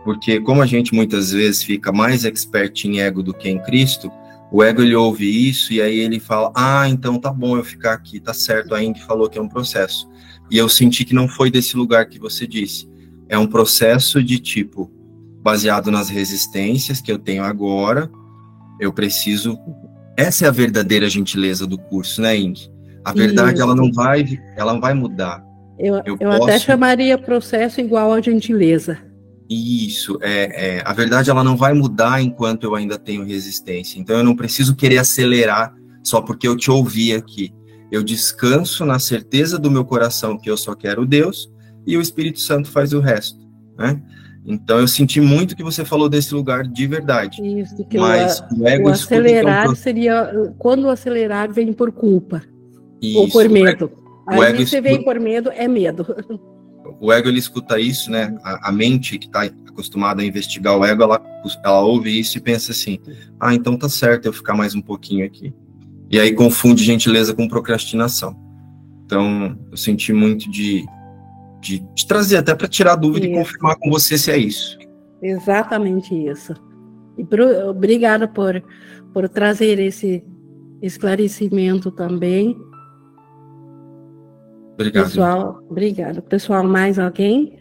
porque 0.08 0.40
como 0.40 0.62
a 0.62 0.66
gente 0.66 0.94
muitas 0.94 1.32
vezes 1.32 1.62
fica 1.62 1.92
mais 1.92 2.24
expert 2.24 2.84
em 2.86 3.00
ego 3.00 3.22
do 3.22 3.34
que 3.34 3.48
em 3.48 3.58
Cristo, 3.58 4.10
o 4.50 4.62
ego 4.62 4.82
ele 4.82 4.94
ouve 4.94 5.48
isso 5.48 5.72
e 5.72 5.80
aí 5.80 5.98
ele 5.98 6.18
fala: 6.18 6.52
"Ah, 6.54 6.88
então 6.88 7.18
tá 7.18 7.32
bom 7.32 7.56
eu 7.56 7.64
ficar 7.64 7.92
aqui, 7.92 8.18
tá 8.20 8.32
certo". 8.32 8.74
A 8.74 8.82
Indy 8.82 9.02
falou 9.02 9.28
que 9.28 9.38
é 9.38 9.42
um 9.42 9.48
processo. 9.48 10.08
E 10.50 10.56
eu 10.56 10.68
senti 10.68 11.04
que 11.04 11.14
não 11.14 11.28
foi 11.28 11.50
desse 11.50 11.76
lugar 11.76 12.06
que 12.06 12.18
você 12.18 12.46
disse. 12.46 12.88
É 13.28 13.36
um 13.36 13.46
processo 13.46 14.22
de 14.22 14.38
tipo 14.38 14.90
baseado 15.42 15.90
nas 15.90 16.08
resistências 16.08 17.00
que 17.00 17.12
eu 17.12 17.18
tenho 17.18 17.44
agora. 17.44 18.10
Eu 18.80 18.92
preciso 18.92 19.58
essa 20.16 20.46
é 20.46 20.48
a 20.48 20.52
verdadeira 20.52 21.08
gentileza 21.08 21.66
do 21.66 21.78
curso, 21.78 22.20
né, 22.22 22.36
Indy? 22.36 22.70
A 23.04 23.12
verdade 23.12 23.60
ela 23.60 23.74
não 23.74 23.92
vai 23.92 24.38
ela 24.56 24.72
não 24.72 24.80
vai 24.80 24.94
mudar. 24.94 25.42
Eu, 25.78 25.96
eu, 26.04 26.16
eu 26.18 26.30
posso... 26.30 26.42
até 26.42 26.58
chamaria 26.58 27.16
processo 27.16 27.80
igual 27.80 28.12
a 28.12 28.20
gentileza. 28.20 28.98
Isso, 29.48 30.18
é, 30.20 30.76
é, 30.76 30.82
a 30.84 30.92
verdade 30.92 31.30
ela 31.30 31.42
não 31.42 31.56
vai 31.56 31.72
mudar 31.72 32.20
enquanto 32.20 32.64
eu 32.64 32.74
ainda 32.74 32.98
tenho 32.98 33.24
resistência. 33.24 33.98
Então 33.98 34.18
eu 34.18 34.24
não 34.24 34.36
preciso 34.36 34.76
querer 34.76 34.98
acelerar 34.98 35.74
só 36.04 36.20
porque 36.20 36.46
eu 36.46 36.56
te 36.56 36.70
ouvi 36.70 37.14
aqui. 37.14 37.52
Eu 37.90 38.02
descanso 38.02 38.84
na 38.84 38.98
certeza 38.98 39.58
do 39.58 39.70
meu 39.70 39.84
coração 39.84 40.38
que 40.38 40.50
eu 40.50 40.56
só 40.56 40.74
quero 40.74 41.06
Deus 41.06 41.50
e 41.86 41.96
o 41.96 42.00
Espírito 42.02 42.40
Santo 42.40 42.68
faz 42.68 42.92
o 42.92 43.00
resto, 43.00 43.38
né? 43.78 44.00
Então 44.44 44.78
eu 44.78 44.88
senti 44.88 45.20
muito 45.20 45.56
que 45.56 45.62
você 45.62 45.84
falou 45.84 46.08
desse 46.08 46.34
lugar 46.34 46.64
de 46.64 46.86
verdade. 46.86 47.40
Isso, 47.42 47.84
que 47.86 47.98
mas 47.98 48.40
o, 48.40 48.62
o, 48.62 48.68
ego 48.68 48.88
o 48.88 48.92
acelerar 48.92 49.64
escuta, 49.64 49.80
seria 49.80 50.52
quando 50.58 50.84
o 50.84 50.90
acelerar 50.90 51.52
vem 51.52 51.72
por 51.72 51.90
culpa 51.92 52.42
isso, 53.00 53.18
ou 53.18 53.28
por 53.28 53.48
medo. 53.48 53.90
O 54.26 54.32
ego, 54.32 54.42
Aí 54.42 54.52
você 54.52 54.62
escuta, 54.62 54.82
vem 54.82 55.02
por 55.02 55.18
medo 55.18 55.50
é 55.50 55.66
medo. 55.66 56.06
O 57.00 57.12
ego 57.12 57.28
ele 57.28 57.38
escuta 57.38 57.78
isso, 57.78 58.10
né? 58.10 58.36
A, 58.42 58.68
a 58.68 58.72
mente 58.72 59.18
que 59.18 59.26
está 59.26 59.42
acostumada 59.68 60.22
a 60.22 60.24
investigar 60.24 60.76
o 60.76 60.84
ego, 60.84 61.02
ela, 61.02 61.22
ela 61.64 61.80
ouve 61.80 62.18
isso 62.18 62.38
e 62.38 62.40
pensa 62.40 62.72
assim: 62.72 62.98
ah, 63.38 63.54
então 63.54 63.76
tá 63.76 63.88
certo 63.88 64.26
eu 64.26 64.32
ficar 64.32 64.54
mais 64.54 64.74
um 64.74 64.82
pouquinho 64.82 65.24
aqui. 65.24 65.52
E 66.10 66.18
aí 66.18 66.32
confunde 66.32 66.84
gentileza 66.84 67.34
com 67.34 67.48
procrastinação. 67.48 68.36
Então 69.04 69.58
eu 69.70 69.76
senti 69.76 70.12
muito 70.12 70.50
de 70.50 70.84
de, 71.60 71.80
de 71.94 72.06
trazer 72.06 72.36
até 72.36 72.54
para 72.54 72.68
tirar 72.68 72.96
dúvida 72.96 73.26
isso. 73.26 73.34
e 73.34 73.38
confirmar 73.38 73.76
com 73.76 73.90
você 73.90 74.16
se 74.16 74.30
é 74.30 74.36
isso. 74.36 74.78
Exatamente 75.22 76.14
isso. 76.14 76.54
E 77.16 77.24
pro, 77.24 77.68
obrigada 77.68 78.28
por, 78.28 78.62
por 79.12 79.28
trazer 79.28 79.78
esse 79.78 80.24
esclarecimento 80.80 81.90
também. 81.90 82.56
Obrigado. 84.78 85.06
Pessoal, 85.06 85.64
obrigado. 85.68 86.22
Pessoal, 86.22 86.62
mais 86.62 87.00
alguém? 87.00 87.58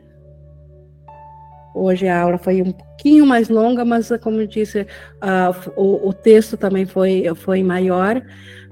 Hoje 1.73 2.07
a 2.07 2.21
aula 2.21 2.37
foi 2.37 2.61
um 2.61 2.71
pouquinho 2.71 3.25
mais 3.25 3.49
longa, 3.49 3.83
mas 3.83 4.11
como 4.21 4.39
eu 4.39 4.45
disse, 4.45 4.81
uh, 4.81 5.71
o, 5.75 6.09
o, 6.09 6.13
texto 6.13 6.55
também 6.55 6.85
foi, 6.85 7.23
foi 7.35 7.63
maior, 7.63 8.21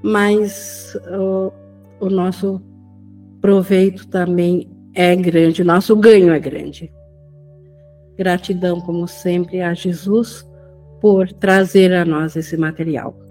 mas 0.00 0.96
uh, 1.10 1.52
o 1.98 2.08
nosso 2.08 2.62
proveito 3.40 4.06
também 4.06 4.70
é 4.94 5.16
grande, 5.16 5.64
nosso 5.64 5.96
ganho 5.96 6.32
é 6.32 6.38
grande. 6.38 6.92
Gratidão, 8.16 8.80
como 8.80 9.08
sempre, 9.08 9.60
a 9.60 9.74
Jesus 9.74 10.48
por 11.00 11.32
trazer 11.32 11.92
a 11.92 12.04
nós 12.04 12.36
esse 12.36 12.56
material. 12.56 13.25